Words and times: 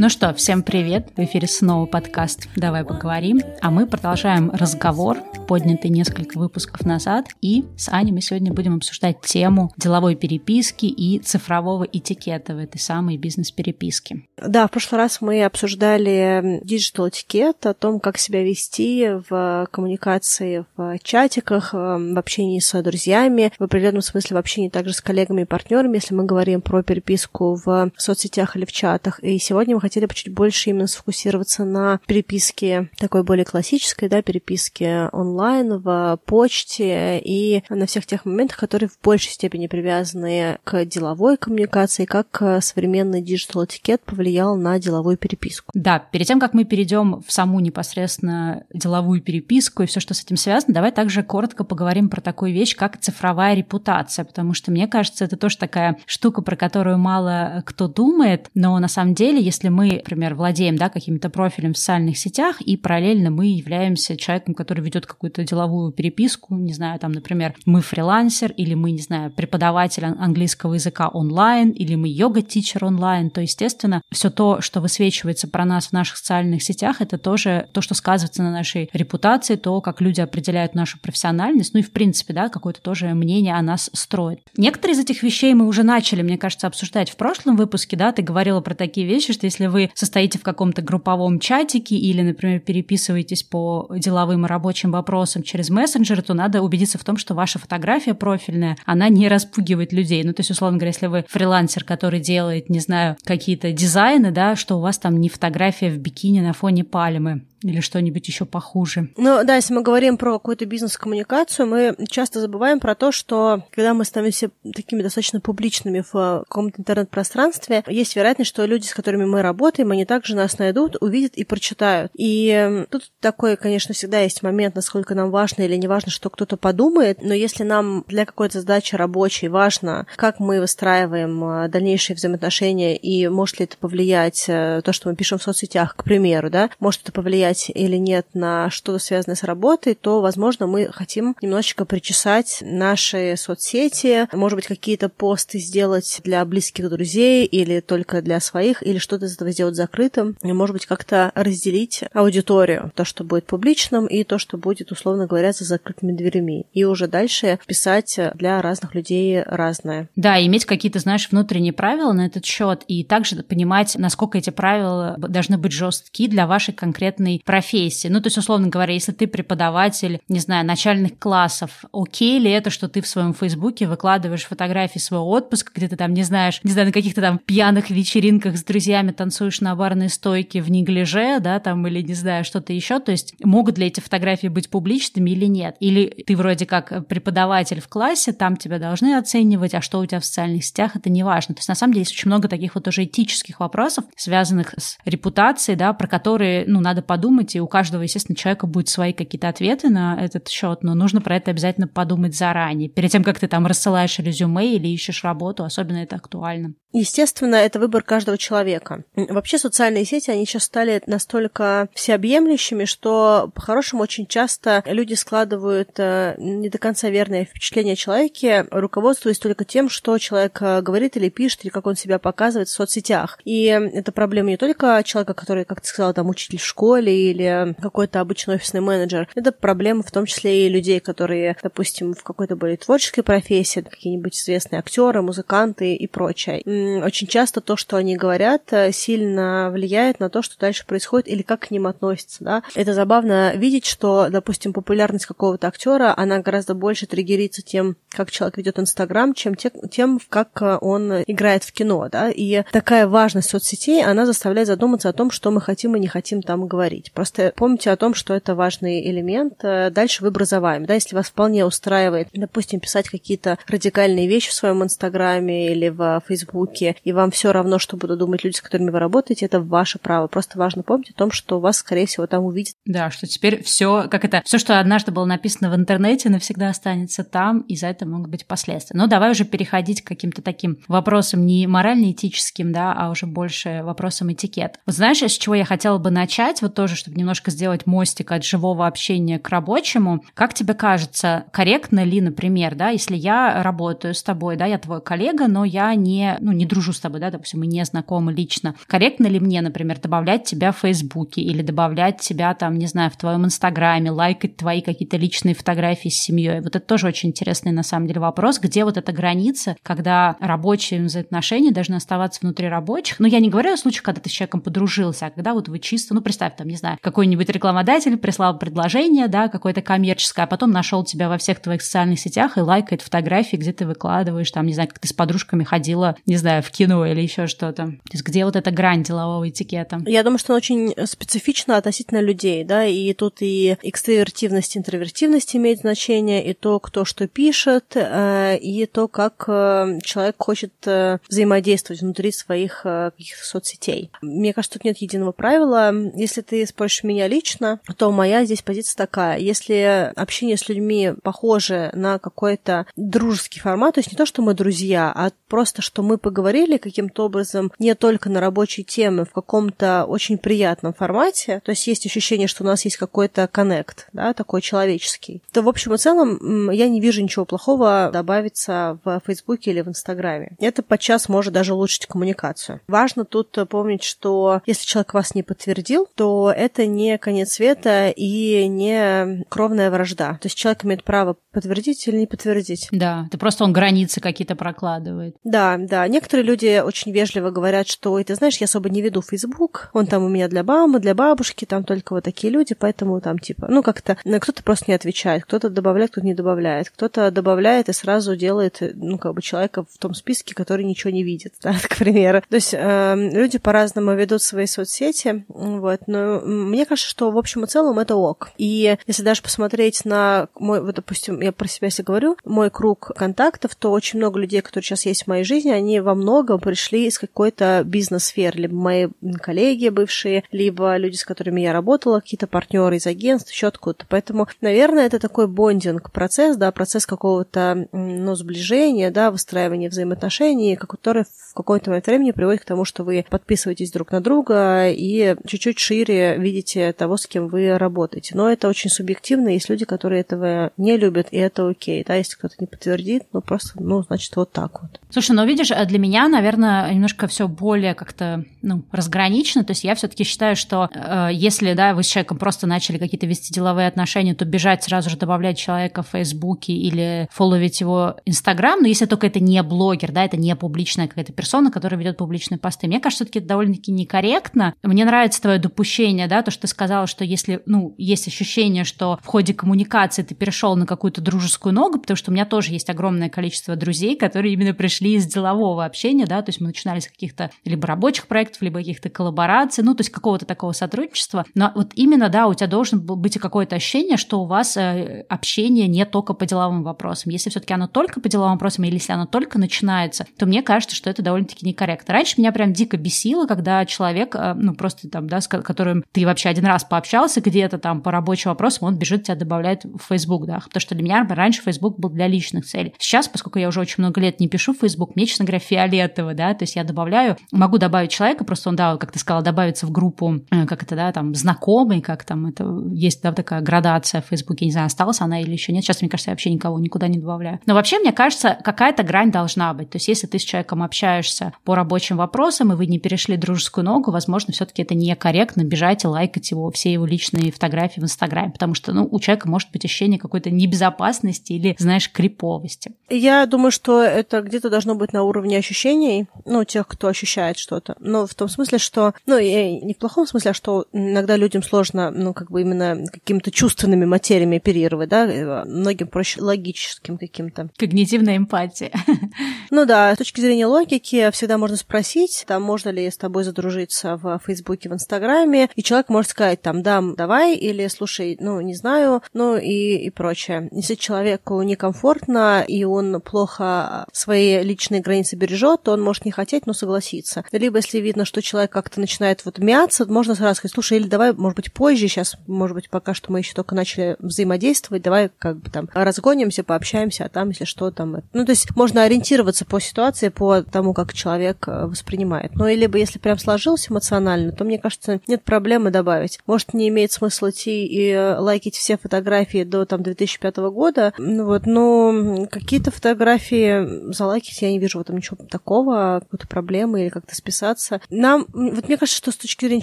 Ну 0.00 0.08
что, 0.08 0.32
всем 0.32 0.62
привет! 0.62 1.08
В 1.16 1.20
эфире 1.24 1.48
снова 1.48 1.84
подкаст 1.86 2.48
«Давай 2.54 2.84
поговорим», 2.84 3.40
а 3.60 3.72
мы 3.72 3.84
продолжаем 3.84 4.48
разговор, 4.52 5.18
поднятый 5.48 5.90
несколько 5.90 6.38
выпусков 6.38 6.84
назад, 6.84 7.26
и 7.40 7.64
с 7.76 7.88
Аней 7.88 8.12
мы 8.12 8.20
сегодня 8.20 8.52
будем 8.52 8.76
обсуждать 8.76 9.22
тему 9.22 9.72
деловой 9.78 10.14
переписки 10.14 10.84
и 10.84 11.18
цифрового 11.20 11.84
этикета 11.84 12.54
в 12.54 12.58
этой 12.58 12.78
самой 12.78 13.16
бизнес-переписке. 13.16 14.24
Да, 14.36 14.68
в 14.68 14.70
прошлый 14.70 15.00
раз 15.00 15.22
мы 15.22 15.42
обсуждали 15.42 16.60
digital 16.62 17.08
этикет, 17.08 17.64
о 17.64 17.72
том, 17.72 17.98
как 17.98 18.18
себя 18.18 18.44
вести 18.44 19.08
в 19.28 19.66
коммуникации 19.70 20.66
в 20.76 20.98
чатиках, 21.02 21.72
в 21.72 22.18
общении 22.18 22.60
с 22.60 22.82
друзьями, 22.82 23.50
в 23.58 23.64
определенном 23.64 24.02
смысле 24.02 24.36
в 24.36 24.38
общении 24.38 24.68
также 24.68 24.92
с 24.92 25.00
коллегами 25.00 25.42
и 25.42 25.46
партнерами, 25.46 25.96
если 25.96 26.14
мы 26.14 26.26
говорим 26.26 26.60
про 26.60 26.82
переписку 26.82 27.58
в 27.64 27.90
соцсетях 27.96 28.54
или 28.56 28.66
в 28.66 28.72
чатах. 28.72 29.18
И 29.20 29.38
сегодня 29.38 29.74
мы 29.74 29.80
хотели 29.80 30.04
бы 30.04 30.12
чуть 30.14 30.32
больше 30.32 30.70
именно 30.70 30.86
сфокусироваться 30.86 31.64
на 31.64 32.00
переписке 32.06 32.90
такой 32.98 33.22
более 33.22 33.46
классической, 33.46 34.10
да, 34.10 34.20
переписке 34.20 35.08
онлайн, 35.12 35.37
в 35.38 36.18
почте 36.26 37.18
и 37.18 37.62
на 37.68 37.86
всех 37.86 38.06
тех 38.06 38.24
моментах, 38.24 38.58
которые 38.58 38.88
в 38.88 38.98
большей 39.02 39.32
степени 39.32 39.66
привязаны 39.66 40.58
к 40.64 40.84
деловой 40.84 41.36
коммуникации, 41.36 42.04
как 42.04 42.42
современный 42.60 43.22
digital 43.22 43.64
этикет 43.64 44.02
повлиял 44.02 44.56
на 44.56 44.78
деловую 44.78 45.16
переписку. 45.16 45.70
Да, 45.74 45.98
перед 45.98 46.26
тем, 46.26 46.40
как 46.40 46.54
мы 46.54 46.64
перейдем 46.64 47.22
в 47.26 47.32
саму 47.32 47.60
непосредственно 47.60 48.64
деловую 48.72 49.20
переписку 49.20 49.82
и 49.82 49.86
все, 49.86 50.00
что 50.00 50.14
с 50.14 50.22
этим 50.22 50.36
связано, 50.36 50.74
давай 50.74 50.92
также 50.92 51.22
коротко 51.22 51.64
поговорим 51.64 52.08
про 52.08 52.20
такую 52.20 52.52
вещь, 52.52 52.74
как 52.74 52.98
цифровая 52.98 53.54
репутация, 53.54 54.24
потому 54.24 54.54
что 54.54 54.70
мне 54.70 54.88
кажется, 54.88 55.24
это 55.24 55.36
тоже 55.36 55.58
такая 55.58 55.98
штука, 56.06 56.42
про 56.42 56.56
которую 56.56 56.98
мало 56.98 57.62
кто 57.66 57.88
думает, 57.88 58.50
но 58.54 58.78
на 58.78 58.88
самом 58.88 59.14
деле, 59.14 59.42
если 59.42 59.68
мы, 59.68 59.96
например, 59.96 60.34
владеем 60.34 60.76
да, 60.76 60.88
каким-то 60.88 61.30
профилем 61.30 61.74
в 61.74 61.78
социальных 61.78 62.16
сетях, 62.16 62.60
и 62.60 62.76
параллельно 62.76 63.30
мы 63.30 63.46
являемся 63.46 64.16
человеком, 64.16 64.54
который 64.54 64.82
ведет 64.82 65.06
какую-то 65.06 65.27
деловую 65.36 65.92
переписку, 65.92 66.54
не 66.56 66.72
знаю, 66.72 66.98
там, 66.98 67.12
например, 67.12 67.54
мы 67.64 67.80
фрилансер, 67.80 68.52
или 68.52 68.74
мы, 68.74 68.90
не 68.90 69.02
знаю, 69.02 69.30
преподаватель 69.30 70.04
английского 70.04 70.74
языка 70.74 71.08
онлайн, 71.08 71.70
или 71.70 71.94
мы 71.94 72.08
yoga 72.08 72.36
teacher 72.36 72.84
онлайн, 72.84 73.30
то, 73.30 73.40
естественно, 73.40 74.02
все 74.10 74.30
то, 74.30 74.60
что 74.60 74.80
высвечивается 74.80 75.48
про 75.48 75.64
нас 75.64 75.88
в 75.88 75.92
наших 75.92 76.16
социальных 76.16 76.62
сетях, 76.62 77.00
это 77.00 77.18
тоже 77.18 77.68
то, 77.72 77.80
что 77.80 77.94
сказывается 77.94 78.42
на 78.42 78.50
нашей 78.50 78.88
репутации, 78.92 79.56
то, 79.56 79.80
как 79.80 80.00
люди 80.00 80.20
определяют 80.20 80.74
нашу 80.74 80.98
профессиональность, 80.98 81.74
ну 81.74 81.80
и, 81.80 81.82
в 81.82 81.92
принципе, 81.92 82.32
да, 82.32 82.48
какое-то 82.48 82.80
тоже 82.80 83.08
мнение 83.14 83.54
о 83.54 83.62
нас 83.62 83.90
строит. 83.92 84.40
Некоторые 84.56 84.96
из 84.96 85.00
этих 85.00 85.22
вещей 85.22 85.54
мы 85.54 85.66
уже 85.66 85.82
начали, 85.82 86.22
мне 86.22 86.38
кажется, 86.38 86.66
обсуждать 86.66 87.10
в 87.10 87.16
прошлом 87.16 87.56
выпуске, 87.56 87.96
да, 87.96 88.12
ты 88.12 88.22
говорила 88.22 88.60
про 88.60 88.74
такие 88.74 89.06
вещи, 89.06 89.32
что 89.32 89.46
если 89.46 89.66
вы 89.66 89.90
состоите 89.94 90.38
в 90.38 90.42
каком-то 90.42 90.82
групповом 90.82 91.38
чатике 91.38 91.96
или, 91.96 92.22
например, 92.22 92.60
переписываетесь 92.60 93.42
по 93.42 93.88
деловым 93.90 94.46
и 94.46 94.48
рабочим 94.48 94.90
вопросам 94.90 95.17
через 95.26 95.70
мессенджеры, 95.70 96.22
то 96.22 96.34
надо 96.34 96.62
убедиться 96.62 96.98
в 96.98 97.04
том, 97.04 97.16
что 97.16 97.34
ваша 97.34 97.58
фотография 97.58 98.14
профильная, 98.14 98.76
она 98.84 99.08
не 99.08 99.28
распугивает 99.28 99.92
людей. 99.92 100.22
Ну, 100.24 100.32
то 100.32 100.40
есть, 100.40 100.50
условно 100.50 100.78
говоря, 100.78 100.92
если 100.92 101.06
вы 101.06 101.24
фрилансер, 101.28 101.84
который 101.84 102.20
делает, 102.20 102.68
не 102.68 102.80
знаю, 102.80 103.16
какие-то 103.24 103.72
дизайны, 103.72 104.30
да, 104.30 104.56
что 104.56 104.76
у 104.76 104.80
вас 104.80 104.98
там 104.98 105.18
не 105.18 105.28
фотография 105.28 105.90
в 105.90 105.98
бикини 105.98 106.40
на 106.40 106.52
фоне 106.52 106.84
пальмы 106.84 107.42
или 107.62 107.80
что-нибудь 107.80 108.26
еще 108.28 108.44
похуже. 108.44 109.08
Ну 109.16 109.44
да, 109.44 109.56
если 109.56 109.74
мы 109.74 109.82
говорим 109.82 110.16
про 110.16 110.32
какую-то 110.32 110.66
бизнес-коммуникацию, 110.66 111.66
мы 111.66 111.96
часто 112.08 112.40
забываем 112.40 112.80
про 112.80 112.94
то, 112.94 113.12
что 113.12 113.64
когда 113.72 113.94
мы 113.94 114.04
становимся 114.04 114.50
такими 114.74 115.02
достаточно 115.02 115.40
публичными 115.40 116.04
в 116.12 116.44
каком-то 116.48 116.80
интернет-пространстве, 116.80 117.84
есть 117.88 118.16
вероятность, 118.16 118.50
что 118.50 118.64
люди, 118.64 118.86
с 118.86 118.94
которыми 118.94 119.24
мы 119.24 119.42
работаем, 119.42 119.90
они 119.90 120.04
также 120.04 120.36
нас 120.36 120.58
найдут, 120.58 120.96
увидят 121.00 121.34
и 121.34 121.44
прочитают. 121.44 122.12
И 122.16 122.84
тут 122.90 123.10
такой, 123.20 123.56
конечно, 123.56 123.94
всегда 123.94 124.20
есть 124.20 124.42
момент, 124.42 124.74
насколько 124.74 125.14
нам 125.14 125.30
важно 125.30 125.62
или 125.62 125.76
не 125.76 125.88
важно, 125.88 126.10
что 126.10 126.30
кто-то 126.30 126.56
подумает, 126.56 127.22
но 127.22 127.34
если 127.34 127.64
нам 127.64 128.04
для 128.08 128.24
какой-то 128.24 128.60
задачи 128.60 128.94
рабочей 128.94 129.48
важно, 129.48 130.06
как 130.16 130.40
мы 130.40 130.60
выстраиваем 130.60 131.42
а, 131.44 131.68
дальнейшие 131.68 132.16
взаимоотношения 132.16 132.96
и 132.96 133.28
может 133.28 133.58
ли 133.58 133.64
это 133.64 133.76
повлиять 133.76 134.44
э, 134.48 134.82
то, 134.84 134.92
что 134.92 135.08
мы 135.08 135.16
пишем 135.16 135.38
в 135.38 135.42
соцсетях, 135.42 135.94
к 135.96 136.04
примеру, 136.04 136.50
да, 136.50 136.70
может 136.80 137.02
это 137.02 137.12
повлиять 137.12 137.47
влиять 137.48 137.70
или 137.74 137.96
нет 137.96 138.26
на 138.34 138.70
что-то 138.70 138.98
связанное 138.98 139.36
с 139.36 139.42
работой, 139.42 139.94
то, 139.94 140.20
возможно, 140.20 140.66
мы 140.66 140.90
хотим 140.92 141.36
немножечко 141.40 141.84
причесать 141.84 142.58
наши 142.62 143.34
соцсети, 143.36 144.28
может 144.32 144.56
быть, 144.56 144.66
какие-то 144.66 145.08
посты 145.08 145.58
сделать 145.58 146.20
для 146.24 146.44
близких 146.44 146.88
друзей 146.90 147.46
или 147.46 147.80
только 147.80 148.22
для 148.22 148.40
своих, 148.40 148.82
или 148.82 148.98
что-то 148.98 149.26
из 149.26 149.34
этого 149.34 149.50
сделать 149.50 149.76
закрытым, 149.76 150.36
и, 150.42 150.52
может 150.52 150.74
быть, 150.74 150.86
как-то 150.86 151.32
разделить 151.34 152.04
аудиторию, 152.12 152.92
то, 152.94 153.04
что 153.04 153.24
будет 153.24 153.46
публичным, 153.46 154.06
и 154.06 154.24
то, 154.24 154.38
что 154.38 154.56
будет, 154.56 154.92
условно 154.92 155.26
говоря, 155.26 155.52
за 155.52 155.64
закрытыми 155.64 156.12
дверями. 156.12 156.66
И 156.72 156.84
уже 156.84 157.08
дальше 157.08 157.58
писать 157.66 158.18
для 158.34 158.60
разных 158.62 158.94
людей 158.94 159.42
разное. 159.42 160.08
Да, 160.16 160.44
иметь 160.44 160.64
какие-то, 160.64 160.98
знаешь, 160.98 161.28
внутренние 161.30 161.72
правила 161.72 162.12
на 162.12 162.26
этот 162.26 162.44
счет, 162.44 162.82
и 162.88 163.04
также 163.04 163.42
понимать, 163.42 163.96
насколько 163.96 164.38
эти 164.38 164.50
правила 164.50 165.16
должны 165.18 165.58
быть 165.58 165.72
жесткие 165.72 166.28
для 166.28 166.46
вашей 166.46 166.74
конкретной 166.74 167.37
профессии. 167.44 168.08
Ну, 168.08 168.20
то 168.20 168.26
есть, 168.26 168.38
условно 168.38 168.68
говоря, 168.68 168.94
если 168.94 169.12
ты 169.12 169.26
преподаватель, 169.26 170.20
не 170.28 170.40
знаю, 170.40 170.66
начальных 170.66 171.18
классов, 171.18 171.84
окей 171.92 172.38
ли 172.38 172.50
это, 172.50 172.70
что 172.70 172.88
ты 172.88 173.00
в 173.00 173.06
своем 173.06 173.34
Фейсбуке 173.34 173.86
выкладываешь 173.86 174.44
фотографии 174.44 174.98
своего 174.98 175.28
отпуска, 175.30 175.72
где 175.74 175.88
ты 175.88 175.96
там, 175.96 176.14
не 176.14 176.22
знаешь, 176.22 176.60
не 176.62 176.72
знаю, 176.72 176.88
на 176.88 176.92
каких-то 176.92 177.20
там 177.20 177.38
пьяных 177.38 177.90
вечеринках 177.90 178.56
с 178.56 178.64
друзьями 178.64 179.12
танцуешь 179.12 179.60
на 179.60 179.74
барной 179.74 180.08
стойке 180.08 180.62
в 180.62 180.70
неглиже, 180.70 181.40
да, 181.40 181.58
там, 181.60 181.86
или, 181.86 182.02
не 182.02 182.14
знаю, 182.14 182.44
что-то 182.44 182.72
еще. 182.72 183.00
То 183.00 183.12
есть, 183.12 183.34
могут 183.42 183.78
ли 183.78 183.86
эти 183.86 184.00
фотографии 184.00 184.48
быть 184.48 184.70
публичными 184.70 185.30
или 185.30 185.46
нет? 185.46 185.76
Или 185.80 186.24
ты 186.26 186.36
вроде 186.36 186.66
как 186.66 187.06
преподаватель 187.06 187.80
в 187.80 187.88
классе, 187.88 188.32
там 188.32 188.56
тебя 188.56 188.78
должны 188.78 189.16
оценивать, 189.16 189.74
а 189.74 189.80
что 189.80 190.00
у 190.00 190.06
тебя 190.06 190.20
в 190.20 190.24
социальных 190.24 190.64
сетях, 190.64 190.96
это 190.96 191.10
не 191.10 191.22
важно. 191.22 191.54
То 191.54 191.60
есть, 191.60 191.68
на 191.68 191.74
самом 191.74 191.94
деле, 191.94 192.02
есть 192.02 192.12
очень 192.12 192.28
много 192.28 192.48
таких 192.48 192.74
вот 192.74 192.86
уже 192.88 193.04
этических 193.04 193.60
вопросов, 193.60 194.04
связанных 194.16 194.74
с 194.76 194.98
репутацией, 195.04 195.76
да, 195.76 195.92
про 195.92 196.06
которые, 196.06 196.64
ну, 196.66 196.80
надо 196.80 197.02
подумать, 197.02 197.27
подумать, 197.28 197.54
и 197.54 197.60
у 197.60 197.66
каждого, 197.66 198.02
естественно, 198.02 198.36
человека 198.36 198.66
будут 198.66 198.88
свои 198.88 199.12
какие-то 199.12 199.48
ответы 199.48 199.90
на 199.90 200.16
этот 200.18 200.48
счет, 200.48 200.82
но 200.82 200.94
нужно 200.94 201.20
про 201.20 201.36
это 201.36 201.50
обязательно 201.50 201.86
подумать 201.86 202.34
заранее, 202.34 202.88
перед 202.88 203.10
тем, 203.10 203.22
как 203.22 203.38
ты 203.38 203.48
там 203.48 203.66
рассылаешь 203.66 204.18
резюме 204.18 204.74
или 204.74 204.88
ищешь 204.88 205.24
работу, 205.24 205.64
особенно 205.64 205.98
это 205.98 206.16
актуально. 206.16 206.72
Естественно, 206.92 207.56
это 207.56 207.78
выбор 207.78 208.02
каждого 208.02 208.38
человека. 208.38 209.04
Вообще 209.14 209.58
социальные 209.58 210.06
сети, 210.06 210.30
они 210.30 210.46
сейчас 210.46 210.64
стали 210.64 211.02
настолько 211.06 211.88
всеобъемлющими, 211.92 212.86
что 212.86 213.50
по-хорошему 213.54 214.02
очень 214.02 214.26
часто 214.26 214.82
люди 214.86 215.12
складывают 215.12 215.90
э, 215.98 216.34
не 216.38 216.70
до 216.70 216.78
конца 216.78 217.10
верное 217.10 217.44
впечатление 217.44 217.92
о 217.92 217.96
человеке, 217.96 218.66
руководствуясь 218.70 219.38
только 219.38 219.66
тем, 219.66 219.90
что 219.90 220.16
человек 220.16 220.62
э, 220.62 220.80
говорит 220.80 221.16
или 221.18 221.28
пишет, 221.28 221.64
или 221.64 221.70
как 221.70 221.86
он 221.86 221.94
себя 221.94 222.18
показывает 222.18 222.68
в 222.68 222.72
соцсетях. 222.72 223.38
И 223.44 223.64
это 223.64 224.10
проблема 224.10 224.50
не 224.50 224.56
только 224.56 225.02
человека, 225.04 225.34
который, 225.34 225.66
как 225.66 225.82
ты 225.82 225.88
сказала, 225.88 226.14
там 226.14 226.28
учитель 226.28 226.58
в 226.58 226.64
школе 226.64 227.14
или 227.14 227.76
какой-то 227.82 228.20
обычный 228.20 228.54
офисный 228.54 228.80
менеджер. 228.80 229.28
Это 229.34 229.52
проблема 229.52 230.02
в 230.02 230.10
том 230.10 230.24
числе 230.24 230.66
и 230.66 230.70
людей, 230.70 231.00
которые, 231.00 231.56
допустим, 231.62 232.14
в 232.14 232.22
какой-то 232.22 232.56
более 232.56 232.78
творческой 232.78 233.22
профессии, 233.22 233.80
какие-нибудь 233.80 234.34
известные 234.34 234.78
актеры, 234.78 235.20
музыканты 235.20 235.94
и 235.94 236.06
прочее 236.06 236.62
очень 237.04 237.26
часто 237.26 237.60
то, 237.60 237.76
что 237.76 237.96
они 237.96 238.16
говорят, 238.16 238.72
э, 238.72 238.92
сильно 238.92 239.70
влияет 239.72 240.20
на 240.20 240.30
то, 240.30 240.42
что 240.42 240.58
дальше 240.58 240.86
происходит 240.86 241.28
или 241.28 241.42
как 241.42 241.60
к 241.68 241.70
ним 241.70 241.86
относятся, 241.86 242.44
да. 242.44 242.62
Это 242.74 242.94
забавно 242.94 243.54
видеть, 243.54 243.86
что, 243.86 244.28
допустим, 244.30 244.72
популярность 244.72 245.26
какого-то 245.26 245.68
актера, 245.68 246.14
она 246.16 246.38
гораздо 246.40 246.74
больше 246.74 247.06
триггерится 247.06 247.62
тем, 247.62 247.96
как 248.10 248.30
человек 248.30 248.58
ведет 248.58 248.78
Инстаграм, 248.78 249.34
чем 249.34 249.54
тем, 249.54 250.20
как 250.28 250.62
э, 250.62 250.78
он 250.80 251.22
играет 251.26 251.64
в 251.64 251.72
кино, 251.72 252.08
да. 252.10 252.30
И 252.30 252.62
такая 252.72 253.06
важность 253.06 253.50
соцсетей, 253.50 254.04
она 254.04 254.26
заставляет 254.26 254.68
задуматься 254.68 255.08
о 255.08 255.12
том, 255.12 255.30
что 255.30 255.50
мы 255.50 255.60
хотим 255.60 255.96
и 255.96 256.00
не 256.00 256.08
хотим 256.08 256.42
там 256.42 256.66
говорить. 256.66 257.12
Просто 257.12 257.52
помните 257.56 257.90
о 257.90 257.96
том, 257.96 258.14
что 258.14 258.34
это 258.34 258.54
важный 258.54 259.08
элемент. 259.10 259.54
Э, 259.62 259.90
дальше 259.90 260.22
выбор 260.22 260.44
за 260.44 260.60
вами, 260.60 260.86
да, 260.86 260.94
если 260.94 261.14
вас 261.14 261.26
вполне 261.26 261.64
устраивает, 261.64 262.28
допустим, 262.32 262.80
писать 262.80 263.08
какие-то 263.08 263.58
радикальные 263.66 264.28
вещи 264.28 264.50
в 264.50 264.54
своем 264.54 264.82
Инстаграме 264.82 265.72
или 265.72 265.88
в 265.88 266.22
Фейсбуке, 266.26 266.67
Фейсбуке, 266.68 266.96
и 267.04 267.12
вам 267.12 267.30
все 267.30 267.52
равно, 267.52 267.78
что 267.78 267.96
будут 267.96 268.18
думать 268.18 268.44
люди, 268.44 268.56
с 268.56 268.60
которыми 268.60 268.90
вы 268.90 268.98
работаете, 268.98 269.46
это 269.46 269.60
ваше 269.60 269.98
право. 269.98 270.26
Просто 270.26 270.58
важно 270.58 270.82
помнить 270.82 271.10
о 271.10 271.14
том, 271.14 271.30
что 271.30 271.60
вас, 271.60 271.78
скорее 271.78 272.06
всего, 272.06 272.26
там 272.26 272.44
увидят. 272.44 272.74
Да, 272.84 273.10
что 273.10 273.26
теперь 273.26 273.62
все, 273.62 274.08
как 274.08 274.24
это, 274.24 274.42
все, 274.44 274.58
что 274.58 274.78
однажды 274.78 275.12
было 275.12 275.24
написано 275.24 275.70
в 275.70 275.76
интернете, 275.76 276.28
навсегда 276.28 276.68
останется 276.68 277.24
там, 277.24 277.60
и 277.60 277.76
за 277.76 277.88
это 277.88 278.06
могут 278.06 278.30
быть 278.30 278.46
последствия. 278.46 278.96
Но 278.96 279.06
давай 279.06 279.30
уже 279.30 279.44
переходить 279.44 280.02
к 280.02 280.08
каким-то 280.08 280.42
таким 280.42 280.78
вопросам 280.88 281.46
не 281.46 281.66
морально-этическим, 281.66 282.72
да, 282.72 282.92
а 282.92 283.10
уже 283.10 283.26
больше 283.26 283.82
вопросам 283.82 284.32
этикет. 284.32 284.78
Вот 284.86 284.94
знаешь, 284.94 285.22
с 285.22 285.38
чего 285.38 285.54
я 285.54 285.64
хотела 285.64 285.98
бы 285.98 286.10
начать, 286.10 286.62
вот 286.62 286.74
тоже, 286.74 286.96
чтобы 286.96 287.16
немножко 287.16 287.50
сделать 287.50 287.86
мостик 287.86 288.32
от 288.32 288.44
живого 288.44 288.86
общения 288.86 289.38
к 289.38 289.48
рабочему. 289.48 290.24
Как 290.34 290.54
тебе 290.54 290.74
кажется, 290.74 291.44
корректно 291.52 292.04
ли, 292.04 292.20
например, 292.20 292.74
да, 292.74 292.90
если 292.90 293.16
я 293.16 293.62
работаю 293.62 294.14
с 294.14 294.22
тобой, 294.22 294.56
да, 294.56 294.66
я 294.66 294.78
твой 294.78 295.00
коллега, 295.00 295.48
но 295.48 295.64
я 295.64 295.94
не, 295.94 296.36
ну, 296.40 296.52
не 296.58 296.66
дружу 296.66 296.92
с 296.92 297.00
тобой, 297.00 297.20
да, 297.20 297.30
допустим, 297.30 297.60
мы 297.60 297.66
не 297.66 297.84
знакомы 297.84 298.32
лично. 298.32 298.74
Корректно 298.86 299.26
ли 299.26 299.40
мне, 299.40 299.60
например, 299.60 299.98
добавлять 300.00 300.44
тебя 300.44 300.72
в 300.72 300.78
Фейсбуке 300.78 301.40
или 301.40 301.62
добавлять 301.62 302.20
тебя 302.20 302.52
там, 302.54 302.78
не 302.78 302.86
знаю, 302.86 303.10
в 303.10 303.16
твоем 303.16 303.44
Инстаграме, 303.46 304.10
лайкать 304.10 304.56
твои 304.56 304.80
какие-то 304.80 305.16
личные 305.16 305.54
фотографии 305.54 306.08
с 306.08 306.20
семьей? 306.20 306.60
Вот 306.60 306.76
это 306.76 306.80
тоже 306.80 307.06
очень 307.06 307.30
интересный 307.30 307.72
на 307.72 307.82
самом 307.82 308.06
деле 308.06 308.20
вопрос, 308.20 308.58
где 308.58 308.84
вот 308.84 308.96
эта 308.96 309.12
граница, 309.12 309.76
когда 309.82 310.36
рабочие 310.40 311.02
взаимоотношения 311.02 311.70
должны 311.70 311.94
оставаться 311.94 312.40
внутри 312.42 312.68
рабочих. 312.68 313.20
Но 313.20 313.26
я 313.26 313.40
не 313.40 313.50
говорю 313.50 313.72
о 313.72 313.76
случае, 313.76 314.02
когда 314.02 314.20
ты 314.20 314.28
с 314.28 314.32
человеком 314.32 314.60
подружился, 314.60 315.26
а 315.26 315.30
когда 315.30 315.54
вот 315.54 315.68
вы 315.68 315.78
чисто, 315.78 316.14
ну, 316.14 316.20
представь, 316.20 316.56
там, 316.56 316.68
не 316.68 316.76
знаю, 316.76 316.98
какой-нибудь 317.00 317.48
рекламодатель 317.48 318.16
прислал 318.16 318.58
предложение, 318.58 319.28
да, 319.28 319.48
какое-то 319.48 319.82
коммерческое, 319.82 320.44
а 320.44 320.48
потом 320.48 320.70
нашел 320.70 321.04
тебя 321.04 321.28
во 321.28 321.38
всех 321.38 321.60
твоих 321.60 321.82
социальных 321.82 322.20
сетях 322.20 322.56
и 322.56 322.60
лайкает 322.60 323.02
фотографии, 323.02 323.56
где 323.56 323.72
ты 323.72 323.86
выкладываешь, 323.86 324.50
там, 324.50 324.66
не 324.66 324.74
знаю, 324.74 324.88
как 324.88 324.98
ты 324.98 325.08
с 325.08 325.12
подружками 325.12 325.64
ходила, 325.64 326.16
не 326.26 326.36
знаю, 326.36 326.47
в 326.62 326.70
кино 326.70 327.06
или 327.06 327.20
еще 327.20 327.46
что-то. 327.46 327.86
То 327.86 328.12
есть 328.12 328.24
где 328.24 328.44
вот 328.44 328.56
эта 328.56 328.70
грань 328.70 329.02
делового 329.02 329.48
этикета? 329.48 330.00
Я 330.06 330.22
думаю, 330.22 330.38
что 330.38 330.52
она 330.52 330.58
очень 330.58 330.94
специфична 331.06 331.76
относительно 331.76 332.20
людей, 332.20 332.64
да, 332.64 332.84
и 332.84 333.12
тут 333.12 333.36
и 333.40 333.76
экстравертивность, 333.82 334.76
интровертивность 334.76 335.54
имеет 335.56 335.80
значение, 335.80 336.44
и 336.44 336.54
то, 336.54 336.78
кто 336.80 337.04
что 337.04 337.26
пишет, 337.28 337.92
э, 337.94 338.58
и 338.58 338.86
то, 338.86 339.08
как 339.08 339.44
э, 339.48 339.98
человек 340.02 340.36
хочет 340.38 340.72
э, 340.86 341.18
взаимодействовать 341.28 342.02
внутри 342.02 342.32
своих 342.32 342.82
каких-то 342.82 343.44
соцсетей. 343.44 344.10
Мне 344.22 344.52
кажется, 344.52 344.78
тут 344.78 344.84
нет 344.84 344.98
единого 344.98 345.32
правила. 345.32 345.92
Если 346.14 346.40
ты 346.40 346.66
спросишь 346.66 347.04
меня 347.04 347.28
лично, 347.28 347.80
то 347.96 348.10
моя 348.10 348.44
здесь 348.44 348.62
позиция 348.62 348.96
такая. 348.96 349.38
Если 349.38 350.12
общение 350.16 350.56
с 350.56 350.68
людьми 350.68 351.12
похоже 351.22 351.90
на 351.94 352.18
какой-то 352.18 352.86
дружеский 352.96 353.60
формат, 353.60 353.94
то 353.94 354.00
есть 354.00 354.12
не 354.12 354.16
то, 354.16 354.26
что 354.26 354.42
мы 354.42 354.54
друзья, 354.54 355.12
а 355.14 355.30
просто, 355.48 355.82
что 355.82 356.02
мы 356.02 356.18
поговорили 356.38 356.76
каким-то 356.76 357.24
образом 357.24 357.72
не 357.80 357.96
только 357.96 358.30
на 358.30 358.38
рабочей 358.40 358.84
темы, 358.84 359.24
в 359.24 359.32
каком-то 359.32 360.04
очень 360.04 360.38
приятном 360.38 360.94
формате, 360.94 361.60
то 361.64 361.70
есть 361.72 361.84
есть 361.88 362.06
ощущение, 362.06 362.46
что 362.46 362.62
у 362.62 362.66
нас 362.66 362.84
есть 362.84 362.96
какой-то 362.96 363.48
коннект, 363.48 364.06
да, 364.12 364.32
такой 364.34 364.60
человеческий, 364.62 365.42
то 365.52 365.62
в 365.62 365.68
общем 365.68 365.94
и 365.94 365.98
целом 365.98 366.70
я 366.70 366.88
не 366.88 367.00
вижу 367.00 367.24
ничего 367.24 367.44
плохого 367.44 368.10
добавиться 368.12 369.00
в 369.04 369.20
Фейсбуке 369.26 369.72
или 369.72 369.80
в 369.80 369.88
Инстаграме. 369.88 370.52
Это 370.60 370.84
подчас 370.84 371.28
может 371.28 371.52
даже 371.52 371.74
улучшить 371.74 372.06
коммуникацию. 372.06 372.82
Важно 372.86 373.24
тут 373.24 373.58
помнить, 373.68 374.04
что 374.04 374.62
если 374.64 374.86
человек 374.86 375.14
вас 375.14 375.34
не 375.34 375.42
подтвердил, 375.42 376.06
то 376.14 376.54
это 376.56 376.86
не 376.86 377.18
конец 377.18 377.54
света 377.54 378.10
и 378.10 378.64
не 378.68 379.44
кровная 379.48 379.90
вражда. 379.90 380.34
То 380.34 380.46
есть 380.46 380.56
человек 380.56 380.84
имеет 380.84 381.02
право 381.02 381.36
подтвердить 381.52 382.06
или 382.06 382.18
не 382.18 382.26
подтвердить. 382.28 382.86
Да, 382.92 383.24
это 383.26 383.38
просто 383.38 383.64
он 383.64 383.72
границы 383.72 384.20
какие-то 384.20 384.54
прокладывает. 384.54 385.34
Да, 385.42 385.76
да. 385.78 386.06
Некоторые 386.06 386.27
люди 386.36 386.80
очень 386.80 387.12
вежливо 387.12 387.50
говорят, 387.50 387.88
что, 387.88 388.12
ой, 388.12 388.24
ты 388.24 388.34
знаешь, 388.34 388.58
я 388.58 388.66
особо 388.66 388.88
не 388.88 389.02
веду 389.02 389.22
Facebook, 389.22 389.90
он 389.92 390.06
там 390.06 390.24
у 390.24 390.28
меня 390.28 390.48
для 390.48 390.62
мамы, 390.62 391.00
для 391.00 391.14
бабушки, 391.14 391.64
там 391.64 391.84
только 391.84 392.14
вот 392.14 392.24
такие 392.24 392.52
люди, 392.52 392.74
поэтому 392.74 393.20
там 393.20 393.38
типа, 393.38 393.66
ну 393.68 393.82
как-то, 393.82 394.16
ну, 394.24 394.38
кто-то 394.40 394.62
просто 394.62 394.86
не 394.88 394.94
отвечает, 394.94 395.44
кто-то 395.44 395.70
добавляет, 395.70 396.12
кто-то 396.12 396.26
не 396.26 396.34
добавляет, 396.34 396.90
кто-то 396.90 397.30
добавляет 397.30 397.88
и 397.88 397.92
сразу 397.92 398.36
делает, 398.36 398.78
ну 398.94 399.18
как 399.18 399.34
бы 399.34 399.42
человека 399.42 399.84
в 399.84 399.98
том 399.98 400.14
списке, 400.14 400.54
который 400.54 400.84
ничего 400.84 401.10
не 401.10 401.22
видит, 401.22 401.54
да, 401.62 401.74
к 401.82 401.96
примеру. 401.96 402.42
То 402.48 402.56
есть 402.56 402.74
э, 402.74 403.14
люди 403.16 403.58
по-разному 403.58 404.14
ведут 404.14 404.42
свои 404.42 404.66
соцсети, 404.66 405.44
вот, 405.48 406.02
но 406.06 406.40
мне 406.40 406.86
кажется, 406.86 407.10
что 407.10 407.30
в 407.30 407.38
общем 407.38 407.64
и 407.64 407.66
целом 407.66 407.98
это 407.98 408.14
ок. 408.16 408.50
И 408.56 408.96
если 409.06 409.22
даже 409.22 409.42
посмотреть 409.42 410.04
на 410.04 410.48
мой, 410.54 410.80
вот, 410.80 410.94
допустим, 410.94 411.40
я 411.40 411.52
про 411.52 411.68
себя 411.68 411.88
если 411.88 412.02
говорю, 412.02 412.36
мой 412.44 412.70
круг 412.70 413.12
контактов, 413.16 413.74
то 413.74 413.90
очень 413.90 414.18
много 414.18 414.38
людей, 414.38 414.60
которые 414.60 414.84
сейчас 414.84 415.06
есть 415.06 415.24
в 415.24 415.26
моей 415.26 415.44
жизни, 415.44 415.70
они 415.70 416.00
во 416.00 416.14
многом 416.18 416.60
пришли 416.60 417.06
из 417.06 417.18
какой-то 417.18 417.82
бизнес-сферы, 417.84 418.60
либо 418.60 418.74
мои 418.74 419.08
коллеги 419.40 419.88
бывшие, 419.88 420.44
либо 420.52 420.96
люди, 420.96 421.16
с 421.16 421.24
которыми 421.24 421.60
я 421.62 421.72
работала, 421.72 422.20
какие-то 422.20 422.46
партнеры 422.46 422.96
из 422.96 423.06
агентств, 423.06 423.50
еще 423.50 423.68
откуда-то. 423.68 424.06
Поэтому, 424.08 424.46
наверное, 424.60 425.06
это 425.06 425.18
такой 425.18 425.46
бондинг 425.46 426.10
процесс, 426.12 426.56
да, 426.56 426.70
процесс 426.72 427.06
какого-то, 427.06 427.88
ну, 427.92 428.34
сближения, 428.34 429.10
да, 429.10 429.30
выстраивания 429.30 429.90
взаимоотношений, 429.90 430.76
который 430.76 431.24
в 431.24 431.54
какой-то 431.54 431.90
момент 431.90 432.06
времени 432.06 432.32
приводит 432.32 432.62
к 432.62 432.66
тому, 432.66 432.84
что 432.84 433.04
вы 433.04 433.24
подписываетесь 433.28 433.92
друг 433.92 434.12
на 434.12 434.20
друга 434.20 434.88
и 434.88 435.36
чуть-чуть 435.46 435.78
шире 435.78 436.36
видите 436.38 436.92
того, 436.92 437.16
с 437.16 437.26
кем 437.26 437.48
вы 437.48 437.76
работаете. 437.78 438.36
Но 438.36 438.50
это 438.50 438.68
очень 438.68 438.90
субъективно, 438.90 439.48
есть 439.48 439.68
люди, 439.68 439.84
которые 439.84 440.20
этого 440.20 440.72
не 440.76 440.96
любят, 440.96 441.28
и 441.30 441.36
это 441.36 441.68
окей, 441.68 442.04
да, 442.06 442.14
если 442.16 442.36
кто-то 442.36 442.54
не 442.58 442.66
подтвердит, 442.66 443.24
ну 443.32 443.40
просто, 443.40 443.82
ну, 443.82 444.02
значит, 444.02 444.34
вот 444.36 444.52
так 444.52 444.82
вот. 444.82 445.00
Слушай, 445.10 445.32
ну 445.32 445.46
видишь, 445.46 445.70
э, 445.70 445.86
для 445.86 445.98
меня, 445.98 446.07
наверное, 446.28 446.92
немножко 446.92 447.26
все 447.26 447.48
более 447.48 447.94
как-то, 447.94 448.44
ну, 448.62 448.84
разграничено, 448.90 449.64
то 449.64 449.72
есть 449.72 449.84
я 449.84 449.94
все-таки 449.94 450.24
считаю, 450.24 450.56
что 450.56 450.88
э, 450.92 451.28
если, 451.32 451.74
да, 451.74 451.94
вы 451.94 452.02
с 452.02 452.06
человеком 452.06 452.38
просто 452.38 452.66
начали 452.66 452.98
какие-то 452.98 453.26
вести 453.26 453.52
деловые 453.52 453.88
отношения, 453.88 454.34
то 454.34 454.44
бежать 454.44 454.84
сразу 454.84 455.10
же 455.10 455.16
добавлять 455.16 455.58
человека 455.58 456.02
в 456.02 456.08
Фейсбуке 456.08 456.72
или 456.72 457.28
фолловить 457.30 457.80
его 457.80 458.16
Инстаграм, 458.24 458.80
но 458.80 458.88
если 458.88 459.06
только 459.06 459.26
это 459.26 459.40
не 459.40 459.62
блогер, 459.62 460.12
да, 460.12 460.24
это 460.24 460.36
не 460.36 460.54
публичная 460.56 461.08
какая-то 461.08 461.32
персона, 461.32 461.70
которая 461.70 462.00
ведет 462.00 462.16
публичные 462.16 462.58
посты. 462.58 462.86
Мне 462.86 463.00
кажется, 463.00 463.24
все-таки 463.24 463.40
это 463.40 463.48
довольно-таки 463.48 463.90
некорректно. 463.90 464.74
Мне 464.82 465.04
нравится 465.04 465.42
твое 465.42 465.58
допущение, 465.58 466.28
да, 466.28 466.42
то, 466.42 466.50
что 466.50 466.62
ты 466.62 466.68
сказала, 466.68 467.06
что 467.06 467.24
если, 467.24 467.62
ну, 467.66 467.94
есть 467.98 468.28
ощущение, 468.28 468.84
что 468.84 469.18
в 469.22 469.26
ходе 469.26 469.54
коммуникации 469.54 470.22
ты 470.22 470.34
перешел 470.34 470.76
на 470.76 470.86
какую-то 470.86 471.20
дружескую 471.20 471.74
ногу, 471.74 471.98
потому 471.98 472.16
что 472.16 472.30
у 472.30 472.34
меня 472.34 472.44
тоже 472.44 472.72
есть 472.72 472.88
огромное 472.90 473.28
количество 473.28 473.76
друзей, 473.76 474.16
которые 474.16 474.54
именно 474.54 474.74
пришли 474.74 475.14
из 475.14 475.26
делового 475.26 475.84
общения, 475.88 476.26
да, 476.26 476.42
то 476.42 476.50
есть 476.50 476.60
мы 476.60 476.68
начинали 476.68 477.00
с 477.00 477.08
каких-то 477.08 477.50
либо 477.64 477.86
рабочих 477.86 478.26
проектов, 478.26 478.62
либо 478.62 478.78
каких-то 478.78 479.10
коллабораций, 479.10 479.82
ну, 479.82 479.94
то 479.94 480.02
есть 480.02 480.10
какого-то 480.10 480.46
такого 480.46 480.72
сотрудничества. 480.72 481.44
Но 481.54 481.72
вот 481.74 481.92
именно, 481.94 482.28
да, 482.28 482.46
у 482.46 482.54
тебя 482.54 482.68
должен 482.68 483.00
быть 483.00 483.38
какое-то 483.38 483.76
ощущение, 483.76 484.16
что 484.16 484.40
у 484.40 484.46
вас 484.46 484.76
э, 484.76 485.24
общение 485.28 485.88
не 485.88 486.04
только 486.04 486.34
по 486.34 486.46
деловым 486.46 486.82
вопросам. 486.82 487.32
Если 487.32 487.50
все-таки 487.50 487.74
оно 487.74 487.88
только 487.88 488.20
по 488.20 488.28
деловым 488.28 488.52
вопросам, 488.52 488.84
или 488.84 488.94
если 488.94 489.12
оно 489.12 489.26
только 489.26 489.58
начинается, 489.58 490.26
то 490.36 490.46
мне 490.46 490.62
кажется, 490.62 490.94
что 490.94 491.10
это 491.10 491.22
довольно-таки 491.22 491.66
некорректно. 491.66 492.14
Раньше 492.14 492.34
меня 492.38 492.52
прям 492.52 492.72
дико 492.72 492.96
бесило, 492.96 493.46
когда 493.46 493.84
человек, 493.86 494.34
э, 494.34 494.54
ну, 494.54 494.74
просто 494.74 495.08
там, 495.08 495.28
да, 495.28 495.40
с 495.40 495.48
которым 495.48 496.04
ты 496.12 496.24
вообще 496.24 496.48
один 496.48 496.66
раз 496.66 496.84
пообщался 496.84 497.40
где-то 497.40 497.78
там 497.78 498.02
по 498.02 498.10
рабочим 498.10 498.50
вопросам, 498.50 498.88
он 498.88 498.98
бежит, 498.98 499.24
тебя 499.24 499.34
добавляет 499.34 499.84
в 499.84 500.00
Facebook, 500.08 500.46
да, 500.46 500.60
потому 500.64 500.80
что 500.80 500.94
для 500.94 501.04
меня 501.04 501.26
раньше 501.28 501.62
Facebook 501.62 501.98
был 501.98 502.10
для 502.10 502.26
личных 502.26 502.64
целей. 502.66 502.94
Сейчас, 502.98 503.28
поскольку 503.28 503.58
я 503.58 503.68
уже 503.68 503.80
очень 503.80 503.96
много 503.98 504.20
лет 504.20 504.40
не 504.40 504.48
пишу 504.48 504.74
в 504.74 504.78
Facebook, 504.78 505.16
мне, 505.16 505.26
честно 505.26 505.44
говоря, 505.44 505.60
фиолетово, 505.78 506.34
да, 506.34 506.54
то 506.54 506.64
есть 506.64 506.76
я 506.76 506.84
добавляю, 506.84 507.36
могу 507.52 507.78
добавить 507.78 508.10
человека, 508.10 508.44
просто 508.44 508.68
он, 508.70 508.76
да, 508.76 508.96
как 508.96 509.12
ты 509.12 509.18
сказала, 509.18 509.44
добавится 509.44 509.86
в 509.86 509.90
группу, 509.90 510.40
э, 510.50 510.66
как 510.66 510.82
это, 510.82 510.96
да, 510.96 511.12
там, 511.12 511.34
знакомый, 511.34 512.00
как 512.00 512.24
там 512.24 512.46
это, 512.46 512.64
есть, 512.92 513.22
да, 513.22 513.32
такая 513.32 513.60
градация 513.60 514.22
в 514.22 514.26
я 514.30 514.66
не 514.66 514.72
знаю, 514.72 514.86
осталась 514.86 515.20
она 515.20 515.40
или 515.40 515.52
еще 515.52 515.72
нет, 515.72 515.84
сейчас, 515.84 516.00
мне 516.00 516.08
кажется, 516.08 516.30
я 516.30 516.32
вообще 516.32 516.50
никого 516.50 516.78
никуда 516.78 517.08
не 517.08 517.18
добавляю. 517.18 517.60
Но 517.66 517.74
вообще, 517.74 517.98
мне 517.98 518.12
кажется, 518.12 518.58
какая-то 518.62 519.02
грань 519.02 519.30
должна 519.30 519.72
быть, 519.74 519.90
то 519.90 519.96
есть 519.96 520.08
если 520.08 520.26
ты 520.26 520.38
с 520.38 520.42
человеком 520.42 520.82
общаешься 520.82 521.52
по 521.64 521.74
рабочим 521.74 522.16
вопросам, 522.16 522.72
и 522.72 522.76
вы 522.76 522.86
не 522.86 522.98
перешли 522.98 523.36
дружескую 523.36 523.84
ногу, 523.84 524.10
возможно, 524.10 524.52
все-таки 524.52 524.82
это 524.82 524.94
некорректно 524.94 525.62
бежать 525.62 526.04
и 526.04 526.08
лайкать 526.08 526.50
его, 526.50 526.70
все 526.70 526.92
его 526.92 527.06
личные 527.06 527.52
фотографии 527.52 528.00
в 528.00 528.04
Инстаграме, 528.04 528.50
потому 528.50 528.74
что, 528.74 528.92
ну, 528.92 529.08
у 529.10 529.20
человека 529.20 529.48
может 529.48 529.70
быть 529.70 529.84
ощущение 529.84 530.18
какой-то 530.18 530.50
небезопасности 530.50 531.52
или, 531.52 531.76
знаешь, 531.78 532.10
криповости. 532.10 532.92
Я 533.08 533.46
думаю, 533.46 533.70
что 533.70 534.02
это 534.02 534.42
где-то 534.42 534.70
должно 534.70 534.94
быть 534.94 535.12
на 535.12 535.22
уровне 535.22 535.58
ощущений, 535.68 536.26
ну, 536.46 536.64
тех, 536.64 536.86
кто 536.86 537.08
ощущает 537.08 537.58
что-то. 537.58 537.96
Но 538.00 538.26
в 538.26 538.34
том 538.34 538.48
смысле, 538.48 538.78
что, 538.78 539.14
ну, 539.26 539.36
и 539.36 539.80
не 539.84 539.92
в 539.92 539.98
плохом 539.98 540.26
смысле, 540.26 540.52
а 540.52 540.54
что 540.54 540.86
иногда 540.92 541.36
людям 541.36 541.62
сложно, 541.62 542.10
ну, 542.10 542.32
как 542.32 542.50
бы 542.50 542.62
именно 542.62 543.04
какими-то 543.12 543.50
чувственными 543.50 544.06
материями 544.06 544.56
оперировать, 544.56 545.08
да, 545.10 545.64
многим 545.66 546.08
проще 546.08 546.40
логическим 546.40 547.18
каким-то. 547.18 547.68
Когнитивная 547.76 548.36
эмпатия. 548.36 548.92
Ну 549.70 549.84
да, 549.84 550.14
с 550.14 550.18
точки 550.18 550.40
зрения 550.40 550.66
логики 550.66 551.30
всегда 551.30 551.58
можно 551.58 551.76
спросить, 551.76 552.44
там, 552.46 552.62
можно 552.62 552.88
ли 552.88 553.10
с 553.10 553.16
тобой 553.18 553.44
задружиться 553.44 554.16
в 554.16 554.40
Фейсбуке, 554.44 554.88
в 554.88 554.94
Инстаграме, 554.94 555.68
и 555.74 555.82
человек 555.82 556.08
может 556.08 556.30
сказать, 556.30 556.62
там, 556.62 556.82
да, 556.82 557.02
давай, 557.02 557.54
или, 557.54 557.86
слушай, 557.88 558.36
ну, 558.40 558.60
не 558.60 558.74
знаю, 558.74 559.22
ну, 559.34 559.56
и, 559.56 559.96
и 559.96 560.10
прочее. 560.10 560.68
Если 560.72 560.94
человеку 560.94 561.60
некомфортно, 561.62 562.64
и 562.66 562.84
он 562.84 563.20
плохо 563.20 564.06
свои 564.12 564.62
личные 564.62 565.02
границы 565.02 565.36
бережет, 565.36 565.57
бережет, 565.58 565.82
то 565.82 565.92
он 565.92 566.02
может 566.02 566.24
не 566.24 566.30
хотеть, 566.30 566.66
но 566.66 566.72
согласиться. 566.72 567.44
Либо 567.52 567.78
если 567.78 567.98
видно, 567.98 568.24
что 568.24 568.42
человек 568.42 568.70
как-то 568.70 569.00
начинает 569.00 569.44
вот 569.44 569.58
мяться, 569.58 570.06
можно 570.06 570.34
сразу 570.34 570.56
сказать, 570.56 570.72
слушай, 570.72 570.98
или 570.98 571.08
давай, 571.08 571.32
может 571.32 571.56
быть, 571.56 571.72
позже, 571.72 572.08
сейчас, 572.08 572.36
может 572.46 572.74
быть, 572.74 572.88
пока 572.88 573.14
что 573.14 573.32
мы 573.32 573.40
еще 573.40 573.54
только 573.54 573.74
начали 573.74 574.16
взаимодействовать, 574.18 575.02
давай 575.02 575.30
как 575.38 575.58
бы 575.58 575.70
там 575.70 575.88
разгонимся, 575.94 576.64
пообщаемся, 576.64 577.24
а 577.24 577.28
там, 577.28 577.50
если 577.50 577.64
что, 577.64 577.90
там... 577.90 578.22
Ну, 578.32 578.44
то 578.44 578.52
есть 578.52 578.74
можно 578.76 579.02
ориентироваться 579.02 579.64
по 579.64 579.80
ситуации, 579.80 580.28
по 580.28 580.62
тому, 580.62 580.94
как 580.94 581.12
человек 581.12 581.66
э, 581.66 581.86
воспринимает. 581.86 582.54
Ну, 582.54 582.66
либо 582.66 582.98
если 582.98 583.18
прям 583.18 583.38
сложилось 583.38 583.88
эмоционально, 583.90 584.52
то, 584.52 584.64
мне 584.64 584.78
кажется, 584.78 585.20
нет 585.26 585.42
проблемы 585.42 585.90
добавить. 585.90 586.38
Может, 586.46 586.74
не 586.74 586.88
имеет 586.88 587.12
смысла 587.12 587.50
идти 587.50 587.86
и 587.86 588.10
э, 588.10 588.38
лайкить 588.38 588.76
все 588.76 588.96
фотографии 588.96 589.64
до 589.64 589.84
там 589.84 590.02
2005 590.02 590.56
года, 590.56 591.12
ну, 591.18 591.46
вот, 591.46 591.66
но 591.66 592.46
какие-то 592.50 592.90
фотографии 592.90 594.12
залайкить 594.12 594.62
я 594.62 594.70
не 594.70 594.78
вижу 594.78 594.98
в 594.98 595.02
этом 595.02 595.16
ничего 595.16 595.36
такого, 595.48 596.20
какой-то 596.22 596.46
проблемы 596.46 597.02
или 597.02 597.08
как-то 597.08 597.34
списаться. 597.34 598.00
Нам, 598.10 598.46
вот 598.52 598.88
мне 598.88 598.96
кажется, 598.96 599.18
что 599.18 599.32
с 599.32 599.36
точки 599.36 599.66
зрения 599.66 599.82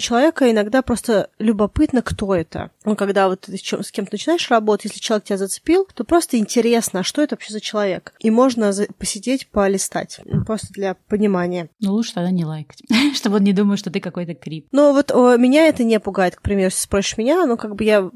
человека 0.00 0.50
иногда 0.50 0.82
просто 0.82 1.30
любопытно, 1.38 2.02
кто 2.02 2.34
это. 2.34 2.70
Ну, 2.84 2.96
когда 2.96 3.28
вот 3.28 3.42
ты 3.42 3.56
с 3.56 3.90
кем-то 3.90 4.12
начинаешь 4.12 4.50
работать, 4.50 4.86
если 4.86 5.00
человек 5.00 5.24
тебя 5.24 5.38
зацепил, 5.38 5.86
то 5.94 6.04
просто 6.04 6.38
интересно, 6.38 7.00
а 7.00 7.02
что 7.04 7.22
это 7.22 7.34
вообще 7.34 7.52
за 7.52 7.60
человек. 7.60 8.14
И 8.20 8.30
можно 8.30 8.72
посидеть, 8.98 9.48
полистать, 9.48 10.20
просто 10.46 10.68
для 10.72 10.94
понимания. 11.08 11.68
Ну, 11.80 11.92
лучше 11.92 12.14
тогда 12.14 12.30
не 12.30 12.44
лайкать, 12.44 12.82
чтобы 13.14 13.36
он 13.36 13.44
не 13.44 13.52
думал, 13.52 13.76
что 13.76 13.90
ты 13.90 14.00
какой-то 14.00 14.34
крип. 14.34 14.68
Ну, 14.72 14.92
вот 14.92 15.10
о, 15.12 15.36
меня 15.36 15.66
это 15.66 15.84
не 15.84 16.00
пугает, 16.00 16.36
к 16.36 16.42
примеру, 16.42 16.66
если 16.66 16.80
спросишь 16.80 17.18
меня, 17.18 17.46
ну, 17.46 17.56
как 17.56 17.74
бы 17.74 17.84
я 17.84 18.10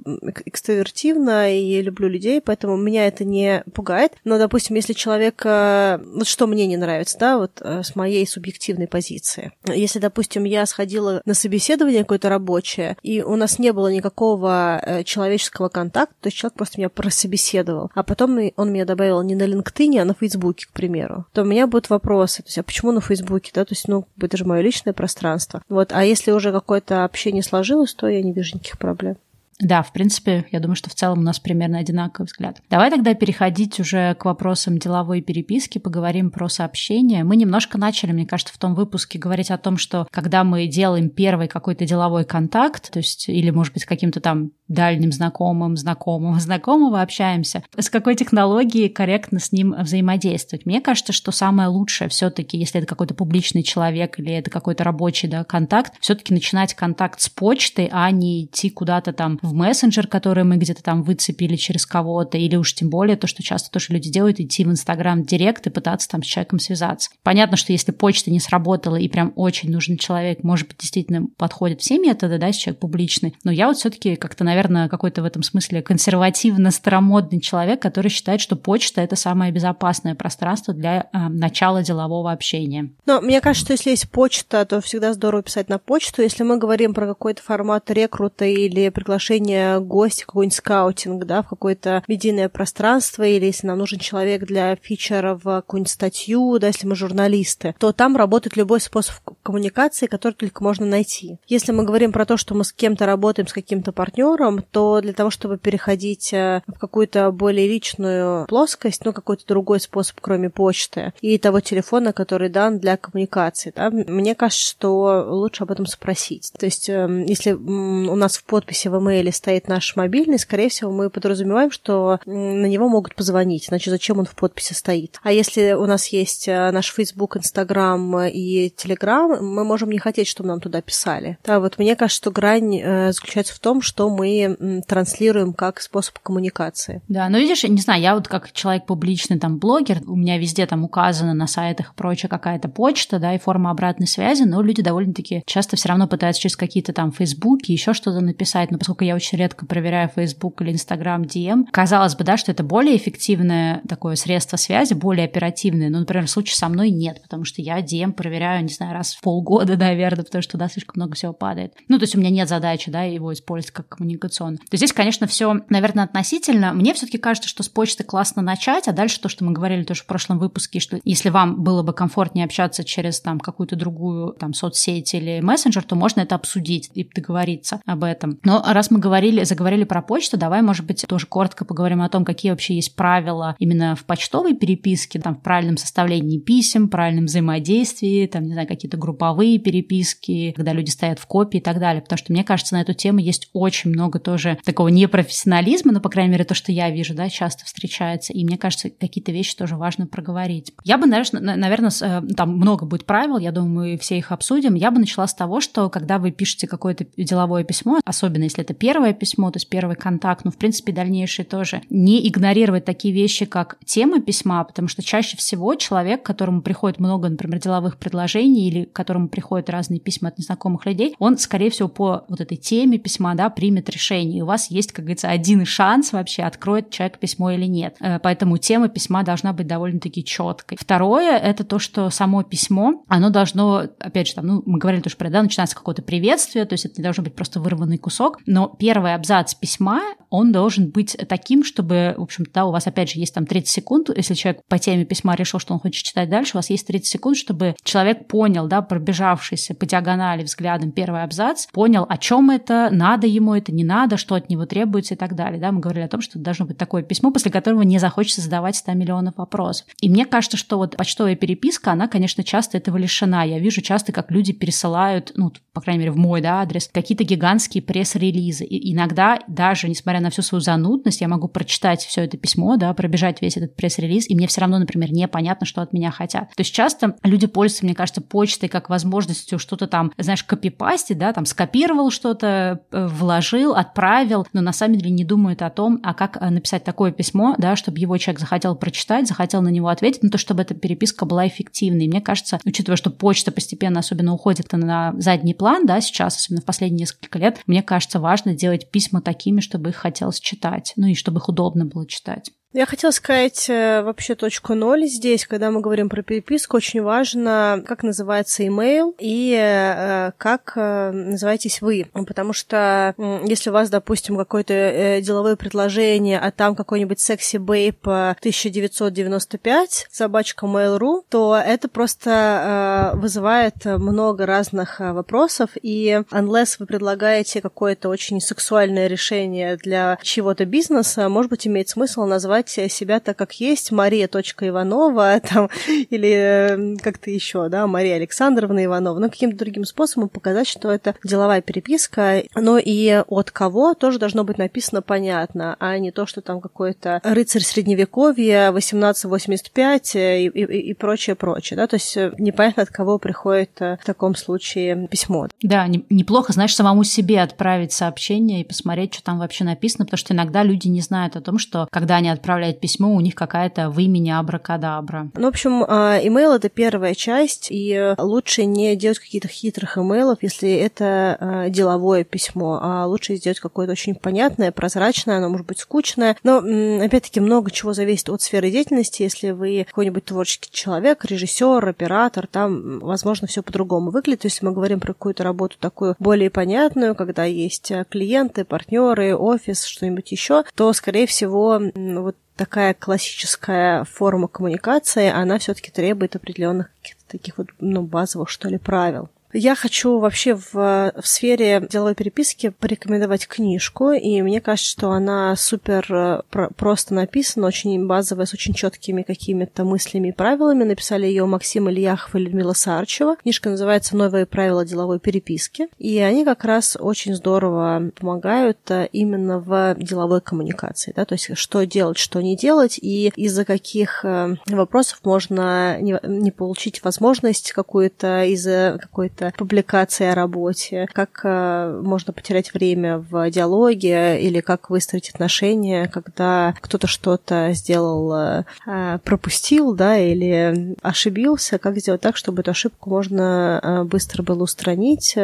экстравертивна 0.45 1.54
и 1.54 1.83
люблю 1.83 2.09
людей, 2.09 2.40
поэтому 2.40 2.76
меня 2.76 3.07
это 3.07 3.25
не 3.25 3.64
пугает. 3.75 4.12
Но, 4.25 4.38
допустим, 4.38 4.76
если 4.76 4.92
человек... 4.92 5.42
Э, 5.45 5.99
вот 5.99 6.26
что 6.26 6.47
мне 6.47 6.66
не 6.66 6.76
нравится, 6.76 7.19
да, 7.19 7.38
вот 7.40 7.61
э, 7.61 7.82
с 7.82 7.97
моей 7.97 8.26
субъективной 8.26 8.87
позиции. 8.87 9.52
Если, 9.66 9.99
допустим, 9.99 10.44
я 10.44 10.66
сходила 10.66 11.23
на 11.25 11.35
собеседование 11.35 12.02
какое-то 12.02 12.28
рабочее, 12.28 12.97
и 13.02 13.23
у 13.23 13.37
нас 13.37 13.59
не 13.59 13.73
было 13.73 13.92
никакого 13.92 14.80
э, 14.82 15.04
человеческого 15.04 15.68
контакта, 15.68 16.14
то 16.20 16.26
есть 16.28 16.37
человек 16.37 16.56
просто 16.56 16.78
меня 16.78 16.88
прособеседовал, 16.88 17.90
а 17.94 18.02
потом 18.02 18.38
он 18.56 18.73
меня 18.73 18.85
добавил 18.85 19.23
не 19.23 19.35
на 19.35 19.44
LinkedIn, 19.44 19.99
а 19.99 20.04
на 20.04 20.14
Фейсбуке, 20.14 20.66
к 20.66 20.73
примеру, 20.73 21.26
то 21.32 21.42
у 21.42 21.44
меня 21.44 21.66
будут 21.66 21.90
вопросы, 21.90 22.42
то 22.42 22.49
есть, 22.49 22.59
а 22.59 22.62
почему 22.62 22.92
на 22.92 23.00
Фейсбуке, 23.00 23.50
да, 23.54 23.64
то 23.64 23.73
есть, 23.73 23.88
ну, 23.88 24.06
это 24.20 24.37
же 24.37 24.44
мое 24.44 24.61
личное 24.61 24.92
пространство. 24.92 25.62
Вот, 25.68 25.92
а 25.92 26.04
если 26.04 26.32
уже 26.32 26.52
какое-то 26.52 27.04
общение 27.04 27.42
сложилось, 27.42 27.94
то 27.94 28.09
я 28.09 28.23
не 28.23 28.32
вижу 28.32 28.56
никаких 28.56 28.78
проблем. 28.78 29.16
Да, 29.60 29.82
в 29.82 29.92
принципе, 29.92 30.46
я 30.50 30.58
думаю, 30.58 30.76
что 30.76 30.88
в 30.90 30.94
целом 30.94 31.20
у 31.20 31.22
нас 31.22 31.38
примерно 31.38 31.78
одинаковый 31.78 32.26
взгляд. 32.26 32.62
Давай 32.70 32.90
тогда 32.90 33.14
переходить 33.14 33.78
уже 33.78 34.14
к 34.14 34.24
вопросам 34.24 34.78
деловой 34.78 35.20
переписки, 35.20 35.78
поговорим 35.78 36.30
про 36.30 36.48
сообщения. 36.48 37.24
Мы 37.24 37.36
немножко 37.36 37.78
начали, 37.78 38.12
мне 38.12 38.26
кажется, 38.26 38.54
в 38.54 38.58
том 38.58 38.74
выпуске 38.74 39.18
говорить 39.18 39.50
о 39.50 39.58
том, 39.58 39.76
что 39.76 40.08
когда 40.10 40.44
мы 40.44 40.66
делаем 40.66 41.10
первый 41.10 41.46
какой-то 41.46 41.84
деловой 41.86 42.24
контакт, 42.24 42.90
то 42.90 42.98
есть 42.98 43.28
или, 43.28 43.50
может 43.50 43.74
быть, 43.74 43.84
каким-то 43.84 44.20
там 44.20 44.52
дальним 44.70 45.12
знакомым, 45.12 45.76
знакомым, 45.76 46.40
знакомого 46.40 47.02
общаемся, 47.02 47.62
с 47.76 47.90
какой 47.90 48.14
технологией 48.14 48.88
корректно 48.88 49.38
с 49.38 49.52
ним 49.52 49.74
взаимодействовать. 49.78 50.64
Мне 50.64 50.80
кажется, 50.80 51.12
что 51.12 51.32
самое 51.32 51.68
лучшее 51.68 52.08
все-таки, 52.08 52.56
если 52.56 52.78
это 52.78 52.86
какой-то 52.86 53.14
публичный 53.14 53.62
человек 53.62 54.18
или 54.18 54.32
это 54.32 54.50
какой-то 54.50 54.84
рабочий 54.84 55.28
да, 55.28 55.44
контакт, 55.44 55.94
все-таки 56.00 56.32
начинать 56.32 56.74
контакт 56.74 57.20
с 57.20 57.28
почтой, 57.28 57.88
а 57.92 58.10
не 58.10 58.44
идти 58.44 58.70
куда-то 58.70 59.12
там 59.12 59.38
в 59.42 59.52
мессенджер, 59.52 60.06
который 60.06 60.44
мы 60.44 60.56
где-то 60.56 60.82
там 60.82 61.02
выцепили 61.02 61.56
через 61.56 61.84
кого-то, 61.84 62.38
или 62.38 62.56
уж 62.56 62.74
тем 62.74 62.88
более 62.88 63.16
то, 63.16 63.26
что 63.26 63.42
часто 63.42 63.70
тоже 63.70 63.86
люди 63.90 64.10
делают, 64.10 64.40
идти 64.40 64.64
в 64.64 64.70
Инстаграм 64.70 65.24
Директ 65.24 65.66
и 65.66 65.70
пытаться 65.70 66.08
там 66.08 66.22
с 66.22 66.26
человеком 66.26 66.60
связаться. 66.60 67.10
Понятно, 67.22 67.56
что 67.56 67.72
если 67.72 67.90
почта 67.90 68.30
не 68.30 68.38
сработала 68.38 68.96
и 68.96 69.08
прям 69.08 69.32
очень 69.34 69.70
нужен 69.70 69.96
человек, 69.96 70.44
может 70.44 70.68
быть, 70.68 70.78
действительно 70.78 71.26
подходят 71.36 71.80
все 71.80 71.98
методы, 71.98 72.38
да, 72.38 72.46
если 72.46 72.62
человек 72.62 72.80
публичный, 72.80 73.34
но 73.42 73.50
я 73.50 73.66
вот 73.66 73.76
все-таки 73.76 74.14
как-то, 74.16 74.44
наверное, 74.44 74.59
какой-то 74.68 75.22
в 75.22 75.24
этом 75.24 75.42
смысле 75.42 75.82
консервативно-старомодный 75.82 77.40
человек, 77.40 77.80
который 77.80 78.08
считает, 78.08 78.40
что 78.40 78.56
почта— 78.56 79.00
это 79.02 79.16
самое 79.16 79.52
безопасное 79.52 80.14
пространство 80.14 80.74
для 80.74 81.08
э, 81.12 81.28
начала 81.28 81.82
делового 81.82 82.32
общения. 82.32 82.90
Но 83.06 83.20
мне 83.20 83.40
кажется, 83.40 83.66
что 83.66 83.72
если 83.72 83.90
есть 83.90 84.10
почта, 84.10 84.64
то 84.64 84.80
всегда 84.80 85.12
здорово 85.12 85.42
писать 85.42 85.68
на 85.68 85.78
почту. 85.78 86.22
Если 86.22 86.42
мы 86.42 86.58
говорим 86.58 86.94
про 86.94 87.06
какой-то 87.06 87.42
формат 87.42 87.90
рекрута 87.90 88.44
или 88.44 88.88
приглашение 88.88 89.80
гостя, 89.80 90.26
какой-нибудь 90.26 90.56
скаутинг, 90.56 91.24
да, 91.24 91.42
в 91.42 91.48
какое-то 91.48 92.02
медийное 92.08 92.48
пространство, 92.48 93.22
или 93.22 93.46
если 93.46 93.66
нам 93.66 93.78
нужен 93.78 93.98
человек 93.98 94.44
для 94.44 94.76
фичера 94.76 95.34
в 95.34 95.44
какую-нибудь 95.44 95.90
статью, 95.90 96.58
да, 96.58 96.68
если 96.68 96.86
мы 96.86 96.94
журналисты, 96.94 97.74
то 97.78 97.92
там 97.92 98.16
работает 98.16 98.56
любой 98.56 98.80
способ 98.80 99.14
коммуникации, 99.42 100.06
который 100.06 100.34
только 100.34 100.62
можно 100.62 100.86
найти. 100.86 101.38
Если 101.46 101.72
мы 101.72 101.84
говорим 101.84 102.12
про 102.12 102.24
то, 102.26 102.36
что 102.36 102.54
мы 102.54 102.64
с 102.64 102.72
кем-то 102.72 103.06
работаем, 103.06 103.48
с 103.48 103.52
каким-то 103.52 103.92
партнером, 103.92 104.50
то 104.59 105.00
для 105.00 105.12
того, 105.12 105.30
чтобы 105.30 105.59
переходить 105.59 106.33
э, 106.33 106.62
в 106.66 106.78
какую-то 106.78 107.30
более 107.30 107.69
личную 107.69 108.47
плоскость, 108.47 109.04
ну, 109.04 109.12
какой-то 109.12 109.47
другой 109.47 109.80
способ, 109.80 110.19
кроме 110.21 110.50
почты, 110.50 111.12
и 111.21 111.38
того 111.38 111.61
телефона, 111.61 112.12
который 112.12 112.49
дан 112.49 112.78
для 112.78 112.97
коммуникации, 112.97 113.73
да, 113.75 113.90
мне 113.90 114.35
кажется, 114.35 114.71
что 114.71 115.25
лучше 115.28 115.64
об 115.64 115.71
этом 115.71 115.87
спросить. 115.87 116.52
То 116.59 116.66
есть, 116.66 116.88
эм, 116.88 117.25
если 117.25 117.52
у 117.52 118.14
нас 118.14 118.37
в 118.37 118.45
подписи 118.45 118.88
в 118.88 119.00
или 119.09 119.30
стоит 119.30 119.69
наш 119.69 119.97
мобильный, 119.97 120.38
скорее 120.38 120.69
всего, 120.69 120.90
мы 120.90 121.11
подразумеваем, 121.11 121.71
что 121.71 122.21
на 122.26 122.66
него 122.66 122.88
могут 122.88 123.14
позвонить, 123.14 123.66
значит, 123.66 123.90
зачем 123.90 124.19
он 124.19 124.26
в 124.26 124.35
подписи 124.35 124.73
стоит. 124.73 125.19
А 125.23 125.33
если 125.33 125.73
у 125.73 125.87
нас 125.87 126.09
есть 126.09 126.49
э, 126.49 126.71
наш 126.71 126.92
Facebook, 126.92 127.37
Instagram 127.37 128.26
и 128.26 128.73
Telegram, 128.76 129.40
мы 129.40 129.64
можем 129.64 129.90
не 129.90 129.99
хотеть, 129.99 130.28
чтобы 130.28 130.49
нам 130.49 130.61
туда 130.61 130.83
писали. 130.83 131.38
Да, 131.45 131.61
вот 131.61 131.78
мне 131.78 131.97
кажется, 131.97 132.19
что 132.19 132.30
грань 132.30 132.80
э, 132.80 133.12
заключается 133.12 133.54
в 133.54 133.59
том, 133.59 133.83
что 133.83 134.09
мы 134.11 134.39
транслируем 134.87 135.52
как 135.52 135.80
способ 135.80 136.18
коммуникации. 136.18 137.02
Да, 137.09 137.28
ну 137.28 137.38
видишь, 137.38 137.64
не 137.64 137.80
знаю, 137.80 138.00
я 138.02 138.14
вот 138.14 138.28
как 138.28 138.52
человек 138.52 138.87
публичный, 138.87 139.38
там, 139.38 139.59
блогер, 139.59 140.00
у 140.06 140.16
меня 140.16 140.38
везде 140.38 140.66
там 140.66 140.85
указано 140.85 141.35
на 141.35 141.47
сайтах 141.47 141.92
и 141.92 141.94
прочее 141.97 142.28
какая-то 142.28 142.68
почта, 142.68 143.18
да, 143.18 143.35
и 143.35 143.38
форма 143.38 143.70
обратной 143.70 144.06
связи, 144.06 144.42
но 144.42 144.62
люди 144.62 144.82
довольно-таки 144.82 145.42
часто 145.47 145.76
все 145.76 145.88
равно 145.88 146.06
пытаются 146.06 146.42
через 146.42 146.56
какие-то 146.56 146.92
там 146.92 147.12
Facebook 147.12 147.64
еще 147.66 147.92
что-то 147.94 148.20
написать, 148.20 148.70
но 148.70 148.78
поскольку 148.78 149.04
я 149.04 149.14
очень 149.14 149.38
редко 149.38 149.66
проверяю 149.66 150.11
Facebook 150.14 150.61
или 150.62 150.73
Instagram 150.73 151.23
DM. 151.23 151.64
Казалось 151.70 152.14
бы, 152.14 152.25
да, 152.25 152.37
что 152.37 152.52
это 152.52 152.62
более 152.62 152.97
эффективное 152.97 153.82
такое 153.88 154.16
средство 154.16 154.56
связи, 154.56 154.94
более 154.94 155.25
оперативное. 155.25 155.88
Но, 155.88 156.00
например, 156.00 156.26
в 156.26 156.30
случае 156.30 156.56
со 156.56 156.68
мной 156.68 156.90
нет, 156.90 157.23
потому 157.23 157.44
что 157.44 157.62
я 157.62 157.80
DM 157.80 158.12
проверяю, 158.12 158.62
не 158.62 158.73
знаю, 158.73 158.94
раз 158.94 159.14
в 159.14 159.20
полгода, 159.20 159.76
наверное, 159.78 160.25
потому 160.25 160.42
что 160.42 160.52
туда 160.52 160.68
слишком 160.68 160.94
много 160.97 161.14
всего 161.14 161.32
падает. 161.32 161.75
Ну, 161.88 161.99
то 161.99 162.04
есть 162.04 162.14
у 162.16 162.18
меня 162.18 162.30
нет 162.30 162.49
задачи, 162.49 162.90
да, 162.90 163.02
его 163.02 163.32
использовать 163.32 163.73
как 163.73 164.00
коммуникационно. 164.30 164.58
То 164.70 164.76
здесь, 164.76 164.92
конечно, 164.92 165.26
все, 165.26 165.60
наверное, 165.68 166.04
относительно. 166.04 166.72
Мне 166.72 166.94
все-таки 166.94 167.18
кажется, 167.18 167.49
что 167.49 167.62
с 167.62 167.68
почты 167.68 168.04
классно 168.04 168.42
начать, 168.42 168.88
а 168.88 168.92
дальше 168.92 169.20
то, 169.20 169.28
что 169.28 169.44
мы 169.44 169.52
говорили 169.52 169.84
тоже 169.84 170.02
в 170.02 170.06
прошлом 170.06 170.38
выпуске, 170.38 170.80
что 170.80 170.99
если 171.04 171.28
вам 171.28 171.62
было 171.62 171.82
бы 171.82 171.92
комфортнее 171.92 172.44
общаться 172.44 172.84
через 172.84 173.20
там 173.20 173.40
какую-то 173.40 173.76
другую 173.76 174.32
там 174.34 174.54
соцсеть 174.54 175.14
или 175.14 175.40
мессенджер, 175.40 175.82
то 175.82 175.96
можно 175.96 176.20
это 176.20 176.34
обсудить 176.34 176.90
и 176.94 177.04
договориться 177.04 177.80
об 177.87 178.04
этом. 178.04 178.38
Но 178.44 178.62
раз 178.66 178.90
мы 178.90 178.99
говорили, 178.99 179.44
заговорили 179.44 179.84
про 179.84 180.02
почту, 180.02 180.37
давай, 180.37 180.62
может 180.62 180.87
быть, 180.87 181.04
тоже 181.08 181.26
коротко 181.26 181.64
поговорим 181.64 182.02
о 182.02 182.08
том, 182.08 182.25
какие 182.25 182.50
вообще 182.50 182.75
есть 182.75 182.94
правила 182.94 183.56
именно 183.58 183.96
в 183.96 184.04
почтовой 184.04 184.54
переписке, 184.54 185.20
там, 185.20 185.37
в 185.37 185.42
правильном 185.42 185.76
составлении 185.76 186.38
писем, 186.38 186.88
правильном 186.88 187.26
взаимодействии, 187.26 188.26
там, 188.26 188.44
не 188.44 188.52
знаю, 188.52 188.68
какие-то 188.68 188.96
групповые 188.96 189.58
переписки, 189.58 190.52
когда 190.52 190.72
люди 190.72 190.90
стоят 190.90 191.18
в 191.18 191.26
копии 191.26 191.58
и 191.58 191.62
так 191.62 191.78
далее. 191.78 192.02
Потому 192.02 192.18
что, 192.18 192.32
мне 192.32 192.44
кажется, 192.44 192.75
на 192.75 192.82
эту 192.82 192.94
тему 192.94 193.18
есть 193.18 193.49
очень 193.52 193.90
много 193.90 194.09
тоже 194.18 194.58
такого 194.64 194.88
непрофессионализма, 194.88 195.92
ну, 195.92 196.00
по 196.00 196.08
крайней 196.08 196.32
мере, 196.32 196.44
то, 196.44 196.54
что 196.54 196.72
я 196.72 196.90
вижу, 196.90 197.14
да, 197.14 197.28
часто 197.28 197.64
встречается. 197.64 198.32
И 198.32 198.44
мне 198.44 198.58
кажется, 198.58 198.90
какие-то 198.90 199.32
вещи 199.32 199.56
тоже 199.56 199.76
важно 199.76 200.06
проговорить. 200.06 200.72
Я 200.84 200.98
бы, 200.98 201.06
наверное, 201.06 201.92
э, 202.00 202.22
там 202.34 202.56
много 202.56 202.86
будет 202.86 203.06
правил, 203.06 203.38
я 203.38 203.52
думаю, 203.52 203.70
мы 203.70 203.98
все 203.98 204.18
их 204.18 204.32
обсудим. 204.32 204.74
Я 204.74 204.90
бы 204.90 204.98
начала 204.98 205.26
с 205.26 205.34
того, 205.34 205.60
что 205.60 205.88
когда 205.88 206.18
вы 206.18 206.30
пишете 206.30 206.66
какое-то 206.66 207.06
деловое 207.16 207.64
письмо, 207.64 208.00
особенно 208.04 208.44
если 208.44 208.62
это 208.62 208.74
первое 208.74 209.12
письмо, 209.12 209.50
то 209.50 209.58
есть 209.58 209.68
первый 209.68 209.96
контакт, 209.96 210.44
но, 210.44 210.50
в 210.50 210.56
принципе, 210.56 210.92
дальнейшие 210.92 211.46
тоже. 211.46 211.82
Не 211.90 212.26
игнорировать 212.28 212.84
такие 212.84 213.14
вещи, 213.14 213.44
как 213.44 213.78
тема 213.84 214.20
письма, 214.20 214.64
потому 214.64 214.88
что 214.88 215.02
чаще 215.02 215.36
всего 215.36 215.74
человек, 215.74 216.22
которому 216.22 216.62
приходит 216.62 216.98
много, 216.98 217.28
например, 217.28 217.60
деловых 217.60 217.98
предложений 217.98 218.68
или 218.68 218.84
которому 218.84 219.28
приходят 219.28 219.70
разные 219.70 220.00
письма 220.00 220.28
от 220.28 220.38
незнакомых 220.38 220.86
людей, 220.86 221.14
он, 221.18 221.38
скорее 221.38 221.70
всего, 221.70 221.88
по 221.88 222.24
вот 222.28 222.40
этой 222.40 222.56
теме 222.56 222.98
письма, 222.98 223.34
да, 223.34 223.50
примет 223.50 223.88
решение. 223.88 224.00
И 224.09 224.42
у 224.42 224.47
вас 224.47 224.71
есть, 224.71 224.92
как 224.92 225.04
говорится, 225.04 225.28
один 225.28 225.64
шанс 225.64 226.12
вообще, 226.12 226.42
откроет 226.42 226.90
человек 226.90 227.19
письмо 227.19 227.50
или 227.50 227.66
нет. 227.66 227.97
Э, 228.00 228.19
поэтому 228.19 228.59
тема 228.59 228.88
письма 228.88 229.23
должна 229.23 229.52
быть 229.52 229.66
довольно-таки 229.66 230.25
четкой. 230.25 230.78
Второе— 230.80 231.37
это 231.38 231.64
то, 231.64 231.78
что 231.78 232.11
само 232.11 232.42
письмо, 232.42 233.04
оно 233.09 233.30
должно, 233.30 233.87
опять 233.99 234.28
же, 234.28 234.35
там, 234.35 234.47
ну, 234.47 234.62
мы 234.66 234.78
говорили 234.78 235.02
тоже 235.02 235.16
про, 235.16 235.30
да, 235.30 235.42
начинается 235.42 235.76
какое-то 235.76 236.02
приветствие, 236.02 236.64
то 236.64 236.75
есть 236.75 236.85
это 236.85 236.95
не 236.99 237.02
должно 237.02 237.23
быть 237.23 237.35
просто 237.35 237.61
вырванный 237.61 237.99
кусок, 237.99 238.38
но 238.47 238.69
первый 238.69 239.14
абзац 239.14 239.54
письма, 239.54 240.00
он 240.28 240.52
должен 240.52 240.90
быть 240.90 241.16
таким, 241.28 241.64
чтобы, 241.64 242.14
в 242.16 242.23
общем-то, 242.23 242.50
да, 242.52 242.64
у 242.66 242.73
вас, 242.73 242.87
опять 242.87 243.11
же, 243.11 243.19
есть 243.19 243.35
там 243.35 243.47
30 243.47 243.69
секунд, 243.69 244.11
если 244.16 244.35
человек 244.35 244.62
по 244.69 244.78
теме 244.78 245.04
письма 245.04 245.35
решил, 245.35 245.61
что 245.61 245.75
он 245.75 245.80
хочет 245.80 246.04
читать 246.04 246.28
дальше, 246.28 246.52
у 246.54 246.59
вас 246.59 246.71
есть 246.71 246.87
30 246.87 247.07
секунд, 247.07 247.37
чтобы 247.37 247.75
человек 247.83 248.28
понял, 248.28 248.66
да, 248.66 248.83
пробежавшийся 248.83 249.75
по 249.75 249.87
диагонали 249.87 250.42
взглядом 250.42 250.92
первый 250.92 251.23
абзац, 251.23 251.66
понял, 251.73 252.07
о 252.09 252.16
чем 252.16 252.50
это, 252.50 252.88
надо 252.90 253.26
ему 253.26 253.54
это, 253.54 253.73
не 253.73 253.85
надо, 253.90 254.16
что 254.16 254.37
от 254.37 254.49
него 254.49 254.66
требуется 254.66 255.14
и 255.14 255.16
так 255.16 255.35
далее. 255.35 255.61
Да, 255.61 255.73
мы 255.73 255.80
говорили 255.80 256.04
о 256.04 256.09
том, 256.09 256.20
что 256.20 256.38
должно 256.38 256.64
быть 256.64 256.78
такое 256.78 257.02
письмо, 257.02 257.32
после 257.32 257.50
которого 257.50 257.82
не 257.82 257.99
захочется 257.99 258.40
задавать 258.40 258.76
100 258.76 258.92
миллионов 258.92 259.37
вопросов. 259.37 259.87
И 260.00 260.09
мне 260.09 260.26
кажется, 260.26 260.56
что 260.56 260.76
вот 260.78 260.97
почтовая 260.97 261.35
переписка, 261.35 261.90
она, 261.90 262.06
конечно, 262.06 262.44
часто 262.44 262.78
этого 262.78 262.97
лишена. 262.97 263.42
Я 263.42 263.59
вижу 263.59 263.82
часто, 263.82 264.12
как 264.12 264.30
люди 264.30 264.52
пересылают, 264.52 265.32
ну, 265.35 265.52
по 265.73 265.80
крайней 265.80 266.00
мере, 266.00 266.12
в 266.12 266.16
мой 266.16 266.40
да, 266.40 266.61
адрес, 266.61 266.88
какие-то 266.92 267.25
гигантские 267.25 267.82
пресс-релизы. 267.82 268.64
И 268.64 268.92
иногда, 268.92 269.40
даже 269.49 269.88
несмотря 269.88 270.20
на 270.20 270.30
всю 270.30 270.42
свою 270.42 270.61
занудность, 270.61 271.20
я 271.20 271.26
могу 271.28 271.49
прочитать 271.49 272.04
все 272.04 272.23
это 272.23 272.37
письмо, 272.37 272.76
да, 272.76 272.94
пробежать 272.94 273.42
весь 273.42 273.56
этот 273.56 273.75
пресс-релиз, 273.75 274.28
и 274.28 274.37
мне 274.37 274.47
все 274.47 274.61
равно, 274.61 274.78
например, 274.78 275.12
непонятно, 275.12 275.66
что 275.66 275.82
от 275.82 275.92
меня 275.92 276.11
хотят. 276.11 276.50
То 276.54 276.61
есть 276.61 276.73
часто 276.73 277.16
люди 277.25 277.47
пользуются, 277.47 277.85
мне 277.85 277.94
кажется, 277.94 278.20
почтой 278.20 278.68
как 278.68 278.88
возможностью 278.88 279.59
что-то 279.59 279.88
там, 279.88 280.12
знаешь, 280.16 280.44
копипастить, 280.44 281.18
да, 281.18 281.32
там 281.32 281.44
скопировал 281.44 282.11
что-то, 282.11 282.80
э, 282.92 283.06
вложил, 283.06 283.75
отправил, 283.80 284.46
но 284.52 284.60
на 284.60 284.72
самом 284.72 284.99
деле 284.99 285.10
не 285.10 285.25
думают 285.25 285.62
о 285.62 285.70
том, 285.70 286.00
а 286.02 286.14
как 286.14 286.37
э, 286.40 286.50
написать 286.50 286.84
такое 286.84 287.12
письмо, 287.12 287.54
да, 287.58 287.76
чтобы 287.76 287.99
его 287.99 288.16
человек 288.18 288.40
захотел 288.40 288.76
прочитать, 288.76 289.26
захотел 289.26 289.62
на 289.62 289.68
него 289.68 289.88
ответить, 289.88 290.22
ну 290.22 290.30
то, 290.30 290.38
чтобы 290.38 290.62
эта 290.62 290.75
переписка 290.75 291.25
была 291.25 291.46
эффективной. 291.46 292.06
Мне 292.06 292.20
кажется, 292.20 292.60
учитывая, 292.64 292.96
что 292.96 293.10
почта 293.10 293.52
постепенно 293.52 294.00
особенно 294.00 294.32
уходит 294.32 294.72
на 294.72 295.14
задний 295.18 295.54
план, 295.54 295.87
да, 295.87 296.00
сейчас, 296.00 296.37
особенно 296.37 296.62
в 296.62 296.64
последние 296.64 297.00
несколько 297.00 297.38
лет, 297.38 297.60
мне 297.66 297.82
кажется, 297.82 298.20
важно 298.20 298.54
делать 298.54 298.90
письма 298.90 299.20
такими, 299.22 299.60
чтобы 299.60 299.90
их 299.90 299.96
хотелось 299.96 300.40
читать, 300.40 300.92
ну 300.96 301.06
и 301.06 301.14
чтобы 301.14 301.38
их 301.38 301.49
удобно 301.49 301.87
было 301.87 302.06
читать. 302.06 302.50
Я 302.72 302.86
хотела 302.86 303.10
сказать 303.10 303.68
э, 303.68 304.00
вообще 304.02 304.36
точку 304.36 304.74
ноль 304.74 305.06
здесь, 305.06 305.44
когда 305.44 305.72
мы 305.72 305.80
говорим 305.80 306.08
про 306.08 306.22
переписку, 306.22 306.76
очень 306.76 307.02
важно, 307.02 307.82
как 307.84 308.04
называется 308.04 308.64
имейл 308.64 309.12
и 309.18 309.58
э, 309.60 310.30
как 310.38 310.74
э, 310.76 311.10
называетесь 311.10 311.82
вы. 311.82 312.06
Потому 312.12 312.52
что 312.52 313.16
если 313.44 313.70
у 313.70 313.72
вас, 313.72 313.90
допустим, 313.90 314.36
какое-то 314.36 315.18
деловое 315.20 315.56
предложение, 315.56 316.38
а 316.38 316.52
там 316.52 316.76
какой-нибудь 316.76 317.18
секси 317.18 317.56
бейп 317.56 318.06
1995, 318.06 320.06
собачка 320.08 320.66
Mail.ru, 320.66 321.24
то 321.28 321.60
это 321.60 321.88
просто 321.88 323.10
вызывает 323.14 323.84
много 323.84 324.46
разных 324.46 325.00
вопросов, 325.00 325.70
и 325.82 326.22
unless 326.30 326.76
вы 326.78 326.86
предлагаете 326.86 327.60
какое-то 327.60 328.10
очень 328.10 328.40
сексуальное 328.40 329.08
решение 329.08 329.76
для 329.76 330.20
чего-то 330.22 330.66
бизнеса, 330.66 331.28
может 331.28 331.50
быть, 331.50 331.66
имеет 331.66 331.88
смысл 331.88 332.26
назвать 332.26 332.59
называть 332.60 332.92
себя 332.92 333.20
так, 333.20 333.36
как 333.36 333.52
есть, 333.54 333.90
Мария 333.92 334.26
Иванова, 334.26 335.40
там, 335.48 335.68
или 335.88 336.30
э, 336.30 336.96
как-то 337.02 337.30
еще, 337.30 337.68
да, 337.68 337.86
Мария 337.86 338.16
Александровна 338.16 338.84
Иванова, 338.84 339.18
ну, 339.18 339.30
каким-то 339.30 339.58
другим 339.58 339.84
способом 339.84 340.28
показать, 340.28 340.66
что 340.66 340.90
это 340.90 341.14
деловая 341.24 341.60
переписка, 341.60 342.42
но 342.54 342.78
и 342.78 343.22
от 343.28 343.50
кого 343.50 343.94
тоже 343.94 344.18
должно 344.18 344.44
быть 344.44 344.58
написано 344.58 345.02
понятно, 345.02 345.76
а 345.78 345.98
не 345.98 346.10
то, 346.10 346.26
что 346.26 346.40
там 346.40 346.60
какой-то 346.60 347.20
рыцарь 347.24 347.62
средневековья, 347.62 348.68
1885 348.68 350.16
и, 350.16 350.46
и, 350.46 350.90
и 350.90 350.94
прочее, 350.94 351.36
прочее, 351.36 351.76
да, 351.76 351.86
то 351.86 351.96
есть 351.96 352.16
э, 352.16 352.32
непонятно, 352.38 352.82
от 352.82 352.90
кого 352.90 353.18
приходит 353.18 353.80
э, 353.80 353.98
в 354.00 354.04
таком 354.04 354.34
случае 354.34 355.08
письмо. 355.08 355.48
Да, 355.62 355.86
неплохо, 355.88 356.52
знаешь, 356.52 356.74
самому 356.74 357.04
себе 357.04 357.40
отправить 357.40 357.92
сообщение 357.92 358.60
и 358.60 358.64
посмотреть, 358.64 359.14
что 359.14 359.24
там 359.24 359.38
вообще 359.38 359.64
написано, 359.64 360.04
потому 360.04 360.18
что 360.18 360.34
иногда 360.34 360.62
люди 360.62 360.88
не 360.88 361.00
знают 361.00 361.36
о 361.36 361.40
том, 361.40 361.58
что 361.58 361.88
когда 361.90 362.16
они 362.16 362.28
отправляют 362.28 362.50
отправляет 362.50 362.80
письмо, 362.80 363.14
у 363.14 363.21
них 363.21 363.35
какая-то 363.37 363.90
в 363.90 363.99
имени 364.00 364.30
абракадабра. 364.30 365.30
Ну, 365.35 365.47
в 365.47 365.49
общем, 365.49 365.85
а, 365.87 366.19
имейл— 366.21 366.52
это 366.54 366.69
первая 366.69 367.14
часть, 367.14 367.69
и 367.71 368.14
лучше 368.19 368.64
не 368.64 368.97
делать 368.97 369.21
каких-то 369.21 369.47
хитрых 369.47 369.97
имейлов, 369.97 370.38
если 370.42 370.73
это 370.73 371.37
а, 371.38 371.69
деловое 371.69 372.25
письмо, 372.25 372.80
а 372.83 373.07
лучше 373.07 373.37
сделать 373.37 373.61
какое-то 373.61 373.92
очень 373.92 374.16
понятное, 374.16 374.73
прозрачное, 374.73 375.37
оно 375.37 375.49
может 375.49 375.66
быть 375.66 375.78
скучное. 375.78 376.37
Но, 376.42 376.59
опять-таки, 377.04 377.38
много 377.38 377.71
чего 377.71 377.92
зависит 377.92 378.28
от 378.28 378.42
сферы 378.42 378.71
деятельности. 378.71 379.23
Если 379.23 379.50
вы 379.50 379.87
какой-нибудь 379.88 380.25
творческий 380.25 380.71
человек, 380.73 381.25
режиссер, 381.25 381.88
оператор, 381.88 382.49
там, 382.49 382.99
возможно, 382.99 383.47
все 383.47 383.62
по-другому 383.62 384.11
выглядит. 384.11 384.45
Если 384.45 384.64
мы 384.66 384.73
говорим 384.73 384.99
про 384.99 385.12
какую-то 385.12 385.45
работу 385.45 385.76
такую 385.78 386.16
более 386.19 386.50
понятную, 386.50 387.14
когда 387.14 387.45
есть 387.45 387.92
клиенты, 388.11 388.64
партнеры, 388.64 389.37
офис, 389.37 389.85
что-нибудь 389.85 390.33
еще, 390.33 390.64
то, 390.75 390.92
скорее 390.92 391.26
всего, 391.26 391.80
вот 391.95 392.37
такая 392.60 392.92
классическая 392.92 394.04
форма 394.04 394.46
коммуникации, 394.46 395.30
она 395.30 395.58
все-таки 395.58 395.90
требует 395.90 396.36
определенных 396.36 396.90
каких-то 397.00 397.24
таких 397.26 397.56
вот, 397.56 397.68
ну, 397.80 398.02
базовых, 398.02 398.50
что 398.50 398.68
ли, 398.68 398.76
правил. 398.76 399.30
Я 399.52 399.75
хочу 399.75 400.19
вообще 400.19 400.54
в, 400.54 400.73
в 400.73 401.23
сфере 401.25 401.86
деловой 401.91 402.15
переписки 402.15 402.69
порекомендовать 402.69 403.49
книжку, 403.49 404.13
и 404.13 404.43
мне 404.43 404.60
кажется, 404.60 404.91
что 404.91 405.10
она 405.10 405.56
супер 405.56 406.06
э, 406.08 406.43
про- 406.50 406.71
просто 406.71 407.15
написана, 407.15 407.67
очень 407.67 408.06
базовая, 408.06 408.47
с 408.47 408.54
очень 408.54 408.75
четкими 408.75 409.23
какими-то 409.23 409.84
мыслями 409.84 410.28
и 410.28 410.32
правилами. 410.32 410.84
Написали 410.84 411.26
ее 411.26 411.47
Максим 411.47 411.89
Ильяхов 411.89 412.36
и 412.36 412.39
Людмила 412.39 412.75
Сарчева. 412.75 413.36
Книжка 413.36 413.71
называется 413.71 414.17
«Новые 414.17 414.47
правила 414.47 414.84
деловой 414.84 415.19
переписки», 415.19 415.89
и 415.99 416.19
они 416.19 416.45
как 416.45 416.65
раз 416.65 416.97
очень 417.00 417.34
здорово 417.34 418.10
помогают 418.19 418.78
э, 418.91 419.08
именно 419.13 419.58
в 419.58 419.97
деловой 419.99 420.41
коммуникации, 420.41 421.13
да, 421.17 421.25
то 421.25 421.34
есть 421.34 421.56
что 421.56 421.84
делать, 421.84 422.19
что 422.19 422.41
не 422.41 422.56
делать, 422.56 422.99
и 422.99 423.32
из-за 423.34 423.65
каких 423.65 424.25
э, 424.25 424.56
вопросов 424.67 425.21
можно 425.25 426.00
не, 426.00 426.19
не 426.23 426.52
получить 426.52 427.02
возможность 427.02 427.73
какую-то 427.73 428.45
из-за 428.45 428.99
какой-то 429.00 429.39
какие-то 429.40 429.56
публикации 429.56 430.26
о 430.26 430.34
работе, 430.34 431.06
как 431.12 431.40
э, 431.44 432.00
можно 432.04 432.32
потерять 432.32 432.72
время 432.74 433.18
в 433.18 433.50
диалоге 433.50 434.40
или 434.40 434.60
как 434.60 434.90
выстроить 434.90 435.30
отношения, 435.30 436.08
когда 436.08 436.74
кто-то 436.80 437.06
что-то 437.06 437.72
сделал, 437.72 438.64
э, 438.86 439.18
пропустил, 439.24 439.94
да, 439.94 440.18
или 440.18 440.96
ошибился, 441.02 441.78
как 441.78 441.98
сделать 441.98 442.20
так, 442.20 442.36
чтобы 442.36 442.62
эту 442.62 442.72
ошибку 442.72 443.10
можно 443.10 443.80
э, 443.82 444.04
быстро 444.04 444.42
было 444.42 444.62
устранить 444.62 445.36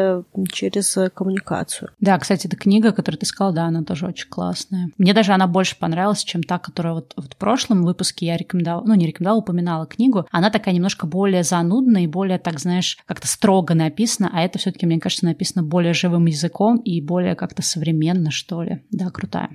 через 0.52 0.98
коммуникацию. 1.14 1.90
Да, 2.00 2.18
кстати, 2.18 2.46
эта 2.46 2.56
книга, 2.56 2.92
которую 2.92 3.18
ты 3.18 3.26
сказала, 3.26 3.54
да, 3.54 3.64
она 3.64 3.82
тоже 3.82 4.06
очень 4.06 4.28
классная. 4.28 4.90
Мне 4.98 5.14
даже 5.14 5.32
она 5.32 5.46
больше 5.46 5.78
понравилась, 5.78 6.24
чем 6.24 6.42
та, 6.42 6.58
которая 6.58 6.94
вот, 6.94 7.12
вот 7.16 7.34
в 7.34 7.36
прошлом 7.36 7.84
выпуске 7.84 8.26
я 8.26 8.36
рекомендовала, 8.36 8.84
ну, 8.84 8.94
не 8.94 9.06
рекомендовала, 9.06 9.40
упоминала 9.40 9.86
книгу. 9.86 10.26
Она 10.30 10.50
такая 10.50 10.74
немножко 10.74 11.06
более 11.06 11.42
занудная 11.42 12.02
и 12.02 12.06
более, 12.06 12.38
так 12.38 12.58
знаешь, 12.58 12.98
как-то 13.06 13.28
строго 13.28 13.74
написано, 13.86 14.30
а 14.32 14.42
это 14.42 14.58
все-таки, 14.58 14.86
мне 14.86 14.98
кажется, 14.98 15.24
написано 15.24 15.62
более 15.62 15.94
живым 15.94 16.26
языком 16.26 16.78
и 16.78 17.00
более 17.00 17.34
как-то 17.34 17.62
современно, 17.62 18.30
что 18.30 18.62
ли. 18.62 18.84
Да, 18.90 19.10
крутая. 19.10 19.50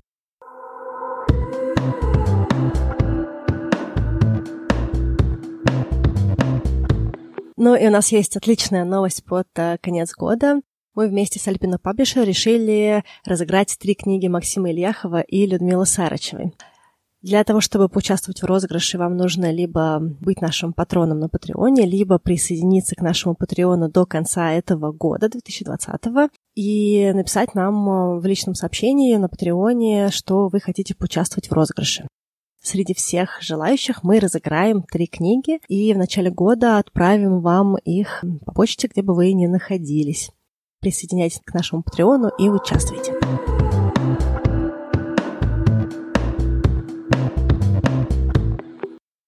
Ну 7.57 7.75
и 7.75 7.85
у 7.87 7.91
нас 7.91 8.11
есть 8.11 8.35
отличная 8.37 8.85
новость 8.85 9.23
под 9.23 9.47
э, 9.55 9.77
конец 9.79 10.15
года. 10.15 10.61
Мы 10.95 11.07
вместе 11.07 11.39
с 11.39 11.47
Альпино 11.47 11.77
Паблишер 11.77 12.25
решили 12.25 13.03
разыграть 13.23 13.77
три 13.79 13.93
книги 13.93 14.27
Максима 14.27 14.71
Ильяхова 14.71 15.21
и 15.21 15.45
Людмилы 15.45 15.85
Сарычевой. 15.85 16.53
Для 17.21 17.43
того, 17.43 17.61
чтобы 17.61 17.87
поучаствовать 17.87 18.41
в 18.41 18.45
розыгрыше, 18.45 18.97
вам 18.97 19.15
нужно 19.15 19.51
либо 19.51 19.99
быть 19.99 20.41
нашим 20.41 20.73
патроном 20.73 21.19
на 21.19 21.29
Патреоне, 21.29 21.85
либо 21.85 22.17
присоединиться 22.17 22.95
к 22.95 23.01
нашему 23.01 23.35
Патреону 23.35 23.89
до 23.91 24.07
конца 24.07 24.51
этого 24.51 24.91
года, 24.91 25.29
2020, 25.29 26.31
и 26.55 27.11
написать 27.13 27.53
нам 27.53 27.89
э, 27.89 28.19
в 28.19 28.25
личном 28.25 28.55
сообщении 28.55 29.15
на 29.17 29.29
Патреоне, 29.29 30.09
что 30.09 30.47
вы 30.47 30.59
хотите 30.59 30.95
поучаствовать 30.95 31.49
в 31.49 31.53
розыгрыше. 31.53 32.07
Среди 32.63 32.95
всех 32.95 33.39
желающих 33.41 34.03
мы 34.03 34.19
разыграем 34.19 34.81
три 34.83 35.05
книги 35.05 35.59
и 35.67 35.93
в 35.93 35.97
начале 35.97 36.31
года 36.31 36.79
отправим 36.79 37.41
вам 37.41 37.77
их 37.77 38.23
по 38.45 38.51
почте, 38.51 38.87
где 38.87 39.03
бы 39.03 39.13
вы 39.13 39.33
ни 39.33 39.45
находились. 39.45 40.31
Присоединяйтесь 40.79 41.41
к 41.43 41.53
нашему 41.53 41.83
Патреону 41.83 42.29
и 42.39 42.49
участвуйте. 42.49 43.20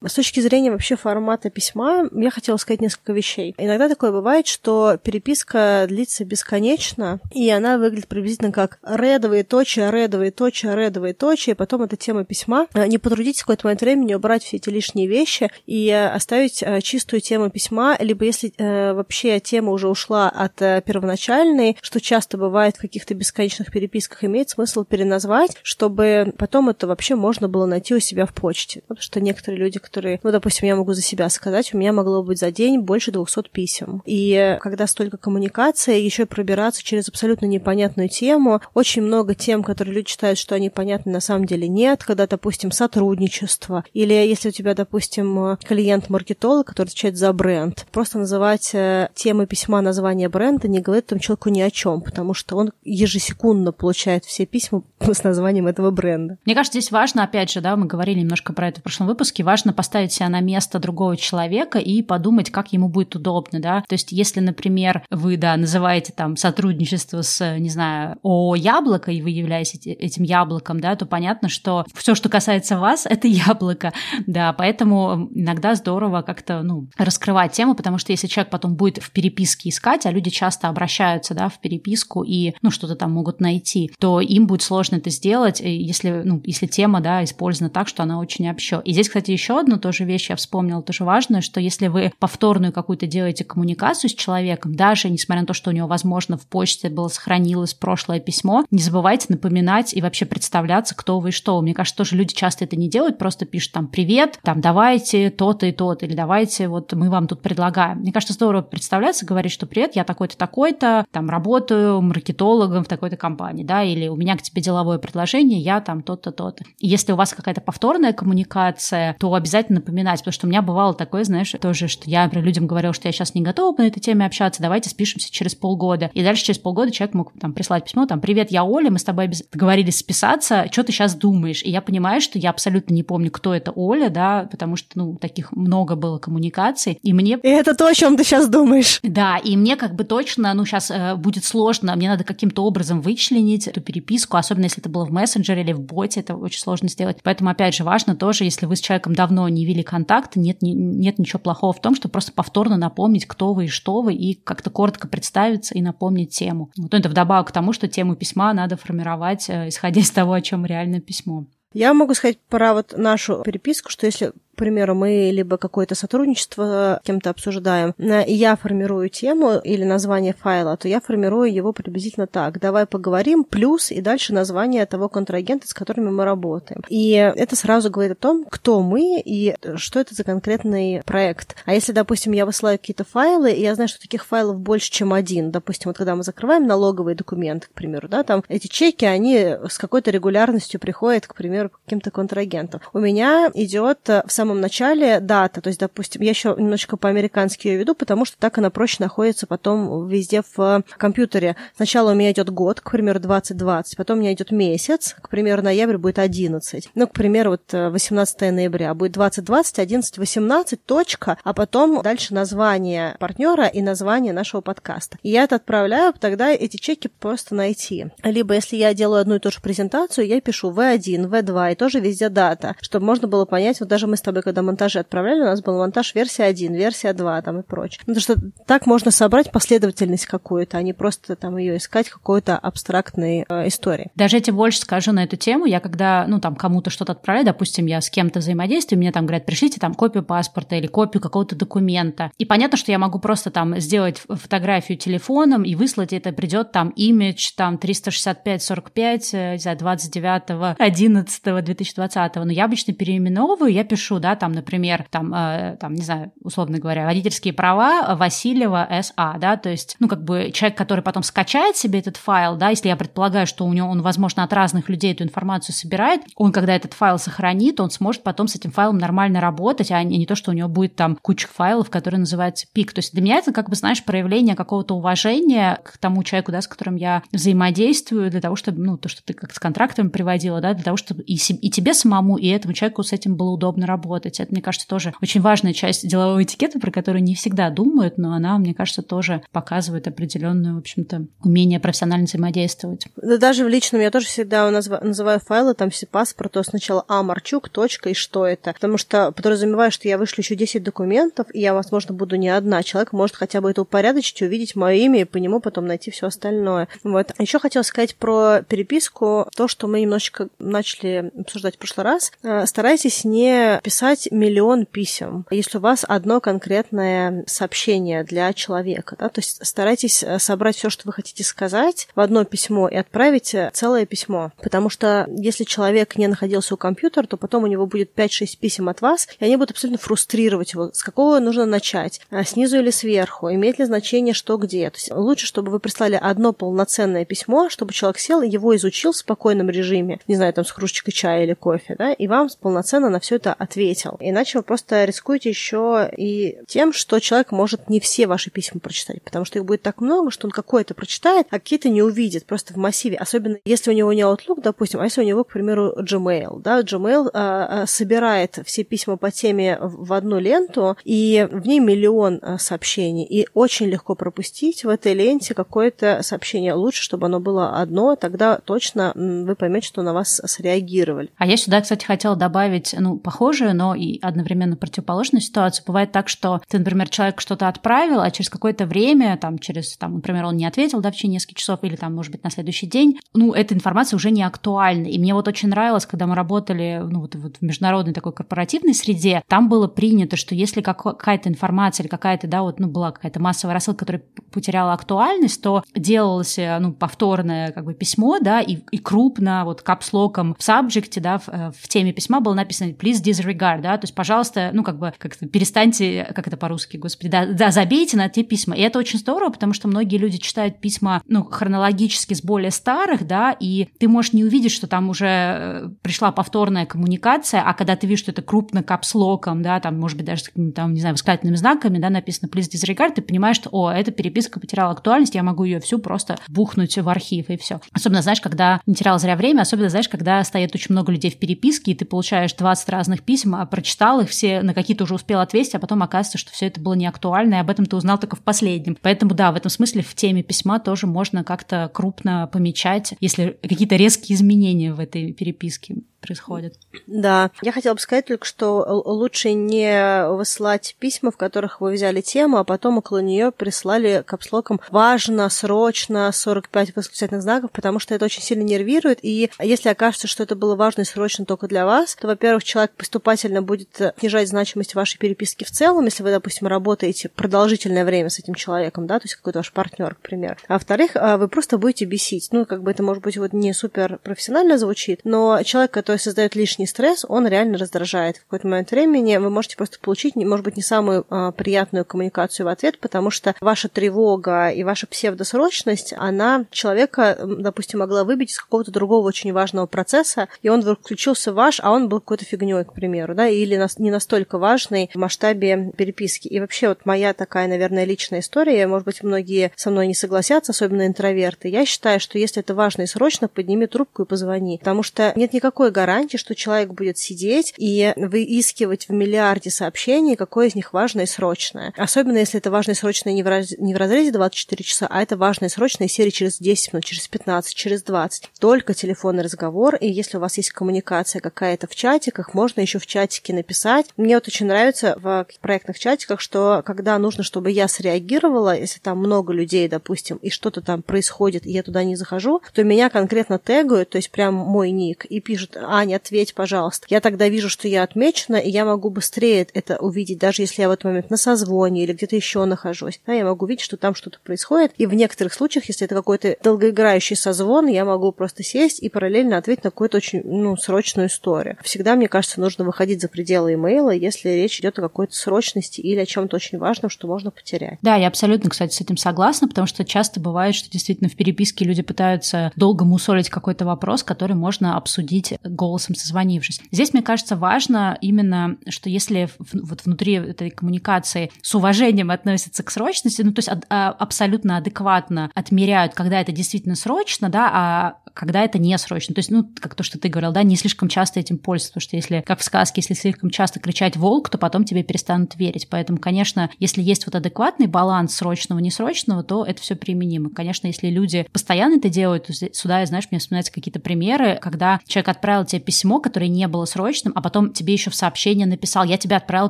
С 0.05 0.13
точки 0.13 0.41
зрения 0.41 0.71
вообще 0.71 0.95
формата 0.95 1.49
письма, 1.49 2.09
я 2.13 2.29
хотела 2.29 2.57
сказать 2.57 2.81
несколько 2.81 3.13
вещей. 3.13 3.55
Иногда 3.57 3.87
такое 3.87 4.11
бывает, 4.11 4.47
что 4.47 4.97
переписка 5.01 5.85
длится 5.87 6.25
бесконечно, 6.25 7.19
и 7.31 7.49
она 7.49 7.77
выглядит 7.77 8.07
приблизительно 8.07 8.51
как 8.51 8.79
редовые 8.85 9.43
точи, 9.43 9.79
редовые 9.79 10.31
точи, 10.31 10.65
редовые 10.65 11.13
точи, 11.13 11.51
и 11.51 11.53
потом 11.53 11.83
эта 11.83 11.95
тема 11.95 12.25
письма. 12.25 12.67
Не 12.75 12.97
потрудитесь 12.97 13.41
в 13.41 13.45
какой-то 13.45 13.67
момент 13.67 13.81
времени 13.81 14.13
убрать 14.13 14.43
все 14.43 14.57
эти 14.57 14.69
лишние 14.69 15.07
вещи 15.07 15.49
и 15.65 15.89
оставить 15.89 16.61
э, 16.61 16.81
чистую 16.81 17.21
тему 17.21 17.49
письма, 17.49 17.95
либо 17.99 18.25
если 18.25 18.53
э, 18.57 18.93
вообще 18.93 19.39
тема 19.39 19.71
уже 19.71 19.87
ушла 19.87 20.29
от 20.29 20.61
э, 20.61 20.81
первоначальной, 20.85 21.77
что 21.81 22.01
часто 22.01 22.37
бывает 22.37 22.75
в 22.75 22.81
каких-то 22.81 23.13
бесконечных 23.13 23.71
переписках, 23.71 24.23
имеет 24.25 24.49
смысл 24.49 24.83
переназвать, 24.83 25.57
чтобы 25.63 26.33
потом 26.37 26.69
это 26.69 26.87
вообще 26.87 27.15
можно 27.15 27.47
было 27.47 27.65
найти 27.65 27.95
у 27.95 27.99
себя 27.99 28.25
в 28.25 28.33
почте. 28.33 28.81
Потому 28.87 29.01
что 29.01 29.21
некоторые 29.21 29.59
люди, 29.59 29.79
которые, 29.93 30.19
ну, 30.23 30.31
допустим, 30.31 30.67
я 30.67 30.75
могу 30.75 30.93
за 30.93 31.03
себя 31.03 31.29
сказать, 31.29 31.71
у 31.71 31.77
меня 31.77 31.93
могло 31.93 32.23
быть 32.23 32.39
за 32.39 32.51
день 32.51 32.79
больше 32.79 33.11
200 33.11 33.49
писем. 33.51 34.01
И 34.05 34.57
когда 34.59 34.87
столько 34.87 35.17
коммуникации, 35.17 36.01
еще 36.01 36.25
пробираться 36.25 36.83
через 36.83 37.09
абсолютно 37.09 37.45
непонятную 37.45 38.09
тему, 38.09 38.59
очень 38.73 39.03
много 39.03 39.35
тем, 39.35 39.63
которые 39.63 39.93
люди 39.93 40.09
считают, 40.09 40.39
что 40.39 40.55
они 40.55 40.71
понятны, 40.71 41.11
на 41.11 41.19
самом 41.19 41.45
деле 41.45 41.67
нет, 41.67 42.03
когда, 42.03 42.25
допустим, 42.25 42.71
сотрудничество, 42.71 43.83
или 43.93 44.13
если 44.13 44.49
у 44.49 44.51
тебя, 44.51 44.73
допустим, 44.73 45.57
клиент-маркетолог, 45.63 46.65
который 46.65 46.87
отвечает 46.87 47.15
за 47.15 47.31
бренд, 47.31 47.85
просто 47.91 48.17
называть 48.17 48.71
э, 48.73 49.09
темы 49.13 49.45
письма 49.45 49.81
название 49.81 50.27
бренда 50.27 50.67
не 50.67 50.79
говорит 50.79 51.05
этому 51.05 51.21
человеку 51.21 51.49
ни 51.49 51.61
о 51.61 51.69
чем, 51.69 52.01
потому 52.01 52.33
что 52.33 52.57
он 52.57 52.71
ежесекундно 52.83 53.71
получает 53.71 54.25
все 54.25 54.47
письма 54.47 54.81
с 54.99 55.23
названием 55.23 55.67
этого 55.67 55.91
бренда. 55.91 56.39
Мне 56.45 56.55
кажется, 56.55 56.79
здесь 56.79 56.91
важно, 56.91 57.23
опять 57.23 57.51
же, 57.51 57.61
да, 57.61 57.75
мы 57.75 57.85
говорили 57.85 58.21
немножко 58.21 58.53
про 58.53 58.69
это 58.69 58.79
в 58.79 58.83
прошлом 58.83 59.05
выпуске, 59.05 59.43
важно 59.43 59.71
поставить 59.83 60.13
себя 60.13 60.29
на 60.29 60.39
место 60.39 60.79
другого 60.79 61.17
человека 61.17 61.77
и 61.77 62.01
подумать, 62.01 62.49
как 62.49 62.71
ему 62.71 62.87
будет 62.87 63.17
удобно, 63.17 63.59
да. 63.59 63.81
То 63.81 63.95
есть, 63.95 64.13
если, 64.13 64.39
например, 64.39 65.03
вы, 65.11 65.35
да, 65.35 65.57
называете 65.57 66.13
там 66.15 66.37
сотрудничество 66.37 67.21
с, 67.21 67.57
не 67.57 67.69
знаю, 67.69 68.15
ООО 68.23 68.55
«Яблоко», 68.55 69.11
и 69.11 69.21
вы 69.21 69.31
являетесь 69.31 69.85
этим 69.85 70.23
яблоком, 70.23 70.79
да, 70.79 70.95
то 70.95 71.05
понятно, 71.05 71.49
что 71.49 71.85
все, 71.93 72.15
что 72.15 72.29
касается 72.29 72.79
вас, 72.79 73.05
это 73.09 73.27
яблоко, 73.27 73.91
да, 74.25 74.53
поэтому 74.53 75.27
иногда 75.35 75.75
здорово 75.75 76.21
как-то, 76.21 76.61
ну, 76.61 76.87
раскрывать 76.97 77.51
тему, 77.51 77.75
потому 77.75 77.97
что 77.97 78.13
если 78.13 78.27
человек 78.27 78.51
потом 78.51 78.75
будет 78.75 79.03
в 79.03 79.11
переписке 79.11 79.67
искать, 79.67 80.05
а 80.05 80.11
люди 80.11 80.29
часто 80.29 80.69
обращаются, 80.69 81.33
да, 81.33 81.49
в 81.49 81.59
переписку 81.59 82.23
и, 82.23 82.53
ну, 82.61 82.71
что-то 82.71 82.95
там 82.95 83.11
могут 83.11 83.41
найти, 83.41 83.91
то 83.99 84.21
им 84.21 84.47
будет 84.47 84.61
сложно 84.61 84.95
это 84.95 85.09
сделать, 85.09 85.59
если, 85.59 86.21
ну, 86.23 86.41
если 86.45 86.67
тема, 86.67 87.01
да, 87.01 87.21
использована 87.25 87.69
так, 87.69 87.89
что 87.89 88.03
она 88.03 88.17
очень 88.19 88.49
общо. 88.49 88.81
И 88.85 88.93
здесь, 88.93 89.09
кстати, 89.09 89.31
еще 89.31 89.59
одну 89.73 89.81
тоже 89.81 90.05
вещь 90.05 90.29
я 90.29 90.35
вспомнила, 90.35 90.81
тоже 90.81 91.03
важную, 91.03 91.41
что 91.41 91.59
если 91.59 91.87
вы 91.87 92.13
повторную 92.19 92.71
какую-то 92.71 93.07
делаете 93.07 93.43
коммуникацию 93.43 94.09
с 94.09 94.13
человеком, 94.13 94.75
даже 94.75 95.09
несмотря 95.09 95.41
на 95.41 95.47
то, 95.47 95.53
что 95.53 95.71
у 95.71 95.73
него, 95.73 95.87
возможно, 95.87 96.37
в 96.37 96.45
почте 96.45 96.89
было 96.89 97.07
сохранилось 97.07 97.73
прошлое 97.73 98.19
письмо, 98.19 98.65
не 98.71 98.81
забывайте 98.81 99.27
напоминать 99.29 99.93
и 99.93 100.01
вообще 100.01 100.25
представляться, 100.25 100.95
кто 100.95 101.19
вы 101.19 101.29
и 101.29 101.31
что. 101.31 101.59
Мне 101.61 101.73
кажется, 101.73 101.97
тоже 101.97 102.15
люди 102.15 102.35
часто 102.35 102.65
это 102.65 102.75
не 102.75 102.89
делают, 102.89 103.17
просто 103.17 103.45
пишут 103.45 103.73
там 103.73 103.87
«Привет», 103.87 104.39
там 104.43 104.61
«Давайте 104.61 105.29
то-то 105.29 105.65
и 105.65 105.71
то-то», 105.71 106.05
или 106.05 106.13
«Давайте, 106.13 106.67
вот 106.67 106.93
мы 106.93 107.09
вам 107.09 107.27
тут 107.27 107.41
предлагаем». 107.41 107.99
Мне 107.99 108.11
кажется, 108.11 108.33
здорово 108.33 108.61
представляться, 108.61 109.25
говорить, 109.25 109.51
что 109.51 109.65
«Привет, 109.65 109.95
я 109.95 110.03
такой-то, 110.03 110.37
такой-то, 110.37 111.05
там 111.11 111.29
работаю 111.29 112.01
маркетологом 112.01 112.83
в 112.83 112.87
такой-то 112.87 113.17
компании», 113.17 113.63
да, 113.63 113.83
или 113.83 114.07
«У 114.07 114.15
меня 114.15 114.37
к 114.37 114.41
тебе 114.41 114.61
деловое 114.61 114.99
предложение, 114.99 115.59
я 115.59 115.81
там 115.81 116.03
то-то, 116.03 116.31
то-то». 116.31 116.63
Если 116.79 117.11
у 117.11 117.15
вас 117.15 117.33
какая-то 117.33 117.61
повторная 117.61 118.13
коммуникация, 118.13 119.15
то 119.19 119.33
обязательно 119.33 119.62
напоминать, 119.69 120.19
потому 120.19 120.33
что 120.33 120.47
у 120.47 120.49
меня 120.49 120.61
бывало 120.61 120.93
такое, 120.93 121.23
знаешь, 121.23 121.53
тоже, 121.61 121.87
что 121.87 122.09
я, 122.09 122.23
например, 122.23 122.45
людям 122.45 122.67
говорила, 122.67 122.93
что 122.93 123.07
я 123.07 123.11
сейчас 123.11 123.35
не 123.35 123.41
готова 123.41 123.75
на 123.77 123.87
этой 123.87 123.99
теме 123.99 124.25
общаться, 124.25 124.61
давайте 124.61 124.89
спишемся 124.89 125.31
через 125.31 125.55
полгода. 125.55 126.09
И 126.13 126.23
дальше 126.23 126.45
через 126.45 126.59
полгода 126.59 126.91
человек 126.91 127.15
мог 127.15 127.33
там 127.39 127.53
прислать 127.53 127.85
письмо, 127.85 128.05
там, 128.05 128.21
привет, 128.21 128.51
я 128.51 128.63
Оля, 128.63 128.91
мы 128.91 128.99
с 128.99 129.03
тобой 129.03 129.31
договорились 129.51 129.97
списаться, 129.97 130.67
что 130.71 130.83
ты 130.83 130.91
сейчас 130.91 131.15
думаешь? 131.15 131.63
И 131.63 131.69
я 131.69 131.81
понимаю, 131.81 132.21
что 132.21 132.39
я 132.39 132.49
абсолютно 132.49 132.93
не 132.93 133.03
помню, 133.03 133.31
кто 133.31 133.53
это 133.53 133.71
Оля, 133.71 134.09
да, 134.09 134.47
потому 134.49 134.75
что, 134.75 134.89
ну, 134.95 135.15
таких 135.15 135.51
много 135.51 135.95
было 135.95 136.17
коммуникаций, 136.17 136.99
и 137.01 137.13
мне... 137.13 137.39
И 137.41 137.47
это 137.47 137.75
то, 137.75 137.87
о 137.87 137.93
чем 137.93 138.17
ты 138.17 138.23
сейчас 138.23 138.49
думаешь. 138.49 138.99
Да, 139.03 139.37
и 139.37 139.55
мне 139.57 139.75
как 139.75 139.95
бы 139.95 140.03
точно, 140.03 140.53
ну, 140.53 140.65
сейчас 140.65 140.91
э, 140.91 141.15
будет 141.15 141.43
сложно, 141.43 141.95
мне 141.95 142.09
надо 142.09 142.23
каким-то 142.23 142.63
образом 142.63 143.01
вычленить 143.01 143.67
эту 143.67 143.81
переписку, 143.81 144.37
особенно 144.37 144.65
если 144.65 144.81
это 144.81 144.89
было 144.89 145.05
в 145.05 145.11
мессенджере 145.11 145.61
или 145.61 145.73
в 145.73 145.81
боте, 145.81 146.19
это 146.19 146.35
очень 146.35 146.59
сложно 146.59 146.89
сделать. 146.89 147.17
Поэтому, 147.23 147.49
опять 147.49 147.75
же, 147.75 147.83
важно 147.83 148.15
тоже, 148.15 148.43
если 148.43 148.65
вы 148.65 148.75
с 148.75 148.81
человеком 148.81 149.13
давно 149.15 149.47
не 149.53 149.65
вели 149.65 149.83
контакт, 149.83 150.35
нет, 150.35 150.61
не, 150.61 150.73
нет 150.73 151.19
ничего 151.19 151.39
плохого 151.39 151.73
в 151.73 151.81
том, 151.81 151.95
что 151.95 152.09
просто 152.09 152.31
повторно 152.31 152.77
напомнить, 152.77 153.25
кто 153.25 153.53
вы 153.53 153.65
и 153.65 153.69
что 153.69 154.01
вы, 154.01 154.13
и 154.13 154.33
как-то 154.35 154.69
коротко 154.69 155.07
представиться 155.07 155.75
и 155.75 155.81
напомнить 155.81 156.31
тему. 156.31 156.71
Вот 156.77 156.93
это 156.93 157.09
вдобавок 157.09 157.49
к 157.49 157.51
тому, 157.51 157.73
что 157.73 157.87
тему 157.87 158.15
письма 158.15 158.53
надо 158.53 158.77
формировать, 158.77 159.49
э, 159.49 159.69
исходя 159.69 160.01
из 160.01 160.11
того, 160.11 160.33
о 160.33 160.41
чем 160.41 160.65
реально 160.65 160.99
письмо. 160.99 161.45
Я 161.73 161.93
могу 161.93 162.13
сказать 162.13 162.37
про 162.49 162.73
вот 162.73 162.93
нашу 162.95 163.41
переписку, 163.43 163.89
что 163.89 164.05
если 164.05 164.31
к 164.53 164.55
примеру, 164.55 164.93
мы 164.93 165.31
либо 165.31 165.57
какое-то 165.57 165.95
сотрудничество 165.95 166.99
с 167.01 167.05
кем-то 167.05 167.31
обсуждаем, 167.31 167.93
э, 167.97 168.25
и 168.25 168.33
я 168.33 168.55
формирую 168.55 169.09
тему 169.09 169.59
или 169.63 169.83
название 169.83 170.33
файла, 170.33 170.77
то 170.77 170.87
я 170.87 171.01
формирую 171.01 171.51
его 171.51 171.73
приблизительно 171.73 172.27
так. 172.27 172.59
Давай 172.59 172.85
поговорим, 172.85 173.43
плюс 173.43 173.91
и 173.91 174.01
дальше 174.01 174.33
название 174.33 174.85
того 174.85 175.09
контрагента, 175.09 175.67
с 175.67 175.73
которыми 175.73 176.09
мы 176.09 176.23
работаем. 176.23 176.83
И 176.87 177.11
это 177.13 177.55
сразу 177.55 177.89
говорит 177.89 178.13
о 178.13 178.21
том, 178.21 178.45
кто 178.49 178.81
мы 178.81 179.21
и 179.23 179.55
что 179.75 179.99
это 179.99 180.13
за 180.13 180.23
конкретный 180.23 181.01
проект. 181.03 181.55
А 181.65 181.73
если, 181.73 181.91
допустим, 181.91 182.31
я 182.33 182.45
высылаю 182.45 182.77
какие-то 182.77 183.03
файлы, 183.03 183.51
и 183.51 183.61
я 183.61 183.73
знаю, 183.75 183.87
что 183.87 183.99
таких 183.99 184.25
файлов 184.25 184.59
больше, 184.59 184.91
чем 184.91 185.13
один, 185.13 185.51
допустим, 185.51 185.89
вот 185.89 185.97
когда 185.97 186.15
мы 186.15 186.23
закрываем 186.23 186.67
налоговые 186.67 187.15
документы, 187.15 187.67
к 187.67 187.73
примеру, 187.73 188.07
да, 188.07 188.23
там 188.23 188.43
эти 188.47 188.67
чеки, 188.67 189.05
они 189.05 189.55
с 189.67 189.77
какой-то 189.77 190.11
регулярностью 190.11 190.79
приходят, 190.79 191.25
к 191.27 191.35
примеру, 191.35 191.69
к 191.69 191.79
каким-то 191.85 192.11
контрагентам. 192.11 192.81
У 192.93 192.99
меня 192.99 193.49
идет 193.53 193.99
в 194.07 194.31
самом 194.43 194.59
начале 194.59 195.21
дата, 195.21 195.61
то 195.61 195.69
есть, 195.69 195.79
допустим, 195.79 196.21
я 196.21 196.31
еще 196.31 196.53
немножечко 196.57 196.97
по-американски 196.97 197.67
ее 197.67 197.77
веду, 197.77 197.95
потому 197.95 198.25
что 198.25 198.37
так 198.37 198.57
она 198.57 198.69
проще 198.69 198.97
находится 198.99 199.47
потом 199.47 200.05
везде 200.09 200.41
в 200.55 200.83
компьютере. 200.97 201.55
Сначала 201.77 202.11
у 202.11 202.13
меня 202.13 202.33
идет 202.33 202.49
год, 202.49 202.81
к 202.81 202.91
примеру, 202.91 203.21
2020, 203.21 203.95
потом 203.95 204.17
у 204.17 204.21
меня 204.21 204.33
идет 204.33 204.51
месяц, 204.51 205.15
к 205.21 205.29
примеру, 205.29 205.61
ноябрь 205.61 205.95
будет 205.95 206.19
11. 206.19 206.89
Ну, 206.93 207.07
к 207.07 207.13
примеру, 207.13 207.51
вот 207.51 207.71
18 207.71 208.41
э, 208.41 208.51
ноября 208.51 208.93
будет 208.93 209.13
2020, 209.13 209.79
11, 209.79 210.17
18, 210.17 210.85
точка, 210.85 211.37
а 211.45 211.53
потом 211.53 212.01
дальше 212.01 212.33
название 212.33 213.15
партнера 213.19 213.67
и 213.67 213.81
название 213.81 214.33
нашего 214.33 214.59
подкаста. 214.59 215.17
И 215.23 215.29
я 215.29 215.43
это 215.43 215.55
отправляю, 215.55 216.13
тогда 216.19 216.49
эти 216.49 216.75
чеки 216.75 217.07
просто 217.07 217.55
найти. 217.55 218.07
Либо 218.23 218.55
если 218.55 218.75
я 218.75 218.93
делаю 218.93 219.21
одну 219.21 219.35
и 219.35 219.39
ту 219.39 219.51
же 219.51 219.61
презентацию, 219.61 220.27
я 220.27 220.41
пишу 220.41 220.71
V1, 220.71 221.29
V2 221.29 221.71
и 221.71 221.75
тоже 221.75 222.01
везде 222.01 222.27
дата, 222.27 222.75
чтобы 222.81 223.05
можно 223.05 223.29
было 223.29 223.45
понять, 223.45 223.79
вот 223.79 223.87
даже 223.87 224.05
мы 224.05 224.17
с 224.17 224.21
тобой 224.21 224.32
когда 224.41 224.61
монтажи 224.61 224.99
отправляли, 224.99 225.41
у 225.41 225.45
нас 225.45 225.61
был 225.61 225.77
монтаж 225.77 226.15
версия 226.15 226.43
1, 226.43 226.73
версия 226.73 227.13
2 227.13 227.41
там 227.41 227.59
и 227.59 227.63
прочее. 227.63 228.01
Ну, 228.05 228.13
потому 228.13 228.21
что 228.21 228.65
так 228.65 228.85
можно 228.85 229.11
собрать 229.11 229.51
последовательность 229.51 230.25
какую-то, 230.25 230.77
а 230.77 230.81
не 230.81 230.93
просто 230.93 231.35
там 231.35 231.57
ее 231.57 231.77
искать 231.77 232.09
какой-то 232.09 232.57
абстрактной 232.57 233.45
э, 233.47 233.67
истории. 233.67 234.11
Даже 234.15 234.37
я 234.37 234.41
тебе 234.41 234.55
больше 234.55 234.79
скажу 234.79 235.11
на 235.11 235.23
эту 235.23 235.35
тему. 235.35 235.65
Я 235.65 235.79
когда, 235.79 236.25
ну, 236.27 236.39
там, 236.39 236.55
кому-то 236.55 236.89
что-то 236.89 237.13
отправляю, 237.13 237.45
допустим, 237.45 237.85
я 237.85 238.01
с 238.01 238.09
кем-то 238.09 238.39
взаимодействую, 238.39 238.99
мне 238.99 239.11
там 239.11 239.25
говорят, 239.25 239.45
пришлите 239.45 239.79
там 239.79 239.93
копию 239.93 240.23
паспорта 240.23 240.75
или 240.75 240.87
копию 240.87 241.21
какого-то 241.21 241.55
документа. 241.55 242.31
И 242.37 242.45
понятно, 242.45 242.77
что 242.77 242.91
я 242.91 242.99
могу 242.99 243.19
просто 243.19 243.51
там 243.51 243.79
сделать 243.79 244.21
фотографию 244.27 244.97
телефоном 244.97 245.63
и 245.63 245.75
выслать, 245.75 246.13
это 246.13 246.31
придет 246.31 246.71
там 246.71 246.89
имидж, 246.89 247.51
там 247.55 247.75
365-45, 247.75 249.29
э, 249.33 249.51
не 249.53 249.59
знаю, 249.59 249.77
29 249.77 250.77
11 250.79 251.43
2020. 251.43 252.35
Но 252.35 252.51
я 252.51 252.65
обычно 252.65 252.93
переименовываю, 252.93 253.71
я 253.71 253.83
пишу, 253.83 254.19
да, 254.23 254.35
там, 254.37 254.53
например, 254.53 255.05
там, 255.09 255.33
э, 255.33 255.75
там, 255.79 255.93
не 255.93 256.01
знаю, 256.01 256.31
условно 256.41 256.79
говоря, 256.79 257.05
водительские 257.05 257.53
права 257.53 258.15
Васильева 258.15 258.87
СА, 259.01 259.35
да, 259.37 259.57
то 259.57 259.69
есть, 259.69 259.97
ну, 259.99 260.07
как 260.07 260.23
бы 260.23 260.51
человек, 260.53 260.77
который 260.77 261.01
потом 261.01 261.23
скачает 261.23 261.75
себе 261.75 261.99
этот 261.99 262.15
файл, 262.15 262.55
да, 262.55 262.69
если 262.69 262.87
я 262.87 262.95
предполагаю, 262.95 263.45
что 263.45 263.65
у 263.65 263.73
него 263.73 263.89
он, 263.89 264.01
возможно, 264.01 264.43
от 264.43 264.53
разных 264.53 264.87
людей 264.87 265.11
эту 265.11 265.25
информацию 265.25 265.75
собирает, 265.75 266.21
он, 266.37 266.53
когда 266.53 266.73
этот 266.73 266.93
файл 266.93 267.19
сохранит, 267.19 267.81
он 267.81 267.89
сможет 267.89 268.23
потом 268.23 268.47
с 268.47 268.55
этим 268.55 268.71
файлом 268.71 268.97
нормально 268.97 269.41
работать, 269.41 269.91
а 269.91 270.01
не, 270.01 270.17
не 270.17 270.25
то, 270.25 270.35
что 270.35 270.51
у 270.51 270.53
него 270.53 270.69
будет 270.69 270.95
там 270.95 271.17
куча 271.21 271.49
файлов, 271.49 271.89
которые 271.89 272.19
называются 272.21 272.65
пик. 272.71 272.93
То 272.93 272.99
есть 272.99 273.11
для 273.11 273.21
меня 273.21 273.39
это, 273.39 273.51
как 273.51 273.69
бы, 273.69 273.75
знаешь, 273.75 274.05
проявление 274.05 274.55
какого-то 274.55 274.95
уважения 274.95 275.81
к 275.83 275.97
тому 275.97 276.23
человеку, 276.23 276.53
да, 276.53 276.61
с 276.61 276.67
которым 276.67 276.95
я 276.95 277.23
взаимодействую, 277.33 278.31
для 278.31 278.39
того, 278.39 278.55
чтобы, 278.55 278.81
ну, 278.81 278.97
то, 278.97 279.09
что 279.09 279.21
ты 279.21 279.33
как 279.33 279.53
с 279.53 279.59
контрактами 279.59 280.07
приводила, 280.07 280.61
да, 280.61 280.73
для 280.73 280.83
того, 280.83 280.95
чтобы 280.95 281.23
и, 281.23 281.35
и 281.35 281.69
тебе 281.69 281.93
самому, 281.93 282.37
и 282.37 282.47
этому 282.47 282.73
человеку 282.73 283.03
с 283.03 283.11
этим 283.11 283.35
было 283.35 283.49
удобно 283.49 283.85
работать 283.85 284.12
работать. 284.13 284.39
Это, 284.39 284.51
мне 284.51 284.61
кажется, 284.61 284.87
тоже 284.87 285.13
очень 285.21 285.41
важная 285.41 285.73
часть 285.73 286.07
делового 286.07 286.43
этикета, 286.43 286.79
про 286.79 286.91
которую 286.91 287.23
не 287.23 287.35
всегда 287.35 287.69
думают, 287.69 288.17
но 288.17 288.33
она, 288.33 288.57
мне 288.57 288.73
кажется, 288.73 289.01
тоже 289.01 289.41
показывает 289.51 290.07
определенное, 290.07 290.73
в 290.73 290.77
общем-то, 290.77 291.25
умение 291.43 291.79
профессионально 291.79 292.25
взаимодействовать. 292.25 293.07
Да 293.15 293.37
даже 293.37 293.65
в 293.65 293.67
личном 293.67 294.01
я 294.01 294.11
тоже 294.11 294.27
всегда 294.27 294.69
называю 294.69 295.39
файлы, 295.39 295.73
там 295.73 295.89
все 295.89 296.05
паспорт, 296.05 296.53
то 296.53 296.63
сначала 296.63 297.03
А, 297.07 297.23
Марчук, 297.23 297.69
точка 297.69 298.09
и 298.09 298.13
что 298.13 298.45
это. 298.45 298.73
Потому 298.73 298.97
что 298.97 299.31
подразумеваю, 299.31 299.91
что 299.91 300.07
я 300.07 300.17
вышлю 300.17 300.41
еще 300.41 300.55
10 300.55 300.83
документов, 300.83 301.47
и 301.53 301.59
я, 301.59 301.73
возможно, 301.73 302.13
буду 302.13 302.35
не 302.35 302.49
одна. 302.49 302.83
Человек 302.83 303.13
может 303.13 303.35
хотя 303.35 303.61
бы 303.61 303.71
это 303.71 303.81
упорядочить, 303.81 304.41
увидеть 304.41 304.75
мое 304.75 304.95
имя 304.97 305.21
и 305.21 305.25
по 305.25 305.37
нему 305.37 305.59
потом 305.59 305.87
найти 305.87 306.11
все 306.11 306.27
остальное. 306.27 306.87
Вот. 307.03 307.33
Еще 307.39 307.59
хотела 307.59 307.83
сказать 307.83 308.15
про 308.15 308.61
переписку. 308.61 309.47
То, 309.55 309.67
что 309.67 309.87
мы 309.87 310.01
немножечко 310.01 310.49
начали 310.59 311.31
обсуждать 311.39 311.75
в 311.75 311.79
прошлый 311.79 312.05
раз. 312.05 312.31
Э, 312.43 312.65
старайтесь 312.65 313.23
не 313.23 313.79
писать 313.83 314.02
миллион 314.31 314.85
писем, 314.85 315.45
если 315.49 315.77
у 315.77 315.81
вас 315.81 316.05
одно 316.07 316.41
конкретное 316.41 317.43
сообщение 317.47 318.23
для 318.23 318.51
человека. 318.53 319.15
Да? 319.17 319.29
То 319.29 319.39
есть 319.39 319.65
старайтесь 319.65 320.23
э, 320.23 320.39
собрать 320.39 320.75
все, 320.75 320.89
что 320.89 321.03
вы 321.05 321.13
хотите 321.13 321.43
сказать 321.43 322.07
в 322.15 322.19
одно 322.19 322.43
письмо 322.43 322.87
и 322.87 322.95
отправить 322.95 323.55
э, 323.55 323.69
целое 323.73 324.05
письмо. 324.05 324.51
Потому 324.61 324.89
что 324.89 325.27
если 325.29 325.63
человек 325.63 326.17
не 326.17 326.27
находился 326.27 326.73
у 326.73 326.77
компьютера, 326.77 327.25
то 327.27 327.37
потом 327.37 327.63
у 327.63 327.67
него 327.67 327.85
будет 327.85 328.11
5-6 328.15 328.57
писем 328.59 328.89
от 328.89 329.01
вас, 329.01 329.27
и 329.39 329.45
они 329.45 329.55
будут 329.55 329.71
абсолютно 329.71 329.99
фрустрировать 329.99 330.73
его. 330.73 330.91
С 330.93 331.03
какого 331.03 331.39
нужно 331.39 331.65
начать? 331.65 332.21
Снизу 332.45 332.79
или 332.79 332.89
сверху? 332.89 333.49
Имеет 333.51 333.79
ли 333.79 333.85
значение, 333.85 334.33
что 334.33 334.57
где? 334.57 334.89
То 334.89 334.97
есть 334.97 335.11
лучше, 335.11 335.45
чтобы 335.45 335.71
вы 335.71 335.79
прислали 335.79 336.19
одно 336.21 336.53
полноценное 336.53 337.25
письмо, 337.25 337.69
чтобы 337.69 337.93
человек 337.93 338.19
сел 338.19 338.41
и 338.41 338.49
его 338.49 338.75
изучил 338.75 339.11
в 339.11 339.17
спокойном 339.17 339.69
режиме, 339.69 340.19
не 340.27 340.35
знаю, 340.35 340.53
там 340.53 340.65
с 340.65 340.71
кружечкой 340.71 341.13
чая 341.13 341.43
или 341.43 341.53
кофе, 341.53 341.95
да, 341.97 342.13
и 342.13 342.27
вам 342.27 342.49
полноценно 342.59 343.09
на 343.09 343.19
все 343.19 343.35
это 343.35 343.53
ответил. 343.93 344.17
Иначе 344.19 344.57
вы 344.57 344.63
просто 344.63 345.05
рискуете 345.05 345.49
еще 345.49 346.09
и 346.15 346.57
тем, 346.67 346.93
что 346.93 347.19
человек 347.19 347.51
может 347.51 347.89
не 347.89 347.99
все 347.99 348.27
ваши 348.27 348.49
письма 348.49 348.79
прочитать, 348.79 349.21
потому 349.21 349.45
что 349.45 349.59
их 349.59 349.65
будет 349.65 349.81
так 349.81 350.01
много, 350.01 350.31
что 350.31 350.47
он 350.47 350.51
какое-то 350.51 350.93
прочитает, 350.93 351.47
а 351.49 351.59
какие-то 351.59 351.89
не 351.89 352.01
увидит 352.01 352.45
просто 352.45 352.73
в 352.73 352.77
массиве. 352.77 353.17
Особенно 353.17 353.57
если 353.65 353.91
у 353.91 353.93
него 353.93 354.11
не 354.13 354.21
Outlook, 354.21 354.61
допустим, 354.61 354.99
а 354.99 355.05
если 355.05 355.21
у 355.21 355.25
него, 355.25 355.43
к 355.43 355.53
примеру, 355.53 355.93
Gmail. 355.99 356.61
Да, 356.61 356.81
Gmail 356.81 357.29
а, 357.33 357.83
а, 357.83 357.87
собирает 357.87 358.59
все 358.65 358.83
письма 358.83 359.17
по 359.17 359.31
теме 359.31 359.77
в 359.79 360.13
одну 360.13 360.39
ленту, 360.39 360.97
и 361.03 361.47
в 361.51 361.67
ней 361.67 361.79
миллион 361.79 362.39
а, 362.41 362.57
сообщений, 362.57 363.25
и 363.25 363.47
очень 363.53 363.87
легко 363.87 364.15
пропустить 364.15 364.83
в 364.83 364.89
этой 364.89 365.13
ленте 365.13 365.53
какое-то 365.53 366.19
сообщение. 366.23 366.73
Лучше, 366.73 367.03
чтобы 367.03 367.27
оно 367.27 367.39
было 367.39 367.81
одно, 367.81 368.15
тогда 368.15 368.57
точно 368.57 369.11
вы 369.15 369.55
поймете, 369.55 369.87
что 369.87 370.01
на 370.01 370.13
вас 370.13 370.41
среагировали. 370.45 371.29
А 371.37 371.45
я 371.45 371.57
сюда, 371.57 371.81
кстати, 371.81 372.05
хотела 372.05 372.35
добавить, 372.35 372.95
ну, 372.97 373.17
похожую, 373.17 373.75
но 373.75 373.82
и 373.91 374.19
одновременно 374.21 374.77
противоположную 374.77 375.41
ситуацию. 375.41 375.83
Бывает 375.85 376.11
так, 376.11 376.29
что 376.29 376.61
ты, 376.69 376.79
например, 376.79 377.09
человек 377.09 377.41
что-то 377.41 377.67
отправил, 377.67 378.21
а 378.21 378.31
через 378.31 378.49
какое-то 378.49 378.85
время, 378.85 379.37
там, 379.37 379.59
через, 379.59 379.97
там, 379.97 380.15
например, 380.15 380.45
он 380.45 380.57
не 380.57 380.65
ответил, 380.65 381.01
да, 381.01 381.11
в 381.11 381.15
течение 381.15 381.35
нескольких 381.35 381.57
часов, 381.57 381.79
или 381.83 381.95
там, 381.95 382.15
может 382.15 382.31
быть, 382.31 382.43
на 382.43 382.49
следующий 382.49 382.87
день, 382.87 383.19
ну, 383.33 383.53
эта 383.53 383.73
информация 383.73 384.15
уже 384.17 384.31
не 384.31 384.43
актуальна. 384.43 385.07
И 385.07 385.17
мне 385.17 385.33
вот 385.33 385.47
очень 385.47 385.69
нравилось, 385.69 386.05
когда 386.05 386.27
мы 386.27 386.35
работали, 386.35 387.01
ну, 387.03 387.21
вот, 387.21 387.35
вот 387.35 387.57
в 387.57 387.61
международной 387.61 388.13
такой 388.13 388.33
корпоративной 388.33 388.93
среде, 388.93 389.43
там 389.47 389.69
было 389.69 389.87
принято, 389.87 390.37
что 390.37 390.55
если 390.55 390.81
какая-то 390.81 391.49
информация 391.49 392.03
или 392.03 392.09
какая-то, 392.09 392.47
да, 392.47 392.61
вот, 392.61 392.79
ну, 392.79 392.87
была 392.87 393.11
какая-то 393.11 393.41
массовая 393.41 393.73
рассылка, 393.73 393.99
которая 393.99 394.23
потеряла 394.51 394.93
актуальность, 394.93 395.61
то 395.61 395.83
делалось, 395.95 396.57
э, 396.59 396.77
ну, 396.79 396.93
повторное, 396.93 397.71
как 397.71 397.85
бы, 397.85 397.93
письмо, 397.93 398.39
да, 398.39 398.61
и, 398.61 398.77
и 398.91 398.97
крупно, 398.97 399.63
вот, 399.65 399.81
капслоком 399.81 400.55
в 400.57 400.63
сабжекте, 400.63 401.19
да, 401.19 401.39
в, 401.39 401.49
э, 401.49 401.71
в 401.75 401.87
теме 401.87 402.13
письма 402.13 402.41
было 402.41 402.53
написано 402.53 402.91
«please 402.91 403.23
disregard», 403.23 403.53
да, 403.81 403.97
то 403.97 404.05
есть, 404.05 404.15
пожалуйста, 404.15 404.71
ну, 404.73 404.83
как 404.83 404.97
бы, 404.97 405.13
как-то 405.17 405.47
перестаньте, 405.47 406.31
как 406.35 406.47
это 406.47 406.57
по-русски, 406.57 406.97
господи, 406.97 407.29
да, 407.29 407.45
да, 407.45 407.71
забейте 407.71 408.17
на 408.17 408.29
те 408.29 408.43
письма. 408.43 408.75
И 408.75 408.81
это 408.81 408.99
очень 408.99 409.19
здорово, 409.19 409.51
потому 409.51 409.73
что 409.73 409.87
многие 409.87 410.17
люди 410.17 410.37
читают 410.37 410.79
письма, 410.79 411.21
ну, 411.27 411.43
хронологически 411.43 412.33
с 412.33 412.41
более 412.41 412.71
старых, 412.71 413.25
да, 413.27 413.55
и 413.59 413.89
ты 413.99 414.07
можешь 414.07 414.33
не 414.33 414.43
увидеть, 414.43 414.71
что 414.71 414.87
там 414.87 415.09
уже 415.09 415.25
э, 415.27 415.89
пришла 416.01 416.31
повторная 416.31 416.85
коммуникация, 416.85 417.61
а 417.61 417.73
когда 417.73 417.95
ты 417.95 418.07
видишь, 418.07 418.19
что 418.19 418.31
это 418.31 418.41
крупно 418.41 418.83
капслоком, 418.83 419.61
да, 419.61 419.79
там, 419.79 419.99
может 419.99 420.17
быть, 420.17 420.25
даже 420.25 420.43
какими-то, 420.43 420.75
там, 420.75 420.93
не 420.93 420.99
знаю, 420.99 421.15
восклицательными 421.15 421.55
знаками, 421.55 421.99
да, 421.99 422.09
написано 422.09 422.49
«please 422.49 422.69
disregard», 422.71 423.13
ты 423.15 423.21
понимаешь, 423.21 423.55
что, 423.55 423.69
о, 423.71 423.91
эта 423.91 424.11
переписка 424.11 424.59
потеряла 424.59 424.91
актуальность, 424.91 425.35
я 425.35 425.43
могу 425.43 425.63
ее 425.63 425.79
всю 425.79 425.99
просто 425.99 426.37
бухнуть 426.47 426.97
в 426.97 427.09
архив, 427.09 427.49
и 427.49 427.57
все. 427.57 427.81
Особенно, 427.91 428.21
знаешь, 428.21 428.41
когда 428.41 428.81
не 428.85 428.95
терял 428.95 429.19
зря 429.19 429.35
время, 429.35 429.61
особенно, 429.61 429.89
знаешь, 429.89 430.09
когда 430.09 430.43
стоит 430.43 430.75
очень 430.75 430.93
много 430.93 431.11
людей 431.11 431.31
в 431.31 431.37
переписке, 431.37 431.91
и 431.91 431.95
ты 431.95 432.05
получаешь 432.05 432.53
20 432.53 432.89
разных 432.89 433.23
писем, 433.23 433.52
а 433.55 433.65
прочитал 433.65 434.21
их 434.21 434.29
все, 434.29 434.61
на 434.61 434.73
какие-то 434.73 435.03
уже 435.03 435.15
успел 435.15 435.39
ответить, 435.39 435.75
а 435.75 435.79
потом 435.79 436.03
оказывается, 436.03 436.37
что 436.37 436.51
все 436.51 436.67
это 436.67 436.79
было 436.79 436.93
не 436.93 437.05
актуально, 437.05 437.55
и 437.55 437.57
об 437.57 437.69
этом 437.69 437.85
ты 437.85 437.95
узнал 437.95 438.17
только 438.17 438.35
в 438.35 438.41
последнем. 438.41 438.97
Поэтому, 439.01 439.33
да, 439.33 439.51
в 439.51 439.55
этом 439.55 439.69
смысле 439.69 440.01
в 440.01 440.13
теме 440.15 440.43
письма 440.43 440.79
тоже 440.79 441.07
можно 441.07 441.43
как-то 441.43 441.89
крупно 441.93 442.49
помечать, 442.51 443.13
если 443.19 443.57
какие-то 443.61 443.95
резкие 443.95 444.35
изменения 444.35 444.93
в 444.93 444.99
этой 444.99 445.33
переписке 445.33 445.97
происходит. 446.23 446.75
Да, 447.07 447.51
я 447.61 447.71
хотела 447.71 447.93
бы 447.93 447.99
сказать 447.99 448.25
только, 448.25 448.45
что 448.45 448.85
лучше 449.05 449.53
не 449.53 450.27
высылать 450.29 450.95
письма, 450.99 451.31
в 451.31 451.37
которых 451.37 451.81
вы 451.81 451.93
взяли 451.93 452.21
тему, 452.21 452.57
а 452.57 452.63
потом 452.63 452.97
около 452.97 453.19
нее 453.19 453.51
прислали 453.51 454.23
капслоком 454.25 454.79
«важно», 454.89 455.49
«срочно», 455.49 456.31
45 456.31 456.95
восклицательных 456.95 457.43
знаков, 457.43 457.71
потому 457.71 457.99
что 457.99 458.15
это 458.15 458.25
очень 458.25 458.41
сильно 458.41 458.63
нервирует, 458.63 459.19
и 459.21 459.49
если 459.59 459.89
окажется, 459.89 460.27
что 460.27 460.43
это 460.43 460.55
было 460.55 460.75
важно 460.75 461.01
и 461.01 461.05
срочно 461.05 461.45
только 461.45 461.67
для 461.67 461.85
вас, 461.85 462.15
то, 462.15 462.27
во-первых, 462.27 462.63
человек 462.63 462.91
поступательно 462.91 463.61
будет 463.61 463.99
снижать 464.19 464.47
значимость 464.47 464.95
вашей 464.95 465.17
переписки 465.17 465.63
в 465.63 465.71
целом, 465.71 466.05
если 466.05 466.23
вы, 466.23 466.31
допустим, 466.31 466.67
работаете 466.67 467.29
продолжительное 467.29 468.05
время 468.05 468.29
с 468.29 468.39
этим 468.39 468.55
человеком, 468.55 469.07
да, 469.07 469.19
то 469.19 469.25
есть 469.25 469.35
какой-то 469.35 469.59
ваш 469.59 469.71
партнер, 469.71 470.15
к 470.15 470.19
примеру. 470.19 470.55
А 470.67 470.73
во-вторых, 470.73 471.11
а, 471.15 471.37
вы 471.37 471.47
просто 471.47 471.77
будете 471.77 472.05
бесить. 472.05 472.49
Ну, 472.51 472.65
как 472.65 472.83
бы 472.83 472.91
это, 472.91 473.03
может 473.03 473.23
быть, 473.23 473.37
вот 473.37 473.53
не 473.53 473.73
супер 473.73 474.19
профессионально 474.23 474.77
звучит, 474.77 475.21
но 475.23 475.61
человек, 475.63 475.91
который 475.91 476.12
который 476.13 476.25
создает 476.25 476.55
лишний 476.55 476.85
стресс, 476.85 477.25
он 477.27 477.47
реально 477.47 477.79
раздражает. 477.79 478.37
В 478.37 478.43
какой-то 478.43 478.67
момент 478.67 478.91
времени 478.91 479.35
вы 479.37 479.49
можете 479.49 479.77
просто 479.77 479.97
получить, 479.99 480.35
может 480.35 480.63
быть, 480.63 480.77
не 480.77 480.83
самую 480.83 481.25
а, 481.29 481.51
приятную 481.51 482.05
коммуникацию 482.05 482.67
в 482.67 482.69
ответ, 482.69 482.99
потому 482.99 483.31
что 483.31 483.55
ваша 483.61 483.89
тревога 483.89 484.69
и 484.69 484.83
ваша 484.83 485.07
псевдосрочность, 485.07 486.13
она 486.15 486.65
человека, 486.69 487.39
допустим, 487.41 487.99
могла 487.99 488.25
выбить 488.25 488.51
из 488.51 488.59
какого-то 488.59 488.91
другого 488.91 489.27
очень 489.27 489.51
важного 489.53 489.87
процесса, 489.87 490.49
и 490.61 490.69
он 490.69 490.81
вдруг 490.81 490.99
включился 490.99 491.51
в 491.51 491.55
ваш, 491.55 491.79
а 491.81 491.91
он 491.91 492.09
был 492.09 492.19
какой-то 492.19 492.45
фигней, 492.45 492.83
к 492.83 492.93
примеру, 492.93 493.33
да, 493.33 493.47
или 493.47 493.81
не 493.97 494.11
настолько 494.11 494.59
важный 494.59 495.09
в 495.15 495.17
масштабе 495.17 495.91
переписки. 495.97 496.47
И 496.47 496.59
вообще 496.59 496.89
вот 496.89 497.05
моя 497.05 497.33
такая, 497.33 497.67
наверное, 497.67 498.03
личная 498.03 498.41
история, 498.41 498.85
может 498.85 499.05
быть, 499.05 499.23
многие 499.23 499.71
со 499.75 499.89
мной 499.89 500.05
не 500.05 500.13
согласятся, 500.13 500.73
особенно 500.73 501.07
интроверты. 501.07 501.69
Я 501.69 501.87
считаю, 501.87 502.19
что 502.19 502.37
если 502.37 502.61
это 502.61 502.75
важно 502.75 503.01
и 503.01 503.07
срочно, 503.07 503.47
подними 503.47 503.87
трубку 503.87 504.23
и 504.23 504.27
позвони, 504.27 504.77
потому 504.77 505.01
что 505.01 505.33
нет 505.35 505.53
никакой 505.53 505.89
гарантии, 505.89 506.02
гарантии, 506.03 506.35
что 506.35 506.53
человек 506.53 506.89
будет 506.89 507.17
сидеть 507.17 507.73
и 507.77 508.11
выискивать 508.17 509.07
в 509.07 509.13
миллиарде 509.13 509.69
сообщений, 509.69 510.35
какое 510.35 510.67
из 510.67 510.75
них 510.75 510.91
важное 510.91 511.23
и 511.23 511.27
срочное. 511.27 511.93
Особенно, 511.95 512.39
если 512.39 512.59
это 512.59 512.69
важное 512.71 512.93
и 512.93 512.97
срочное 512.97 513.33
не 513.33 513.41
в, 513.41 513.47
раз... 513.47 513.71
не 513.77 513.93
в 513.93 513.97
разрезе 513.97 514.31
24 514.31 514.83
часа, 514.83 515.07
а 515.09 515.21
это 515.21 515.37
важное 515.37 515.69
и 515.69 515.71
срочное 515.71 516.09
серии 516.09 516.29
через 516.29 516.59
10 516.59 516.91
минут, 516.91 517.05
через 517.05 517.29
15, 517.29 517.73
через 517.73 518.03
20. 518.03 518.51
Только 518.59 518.93
телефонный 518.93 519.43
разговор, 519.43 519.95
и 519.95 520.11
если 520.11 520.35
у 520.35 520.41
вас 520.41 520.57
есть 520.57 520.71
коммуникация 520.71 521.39
какая-то 521.39 521.87
в 521.87 521.95
чатиках, 521.95 522.53
можно 522.53 522.81
еще 522.81 522.99
в 522.99 523.07
чатике 523.07 523.53
написать. 523.53 524.07
Мне 524.17 524.35
вот 524.35 524.47
очень 524.49 524.65
нравится 524.65 525.15
в 525.21 525.47
проектных 525.61 525.99
чатиках, 525.99 526.41
что 526.41 526.83
когда 526.85 527.17
нужно, 527.17 527.43
чтобы 527.43 527.71
я 527.71 527.87
среагировала, 527.87 528.77
если 528.77 528.99
там 528.99 529.19
много 529.19 529.53
людей, 529.53 529.87
допустим, 529.87 530.35
и 530.37 530.49
что-то 530.49 530.81
там 530.81 531.01
происходит, 531.01 531.65
и 531.65 531.71
я 531.71 531.81
туда 531.81 532.03
не 532.03 532.17
захожу, 532.17 532.61
то 532.73 532.83
меня 532.83 533.09
конкретно 533.09 533.57
тегают, 533.57 534.09
то 534.09 534.17
есть 534.17 534.31
прям 534.31 534.53
мой 534.53 534.91
ник, 534.91 535.23
и 535.25 535.39
пишут, 535.39 535.77
Аня, 535.93 536.15
ответь, 536.15 536.55
пожалуйста. 536.55 537.05
Я 537.09 537.21
тогда 537.21 537.47
вижу, 537.47 537.69
что 537.69 537.87
я 537.87 538.01
отмечена, 538.01 538.55
и 538.55 538.69
я 538.69 538.83
могу 538.83 539.11
быстрее 539.11 539.67
это 539.75 539.97
увидеть, 539.97 540.39
даже 540.39 540.63
если 540.63 540.81
я 540.81 540.89
в 540.89 540.91
этот 540.91 541.03
момент 541.03 541.29
на 541.29 541.37
созвоне 541.37 542.03
или 542.03 542.13
где-то 542.13 542.35
еще 542.35 542.65
нахожусь. 542.65 543.21
Да, 543.27 543.33
я 543.33 543.45
могу 543.45 543.67
видеть, 543.67 543.83
что 543.85 543.95
там 543.95 544.15
что-то 544.15 544.39
происходит. 544.43 544.91
И 544.97 545.05
в 545.05 545.13
некоторых 545.13 545.53
случаях, 545.53 545.85
если 545.85 546.05
это 546.05 546.15
какой-то 546.15 546.57
долгоиграющий 546.63 547.35
созвон, 547.35 547.85
я 547.85 548.05
могу 548.05 548.31
просто 548.31 548.63
сесть 548.63 549.03
и 549.03 549.09
параллельно 549.09 549.55
ответить 549.57 549.83
на 549.83 549.91
какую-то 549.91 550.17
очень 550.17 550.41
ну, 550.43 550.75
срочную 550.77 551.27
историю. 551.27 551.77
Всегда, 551.83 552.15
мне 552.15 552.27
кажется, 552.27 552.59
нужно 552.59 552.85
выходить 552.85 553.21
за 553.21 553.27
пределы 553.27 553.75
имейла, 553.75 554.09
если 554.09 554.49
речь 554.49 554.79
идет 554.79 554.97
о 554.97 555.03
какой-то 555.03 555.35
срочности 555.35 556.01
или 556.01 556.19
о 556.19 556.25
чем-то 556.25 556.55
очень 556.55 556.79
важном, 556.79 557.11
что 557.11 557.27
можно 557.27 557.51
потерять. 557.51 557.99
Да, 558.01 558.15
я 558.15 558.29
абсолютно, 558.29 558.71
кстати, 558.71 558.95
с 558.95 559.01
этим 559.01 559.17
согласна, 559.17 559.67
потому 559.67 559.85
что 559.85 560.03
часто 560.03 560.39
бывает, 560.39 560.73
что 560.73 560.89
действительно 560.89 561.29
в 561.29 561.35
переписке 561.35 561.85
люди 561.85 562.01
пытаются 562.01 562.71
долго 562.75 563.05
мусолить 563.05 563.49
какой-то 563.49 563.85
вопрос, 563.85 564.23
который 564.23 564.55
можно 564.55 564.97
обсудить 564.97 565.53
голосом 565.83 566.15
созвонившись. 566.15 566.79
Здесь, 566.91 567.13
мне 567.13 567.21
кажется, 567.21 567.57
важно 567.57 568.17
именно, 568.21 568.77
что 568.87 569.09
если 569.09 569.49
вот 569.73 570.05
внутри 570.05 570.35
этой 570.35 570.69
коммуникации 570.69 571.51
с 571.61 571.75
уважением 571.75 572.31
относятся 572.31 572.83
к 572.83 572.89
срочности, 572.89 573.41
ну, 573.41 573.51
то 573.51 573.59
есть 573.59 573.69
а, 573.89 574.09
абсолютно 574.11 574.77
адекватно 574.77 575.51
отмеряют, 575.53 576.13
когда 576.13 576.39
это 576.39 576.53
действительно 576.53 576.95
срочно, 576.95 577.49
да, 577.49 577.69
а 577.73 578.23
когда 578.33 578.63
это 578.63 578.79
не 578.79 578.97
срочно. 578.97 579.35
То 579.35 579.39
есть, 579.39 579.51
ну, 579.51 579.69
как 579.79 579.95
то, 579.95 580.03
что 580.03 580.17
ты 580.17 580.29
говорил, 580.29 580.51
да, 580.51 580.63
не 580.63 580.75
слишком 580.75 581.09
часто 581.09 581.39
этим 581.39 581.57
пользоваться, 581.57 581.93
потому 581.93 582.01
что 582.01 582.15
если, 582.15 582.43
как 582.45 582.59
в 582.59 582.63
сказке, 582.63 583.01
если 583.01 583.13
слишком 583.13 583.49
часто 583.49 583.79
кричать 583.79 584.15
волк, 584.15 584.49
то 584.49 584.57
потом 584.57 584.85
тебе 584.85 585.03
перестанут 585.03 585.55
верить. 585.55 585.87
Поэтому, 585.89 586.17
конечно, 586.17 586.69
если 586.79 587.01
есть 587.01 587.25
вот 587.25 587.35
адекватный 587.35 587.87
баланс 587.87 588.35
срочного, 588.35 588.79
несрочного, 588.79 589.43
то 589.43 589.65
это 589.65 589.81
все 589.81 589.95
применимо. 589.95 590.49
Конечно, 590.49 590.87
если 590.87 591.09
люди 591.09 591.45
постоянно 591.51 591.97
это 591.97 592.09
делают, 592.09 592.47
то 592.47 592.53
сюда, 592.53 593.05
знаешь, 593.05 593.27
мне 593.29 593.39
вспоминаются 593.39 593.73
какие-то 593.73 593.99
примеры, 593.99 594.57
когда 594.61 594.99
человек 595.05 595.29
отправил 595.29 595.62
тебе 595.65 595.81
письмо, 595.81 596.19
которое 596.19 596.47
не 596.47 596.67
было 596.67 596.85
срочным, 596.85 597.33
а 597.35 597.41
потом 597.41 597.73
тебе 597.73 597.93
еще 597.93 598.09
в 598.09 598.15
сообщение 598.15 598.65
написал, 598.65 599.03
я 599.03 599.17
тебе 599.17 599.35
отправил 599.35 599.69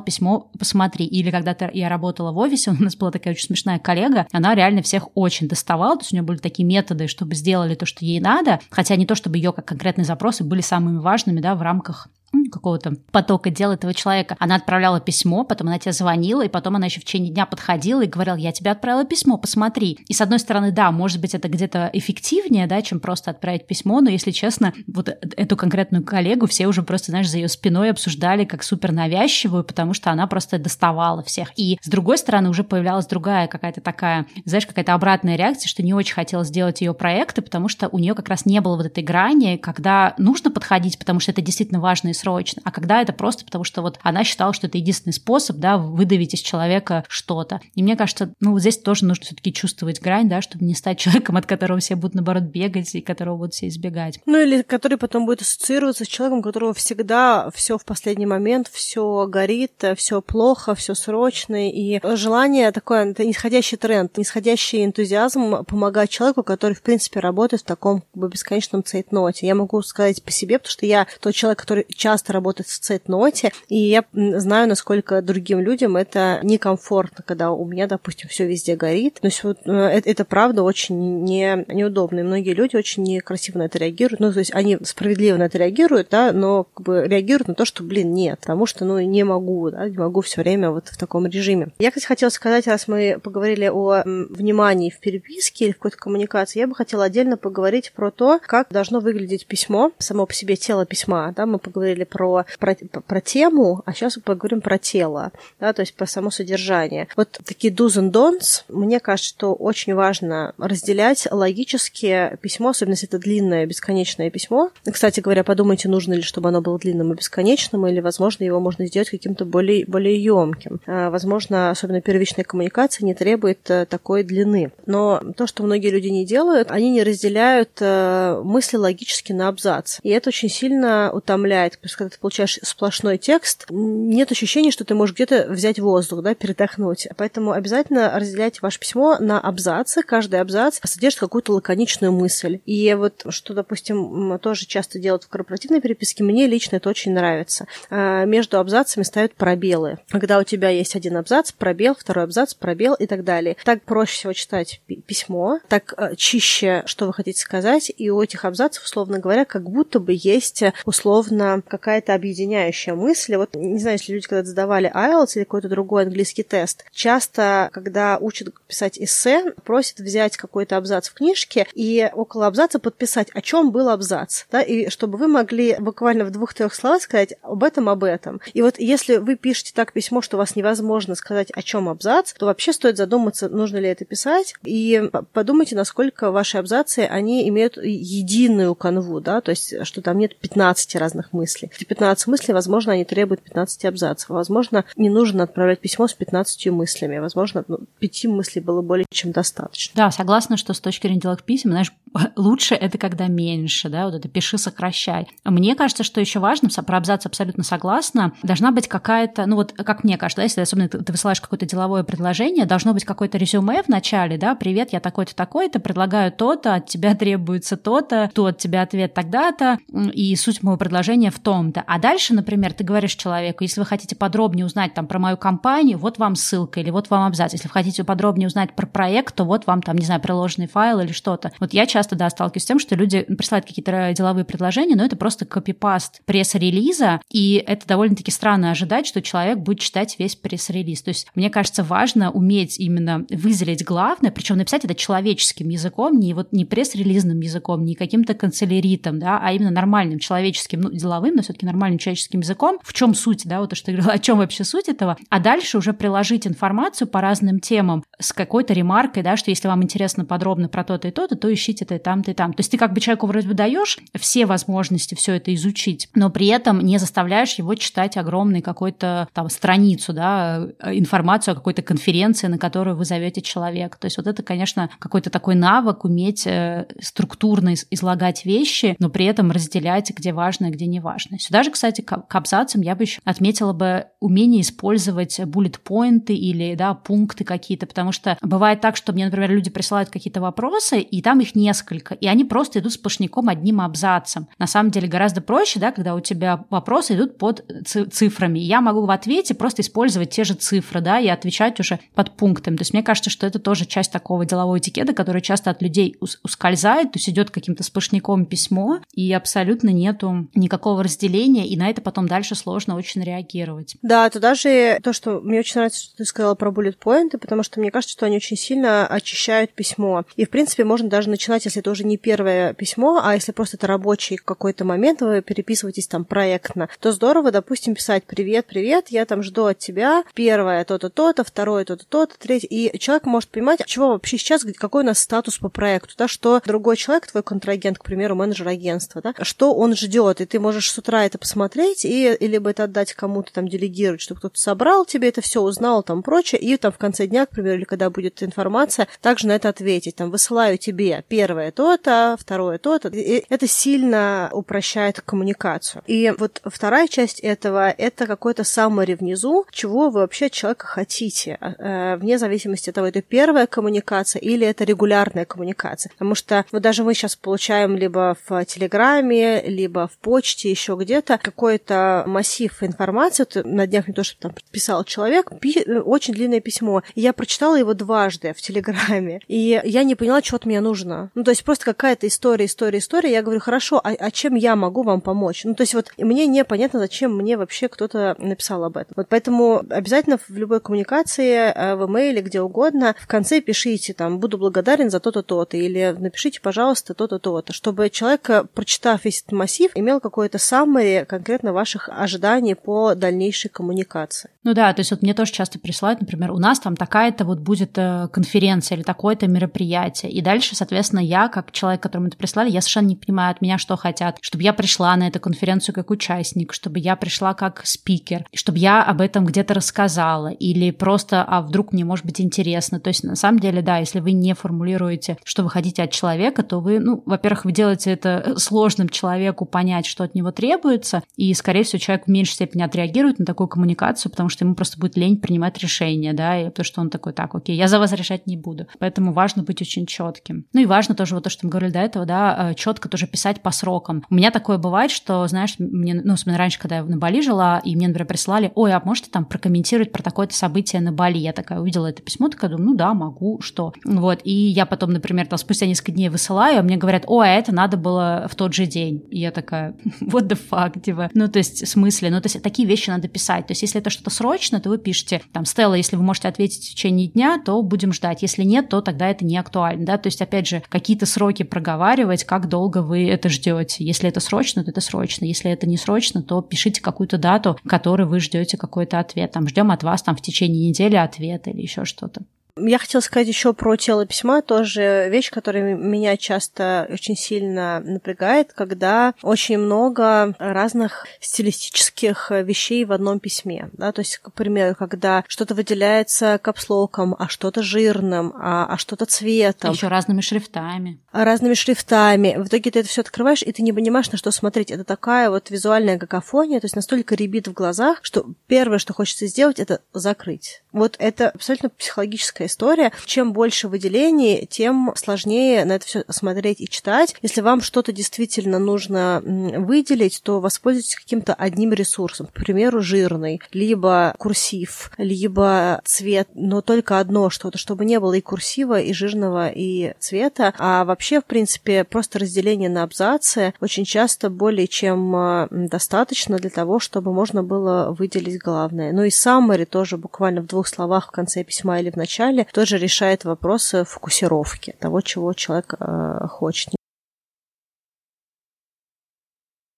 письмо, 0.00 0.50
посмотри. 0.58 1.06
Или 1.06 1.30
когда-то 1.30 1.70
я 1.72 1.88
работала 1.88 2.32
в 2.32 2.38
офисе, 2.38 2.70
у 2.78 2.82
нас 2.82 2.96
была 2.96 3.10
такая 3.10 3.34
очень 3.34 3.46
смешная 3.46 3.78
коллега, 3.78 4.26
она 4.32 4.54
реально 4.54 4.82
всех 4.82 5.08
очень 5.14 5.48
доставала, 5.48 5.96
то 5.96 6.02
есть 6.02 6.12
у 6.12 6.16
нее 6.16 6.22
были 6.22 6.38
такие 6.38 6.66
методы, 6.66 7.08
чтобы 7.08 7.34
сделали 7.34 7.74
то, 7.74 7.86
что 7.86 8.04
ей 8.04 8.20
надо, 8.20 8.60
хотя 8.70 8.96
не 8.96 9.06
то, 9.06 9.14
чтобы 9.14 9.38
ее 9.38 9.52
как 9.52 9.64
конкретные 9.64 10.04
запросы 10.04 10.44
были 10.44 10.60
самыми 10.60 10.98
важными, 10.98 11.40
да, 11.40 11.54
в 11.54 11.62
рамках 11.62 12.08
какого-то 12.50 12.96
потока 13.10 13.50
дел 13.50 13.72
этого 13.72 13.94
человека. 13.94 14.36
Она 14.38 14.56
отправляла 14.56 15.00
письмо, 15.00 15.44
потом 15.44 15.68
она 15.68 15.78
тебе 15.78 15.92
звонила, 15.92 16.44
и 16.44 16.48
потом 16.48 16.76
она 16.76 16.86
еще 16.86 17.00
в 17.00 17.04
течение 17.04 17.32
дня 17.32 17.46
подходила 17.46 18.02
и 18.02 18.08
говорила, 18.08 18.36
я 18.36 18.52
тебе 18.52 18.70
отправила 18.70 19.04
письмо, 19.04 19.38
посмотри. 19.38 19.98
И 20.08 20.14
с 20.14 20.20
одной 20.20 20.38
стороны, 20.38 20.72
да, 20.72 20.90
может 20.90 21.20
быть, 21.20 21.34
это 21.34 21.48
где-то 21.48 21.90
эффективнее, 21.92 22.66
да, 22.66 22.82
чем 22.82 23.00
просто 23.00 23.30
отправить 23.30 23.66
письмо, 23.66 24.00
но 24.00 24.10
если 24.10 24.30
честно, 24.30 24.72
вот 24.86 25.08
эту 25.08 25.56
конкретную 25.56 26.04
коллегу 26.04 26.46
все 26.46 26.66
уже 26.66 26.82
просто, 26.82 27.10
знаешь, 27.10 27.28
за 27.28 27.38
ее 27.38 27.48
спиной 27.48 27.90
обсуждали 27.90 28.44
как 28.44 28.62
супер 28.62 28.92
навязчивую, 28.92 29.64
потому 29.64 29.94
что 29.94 30.10
она 30.10 30.26
просто 30.26 30.58
доставала 30.58 31.22
всех. 31.22 31.52
И 31.56 31.78
с 31.82 31.88
другой 31.88 32.18
стороны 32.18 32.48
уже 32.48 32.64
появлялась 32.64 33.06
другая 33.06 33.46
какая-то 33.46 33.80
такая, 33.80 34.26
знаешь, 34.44 34.66
какая-то 34.66 34.94
обратная 34.94 35.36
реакция, 35.36 35.68
что 35.68 35.82
не 35.82 35.94
очень 35.94 36.14
хотела 36.14 36.44
сделать 36.44 36.80
ее 36.80 36.94
проекты, 36.94 37.42
потому 37.42 37.68
что 37.68 37.88
у 37.88 37.98
нее 37.98 38.14
как 38.14 38.28
раз 38.28 38.46
не 38.46 38.60
было 38.60 38.76
вот 38.76 38.86
этой 38.86 39.02
грани, 39.02 39.56
когда 39.56 40.14
нужно 40.18 40.50
подходить, 40.50 40.98
потому 40.98 41.20
что 41.20 41.32
это 41.32 41.42
действительно 41.42 41.80
важно 41.80 42.08
и 42.08 42.12
срочно, 42.24 42.62
а 42.64 42.70
когда 42.70 43.02
это 43.02 43.12
просто 43.12 43.44
потому, 43.44 43.64
что 43.64 43.82
вот 43.82 43.98
она 44.02 44.24
считала, 44.24 44.54
что 44.54 44.66
это 44.66 44.78
единственный 44.78 45.12
способ, 45.12 45.58
да, 45.58 45.76
выдавить 45.76 46.32
из 46.32 46.40
человека 46.40 47.04
что-то. 47.08 47.60
И 47.74 47.82
мне 47.82 47.96
кажется, 47.96 48.32
ну, 48.40 48.58
здесь 48.58 48.78
тоже 48.78 49.04
нужно 49.04 49.26
все-таки 49.26 49.52
чувствовать 49.52 50.00
грань, 50.00 50.28
да, 50.28 50.40
чтобы 50.40 50.64
не 50.64 50.74
стать 50.74 50.98
человеком, 51.04 51.36
от 51.36 51.46
которого 51.46 51.80
все 51.80 51.96
будут, 51.96 52.14
наоборот, 52.14 52.44
бегать 52.44 52.94
и 52.94 53.02
которого 53.02 53.36
будут 53.36 53.54
все 53.54 53.68
избегать. 53.68 54.20
Ну, 54.24 54.40
или 54.40 54.62
который 54.62 54.96
потом 54.96 55.26
будет 55.26 55.42
ассоциироваться 55.42 56.04
с 56.04 56.08
человеком, 56.08 56.38
у 56.38 56.42
которого 56.42 56.72
всегда 56.72 57.50
все 57.54 57.76
в 57.76 57.84
последний 57.84 58.26
момент, 58.26 58.68
все 58.72 59.26
горит, 59.26 59.84
все 59.96 60.22
плохо, 60.22 60.74
все 60.74 60.94
срочно, 60.94 61.70
и 61.70 62.00
желание 62.16 62.72
такое, 62.72 63.10
это 63.10 63.24
нисходящий 63.24 63.76
тренд, 63.76 64.16
нисходящий 64.16 64.84
энтузиазм 64.84 65.64
помогать 65.64 66.08
человеку, 66.08 66.42
который, 66.42 66.72
в 66.72 66.82
принципе, 66.82 67.20
работает 67.20 67.62
в 67.62 67.66
таком 67.66 68.00
как 68.00 68.14
бы, 68.14 68.28
бесконечном 68.28 68.82
цейтноте. 68.82 69.46
Я 69.46 69.54
могу 69.54 69.82
сказать 69.82 70.22
по 70.22 70.30
себе, 70.30 70.58
потому 70.58 70.70
что 70.70 70.86
я 70.86 71.06
тот 71.20 71.34
человек, 71.34 71.58
который 71.58 71.86
часто 72.04 72.34
работать 72.34 72.66
в 72.66 72.78
цейтноте, 72.80 73.50
и 73.68 73.78
я 73.78 74.04
знаю, 74.12 74.68
насколько 74.68 75.22
другим 75.22 75.60
людям 75.60 75.96
это 75.96 76.38
некомфортно, 76.42 77.24
когда 77.26 77.50
у 77.50 77.64
меня, 77.64 77.86
допустим, 77.86 78.28
все 78.28 78.46
везде 78.46 78.76
горит. 78.76 79.20
То 79.22 79.28
есть 79.28 79.42
вот 79.42 79.60
э, 79.64 79.72
это, 79.72 80.10
это 80.10 80.24
правда 80.26 80.62
очень 80.62 81.24
не, 81.24 81.64
неудобно, 81.66 82.20
и 82.20 82.22
многие 82.22 82.52
люди 82.52 82.76
очень 82.76 83.04
некрасиво 83.04 83.56
на 83.56 83.62
это 83.62 83.78
реагируют. 83.78 84.20
Ну, 84.20 84.34
то 84.34 84.40
есть 84.40 84.54
они 84.54 84.76
справедливо 84.82 85.38
на 85.38 85.44
это 85.44 85.56
реагируют, 85.56 86.08
да, 86.10 86.32
но 86.32 86.64
как 86.64 86.84
бы 86.84 87.04
реагируют 87.08 87.48
на 87.48 87.54
то, 87.54 87.64
что, 87.64 87.82
блин, 87.82 88.12
нет, 88.12 88.40
потому 88.40 88.66
что, 88.66 88.84
ну, 88.84 89.00
не 89.00 89.24
могу, 89.24 89.70
да, 89.70 89.88
не 89.88 89.96
могу 89.96 90.20
все 90.20 90.42
время 90.42 90.70
вот 90.72 90.88
в 90.88 90.98
таком 90.98 91.26
режиме. 91.26 91.68
Я, 91.78 91.88
кстати, 91.88 92.04
хотела 92.04 92.28
сказать, 92.28 92.66
раз 92.66 92.86
мы 92.86 93.18
поговорили 93.22 93.70
о 93.72 94.02
внимании 94.04 94.90
в 94.90 95.00
переписке 95.00 95.64
или 95.64 95.72
в 95.72 95.76
какой-то 95.76 95.96
коммуникации, 95.96 96.58
я 96.58 96.66
бы 96.66 96.74
хотела 96.74 97.04
отдельно 97.04 97.38
поговорить 97.38 97.92
про 97.96 98.10
то, 98.10 98.40
как 98.46 98.68
должно 98.68 99.00
выглядеть 99.00 99.46
письмо, 99.46 99.90
само 99.96 100.26
по 100.26 100.34
себе 100.34 100.56
тело 100.56 100.84
письма, 100.84 101.32
да, 101.34 101.46
мы 101.46 101.58
поговорили 101.58 101.93
про 102.02 102.46
про, 102.58 102.74
про, 103.06 103.20
тему, 103.20 103.82
а 103.86 103.92
сейчас 103.92 104.16
мы 104.16 104.22
поговорим 104.22 104.60
про 104.60 104.78
тело, 104.78 105.30
да, 105.60 105.72
то 105.72 105.82
есть 105.82 105.94
про 105.94 106.06
само 106.06 106.30
содержание. 106.30 107.06
Вот 107.16 107.38
такие 107.44 107.72
do's 107.72 108.00
and 108.00 108.10
don'ts, 108.10 108.64
мне 108.68 108.98
кажется, 108.98 109.28
что 109.28 109.54
очень 109.54 109.94
важно 109.94 110.54
разделять 110.58 111.28
логически 111.30 112.36
письмо, 112.40 112.70
особенно 112.70 112.94
если 112.94 113.08
это 113.08 113.18
длинное, 113.18 113.66
бесконечное 113.66 114.30
письмо. 114.30 114.70
Кстати 114.90 115.20
говоря, 115.20 115.44
подумайте, 115.44 115.88
нужно 115.88 116.14
ли, 116.14 116.22
чтобы 116.22 116.48
оно 116.48 116.60
было 116.60 116.78
длинным 116.78 117.12
и 117.12 117.16
бесконечным, 117.16 117.86
или, 117.86 118.00
возможно, 118.00 118.44
его 118.44 118.60
можно 118.60 118.86
сделать 118.86 119.10
каким-то 119.10 119.44
более, 119.44 119.84
более 119.86 120.22
емким. 120.22 120.80
А, 120.86 121.10
возможно, 121.10 121.70
особенно 121.70 122.00
первичная 122.00 122.44
коммуникация 122.44 123.04
не 123.04 123.14
требует 123.14 123.70
э, 123.70 123.86
такой 123.86 124.24
длины. 124.24 124.72
Но 124.86 125.22
то, 125.36 125.46
что 125.46 125.62
многие 125.62 125.90
люди 125.90 126.08
не 126.08 126.24
делают, 126.24 126.70
они 126.70 126.90
не 126.90 127.02
разделяют 127.02 127.70
э, 127.80 128.40
мысли 128.42 128.76
логически 128.76 129.32
на 129.32 129.48
абзац. 129.48 129.98
И 130.02 130.10
это 130.10 130.30
очень 130.30 130.48
сильно 130.48 131.12
утомляет. 131.12 131.78
Потому 131.84 131.90
что 131.90 131.98
когда 131.98 132.10
ты 132.14 132.18
получаешь 132.18 132.58
сплошной 132.62 133.18
текст, 133.18 133.66
нет 133.68 134.32
ощущения, 134.32 134.70
что 134.70 134.86
ты 134.86 134.94
можешь 134.94 135.14
где-то 135.14 135.48
взять 135.50 135.78
воздух, 135.78 136.22
да, 136.22 136.34
передохнуть. 136.34 137.08
Поэтому 137.18 137.52
обязательно 137.52 138.18
разделяйте 138.18 138.60
ваше 138.62 138.80
письмо 138.80 139.18
на 139.20 139.38
абзацы. 139.38 140.02
Каждый 140.02 140.40
абзац 140.40 140.80
содержит 140.82 141.20
какую-то 141.20 141.52
лаконичную 141.52 142.10
мысль. 142.10 142.60
И 142.64 142.94
вот 142.94 143.26
что, 143.28 143.52
допустим, 143.52 144.38
тоже 144.38 144.64
часто 144.64 144.98
делают 144.98 145.24
в 145.24 145.28
корпоративной 145.28 145.82
переписке, 145.82 146.24
мне 146.24 146.46
лично 146.46 146.76
это 146.76 146.88
очень 146.88 147.12
нравится. 147.12 147.66
А, 147.90 148.24
между 148.24 148.58
абзацами 148.58 149.04
ставят 149.04 149.34
пробелы. 149.34 149.98
Когда 150.08 150.38
у 150.38 150.42
тебя 150.42 150.70
есть 150.70 150.96
один 150.96 151.18
абзац, 151.18 151.52
пробел, 151.52 151.94
второй 151.94 152.24
абзац, 152.24 152.54
пробел 152.54 152.94
и 152.94 153.06
так 153.06 153.24
далее. 153.24 153.58
Так 153.62 153.82
проще 153.82 154.14
всего 154.14 154.32
читать 154.32 154.80
письмо, 155.06 155.58
так 155.68 155.92
э, 155.98 156.16
чище, 156.16 156.82
что 156.86 157.06
вы 157.06 157.12
хотите 157.12 157.40
сказать, 157.40 157.92
и 157.94 158.08
у 158.08 158.22
этих 158.22 158.46
абзацев, 158.46 158.84
условно 158.84 159.18
говоря, 159.18 159.44
как 159.44 159.68
будто 159.68 160.00
бы 160.00 160.16
есть 160.16 160.62
э, 160.62 160.72
условно 160.86 161.62
какая-то 161.78 162.14
объединяющая 162.14 162.94
мысль. 162.94 163.36
Вот, 163.36 163.54
не 163.54 163.78
знаю, 163.78 163.96
если 163.98 164.12
люди 164.12 164.26
когда 164.26 164.44
задавали 164.44 164.92
IELTS 164.94 165.36
или 165.36 165.44
какой-то 165.44 165.68
другой 165.68 166.04
английский 166.04 166.42
тест, 166.42 166.84
часто, 166.92 167.68
когда 167.72 168.18
учат 168.20 168.48
писать 168.66 168.98
эссе, 168.98 169.52
просят 169.64 169.98
взять 169.98 170.36
какой-то 170.36 170.76
абзац 170.76 171.08
в 171.08 171.14
книжке 171.14 171.66
и 171.74 172.08
около 172.12 172.46
абзаца 172.46 172.78
подписать, 172.78 173.30
о 173.34 173.40
чем 173.40 173.72
был 173.72 173.88
абзац, 173.88 174.44
да, 174.52 174.62
и 174.62 174.88
чтобы 174.88 175.18
вы 175.18 175.26
могли 175.26 175.76
буквально 175.78 176.24
в 176.24 176.30
двух-трех 176.30 176.74
словах 176.74 177.02
сказать 177.02 177.34
об 177.42 177.64
этом, 177.64 177.88
об 177.88 178.04
этом. 178.04 178.40
И 178.52 178.62
вот 178.62 178.78
если 178.78 179.16
вы 179.16 179.36
пишете 179.36 179.72
так 179.74 179.92
письмо, 179.92 180.22
что 180.22 180.36
у 180.36 180.38
вас 180.38 180.56
невозможно 180.56 181.14
сказать, 181.14 181.50
о 181.50 181.62
чем 181.62 181.88
абзац, 181.88 182.32
то 182.34 182.46
вообще 182.46 182.72
стоит 182.72 182.96
задуматься, 182.96 183.48
нужно 183.48 183.78
ли 183.78 183.88
это 183.88 184.04
писать, 184.04 184.54
и 184.64 185.10
подумайте, 185.32 185.74
насколько 185.74 186.30
ваши 186.30 186.58
абзацы, 186.58 187.00
они 187.00 187.48
имеют 187.48 187.76
единую 187.76 188.74
канву, 188.74 189.20
да, 189.20 189.40
то 189.40 189.50
есть, 189.50 189.74
что 189.84 190.02
там 190.02 190.18
нет 190.18 190.36
15 190.36 190.96
разных 190.96 191.32
мыслей. 191.32 191.63
Эти 191.72 191.84
15 191.84 192.14
15 192.14 192.28
мыслей, 192.28 192.54
возможно, 192.54 192.92
они 192.92 193.04
требуют 193.04 193.42
15 193.42 193.84
абзацев. 193.86 194.28
Возможно, 194.30 194.84
не 194.96 195.10
нужно 195.10 195.44
отправлять 195.44 195.80
письмо 195.80 196.06
с 196.06 196.14
15 196.14 196.68
мыслями. 196.68 197.18
Возможно, 197.18 197.64
ну, 197.66 197.80
5 197.98 198.26
мыслей 198.26 198.62
было 198.62 198.82
более 198.82 199.06
чем 199.10 199.32
достаточно. 199.32 199.92
Да, 199.96 200.10
согласна, 200.10 200.56
что 200.56 200.72
с 200.74 200.80
точки 200.80 201.06
зрения 201.06 201.20
деловых 201.20 201.42
писем, 201.42 201.70
знаешь, 201.70 201.92
лучше 202.36 202.74
это 202.74 202.98
когда 202.98 203.26
меньше, 203.26 203.88
да, 203.88 204.06
вот 204.06 204.14
это 204.14 204.28
пиши, 204.28 204.58
сокращай. 204.58 205.28
Мне 205.44 205.74
кажется, 205.74 206.04
что 206.04 206.20
еще 206.20 206.38
важно, 206.38 206.68
про 206.84 206.98
абзац 206.98 207.26
абсолютно 207.26 207.64
согласна, 207.64 208.32
должна 208.42 208.70
быть 208.72 208.88
какая-то, 208.88 209.46
ну 209.46 209.56
вот 209.56 209.72
как 209.72 210.04
мне 210.04 210.16
кажется, 210.18 210.40
да, 210.40 210.42
если 210.44 210.60
особенно 210.60 210.88
ты, 210.88 211.02
ты 211.02 211.12
высылаешь 211.12 211.40
какое-то 211.40 211.66
деловое 211.66 212.04
предложение, 212.04 212.66
должно 212.66 212.92
быть 212.92 213.04
какое-то 213.04 213.38
резюме 213.38 213.82
в 213.82 213.88
начале, 213.88 214.36
да, 214.38 214.54
привет, 214.54 214.92
я 214.92 215.00
такой-то, 215.00 215.34
такой-то, 215.34 215.80
предлагаю 215.80 216.32
то-то, 216.32 216.74
от 216.74 216.86
тебя 216.86 217.14
требуется 217.14 217.76
то-то, 217.76 218.30
то 218.34 218.46
от 218.46 218.58
тебя 218.58 218.82
ответ 218.82 219.14
тогда-то, 219.14 219.78
и 220.12 220.34
суть 220.36 220.62
моего 220.62 220.76
предложения 220.76 221.30
в 221.30 221.38
том-то. 221.38 221.84
А 221.86 221.98
дальше, 221.98 222.34
например, 222.34 222.72
ты 222.72 222.84
говоришь 222.84 223.14
человеку, 223.14 223.62
если 223.64 223.80
вы 223.80 223.86
хотите 223.86 224.16
подробнее 224.16 224.66
узнать 224.66 224.94
там 224.94 225.06
про 225.06 225.18
мою 225.18 225.36
компанию, 225.36 225.98
вот 225.98 226.18
вам 226.18 226.36
ссылка 226.36 226.80
или 226.80 226.90
вот 226.90 227.10
вам 227.10 227.26
абзац. 227.26 227.52
Если 227.52 227.68
вы 227.68 227.72
хотите 227.72 228.04
подробнее 228.04 228.48
узнать 228.48 228.74
про 228.74 228.86
проект, 228.86 229.34
то 229.34 229.44
вот 229.44 229.66
вам 229.66 229.82
там, 229.82 229.96
не 229.96 230.04
знаю, 230.04 230.20
приложенный 230.20 230.68
файл 230.68 231.00
или 231.00 231.12
что-то. 231.12 231.52
Вот 231.60 231.72
я 231.72 231.86
часто, 231.86 232.03
да, 232.12 232.30
сталкиваюсь 232.30 232.62
с 232.62 232.66
тем, 232.66 232.78
что 232.78 232.94
люди 232.94 233.22
присылают 233.22 233.66
какие-то 233.66 234.12
деловые 234.16 234.44
предложения, 234.44 234.96
но 234.96 235.04
это 235.04 235.16
просто 235.16 235.44
копипаст 235.44 236.20
пресс-релиза, 236.24 237.20
и 237.30 237.62
это 237.66 237.86
довольно-таки 237.86 238.30
странно 238.30 238.70
ожидать, 238.70 239.06
что 239.06 239.22
человек 239.22 239.58
будет 239.58 239.80
читать 239.80 240.16
весь 240.18 240.36
пресс-релиз. 240.36 241.02
То 241.02 241.10
есть, 241.10 241.26
мне 241.34 241.50
кажется, 241.50 241.82
важно 241.82 242.30
уметь 242.30 242.78
именно 242.78 243.24
выделить 243.30 243.84
главное, 243.84 244.30
причем 244.30 244.56
написать 244.56 244.84
это 244.84 244.94
человеческим 244.94 245.68
языком, 245.68 246.18
не 246.18 246.34
вот 246.34 246.52
не 246.52 246.64
пресс-релизным 246.64 247.40
языком, 247.40 247.84
не 247.84 247.94
каким-то 247.94 248.34
канцеляритом, 248.34 249.18
да, 249.18 249.40
а 249.42 249.52
именно 249.52 249.70
нормальным 249.70 250.18
человеческим, 250.18 250.80
ну, 250.80 250.90
деловым, 250.90 251.36
но 251.36 251.42
все-таки 251.42 251.66
нормальным 251.66 251.98
человеческим 251.98 252.40
языком, 252.40 252.78
в 252.82 252.92
чем 252.92 253.14
суть, 253.14 253.42
да, 253.44 253.60
вот 253.60 253.70
то, 253.70 253.76
что 253.76 253.86
ты 253.86 253.92
говорила, 253.92 254.14
о 254.14 254.18
чем 254.18 254.38
вообще 254.38 254.64
суть 254.64 254.88
этого, 254.88 255.16
а 255.28 255.40
дальше 255.40 255.78
уже 255.78 255.92
приложить 255.92 256.46
информацию 256.46 257.08
по 257.08 257.20
разным 257.20 257.60
темам 257.60 258.04
с 258.18 258.32
какой-то 258.32 258.72
ремаркой, 258.72 259.22
да, 259.22 259.36
что 259.36 259.50
если 259.50 259.68
вам 259.68 259.82
интересно 259.82 260.24
подробно 260.24 260.68
про 260.68 260.84
то-то 260.84 261.08
и 261.08 261.10
то-то, 261.10 261.36
то 261.36 261.52
ищите 261.52 261.84
там-то 261.98 262.30
и 262.30 262.34
там-то 262.34 262.44
там. 262.44 262.52
То 262.52 262.60
есть 262.60 262.70
ты 262.70 262.78
как 262.78 262.92
бы 262.92 263.00
человеку 263.00 263.26
вроде 263.26 263.48
бы 263.48 263.54
даешь 263.54 263.98
все 264.18 264.44
возможности 264.44 265.14
все 265.14 265.34
это 265.34 265.54
изучить, 265.54 266.08
но 266.14 266.30
при 266.30 266.48
этом 266.48 266.80
не 266.80 266.98
заставляешь 266.98 267.54
его 267.54 267.74
читать 267.74 268.16
огромный 268.16 268.60
какой-то 268.60 269.28
там 269.32 269.48
страницу, 269.48 270.12
да, 270.12 270.68
информацию 270.84 271.52
о 271.52 271.54
какой-то 271.54 271.82
конференции, 271.82 272.48
на 272.48 272.58
которую 272.58 272.96
вы 272.96 273.04
зовете 273.04 273.40
человека. 273.40 273.98
То 273.98 274.06
есть 274.06 274.18
вот 274.18 274.26
это, 274.26 274.42
конечно, 274.42 274.90
какой-то 274.98 275.30
такой 275.30 275.54
навык 275.54 276.04
уметь 276.04 276.46
э, 276.46 276.86
структурно 277.00 277.74
излагать 277.90 278.44
вещи, 278.44 278.96
но 278.98 279.08
при 279.08 279.24
этом 279.24 279.50
разделять, 279.50 280.10
где 280.10 280.32
важно, 280.32 280.70
где 280.70 280.86
не 280.86 281.00
важно. 281.00 281.38
Сюда 281.38 281.62
же, 281.62 281.70
кстати, 281.70 282.02
к 282.02 282.34
абзацам 282.34 282.82
я 282.82 282.94
бы 282.94 283.04
еще 283.04 283.20
отметила 283.24 283.72
бы 283.72 284.06
умение 284.20 284.60
использовать 284.60 285.40
буллет-поинты 285.44 286.34
или 286.34 286.74
да, 286.74 286.94
пункты 286.94 287.44
какие-то, 287.44 287.86
потому 287.86 288.12
что 288.12 288.36
бывает 288.42 288.80
так, 288.80 288.96
что 288.96 289.12
мне, 289.12 289.24
например, 289.24 289.50
люди 289.50 289.70
присылают 289.70 290.10
какие-то 290.10 290.40
вопросы, 290.40 291.00
и 291.00 291.22
там 291.22 291.40
их 291.40 291.54
несколько, 291.54 291.83
и 291.92 292.26
они 292.26 292.44
просто 292.44 292.78
идут 292.78 292.92
сплошняком 292.92 293.48
одним 293.48 293.80
абзацем. 293.80 294.48
На 294.58 294.66
самом 294.66 294.90
деле 294.90 295.08
гораздо 295.08 295.40
проще, 295.40 295.80
да, 295.80 295.92
когда 295.92 296.14
у 296.14 296.20
тебя 296.20 296.64
вопросы 296.70 297.14
идут 297.14 297.38
под 297.38 297.64
цифрами. 297.86 298.58
Я 298.58 298.80
могу 298.80 299.04
в 299.04 299.10
ответе 299.10 299.54
просто 299.54 299.82
использовать 299.82 300.30
те 300.30 300.44
же 300.44 300.54
цифры, 300.54 301.00
да, 301.00 301.18
и 301.18 301.28
отвечать 301.28 301.78
уже 301.80 302.00
под 302.14 302.32
пунктами. 302.32 302.76
То 302.76 302.82
есть 302.82 302.92
мне 302.92 303.02
кажется, 303.02 303.30
что 303.30 303.46
это 303.46 303.58
тоже 303.58 303.84
часть 303.86 304.12
такого 304.12 304.44
делового 304.44 304.78
этикета, 304.78 305.12
который 305.12 305.42
часто 305.42 305.70
от 305.70 305.82
людей 305.82 306.16
ускользает, 306.20 307.12
то 307.12 307.18
есть 307.18 307.28
идет 307.28 307.50
каким-то 307.50 307.82
сплошняком 307.82 308.46
письмо, 308.46 309.00
и 309.14 309.32
абсолютно 309.32 309.90
нету 309.90 310.48
никакого 310.54 311.02
разделения, 311.02 311.66
и 311.66 311.76
на 311.76 311.90
это 311.90 312.00
потом 312.00 312.26
дальше 312.28 312.54
сложно 312.54 312.96
очень 312.96 313.22
реагировать. 313.22 313.96
Да, 314.02 314.28
туда 314.30 314.54
же 314.54 314.98
то, 315.02 315.12
что 315.12 315.40
мне 315.40 315.60
очень 315.60 315.76
нравится, 315.76 316.02
что 316.02 316.16
ты 316.16 316.24
сказала 316.24 316.54
про 316.54 316.70
bullet 316.70 316.96
points, 316.98 317.38
потому 317.38 317.62
что 317.62 317.80
мне 317.80 317.90
кажется, 317.90 318.12
что 318.12 318.26
они 318.26 318.36
очень 318.36 318.56
сильно 318.56 319.06
очищают 319.06 319.72
письмо. 319.72 320.24
И, 320.36 320.44
в 320.44 320.50
принципе, 320.50 320.84
можно 320.84 321.08
даже 321.08 321.28
начинать, 321.28 321.63
если 321.68 321.80
это 321.80 321.90
уже 321.90 322.04
не 322.04 322.16
первое 322.16 322.74
письмо, 322.74 323.20
а 323.22 323.34
если 323.34 323.52
просто 323.52 323.76
это 323.76 323.86
рабочий 323.86 324.36
какой-то 324.36 324.84
момент, 324.84 325.20
вы 325.22 325.42
переписываетесь 325.42 326.06
там 326.06 326.24
проектно, 326.24 326.88
то 327.00 327.12
здорово, 327.12 327.50
допустим, 327.50 327.94
писать 327.94 328.24
«Привет, 328.24 328.66
привет, 328.66 329.08
я 329.08 329.24
там 329.26 329.42
жду 329.42 329.66
от 329.66 329.78
тебя 329.78 330.24
первое 330.34 330.84
то-то, 330.84 331.10
то-то, 331.10 331.44
второе 331.44 331.84
то-то, 331.84 332.06
то-то, 332.06 332.38
третье». 332.38 332.68
И 332.68 332.98
человек 332.98 333.24
может 333.24 333.50
понимать, 333.50 333.84
чего 333.86 334.08
вообще 334.08 334.38
сейчас, 334.38 334.64
какой 334.76 335.02
у 335.02 335.06
нас 335.06 335.18
статус 335.18 335.58
по 335.58 335.68
проекту, 335.68 336.14
да, 336.16 336.28
что 336.28 336.60
другой 336.64 336.96
человек, 336.96 337.26
твой 337.26 337.42
контрагент, 337.42 337.98
к 337.98 338.04
примеру, 338.04 338.34
менеджер 338.34 338.68
агентства, 338.68 339.20
да, 339.22 339.34
что 339.42 339.74
он 339.74 339.94
ждет, 339.94 340.40
и 340.40 340.46
ты 340.46 340.60
можешь 340.60 340.90
с 340.90 340.98
утра 340.98 341.24
это 341.24 341.38
посмотреть, 341.38 342.04
и 342.04 342.36
либо 342.40 342.70
это 342.70 342.84
отдать 342.84 343.14
кому-то 343.14 343.52
там 343.52 343.68
делегировать, 343.68 344.20
чтобы 344.20 344.40
кто-то 344.40 344.58
собрал 344.58 345.04
тебе 345.04 345.28
это 345.28 345.40
все, 345.40 345.60
узнал 345.60 346.02
там 346.02 346.22
прочее, 346.22 346.60
и 346.60 346.76
там 346.76 346.92
в 346.92 346.98
конце 346.98 347.26
дня, 347.26 347.46
к 347.46 347.50
примеру, 347.50 347.76
или 347.78 347.84
когда 347.84 348.10
будет 348.10 348.42
информация, 348.42 349.08
также 349.20 349.46
на 349.46 349.52
это 349.52 349.68
ответить. 349.68 350.16
Там 350.16 350.30
высылаю 350.30 350.78
тебе 350.78 351.24
первое 351.28 351.53
то-то, 351.70 352.36
второе 352.38 352.78
то-то. 352.78 353.08
И 353.08 353.44
это 353.48 353.66
сильно 353.66 354.48
упрощает 354.52 355.20
коммуникацию. 355.20 356.02
И 356.06 356.32
вот 356.38 356.60
вторая 356.64 357.08
часть 357.08 357.40
этого— 357.40 357.90
это 357.98 358.26
какой-то 358.26 358.62
summary 358.62 359.16
внизу, 359.16 359.66
чего 359.70 360.10
вы 360.10 360.20
вообще 360.20 360.46
от 360.46 360.52
человека 360.52 360.86
хотите, 360.86 361.58
э, 361.60 362.16
вне 362.16 362.38
зависимости 362.38 362.90
от 362.90 362.96
того, 362.96 363.06
это 363.06 363.22
первая 363.22 363.66
коммуникация 363.66 364.40
или 364.40 364.66
это 364.66 364.84
регулярная 364.84 365.44
коммуникация. 365.44 366.10
Потому 366.10 366.34
что 366.34 366.64
вот 366.72 366.82
даже 366.82 367.04
мы 367.04 367.14
сейчас 367.14 367.36
получаем 367.36 367.96
либо 367.96 368.36
в 368.48 368.64
Телеграме, 368.64 369.62
либо 369.62 370.08
в 370.08 370.18
почте, 370.18 370.70
еще 370.70 370.96
где-то 370.98 371.38
какой-то 371.38 372.24
массив 372.26 372.82
информации. 372.82 373.46
Вот 373.54 373.64
на 373.64 373.86
днях 373.86 374.06
мне 374.06 374.14
тоже 374.14 374.36
там 374.38 374.52
писал 374.70 375.04
человек, 375.04 375.50
пи- 375.60 375.84
очень 376.04 376.34
длинное 376.34 376.60
письмо. 376.60 377.02
Я 377.14 377.32
прочитала 377.32 377.76
его 377.76 377.94
дважды 377.94 378.52
в 378.52 378.60
Телеграме. 378.60 379.40
И 379.48 379.80
я 379.84 380.04
не 380.04 380.14
поняла, 380.14 380.42
что 380.42 380.56
от 380.56 380.66
меня 380.66 380.80
нужно. 380.80 381.30
Ну, 381.34 381.43
то 381.44 381.50
есть 381.50 381.64
просто 381.64 381.84
какая-то 381.84 382.26
история, 382.26 382.64
история, 382.64 382.98
история. 382.98 383.32
Я 383.32 383.42
говорю, 383.42 383.60
хорошо, 383.60 384.00
а, 384.02 384.10
а 384.10 384.30
чем 384.30 384.54
я 384.54 384.76
могу 384.76 385.02
вам 385.02 385.20
помочь? 385.20 385.64
Ну, 385.64 385.74
то 385.74 385.82
есть 385.82 385.94
вот 385.94 386.12
мне 386.18 386.46
непонятно, 386.46 386.98
зачем 386.98 387.36
мне 387.36 387.56
вообще 387.56 387.88
кто-то 387.88 388.34
написал 388.38 388.84
об 388.84 388.96
этом. 388.96 389.14
Вот 389.16 389.28
поэтому 389.28 389.82
обязательно 389.90 390.38
в 390.38 390.56
любой 390.56 390.80
коммуникации, 390.80 391.72
э, 391.72 391.94
в 391.96 392.06
имейле, 392.06 392.42
где 392.42 392.60
угодно, 392.60 393.14
в 393.18 393.26
конце 393.26 393.60
пишите 393.60 394.14
там, 394.14 394.38
буду 394.38 394.58
благодарен 394.58 395.10
за 395.10 395.20
то-то, 395.20 395.42
то-то, 395.42 395.76
или 395.76 396.14
напишите, 396.18 396.60
пожалуйста, 396.60 397.14
то-то, 397.14 397.38
то-то, 397.38 397.72
чтобы 397.72 398.10
человек, 398.10 398.50
э, 398.50 398.64
прочитав 398.64 399.24
весь 399.24 399.40
этот 399.40 399.52
массив, 399.52 399.90
имел 399.94 400.20
какое-то 400.20 400.58
самое 400.58 401.24
конкретно 401.24 401.72
ваших 401.72 402.08
ожиданий 402.08 402.74
по 402.74 403.14
дальнейшей 403.14 403.68
коммуникации. 403.70 404.50
Ну 404.64 404.72
да, 404.72 404.92
то 404.94 405.00
есть 405.00 405.10
вот 405.10 405.20
мне 405.20 405.34
тоже 405.34 405.52
часто 405.52 405.78
присылают, 405.78 406.20
например, 406.20 406.50
у 406.50 406.58
нас 406.58 406.80
там 406.80 406.96
такая-то 406.96 407.44
вот 407.44 407.58
будет 407.58 407.98
э, 407.98 408.28
конференция 408.32 408.96
или 408.96 409.02
такое-то 409.02 409.46
мероприятие. 409.46 410.32
И 410.32 410.40
дальше, 410.40 410.74
соответственно, 410.74 411.20
я, 411.20 411.33
как 411.48 411.72
человек, 411.72 412.02
которому 412.02 412.28
это 412.28 412.36
прислали, 412.36 412.70
я 412.70 412.80
совершенно 412.80 413.08
не 413.08 413.16
понимаю 413.16 413.50
от 413.50 413.60
меня, 413.60 413.78
что 413.78 413.96
хотят. 413.96 414.38
Чтобы 414.40 414.64
я 414.64 414.72
пришла 414.72 415.14
на 415.16 415.28
эту 415.28 415.40
конференцию 415.40 415.94
как 415.94 416.10
участник, 416.10 416.72
чтобы 416.72 416.98
я 416.98 417.16
пришла 417.16 417.54
как 417.54 417.82
спикер, 417.84 418.46
чтобы 418.54 418.78
я 418.78 419.02
об 419.02 419.20
этом 419.20 419.44
где-то 419.44 419.74
рассказала. 419.74 420.48
Или 420.48 420.90
просто, 420.90 421.42
а 421.42 421.60
вдруг 421.60 421.92
мне 421.92 422.04
может 422.04 422.24
быть 422.24 422.40
интересно. 422.40 423.00
То 423.00 423.08
есть, 423.08 423.24
на 423.24 423.36
самом 423.36 423.58
деле, 423.58 423.82
да, 423.82 423.98
если 423.98 424.20
вы 424.20 424.32
не 424.32 424.54
формулируете, 424.54 425.36
что 425.44 425.62
вы 425.62 425.70
хотите 425.70 426.02
от 426.02 426.10
человека, 426.10 426.62
то 426.62 426.80
вы, 426.80 426.98
ну, 427.00 427.22
во-первых, 427.26 427.64
вы 427.64 427.72
делаете 427.72 428.10
это 428.12 428.54
сложным 428.56 429.08
человеку 429.08 429.64
понять, 429.64 430.06
что 430.06 430.24
от 430.24 430.34
него 430.34 430.50
требуется, 430.52 431.22
и, 431.36 431.52
скорее 431.54 431.82
всего, 431.82 431.98
человек 431.98 432.26
в 432.26 432.30
меньшей 432.30 432.54
степени 432.54 432.82
отреагирует 432.82 433.38
на 433.38 433.44
такую 433.44 433.68
коммуникацию, 433.68 434.30
потому 434.30 434.48
что 434.48 434.64
ему 434.64 434.74
просто 434.74 434.98
будет 434.98 435.16
лень 435.16 435.38
принимать 435.38 435.78
решения, 435.78 436.32
да, 436.32 436.60
и 436.60 436.70
то, 436.70 436.84
что 436.84 437.00
он 437.00 437.10
такой, 437.10 437.32
так, 437.32 437.54
окей, 437.54 437.76
я 437.76 437.88
за 437.88 437.98
вас 437.98 438.12
решать 438.12 438.46
не 438.46 438.56
буду. 438.56 438.86
Поэтому 438.98 439.32
важно 439.32 439.62
быть 439.62 439.80
очень 439.82 440.06
четким. 440.06 440.66
Ну 440.72 440.80
и 440.80 440.86
важно 440.86 441.14
тоже 441.24 441.36
вот 441.36 441.44
то, 441.44 441.50
что 441.50 441.64
мы 441.64 441.70
говорили 441.70 441.90
до 441.90 442.00
этого, 442.00 442.26
да, 442.26 442.70
э, 442.70 442.74
четко 442.74 443.08
тоже 443.08 443.26
писать 443.26 443.62
по 443.62 443.70
срокам. 443.70 444.24
У 444.28 444.34
меня 444.34 444.50
такое 444.50 444.76
бывает, 444.76 445.10
что, 445.10 445.46
знаешь, 445.48 445.76
мне, 445.78 446.12
ну, 446.12 446.34
особенно 446.34 446.58
раньше, 446.58 446.78
когда 446.78 446.96
я 446.96 447.04
на 447.04 447.16
Бали 447.16 447.40
жила, 447.40 447.80
и 447.82 447.96
мне, 447.96 448.08
например, 448.08 448.26
прислали, 448.26 448.70
ой, 448.74 448.92
а 448.92 449.00
можете 449.02 449.30
там 449.30 449.46
прокомментировать 449.46 450.12
про 450.12 450.22
такое-то 450.22 450.54
событие 450.54 451.00
на 451.00 451.12
Бали? 451.12 451.38
Я 451.38 451.54
такая 451.54 451.80
увидела 451.80 452.08
это 452.08 452.20
письмо, 452.20 452.50
такая 452.50 452.70
думаю, 452.70 452.90
ну 452.90 452.94
да, 452.94 453.14
могу, 453.14 453.58
что? 453.62 453.94
Вот, 454.04 454.40
и 454.44 454.52
я 454.52 454.84
потом, 454.84 455.14
например, 455.14 455.46
там 455.46 455.58
спустя 455.58 455.86
несколько 455.86 456.12
дней 456.12 456.28
высылаю, 456.28 456.80
а 456.80 456.82
мне 456.82 456.98
говорят, 456.98 457.24
ой, 457.26 457.48
а 457.48 457.54
это 457.54 457.72
надо 457.72 457.96
было 457.96 458.46
в 458.50 458.54
тот 458.54 458.74
же 458.74 458.84
день. 458.84 459.24
И 459.30 459.38
я 459.38 459.50
такая, 459.50 459.96
what 460.20 460.46
the 460.46 460.58
fuck, 460.70 461.00
типа, 461.00 461.30
ну, 461.32 461.48
то 461.48 461.58
есть, 461.58 461.84
в 461.84 461.88
смысле, 461.88 462.28
ну, 462.28 462.40
то 462.42 462.46
есть, 462.48 462.62
такие 462.62 462.86
вещи 462.86 463.08
надо 463.08 463.28
писать. 463.28 463.66
То 463.66 463.70
есть, 463.70 463.80
если 463.80 463.98
это 463.98 464.10
что-то 464.10 464.28
срочно, 464.28 464.78
то 464.78 464.90
вы 464.90 464.98
пишете, 464.98 465.40
там, 465.52 465.64
Стелла, 465.64 465.94
если 465.94 466.16
вы 466.16 466.22
можете 466.22 466.48
ответить 466.48 466.84
в 466.84 466.90
течение 466.90 467.28
дня, 467.28 467.58
то 467.64 467.80
будем 467.80 468.12
ждать. 468.12 468.42
Если 468.42 468.62
нет, 468.62 468.90
то 468.90 469.00
тогда 469.00 469.28
это 469.30 469.46
не 469.46 469.56
актуально, 469.56 470.04
да, 470.04 470.18
то 470.18 470.26
есть, 470.26 470.42
опять 470.42 470.66
же, 470.66 470.82
какие-то 471.14 471.26
сроки 471.32 471.62
проговаривать, 471.62 472.42
как 472.42 472.68
долго 472.68 473.00
вы 473.00 473.28
это 473.28 473.48
ждете. 473.48 474.04
Если 474.04 474.28
это 474.28 474.40
срочно, 474.40 474.82
то 474.82 474.90
это 474.90 475.00
срочно. 475.00 475.44
Если 475.44 475.70
это 475.70 475.86
не 475.86 475.96
срочно, 475.96 476.42
то 476.42 476.60
пишите 476.60 477.00
какую-то 477.00 477.38
дату, 477.38 477.78
в 477.84 477.88
которой 477.88 478.26
вы 478.26 478.40
ждете 478.40 478.76
какой-то 478.76 479.20
ответ. 479.20 479.52
Там, 479.52 479.68
ждем 479.68 479.92
от 479.92 480.02
вас 480.02 480.22
там 480.22 480.34
в 480.34 480.40
течение 480.40 480.88
недели 480.88 481.14
ответ 481.14 481.68
или 481.68 481.80
еще 481.82 482.04
что-то. 482.04 482.42
Я 482.76 482.98
хотела 482.98 483.20
сказать 483.20 483.46
еще 483.46 483.72
про 483.72 483.94
тело 483.96 484.26
письма, 484.26 484.60
тоже 484.60 485.28
вещь, 485.30 485.50
которая 485.50 485.94
меня 485.94 486.36
часто 486.36 487.06
очень 487.08 487.36
сильно 487.36 488.00
напрягает, 488.00 488.72
когда 488.72 489.34
очень 489.42 489.78
много 489.78 490.56
разных 490.58 491.24
стилистических 491.40 492.50
вещей 492.50 493.04
в 493.04 493.12
одном 493.12 493.38
письме. 493.38 493.90
Да? 493.92 494.10
То 494.10 494.22
есть, 494.22 494.38
к 494.38 494.52
примеру, 494.52 494.96
когда 494.96 495.44
что-то 495.46 495.76
выделяется 495.76 496.58
капслоком, 496.60 497.36
а 497.38 497.48
что-то 497.48 497.80
жирным, 497.80 498.52
а, 498.56 498.86
а 498.86 498.98
что-то 498.98 499.26
цветом. 499.26 499.92
Еще 499.92 500.08
разными 500.08 500.40
шрифтами. 500.40 501.20
Разными 501.30 501.74
шрифтами. 501.74 502.56
В 502.58 502.66
итоге 502.66 502.90
ты 502.90 503.00
это 503.00 503.08
все 503.08 503.20
открываешь, 503.20 503.62
и 503.62 503.70
ты 503.70 503.82
не 503.82 503.92
понимаешь, 503.92 504.32
на 504.32 504.38
что 504.38 504.50
смотреть. 504.50 504.90
Это 504.90 505.04
такая 505.04 505.48
вот 505.48 505.70
визуальная 505.70 506.18
какофония, 506.18 506.80
то 506.80 506.86
есть 506.86 506.96
настолько 506.96 507.36
ребит 507.36 507.68
в 507.68 507.72
глазах, 507.72 508.18
что 508.22 508.46
первое, 508.66 508.98
что 508.98 509.14
хочется 509.14 509.46
сделать, 509.46 509.78
это 509.78 510.00
закрыть. 510.12 510.82
Вот 510.90 511.14
это 511.20 511.50
абсолютно 511.50 511.90
психологическая 511.90 512.63
история. 512.66 513.12
Чем 513.26 513.52
больше 513.52 513.88
выделений, 513.88 514.66
тем 514.66 515.12
сложнее 515.16 515.84
на 515.84 515.92
это 515.92 516.06
все 516.06 516.24
смотреть 516.28 516.80
и 516.80 516.88
читать. 516.88 517.34
Если 517.42 517.60
вам 517.60 517.80
что-то 517.80 518.12
действительно 518.12 518.78
нужно 518.78 519.42
выделить, 519.44 520.40
то 520.42 520.60
воспользуйтесь 520.60 521.16
каким-то 521.16 521.54
одним 521.54 521.92
ресурсом. 521.92 522.46
К 522.46 522.52
примеру, 522.52 523.00
жирный, 523.00 523.60
либо 523.72 524.34
курсив, 524.38 525.10
либо 525.18 526.00
цвет, 526.04 526.48
но 526.54 526.80
только 526.80 527.18
одно 527.18 527.50
что-то, 527.50 527.78
чтобы 527.78 528.04
не 528.04 528.20
было 528.20 528.34
и 528.34 528.40
курсива, 528.40 529.00
и 529.00 529.12
жирного, 529.12 529.68
и 529.68 530.14
цвета. 530.18 530.74
А 530.78 531.04
вообще, 531.04 531.40
в 531.40 531.44
принципе, 531.44 532.04
просто 532.04 532.38
разделение 532.38 532.88
на 532.88 533.02
абзацы 533.02 533.74
очень 533.80 534.04
часто 534.04 534.50
более 534.50 534.86
чем 534.86 535.34
а, 535.34 535.68
достаточно 535.70 536.58
для 536.58 536.70
того, 536.70 536.98
чтобы 536.98 537.32
можно 537.32 537.62
было 537.62 538.14
выделить 538.16 538.58
главное. 538.58 539.12
Ну 539.12 539.24
и 539.24 539.28
summary 539.28 539.84
тоже 539.84 540.16
буквально 540.16 540.62
в 540.62 540.66
двух 540.66 540.86
словах 540.86 541.28
в 541.28 541.30
конце 541.30 541.64
письма 541.64 542.00
или 542.00 542.10
в 542.10 542.16
начале, 542.16 542.53
тоже 542.72 542.98
решает 542.98 543.44
вопросы 543.44 544.04
фокусировки 544.04 544.94
того, 545.00 545.20
чего 545.20 545.52
человек 545.52 545.94
э, 545.98 546.46
хочет. 546.48 546.94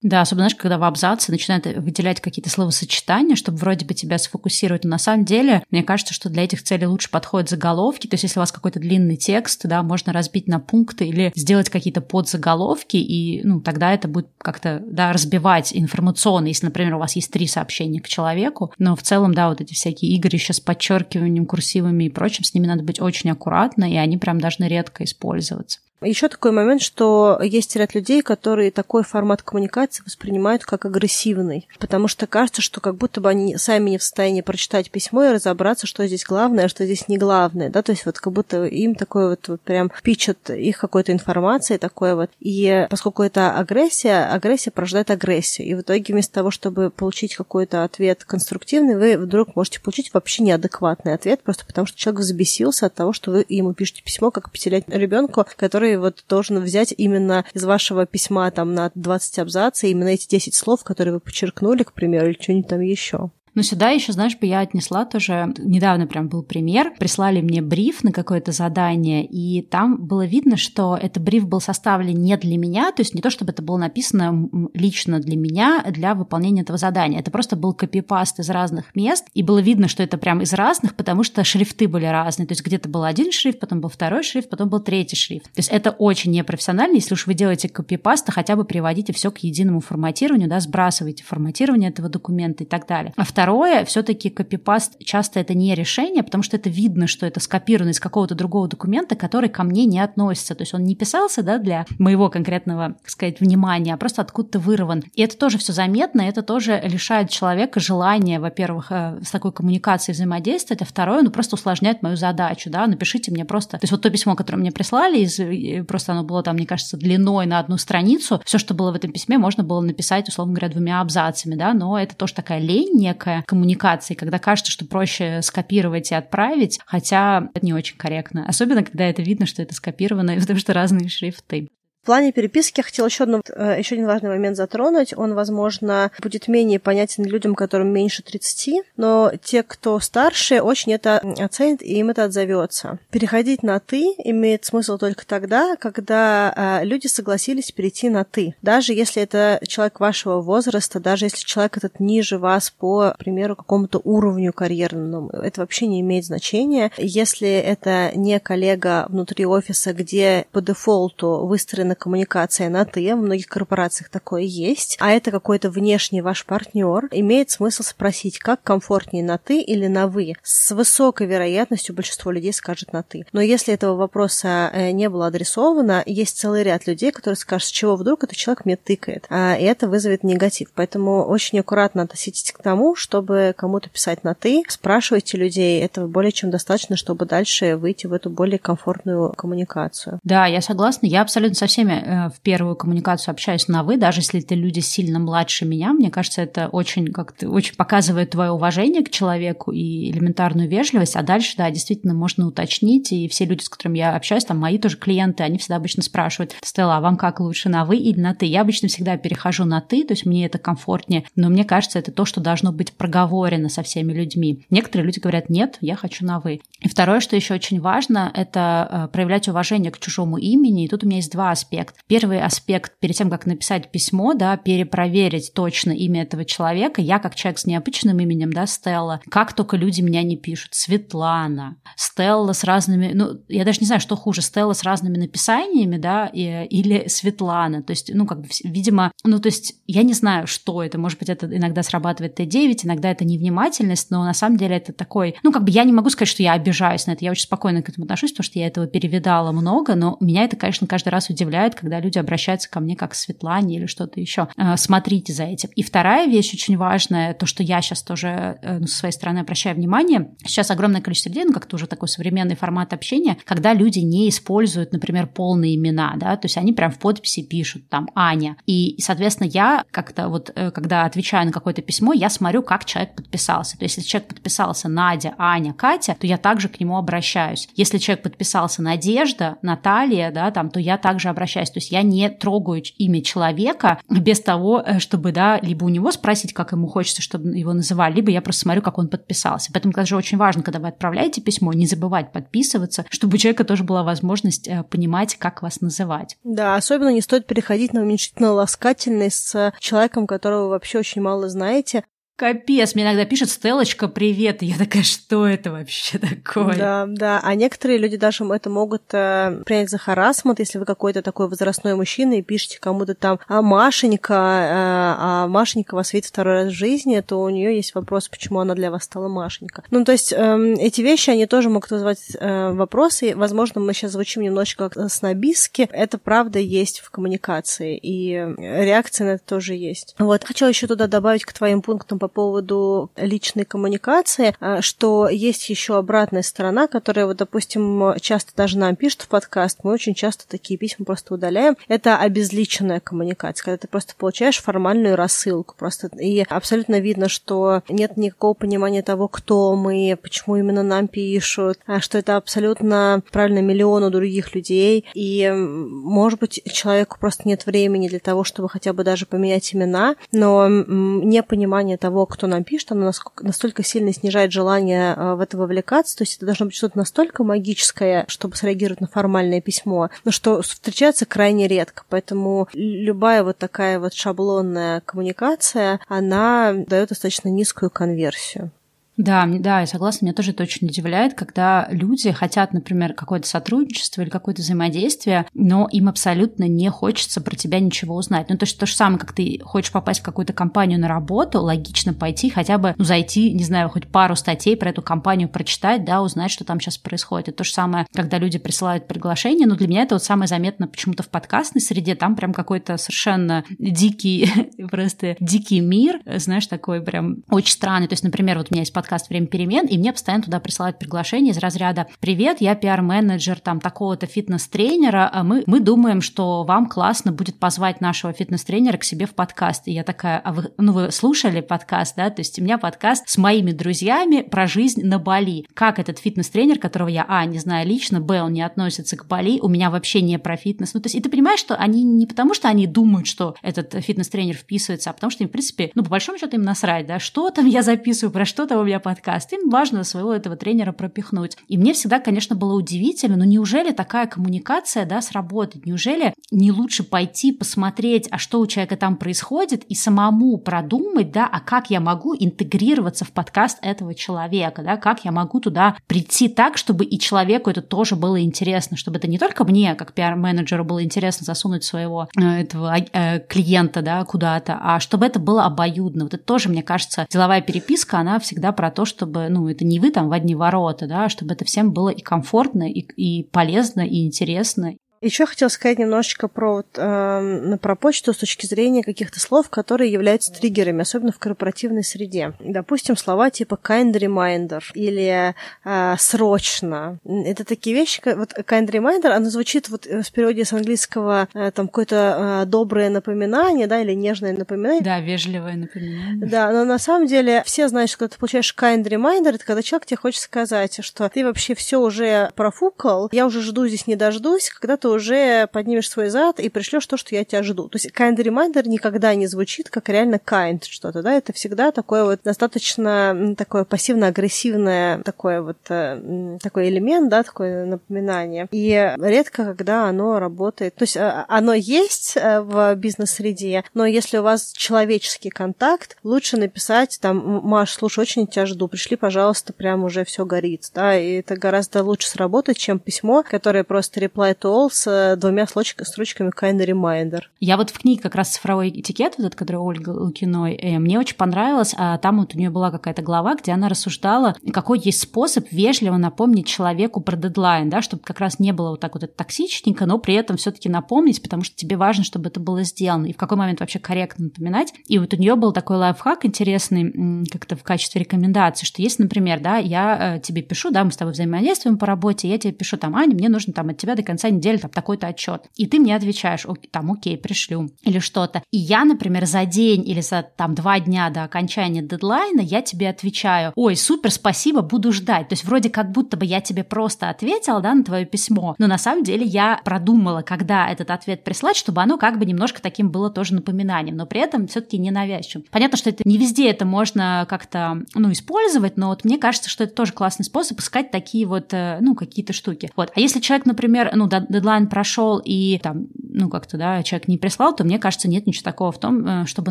Да, 0.07 0.21
особенно, 0.21 0.43
знаешь, 0.43 0.55
когда 0.55 0.79
в 0.79 0.85
абзаце 0.85 1.33
начинают 1.33 1.67
выделять 1.67 2.21
какие-то 2.21 2.49
словосочетания, 2.49 3.35
чтобы 3.35 3.59
вроде 3.59 3.85
бы 3.85 3.93
тебя 3.93 4.19
сфокусировать. 4.19 4.85
Но 4.85 4.91
на 4.91 4.99
самом 4.99 5.25
деле, 5.25 5.65
мне 5.73 5.83
кажется, 5.83 6.15
что 6.15 6.29
для 6.29 6.45
этих 6.45 6.63
целей 6.63 6.87
лучше 6.87 7.11
подходят 7.11 7.51
заголовки. 7.51 8.07
То 8.07 8.15
есть, 8.15 8.23
если 8.23 8.39
у 8.39 8.43
вас 8.43 8.53
какой-то 8.53 8.79
длинный 8.79 9.17
текст, 9.17 9.67
да, 9.67 9.83
можно 9.83 10.13
разбить 10.13 10.47
на 10.47 10.61
пункты 10.61 11.09
или 11.09 11.33
сделать 11.35 11.71
какие-то 11.71 12.03
подзаголовки, 12.03 12.97
и, 12.99 13.43
ну, 13.43 13.61
тогда 13.61 13.93
это 13.93 14.07
будет 14.07 14.29
как-то, 14.39 14.81
да, 14.87 15.13
разбивать 15.13 15.73
информационно, 15.75 16.47
если, 16.47 16.67
например, 16.67 16.95
у 16.95 17.01
вас 17.01 17.17
есть 17.17 17.33
три 17.33 17.49
сообщения 17.49 18.01
к 18.01 18.07
человеку. 18.07 18.73
Но 18.79 18.95
в 18.95 19.03
целом, 19.03 19.35
да, 19.35 19.49
вот 19.49 19.61
эти 19.61 19.75
всякие 19.75 20.13
игры 20.13 20.37
еще 20.37 20.53
с 20.53 20.61
подчеркиванием, 20.61 21.47
курсивами 21.47 22.05
и 22.05 22.11
прочим, 22.11 22.45
с 22.45 22.55
ними 22.55 22.69
надо 22.69 22.85
быть 22.85 23.01
очень 23.01 23.31
аккуратно, 23.31 23.91
и 23.91 23.97
они 23.97 24.19
прям 24.19 24.41
должны 24.41 24.67
редко 24.69 25.03
использоваться. 25.03 25.81
Еще 26.03 26.29
такой 26.29 26.53
момент, 26.53 26.83
что 26.83 27.41
есть 27.43 27.75
ряд 27.75 27.95
людей, 27.95 28.21
которые 28.21 28.71
такой 28.71 29.03
формат 29.03 29.43
коммуникации 29.43 30.03
воспринимают 30.05 30.65
как 30.65 30.85
агрессивный, 30.85 31.69
потому 31.79 32.07
что 32.07 32.27
кажется, 32.27 32.61
что 32.61 32.83
как 32.83 32.97
будто 32.97 33.23
бы 33.23 33.31
они 33.31 33.57
сами 33.57 33.91
не 33.91 33.99
в 33.99 34.03
состоянии 34.03 34.43
прочитать 34.43 34.91
письмо 34.91 35.25
и 35.25 35.33
разобраться, 35.33 35.87
что 35.87 36.07
здесь 36.07 36.25
главное, 36.25 36.67
а 36.67 36.69
что 36.69 36.85
здесь 36.85 37.09
не 37.09 37.17
главное, 37.17 37.71
да, 37.71 37.83
то 37.83 37.93
есть 37.93 38.05
вот 38.05 38.19
как 38.19 38.33
будто 38.33 38.67
им 38.67 38.95
такое 38.95 39.31
вот, 39.31 39.49
вот 39.49 39.61
прям 39.63 39.91
пичат 40.03 40.51
их 40.51 40.79
какой-то 40.79 41.13
информацией 41.13 41.79
такое 41.79 42.15
вот, 42.15 42.31
и 42.41 42.87
поскольку 42.91 43.23
это 43.23 43.57
агрессия, 43.57 44.27
агрессия 44.27 44.71
порождает 44.71 45.11
агрессию, 45.11 45.67
и 45.67 45.75
в 45.75 45.81
итоге 45.81 46.13
вместо 46.13 46.35
того, 46.35 46.51
чтобы 46.51 46.91
получить 46.91 47.35
какой-то 47.37 47.85
ответ 47.85 48.25
конструктивный, 48.25 48.97
вы 48.97 49.17
вдруг 49.17 49.57
можете 49.57 49.81
получить 49.81 50.13
вообще 50.13 50.43
неадекватный 50.43 51.15
ответ, 51.15 51.41
просто 51.43 51.65
потому 51.65 51.87
что 51.87 51.99
человек 51.99 52.21
взбесился 52.21 52.87
от 52.87 52.95
того, 52.95 53.15
что 53.15 53.31
вы 53.31 53.47
ему 53.49 53.73
пишете 53.73 54.03
письмо, 54.03 54.31
как 54.31 54.51
пятилетнему 54.51 55.01
ребенку, 55.01 55.47
который 55.57 55.86
который 55.87 55.99
вот 55.99 56.25
должен 56.29 56.59
взять 56.61 56.93
именно 56.97 57.45
из 57.55 57.65
вашего 57.65 58.07
письма 58.07 58.51
там 58.51 58.75
на 58.75 58.91
20 58.95 59.39
абзацев, 59.39 59.89
именно 59.89 60.09
эти 60.09 60.29
10 60.29 60.55
слов, 60.55 60.83
которые 60.83 61.15
вы 61.15 61.21
подчеркнули, 61.21 61.85
к 61.85 61.93
примеру, 61.93 62.29
или 62.29 62.39
что-нибудь 62.41 62.69
там 62.69 62.81
еще. 62.81 63.31
Но 63.57 63.63
сюда 63.63 63.91
еще, 63.91 64.13
знаешь, 64.13 64.39
бы 64.39 64.47
я 64.47 64.61
отнесла 64.61 65.05
тоже, 65.05 65.53
недавно 65.59 66.07
прям 66.07 66.29
был 66.29 66.45
пример, 66.45 66.95
прислали 66.99 67.41
мне 67.41 67.63
бриф 67.63 68.05
на 68.05 68.13
какое-то 68.13 68.53
задание, 68.53 69.27
и 69.27 69.63
там 69.63 70.07
было 70.07 70.25
видно, 70.25 70.57
что 70.57 70.97
этот 70.97 71.23
бриф 71.25 71.49
был 71.49 71.61
составлен 71.61 72.23
не 72.23 72.37
для 72.37 72.59
меня, 72.59 72.93
то 72.93 73.01
есть 73.01 73.15
не 73.15 73.23
то, 73.23 73.31
чтобы 73.31 73.53
это 73.53 73.63
было 73.63 73.79
написано 73.79 74.49
лично 74.75 75.19
для 75.21 75.37
меня, 75.37 75.83
для 75.91 76.15
выполнения 76.15 76.63
этого 76.63 76.79
задания. 76.79 77.19
Это 77.19 77.31
просто 77.31 77.57
был 77.57 77.73
копипаст 77.73 78.39
из 78.39 78.51
разных 78.51 78.95
мест, 78.95 79.27
и 79.33 79.43
было 79.43 79.59
видно, 79.59 79.89
что 79.89 80.03
это 80.03 80.19
прям 80.19 80.43
из 80.43 80.53
разных, 80.53 80.95
потому 80.95 81.23
что 81.23 81.43
шрифты 81.43 81.89
были 81.89 82.05
разные. 82.05 82.47
То 82.47 82.53
есть 82.53 82.65
где-то 82.65 82.91
был 82.91 83.05
один 83.05 83.33
шрифт, 83.33 83.59
потом 83.59 83.81
был 83.81 83.89
второй 83.89 84.23
шрифт, 84.23 84.51
потом 84.51 84.69
был 84.69 84.81
третий 84.81 85.17
шрифт. 85.17 85.45
То 85.45 85.59
есть 85.61 85.71
это 85.71 85.93
очень 85.93 86.31
непрофессионально. 86.33 86.97
Если 86.97 87.15
уж 87.15 87.27
вы 87.27 87.33
делаете 87.33 87.71
копипаст, 87.71 88.27
то 88.27 88.33
хотя 88.33 88.55
бы 88.55 88.65
приводите 88.65 89.15
все 89.15 89.31
к 89.31 89.39
единому 89.39 89.81
форматированию, 89.81 90.49
да, 90.49 90.61
сбрасывайте 90.61 91.25
форматирование 91.25 91.89
этого 91.89 92.11
документа 92.11 92.65
и 92.65 92.67
так 92.67 92.87
далее. 92.87 93.15
А 93.17 93.25
второй 93.25 93.46
Второе, 93.47 93.85
все-таки 93.85 94.29
копипаст 94.29 94.99
часто 94.99 95.39
это 95.39 95.55
не 95.55 95.73
решение, 95.77 96.25
потому 96.25 96.43
что 96.43 96.57
это 96.57 96.69
видно, 96.69 97.07
что 97.07 97.27
это 97.27 97.39
скопировано 97.39 97.91
из 97.91 98.01
какого-то 98.01 98.35
другого 98.35 98.67
документа, 98.67 99.15
который 99.15 99.49
ко 99.49 99.63
мне 99.63 99.85
не 99.85 100.01
относится. 100.01 100.57
То 100.57 100.63
есть 100.63 100.75
он 100.75 100.83
не 100.83 100.97
писался 100.97 101.45
да, 101.45 101.59
для 101.59 101.87
моего 102.01 102.29
конкретного, 102.29 102.97
так 103.01 103.09
сказать, 103.09 103.39
внимания, 103.39 103.95
а 103.95 103.97
просто 103.99 104.23
откуда-то 104.23 104.59
вырван. 104.59 105.05
И 105.15 105.23
это 105.23 105.39
тоже 105.39 105.59
все 105.59 105.73
заметно, 105.73 106.23
это 106.23 106.43
тоже 106.43 106.81
лишает 106.83 107.31
человека 107.31 107.79
желания, 107.79 108.41
во-первых, 108.41 108.91
э, 108.91 109.21
с 109.23 109.31
такой 109.31 109.53
коммуникацией 109.53 110.17
взаимодействовать, 110.17 110.83
а 110.83 110.85
второе, 110.85 111.23
ну 111.23 111.31
просто 111.31 111.55
усложняет 111.55 112.03
мою 112.03 112.17
задачу, 112.17 112.69
да, 112.69 112.85
напишите 112.89 113.31
мне 113.31 113.45
просто... 113.45 113.79
То 113.79 113.85
есть 113.85 113.93
вот 113.93 114.03
то 114.03 114.11
письмо, 114.11 114.35
которое 114.35 114.59
мне 114.59 114.73
прислали, 114.73 115.21
из, 115.21 115.87
просто 115.87 116.11
оно 116.11 116.25
было 116.25 116.43
там, 116.43 116.57
мне 116.57 116.67
кажется, 116.67 116.97
длиной 116.97 117.47
на 117.47 117.61
одну 117.61 117.79
страницу, 117.79 118.43
все, 118.45 118.59
что 118.59 118.75
было 118.75 118.91
в 118.91 118.97
этом 118.97 119.13
письме, 119.13 119.39
можно 119.39 119.63
было 119.63 119.81
написать, 119.81 120.29
условно 120.29 120.55
говоря, 120.55 120.73
двумя 120.73 121.01
абзацами, 121.01 121.55
да, 121.55 121.75
но 121.75 121.97
это 121.97 122.17
тоже 122.17 122.35
такая 122.35 122.59
лень 122.59 122.99
некая, 122.99 123.36
коммуникации, 123.47 124.15
когда 124.15 124.39
кажется, 124.39 124.73
что 124.73 124.87
проще 124.87 125.43
скопировать 125.43 126.11
и 126.13 126.15
отправить, 126.15 126.81
хотя 126.87 127.51
это 127.55 127.65
не 127.65 127.73
очень 127.73 127.97
корректно. 127.97 128.47
Особенно, 128.47 128.83
когда 128.83 129.05
это 129.05 129.23
видно, 129.23 129.47
что 129.47 129.63
это 129.63 129.75
скопировано, 129.75 130.37
потому 130.41 130.59
что 130.59 130.73
разные 130.73 131.09
шрифты. 131.09 131.69
Плане 132.07 132.31
переписки 132.31 132.79
я 132.79 132.85
хотела 132.85 133.07
еще, 133.07 133.25
одну, 133.25 133.43
э, 133.53 133.75
еще 133.79 133.97
один 133.97 134.07
важный 134.07 134.29
момент 134.29 134.57
затронуть. 134.57 135.13
Он, 135.17 135.35
возможно, 135.35 136.13
будет 136.23 136.47
менее 136.47 136.79
понятен 136.79 137.25
людям, 137.25 137.57
которым 137.57 137.89
меньше 137.89 138.23
30, 138.23 138.85
но 138.97 139.33
те, 139.43 139.65
кто 139.65 139.99
старше, 139.99 140.61
очень 140.61 140.93
это 140.93 141.19
оценят 141.37 141.83
и 141.83 141.99
им 141.99 142.11
это 142.11 142.23
отзовется. 142.23 143.01
Переходить 143.11 143.65
на 143.65 143.81
«ты» 143.81 144.15
имеет 144.19 144.65
смысл 144.65 144.99
только 144.99 145.27
тогда, 145.27 145.75
когда 145.75 146.81
э, 146.81 146.85
люди 146.85 147.09
согласились 147.09 147.73
перейти 147.73 148.09
на 148.09 148.23
«ты». 148.23 148.55
Даже 148.63 148.93
если 148.93 149.21
это 149.21 149.59
человек 149.67 149.99
вашего 149.99 150.41
возраста, 150.41 151.01
даже 151.01 151.25
если 151.25 151.45
человек 151.45 151.77
этот 151.77 151.99
ниже 151.99 152.39
вас 152.39 152.71
по, 152.71 153.15
к 153.15 153.19
примеру, 153.19 153.57
какому-то 153.57 154.01
уровню 154.05 154.53
карьерному, 154.53 155.31
это 155.31 155.61
вообще 155.61 155.89
не 155.89 156.01
имеет 156.03 156.25
значения. 156.25 156.93
Если 156.99 157.51
это 157.51 158.13
не 158.15 158.39
коллега 158.39 159.07
внутри 159.09 159.45
офиса, 159.45 159.93
где 159.93 160.47
по 160.53 160.61
дефолту 160.61 161.47
выстроена 161.47 161.96
коммуникация 161.97 162.69
на 162.69 162.85
«ты», 162.85 163.15
в 163.15 163.19
многих 163.19 163.47
корпорациях 163.47 164.09
такое 164.11 164.43
есть, 164.43 164.97
а 165.01 165.11
это 165.11 165.31
какой-то 165.31 165.71
внешний 165.71 166.23
ваш 166.23 166.45
партнер, 166.45 167.09
имеет 167.11 167.51
смысл 167.51 167.83
спросить, 167.83 168.39
как 168.39 168.63
комфортнее 168.63 169.25
на 169.25 169.39
«ты» 169.39 169.61
или 169.61 169.87
на 169.87 170.07
«вы». 170.07 170.35
С 170.43 170.73
высокой 170.73 171.27
вероятностью 171.27 171.95
большинство 171.95 172.31
людей 172.31 172.53
скажет 172.53 172.93
на 172.93 173.03
«ты». 173.03 173.27
Но 173.33 173.41
если 173.41 173.75
этого 173.75 173.97
вопроса 173.97 174.71
э, 174.73 174.91
не 174.91 175.09
было 175.09 175.27
адресовано, 175.27 176.03
есть 176.07 176.39
целый 176.39 176.63
ряд 176.63 176.87
людей, 176.87 177.13
которые 177.13 177.37
скажут, 177.37 177.69
с 177.69 177.71
чего 177.71 177.97
вдруг 177.97 178.25
этот 178.25 178.37
человек 178.37 178.65
мне 178.65 178.77
тыкает, 178.77 179.27
а, 179.29 179.55
это 179.55 179.89
вызовет 179.89 180.25
негатив. 180.25 180.69
Поэтому 180.75 181.25
очень 181.25 181.59
аккуратно 181.61 182.03
относитесь 182.03 182.53
к 182.53 182.63
тому, 182.63 182.95
чтобы 182.95 183.55
кому-то 183.57 183.89
писать 183.89 184.25
на 184.25 184.35
«ты», 184.35 184.63
спрашивайте 184.69 185.37
людей, 185.37 185.83
этого 185.83 186.07
более 186.07 186.33
чем 186.33 186.51
достаточно, 186.51 186.97
чтобы 186.97 187.27
дальше 187.27 187.77
выйти 187.77 188.07
в 188.07 188.13
эту 188.13 188.31
более 188.31 188.59
комфортную 188.59 189.33
коммуникацию. 189.33 190.21
Да, 190.25 190.47
я 190.47 190.61
согласна, 190.61 191.07
я 191.07 191.23
абсолютно 191.23 191.55
со 191.55 191.67
всеми 191.67 191.86
всеми 191.87 192.03
э, 192.05 192.29
в 192.31 192.41
первую 192.41 192.77
коммуникацию 192.77 193.33
общаюсь 193.33 193.69
на 193.69 193.83
«вы», 193.83 193.97
даже 193.97 194.21
если 194.21 194.41
это 194.41 194.55
люди 194.55 194.81
сильно 194.81 195.19
младше 195.19 195.65
меня. 195.65 195.93
Мне 195.93 196.11
кажется, 196.11 196.43
это 196.43 196.69
очень 196.69 197.09
как-то 197.13 197.49
очень 197.49 197.75
показывает 197.75 198.31
твое 198.31 198.51
уважение 198.51 199.03
к 199.03 199.11
человеку 199.11 199.73
и 199.73 200.11
элементарную 200.11 200.69
вежливость. 200.69 201.17
А 201.17 201.23
дальше, 201.23 201.55
да, 201.57 201.71
действительно 201.71 202.15
можно 202.15 202.47
уточнить. 202.47 203.13
И 203.13 203.29
все 203.29 203.45
люди, 203.45 203.63
с 203.63 203.69
которыми 203.69 203.99
я 203.99 204.17
общаюсь, 204.17 204.45
там 204.45 204.59
мои 204.59 204.79
тоже 204.79 204.97
клиенты, 204.97 205.43
они 205.43 205.59
всегда 205.59 205.77
обычно 205.77 206.03
спрашивают, 206.03 206.55
Стелла, 206.63 206.97
а 206.97 207.01
вам 207.01 207.17
как 207.17 207.41
лучше, 207.41 207.69
на 207.69 207.85
«вы» 207.85 207.97
или 207.97 208.21
на 208.21 208.35
«ты»? 208.35 208.47
Я 208.47 208.63
обычно 208.63 208.89
всегда 208.89 209.17
перехожу 209.17 209.65
на 209.65 209.81
«ты», 209.81 210.05
то 210.05 210.13
есть 210.13 210.27
мне 210.27 210.47
это 210.47 210.59
комфортнее. 210.59 211.25
Но 211.37 211.49
мне 211.49 211.65
кажется, 211.65 211.99
это 211.99 212.13
то, 212.13 212.25
что 212.25 212.41
должно 212.41 212.73
быть 212.73 212.93
проговорено 212.93 213.69
со 213.69 213.83
всеми 213.83 214.13
людьми. 214.13 214.65
Некоторые 214.71 215.07
люди 215.07 215.21
говорят, 215.21 215.51
нет, 215.51 215.79
я 215.81 215.97
хочу 215.97 216.25
на 216.25 216.41
«вы». 216.41 216.61
И 216.81 216.89
второе, 216.89 217.21
что 217.21 217.37
еще 217.37 217.55
очень 217.55 217.81
важно, 217.81 218.31
это 218.35 218.89
э, 218.91 219.09
проявлять 219.13 219.49
уважение 219.49 219.91
к 219.91 219.99
чужому 219.99 220.37
имени. 220.37 220.85
И 220.85 220.89
тут 220.89 221.05
у 221.05 221.07
меня 221.07 221.17
есть 221.17 221.33
два 221.33 221.51
аспекта 221.51 221.76
аспект. 221.77 221.97
Первый 222.07 222.41
аспект, 222.41 222.99
перед 223.01 223.17
тем, 223.17 223.31
как 223.31 223.47
написать 223.47 223.91
письмо, 223.91 224.35
да, 224.35 224.57
перепроверить 224.57 225.53
точно 225.55 225.93
имя 225.93 226.23
этого 226.23 226.45
человека. 226.45 227.01
Я, 227.01 227.19
как 227.19 227.35
человек 227.35 227.59
с 227.59 227.67
необычным 227.67 228.19
именем, 228.19 228.53
да, 228.53 228.67
Стелла, 228.67 229.21
как 229.31 229.53
только 229.53 229.77
люди 229.77 230.01
меня 230.01 230.23
не 230.23 230.37
пишут. 230.37 230.71
Светлана, 230.73 231.77
Стелла 231.97 232.53
с 232.53 232.65
разными, 232.65 233.13
ну, 233.15 233.41
я 233.49 233.65
даже 233.65 233.81
не 233.81 233.87
знаю, 233.87 234.01
что 234.01 234.17
хуже, 234.17 234.43
Стелла 234.43 234.73
с 234.73 234.83
разными 234.83 235.19
написаниями, 235.19 235.97
да, 235.97 236.31
и, 236.33 236.67
или 236.67 237.09
Светлана. 237.09 237.83
То 237.83 237.93
есть, 237.93 238.11
ну, 238.13 238.27
как 238.27 238.41
бы, 238.41 238.49
видимо, 238.65 239.13
ну, 239.25 239.39
то 239.39 239.49
есть, 239.49 239.75
я 239.87 240.03
не 240.03 240.15
знаю, 240.15 240.47
что 240.47 240.83
это. 240.83 240.99
Может 240.99 241.19
быть, 241.19 241.29
это 241.29 241.47
иногда 241.55 241.83
срабатывает 241.83 242.39
Т9, 242.39 242.81
иногда 242.85 243.11
это 243.11 243.25
невнимательность, 243.25 244.11
но 244.11 244.25
на 244.25 244.35
самом 244.35 244.57
деле 244.57 244.77
это 244.77 244.93
такой, 244.93 245.37
ну, 245.43 245.53
как 245.53 245.65
бы 245.65 245.71
я 245.71 245.85
не 245.85 245.93
могу 245.93 246.11
сказать, 246.11 246.29
что 246.29 246.43
я 246.43 246.53
обижаюсь 246.53 247.07
на 247.07 247.13
это. 247.13 247.25
Я 247.25 247.31
очень 247.31 247.45
спокойно 247.45 247.83
к 247.83 247.89
этому 247.89 248.05
отношусь, 248.05 248.33
потому 248.33 248.45
что 248.45 248.59
я 248.59 248.67
этого 248.67 248.87
перевидала 248.87 249.53
много, 249.53 249.95
но 249.95 250.17
меня 250.21 250.45
это, 250.45 250.57
конечно, 250.57 250.87
каждый 250.87 251.09
раз 251.09 251.31
удивляет, 251.31 251.56
когда 251.75 252.01
люди 252.01 252.19
обращаются 252.19 252.71
ко 252.71 252.81
мне 252.81 252.97
как 252.97 253.13
к 253.13 253.15
Светлане 253.15 253.77
или 253.77 253.87
что-то 253.87 254.21
еще. 254.21 254.49
Э, 254.57 254.77
смотрите 254.77 255.33
за 255.33 255.45
этим. 255.45 255.71
И 255.75 255.83
вторая 255.83 256.27
вещь 256.27 256.53
очень 256.55 256.77
важная, 256.77 257.35
то, 257.35 257.47
что 257.47 257.63
я 257.63 257.81
сейчас 257.81 258.03
тоже 258.03 258.59
э, 258.63 258.79
ну, 258.79 258.87
со 258.87 258.99
своей 258.99 259.13
стороны 259.13 259.41
обращаю 259.41 259.77
внимание. 259.77 260.31
Сейчас 260.45 260.71
огромное 260.71 261.01
количество 261.01 261.31
людей, 261.31 261.45
ну, 261.45 261.53
как-то 261.53 261.77
уже 261.77 261.87
такой 261.87 262.09
современный 262.09 262.57
формат 262.57 262.93
общения, 262.93 263.37
когда 263.45 263.73
люди 263.73 264.01
не 264.01 264.29
используют, 264.29 264.93
например, 264.93 265.27
полные 265.27 265.77
имена, 265.77 266.15
да, 266.17 266.37
то 266.37 266.47
есть 266.47 266.57
они 266.57 266.73
прям 266.73 266.91
в 266.91 266.99
подписи 266.99 267.43
пишут 267.43 267.89
там 267.89 268.09
Аня. 268.15 268.57
И, 268.67 268.97
соответственно, 268.99 269.49
я 269.49 269.85
как-то 269.91 270.29
вот, 270.29 270.51
э, 270.55 270.71
когда 270.71 271.05
отвечаю 271.05 271.47
на 271.47 271.53
какое-то 271.53 271.83
письмо, 271.83 272.13
я 272.13 272.31
смотрю, 272.31 272.63
как 272.63 272.85
человек 272.85 273.15
подписался. 273.15 273.79
То 273.79 273.85
есть, 273.85 273.97
если 273.97 274.09
человек 274.09 274.29
подписался 274.29 274.89
Надя, 274.89 275.35
Аня, 275.39 275.73
Катя, 275.73 276.17
то 276.19 276.27
я 276.27 276.37
также 276.37 276.69
к 276.69 276.81
нему 276.81 276.97
обращаюсь. 276.97 277.69
Если 277.75 277.99
человек 277.99 278.23
подписался 278.23 278.83
Надежда, 278.83 279.57
Наталья, 279.63 280.31
да, 280.31 280.51
там, 280.51 280.71
то 280.71 280.81
я 280.81 280.99
также 280.99 281.29
обращаюсь 281.29 281.46
обращаюсь. 281.47 281.71
То 281.71 281.79
есть 281.79 281.91
я 281.93 282.03
не 282.03 282.29
трогаю 282.29 282.83
имя 282.99 283.23
человека 283.23 284.01
без 284.09 284.41
того, 284.41 284.83
э, 284.85 284.99
чтобы, 284.99 285.33
да, 285.33 285.59
либо 285.61 285.85
у 285.85 285.89
него 285.89 286.11
спросить, 286.11 286.53
как 286.53 286.73
ему 286.73 286.89
хочется, 286.89 287.23
чтобы 287.23 287.57
его 287.57 287.73
называли, 287.73 288.17
либо 288.17 288.31
я 288.31 288.43
просто 288.43 288.63
смотрю, 288.63 288.83
как 288.83 288.99
он 288.99 289.09
подписался. 289.09 289.71
Поэтому 289.73 289.93
тоже 289.93 290.17
очень 290.17 290.39
важно, 290.39 290.63
когда 290.63 290.81
вы 290.81 290.89
отправляете 290.89 291.41
письмо, 291.41 291.73
не 291.73 291.87
забывать 291.87 292.33
подписываться, 292.33 293.05
чтобы 293.11 293.35
у 293.35 293.39
человека 293.39 293.65
тоже 293.65 293.85
была 293.85 294.03
возможность 294.03 294.69
э, 294.69 294.83
понимать, 294.83 295.37
как 295.37 295.63
вас 295.63 295.81
называть. 295.81 296.37
Да, 296.45 296.75
особенно 296.75 297.13
не 297.13 297.21
стоит 297.21 297.47
переходить 297.47 297.93
на 297.93 298.03
уменьшительно 298.03 298.53
ласкательность 298.53 299.49
с 299.49 299.73
человеком, 299.79 300.27
которого 300.27 300.65
вы 300.65 300.71
вообще 300.71 300.99
очень 300.99 301.23
мало 301.23 301.49
знаете. 301.49 302.03
Капец, 302.37 302.95
мне 302.95 303.05
иногда 303.05 303.25
пишет 303.25 303.49
Стелочка, 303.49 304.09
привет, 304.09 304.63
и 304.63 304.67
я 304.67 304.77
такая, 304.77 305.03
что 305.05 305.47
это 305.47 305.73
вообще 305.73 306.19
такое? 306.19 306.77
Да, 306.77 307.07
да, 307.09 307.41
а 307.43 307.55
некоторые 307.55 307.99
люди 307.99 308.19
даже 308.19 308.45
это 308.45 308.69
могут 308.69 309.05
э, 309.13 309.63
принять 309.65 309.89
за 309.89 309.97
харасмент, 309.97 310.59
если 310.59 310.77
вы 310.77 310.85
какой-то 310.85 311.23
такой 311.23 311.49
возрастной 311.49 311.95
мужчина 311.95 312.35
и 312.35 312.43
пишете 312.43 312.79
кому-то 312.79 313.15
там, 313.15 313.41
а 313.49 313.63
Машенька, 313.63 314.35
э, 314.35 315.17
а 315.19 315.47
Машенька 315.49 315.95
вас 315.95 316.13
видит 316.13 316.27
второй 316.27 316.65
раз 316.65 316.73
в 316.75 316.77
жизни, 316.77 317.19
то 317.27 317.41
у 317.41 317.49
нее 317.49 317.75
есть 317.75 317.95
вопрос, 317.95 318.29
почему 318.29 318.61
она 318.61 318.75
для 318.75 318.91
вас 318.91 319.05
стала 319.05 319.29
Машенька. 319.29 319.83
Ну, 319.91 320.05
то 320.05 320.13
есть 320.13 320.35
э, 320.37 320.75
эти 320.79 321.01
вещи, 321.01 321.31
они 321.31 321.47
тоже 321.47 321.71
могут 321.71 321.91
вызывать 321.91 322.37
э, 322.39 322.71
вопросы, 322.73 323.35
возможно, 323.35 323.81
мы 323.81 323.95
сейчас 323.95 324.13
звучим 324.13 324.43
немножечко 324.43 324.91
как 324.91 325.11
снобистски, 325.11 325.89
это 325.91 326.19
правда 326.19 326.59
есть 326.59 327.01
в 327.01 327.11
коммуникации, 327.11 327.97
и 327.97 328.33
реакция 328.59 329.27
на 329.27 329.31
это 329.37 329.45
тоже 329.47 329.73
есть. 329.73 330.15
Вот, 330.19 330.45
хочу 330.45 330.67
еще 330.67 330.87
туда 330.87 331.07
добавить 331.07 331.47
к 331.47 331.55
твоим 331.55 331.81
пунктам 331.81 332.19
поводу 332.29 333.11
личной 333.17 333.65
коммуникации, 333.65 334.55
а, 334.61 334.83
что 334.83 335.29
есть 335.29 335.69
еще 335.71 335.97
обратная 335.97 336.43
сторона, 336.43 336.87
которая, 336.87 337.27
вот, 337.27 337.37
допустим, 337.37 338.15
часто 338.21 338.53
даже 338.57 338.79
нам 338.79 338.97
пишут 338.97 339.23
в 339.23 339.29
подкаст, 339.29 339.81
мы 339.83 339.93
очень 339.93 340.15
часто 340.15 340.49
такие 340.49 340.79
письма 340.79 341.05
просто 341.05 341.35
удаляем. 341.35 341.77
Это 341.89 342.19
обезличенная 342.19 343.01
коммуникация, 343.01 343.65
когда 343.65 343.79
ты 343.79 343.89
просто 343.89 344.15
получаешь 344.17 344.63
формальную 344.63 345.17
рассылку 345.17 345.75
просто, 345.77 346.09
и 346.19 346.45
абсолютно 346.49 347.01
видно, 347.01 347.29
что 347.29 347.83
нет 347.89 348.17
никакого 348.17 348.55
понимания 348.55 349.03
того, 349.03 349.29
кто 349.29 349.75
мы, 349.77 350.19
почему 350.21 350.57
именно 350.57 350.83
нам 350.83 351.09
пишут, 351.09 351.79
а 351.87 352.01
что 352.01 352.19
это 352.19 352.37
абсолютно 352.37 353.23
правильно 353.31 353.61
миллиону 353.61 354.11
других 354.11 354.55
людей, 354.55 355.05
и, 355.15 355.51
может 355.51 356.41
быть, 356.41 356.63
человеку 356.73 357.19
просто 357.21 357.43
нет 357.47 357.67
времени 357.67 358.09
для 358.09 358.21
того, 358.21 358.45
чтобы 358.45 358.69
хотя 358.69 358.93
бы 358.93 359.05
даже 359.05 359.27
поменять 359.27 359.75
имена, 359.75 360.17
но 360.33 360.69
непонимание 360.69 361.97
того, 361.97 362.16
того, 362.17 362.25
кто 362.25 362.47
нам 362.47 362.65
пишет, 362.65 362.93
оно 362.93 363.13
настолько 363.43 363.83
сильно 363.83 364.11
снижает 364.11 364.51
желание 364.51 365.15
э, 365.15 365.35
в 365.35 365.41
это 365.41 365.59
вовлекаться. 365.59 366.17
То 366.17 366.23
есть 366.23 366.37
это 366.37 366.47
должно 366.47 366.67
быть 366.67 366.75
что-то 366.75 366.97
настолько 366.97 367.45
магическое, 367.45 368.25
чтобы 368.27 368.57
среагировать 368.57 369.03
на 369.03 369.07
формальное 369.07 369.61
письмо, 369.61 370.09
но 370.25 370.31
что 370.31 370.63
встречается 370.63 371.27
крайне 371.27 371.69
редко. 371.69 372.05
Поэтому 372.09 372.69
любая 372.73 373.43
вот 373.43 373.59
такая 373.59 374.01
вот 374.01 374.15
шаблонная 374.15 375.03
коммуникация, 375.03 376.01
она 376.09 376.73
дает 376.73 377.11
достаточно 377.11 377.51
низкую 377.51 377.91
конверсию. 377.91 378.71
Да, 379.17 379.47
да, 379.47 379.81
я 379.81 379.87
согласна, 379.87 380.27
меня 380.27 380.35
тоже 380.35 380.51
это 380.51 380.63
очень 380.63 380.87
удивляет, 380.87 381.35
когда 381.35 381.89
люди 381.91 382.31
хотят, 382.33 382.75
например, 382.75 383.15
какое-то 383.15 383.49
сотрудничество 383.49 384.21
или 384.21 384.29
какое-то 384.29 384.61
взаимодействие, 384.61 385.47
но 385.55 385.89
им 385.91 386.09
абсолютно 386.09 386.65
не 386.65 386.91
хочется 386.91 387.41
про 387.41 387.57
тебя 387.57 387.81
ничего 387.81 388.15
узнать. 388.15 388.51
Ну, 388.51 388.59
то 388.59 388.65
есть 388.65 388.79
то 388.79 388.85
же 388.85 388.95
самое, 388.95 389.19
как 389.19 389.33
ты 389.33 389.59
хочешь 389.65 389.91
попасть 389.91 390.21
в 390.21 390.23
какую-то 390.23 390.53
компанию 390.53 391.01
на 391.01 391.09
работу, 391.09 391.61
логично 391.63 392.13
пойти 392.13 392.51
хотя 392.51 392.77
бы, 392.77 392.95
ну, 392.99 393.05
зайти, 393.05 393.53
не 393.53 393.65
знаю, 393.65 393.89
хоть 393.89 394.07
пару 394.07 394.37
статей 394.37 394.77
про 394.77 394.91
эту 394.91 395.01
компанию 395.01 395.49
прочитать, 395.49 396.05
да, 396.05 396.21
узнать, 396.23 396.51
что 396.51 396.65
там 396.65 396.79
сейчас 396.79 396.99
происходит. 396.99 397.49
Это 397.49 397.59
то 397.59 397.65
же 397.65 397.73
самое, 397.73 398.07
когда 398.13 398.39
люди 398.39 398.59
присылают 398.59 399.09
приглашение, 399.09 399.67
но 399.67 399.77
для 399.77 399.89
меня 399.89 400.03
это 400.03 400.17
вот 400.17 400.25
самое 400.25 400.47
заметно 400.47 400.89
почему-то 400.89 401.23
в 401.23 401.29
подкастной 401.29 401.81
среде, 401.81 402.15
там 402.17 402.37
прям 402.37 402.53
какой-то 402.53 402.99
совершенно 402.99 403.65
дикий, 403.79 404.51
просто 404.91 405.37
дикий 405.41 405.81
мир, 405.81 406.21
знаешь, 406.37 406.67
такой 406.67 407.01
прям 407.01 407.39
очень 407.49 407.73
странный. 407.73 408.09
То 408.09 408.13
есть, 408.13 408.25
например, 408.25 408.59
вот 408.59 408.69
у 408.71 408.75
меня 408.75 408.83
есть 408.83 408.93
подкаст 408.93 409.06
подкаст 409.07 409.29
«Время 409.29 409.47
перемен», 409.47 409.87
и 409.87 409.97
мне 409.99 410.13
постоянно 410.13 410.43
туда 410.43 410.59
присылают 410.59 410.99
приглашение 410.99 411.53
из 411.53 411.59
разряда 411.59 412.09
«Привет, 412.19 412.57
я 412.61 412.75
пиар-менеджер 412.75 413.61
там 413.61 413.79
такого-то 413.79 414.27
фитнес-тренера, 414.27 415.31
а 415.33 415.45
мы, 415.45 415.63
мы 415.67 415.79
думаем, 415.79 416.21
что 416.21 416.65
вам 416.65 416.89
классно 416.89 417.31
будет 417.31 417.61
позвать 417.61 418.01
нашего 418.01 418.33
фитнес-тренера 418.33 418.97
к 418.97 419.05
себе 419.05 419.27
в 419.27 419.37
подкаст». 419.37 419.87
И 419.87 419.93
я 419.93 420.03
такая, 420.03 420.41
а 420.41 420.53
вы, 420.53 420.73
ну 420.77 420.93
вы 420.93 421.13
слушали 421.13 421.61
подкаст, 421.61 422.17
да? 422.17 422.31
То 422.31 422.41
есть 422.41 422.59
у 422.59 422.65
меня 422.65 422.79
подкаст 422.79 423.29
с 423.29 423.39
моими 423.39 423.71
друзьями 423.71 424.43
про 424.43 424.67
жизнь 424.67 425.05
на 425.05 425.21
Бали. 425.21 425.67
Как 425.73 426.01
этот 426.01 426.19
фитнес-тренер, 426.19 426.81
которого 426.81 427.07
я, 427.07 427.25
а, 427.29 427.45
не 427.45 427.61
знаю 427.61 427.87
лично, 427.87 428.21
б, 428.21 428.43
он 428.43 428.55
не 428.55 428.63
относится 428.63 429.17
к 429.17 429.29
Бали, 429.29 429.61
у 429.61 429.69
меня 429.69 429.91
вообще 429.91 430.21
не 430.21 430.37
про 430.41 430.57
фитнес. 430.57 430.95
Ну, 430.95 431.01
то 431.01 431.07
есть, 431.07 431.15
и 431.15 431.21
ты 431.21 431.31
понимаешь, 431.31 431.61
что 431.61 431.77
они 431.77 432.03
не 432.03 432.27
потому, 432.27 432.55
что 432.55 432.67
они 432.67 432.89
думают, 432.89 433.29
что 433.29 433.55
этот 433.63 433.95
фитнес-тренер 433.95 434.57
вписывается, 434.57 435.11
а 435.11 435.13
потому 435.13 435.31
что 435.31 435.45
им, 435.45 435.49
в 435.49 435.53
принципе, 435.53 435.93
ну, 435.95 436.03
по 436.03 436.11
большому 436.11 436.39
счету 436.39 436.57
им 436.57 436.63
насрать, 436.63 437.07
да, 437.07 437.21
что 437.21 437.51
там 437.51 437.67
я 437.67 437.83
записываю, 437.83 438.33
про 438.33 438.45
что 438.45 438.67
там 438.67 438.81
у 438.81 438.85
меня 438.85 438.96
подкаст. 439.01 439.53
Им 439.53 439.71
важно 439.71 440.05
своего 440.05 440.33
этого 440.33 440.57
тренера 440.57 440.93
пропихнуть. 440.93 441.57
И 441.69 441.79
мне 441.79 441.93
всегда, 441.93 442.21
конечно, 442.21 442.57
было 442.57 442.75
удивительно, 442.75 443.37
но 443.37 443.45
неужели 443.45 443.93
такая 443.93 444.27
коммуникация, 444.27 445.07
да, 445.07 445.21
сработает? 445.21 445.87
Неужели 445.87 446.35
не 446.51 446.73
лучше 446.73 447.03
пойти 447.03 447.53
посмотреть, 447.53 448.29
а 448.31 448.39
что 448.39 448.61
у 448.61 448.67
человека 448.67 448.97
там 448.97 449.17
происходит, 449.17 449.85
и 449.85 449.95
самому 449.95 450.59
продумать, 450.59 451.33
да, 451.33 451.49
а 451.51 451.61
как 451.61 451.91
я 451.91 452.01
могу 452.01 452.35
интегрироваться 452.39 453.25
в 453.25 453.33
подкаст 453.33 453.79
этого 453.83 454.15
человека, 454.15 454.83
да, 454.83 454.97
как 454.97 455.25
я 455.25 455.33
могу 455.33 455.61
туда 455.61 455.97
прийти 456.07 456.49
так, 456.49 456.77
чтобы 456.77 457.05
и 457.05 457.19
человеку 457.19 457.71
это 457.71 457.83
тоже 457.83 458.17
было 458.17 458.41
интересно, 458.43 458.97
чтобы 458.97 459.19
это 459.19 459.29
не 459.29 459.39
только 459.39 459.65
мне, 459.65 459.95
как 459.95 460.13
пиар-менеджеру, 460.13 460.85
было 460.85 461.03
интересно 461.03 461.45
засунуть 461.45 461.85
своего 461.85 462.29
э, 462.37 462.63
этого 462.63 462.97
э, 462.97 463.41
клиента, 463.41 464.03
да, 464.03 464.25
куда-то, 464.25 464.79
а 464.81 465.01
чтобы 465.01 465.27
это 465.27 465.39
было 465.39 465.65
обоюдно. 465.65 466.25
Вот 466.25 466.35
это 466.35 466.45
тоже, 466.45 466.69
мне 466.69 466.83
кажется, 466.83 467.27
деловая 467.31 467.61
переписка, 467.61 468.19
она 468.19 468.39
всегда 468.39 468.73
про 468.73 468.86
то, 468.91 469.05
чтобы, 469.05 469.49
ну, 469.49 469.69
это 469.69 469.85
не 469.85 470.01
вы 470.01 470.11
там 470.11 470.29
в 470.29 470.33
одни 470.33 470.55
ворота, 470.55 471.07
да, 471.07 471.25
а 471.25 471.29
чтобы 471.29 471.55
это 471.55 471.65
всем 471.65 471.93
было 471.93 472.09
и 472.09 472.21
комфортно, 472.21 472.91
и, 472.91 473.01
и 473.17 473.45
полезно, 473.45 474.01
и 474.01 474.27
интересно. 474.27 474.95
Еще 475.21 475.47
хотел 475.47 475.71
сказать 475.71 475.99
немножечко 475.99 476.49
про, 476.49 476.77
вот, 476.77 476.87
э, 476.97 477.77
про 477.81 477.97
почту 477.97 478.33
с 478.33 478.37
точки 478.37 478.67
зрения 478.67 479.03
каких-то 479.03 479.41
слов, 479.41 479.71
которые 479.71 480.13
являются 480.13 480.53
триггерами, 480.53 481.03
особенно 481.03 481.33
в 481.33 481.39
корпоративной 481.39 482.05
среде. 482.05 482.53
Допустим, 482.61 483.17
слова 483.17 483.51
типа 483.51 483.79
kind 483.83 484.13
reminder 484.13 484.83
или 484.95 485.55
э, 485.85 486.15
срочно. 486.19 487.19
Это 487.25 487.65
такие 487.65 487.97
вещи, 487.97 488.21
вот 488.37 488.53
kind 488.53 488.89
reminder, 488.91 489.29
оно 489.29 489.49
звучит 489.49 489.89
вот 489.89 490.05
в 490.07 490.33
переводе 490.33 490.65
с 490.65 490.73
английского 490.73 491.49
э, 491.55 491.71
там 491.71 491.87
какое-то 491.87 492.63
э, 492.65 492.67
доброе 492.67 493.09
напоминание, 493.09 493.87
да, 493.87 494.03
или 494.03 494.13
нежное 494.13 494.53
напоминание. 494.53 495.03
Да, 495.03 495.21
вежливое 495.21 495.77
напоминание. 495.77 496.47
Да, 496.47 496.71
но 496.71 496.85
на 496.85 496.99
самом 496.99 497.27
деле 497.27 497.63
все 497.65 497.89
знают, 497.89 498.11
что 498.11 498.21
когда 498.21 498.35
ты 498.35 498.39
получаешь 498.39 498.75
kind 498.79 499.03
reminder, 499.03 499.55
это 499.55 499.65
когда 499.65 499.83
человек 499.83 500.07
тебе 500.07 500.19
хочет 500.19 500.43
сказать, 500.43 501.03
что 501.03 501.29
ты 501.29 501.45
вообще 501.45 501.75
все 501.75 501.99
уже 501.99 502.51
профукал, 502.55 503.29
я 503.33 503.47
уже 503.47 503.63
жду 503.63 503.87
здесь 503.89 504.07
не 504.07 504.17
дождусь, 504.17 504.71
когда 504.71 504.97
ты 504.97 505.09
уже 505.17 505.67
поднимешь 505.69 506.09
свой 506.09 506.29
зад 506.29 506.61
и 506.61 506.69
пришлешь 506.69 507.07
то, 507.07 507.17
что 507.17 507.35
я 507.35 507.45
тебя 507.45 507.63
жду. 507.63 507.89
То 507.89 507.97
есть 507.97 508.11
kind 508.11 508.37
reminder 508.37 508.87
никогда 508.89 509.35
не 509.35 509.47
звучит 509.47 509.91
как 509.91 510.09
реально 510.09 510.37
kind 510.37 510.83
что-то, 510.89 511.23
да, 511.23 511.35
это 511.35 511.53
всегда 511.53 511.91
такое 511.91 512.25
вот 512.25 512.41
достаточно 512.45 513.55
такое 513.57 513.85
пассивно-агрессивное 513.85 515.23
такое 515.23 515.63
вот 515.63 515.79
э, 515.89 516.59
такой 516.63 516.89
элемент, 516.89 517.29
да, 517.29 517.43
такое 517.43 517.87
напоминание. 517.87 518.69
И 518.71 519.15
редко, 519.19 519.65
когда 519.65 520.07
оно 520.09 520.39
работает. 520.39 520.95
То 520.95 521.03
есть 521.03 521.17
э, 521.17 521.45
оно 521.49 521.75
есть 521.75 522.37
э, 522.37 522.61
в 522.61 522.95
бизнес-среде, 522.97 523.85
но 523.95 524.07
если 524.07 524.39
у 524.39 524.43
вас 524.43 524.73
человеческий 524.73 525.51
контакт, 525.51 526.17
лучше 526.23 526.57
написать 526.57 527.19
там, 527.21 527.61
Маш, 527.63 527.93
слушай, 527.95 528.21
очень 528.21 528.47
тебя 528.47 528.67
жду, 528.67 528.89
пришли, 528.89 529.17
пожалуйста, 529.17 529.73
прям 529.73 530.05
уже 530.05 530.25
все 530.25 530.45
горит, 530.45 530.91
да, 530.95 531.19
и 531.19 531.39
это 531.39 531.57
гораздо 531.57 532.03
лучше 532.03 532.29
сработать, 532.29 532.79
чем 532.79 532.99
письмо, 532.99 533.43
которое 533.43 533.85
просто 533.85 534.21
reply 534.21 534.57
to 534.57 534.71
all 534.71 534.89
с 534.97 535.37
двумя 535.37 535.67
строчками 535.67 536.51
kind 536.51 536.85
reminder. 536.85 537.43
Я 537.61 537.77
вот 537.77 537.91
в 537.91 537.99
книге 537.99 538.23
как 538.23 538.35
раз 538.35 538.51
цифровой 538.51 538.89
этикет, 538.89 539.35
вот 539.37 539.47
этот, 539.47 539.55
который 539.55 539.77
Ольга 539.77 540.11
Лукиной, 540.11 540.75
э, 540.75 540.99
мне 540.99 541.19
очень 541.19 541.37
понравилось, 541.37 541.95
а 541.97 542.19
там 542.19 542.41
вот 542.41 542.55
у 542.55 542.59
нее 542.59 542.71
была 542.71 542.91
какая-то 542.91 543.23
глава, 543.23 543.55
где 543.57 543.73
она 543.73 543.89
рассуждала, 543.89 544.57
какой 544.73 545.01
есть 545.01 545.21
способ 545.21 545.71
вежливо 545.71 546.17
напомнить 546.17 546.67
человеку 546.67 547.21
про 547.21 547.37
дедлайн, 547.37 547.91
да, 547.91 548.03
чтобы 548.03 548.23
как 548.23 548.41
раз 548.41 548.59
не 548.59 548.73
было 548.73 548.91
вот 548.91 549.01
так 549.01 549.15
вот 549.15 549.23
это 549.23 549.35
токсичненько, 549.35 550.07
но 550.07 550.19
при 550.19 550.35
этом 550.35 550.57
все-таки 550.57 550.89
напомнить, 550.89 551.43
потому 551.43 551.63
что 551.63 551.77
тебе 551.77 551.97
важно, 551.97 552.25
чтобы 552.25 552.49
это 552.49 552.61
было 552.61 552.83
сделано, 552.83 553.27
и 553.27 553.33
в 553.33 553.37
какой 553.37 553.59
момент 553.59 553.81
вообще 553.81 553.99
корректно 553.99 554.47
напоминать. 554.47 554.93
И 555.09 555.19
вот 555.19 555.33
у 555.35 555.37
нее 555.37 555.57
был 555.57 555.73
такой 555.73 555.97
лайфхак 555.99 556.47
интересный, 556.47 557.45
как-то 557.51 557.77
в 557.77 557.83
качестве 557.83 558.23
рекомендации, 558.23 558.87
что 558.87 559.03
если, 559.03 559.25
например, 559.25 559.61
да, 559.61 559.77
я 559.77 560.37
э, 560.37 560.41
тебе 560.41 560.63
пишу, 560.63 560.91
да, 560.91 561.05
мы 561.05 561.13
с 561.13 561.17
тобой 561.17 561.33
взаимодействуем 561.33 561.99
по 561.99 562.07
работе, 562.07 562.49
я 562.49 562.59
тебе 562.59 562.73
пишу 562.73 562.97
там, 562.97 563.15
Аня, 563.17 563.35
мне 563.35 563.49
нужно 563.49 563.73
там 563.73 563.91
от 563.91 563.99
тебя 563.99 564.15
до 564.15 564.23
конца 564.23 564.49
недели 564.49 564.77
там 564.87 564.93
такой-то 564.93 565.27
отчет. 565.27 565.65
И 565.77 565.87
ты 565.87 565.99
мне 565.99 566.15
отвечаешь, 566.15 566.67
там, 566.91 567.13
окей, 567.13 567.37
пришлю 567.37 567.91
или 568.03 568.19
что-то. 568.19 568.63
И 568.71 568.79
я, 568.79 569.05
например, 569.05 569.47
за 569.47 569.65
день 569.65 570.07
или 570.09 570.21
за 570.21 570.43
там 570.43 570.75
два 570.75 571.01
дня 571.01 571.31
до 571.31 571.45
окончания 571.45 572.03
дедлайна 572.03 572.61
я 572.61 572.83
тебе 572.83 573.09
отвечаю, 573.09 573.73
ой, 573.75 573.97
супер, 573.97 574.31
спасибо, 574.31 574.83
буду 574.83 575.13
ждать. 575.13 575.49
То 575.49 575.55
есть 575.55 575.65
вроде 575.65 575.91
как 575.91 576.13
будто 576.13 576.37
бы 576.37 576.45
я 576.45 576.61
тебе 576.61 576.85
просто 576.85 577.29
ответила, 577.29 577.81
да, 577.81 577.95
на 577.95 578.05
твое 578.05 578.25
письмо, 578.25 578.75
но 578.79 578.87
на 578.87 578.99
самом 578.99 579.25
деле 579.25 579.45
я 579.45 579.81
продумала, 579.85 580.43
когда 580.43 580.89
этот 580.89 581.11
ответ 581.11 581.45
прислать, 581.45 581.77
чтобы 581.77 582.03
оно 582.03 582.19
как 582.19 582.39
бы 582.39 582.47
немножко 582.47 582.81
таким 582.81 583.11
было 583.11 583.31
тоже 583.31 583.55
напоминанием, 583.55 584.17
но 584.17 584.27
при 584.27 584.41
этом 584.41 584.67
все-таки 584.69 584.99
не 584.99 585.11
навязчивым. 585.11 585.67
Понятно, 585.71 585.99
что 585.99 586.11
это 586.11 586.23
не 586.25 586.39
везде 586.39 586.71
это 586.71 586.85
можно 586.85 587.47
как-то, 587.49 588.03
ну, 588.15 588.33
использовать, 588.33 588.97
но 588.97 589.09
вот 589.09 589.25
мне 589.25 589.39
кажется, 589.39 589.69
что 589.71 589.85
это 589.85 589.95
тоже 589.95 590.13
классный 590.13 590.45
способ 590.45 590.79
искать 590.79 591.11
такие 591.11 591.47
вот, 591.47 591.73
э, 591.73 591.99
ну, 592.01 592.15
какие-то 592.15 592.53
штуки. 592.53 592.91
Вот. 592.97 593.13
А 593.15 593.21
если 593.21 593.41
человек, 593.41 593.67
например, 593.67 594.11
ну, 594.15 594.29
дедлайн 594.29 594.76
прошел 594.85 595.41
и 595.43 595.79
там, 595.83 596.09
ну, 596.23 596.49
как-то, 596.49 596.77
да, 596.77 597.03
человек 597.03 597.29
не 597.29 597.39
прислал, 597.39 597.75
то 597.75 597.85
мне 597.85 597.99
кажется, 597.99 598.29
нет 598.29 598.47
ничего 598.47 598.65
такого 598.65 598.93
в 598.93 598.99
том, 598.99 599.27
э, 599.27 599.47
чтобы 599.47 599.71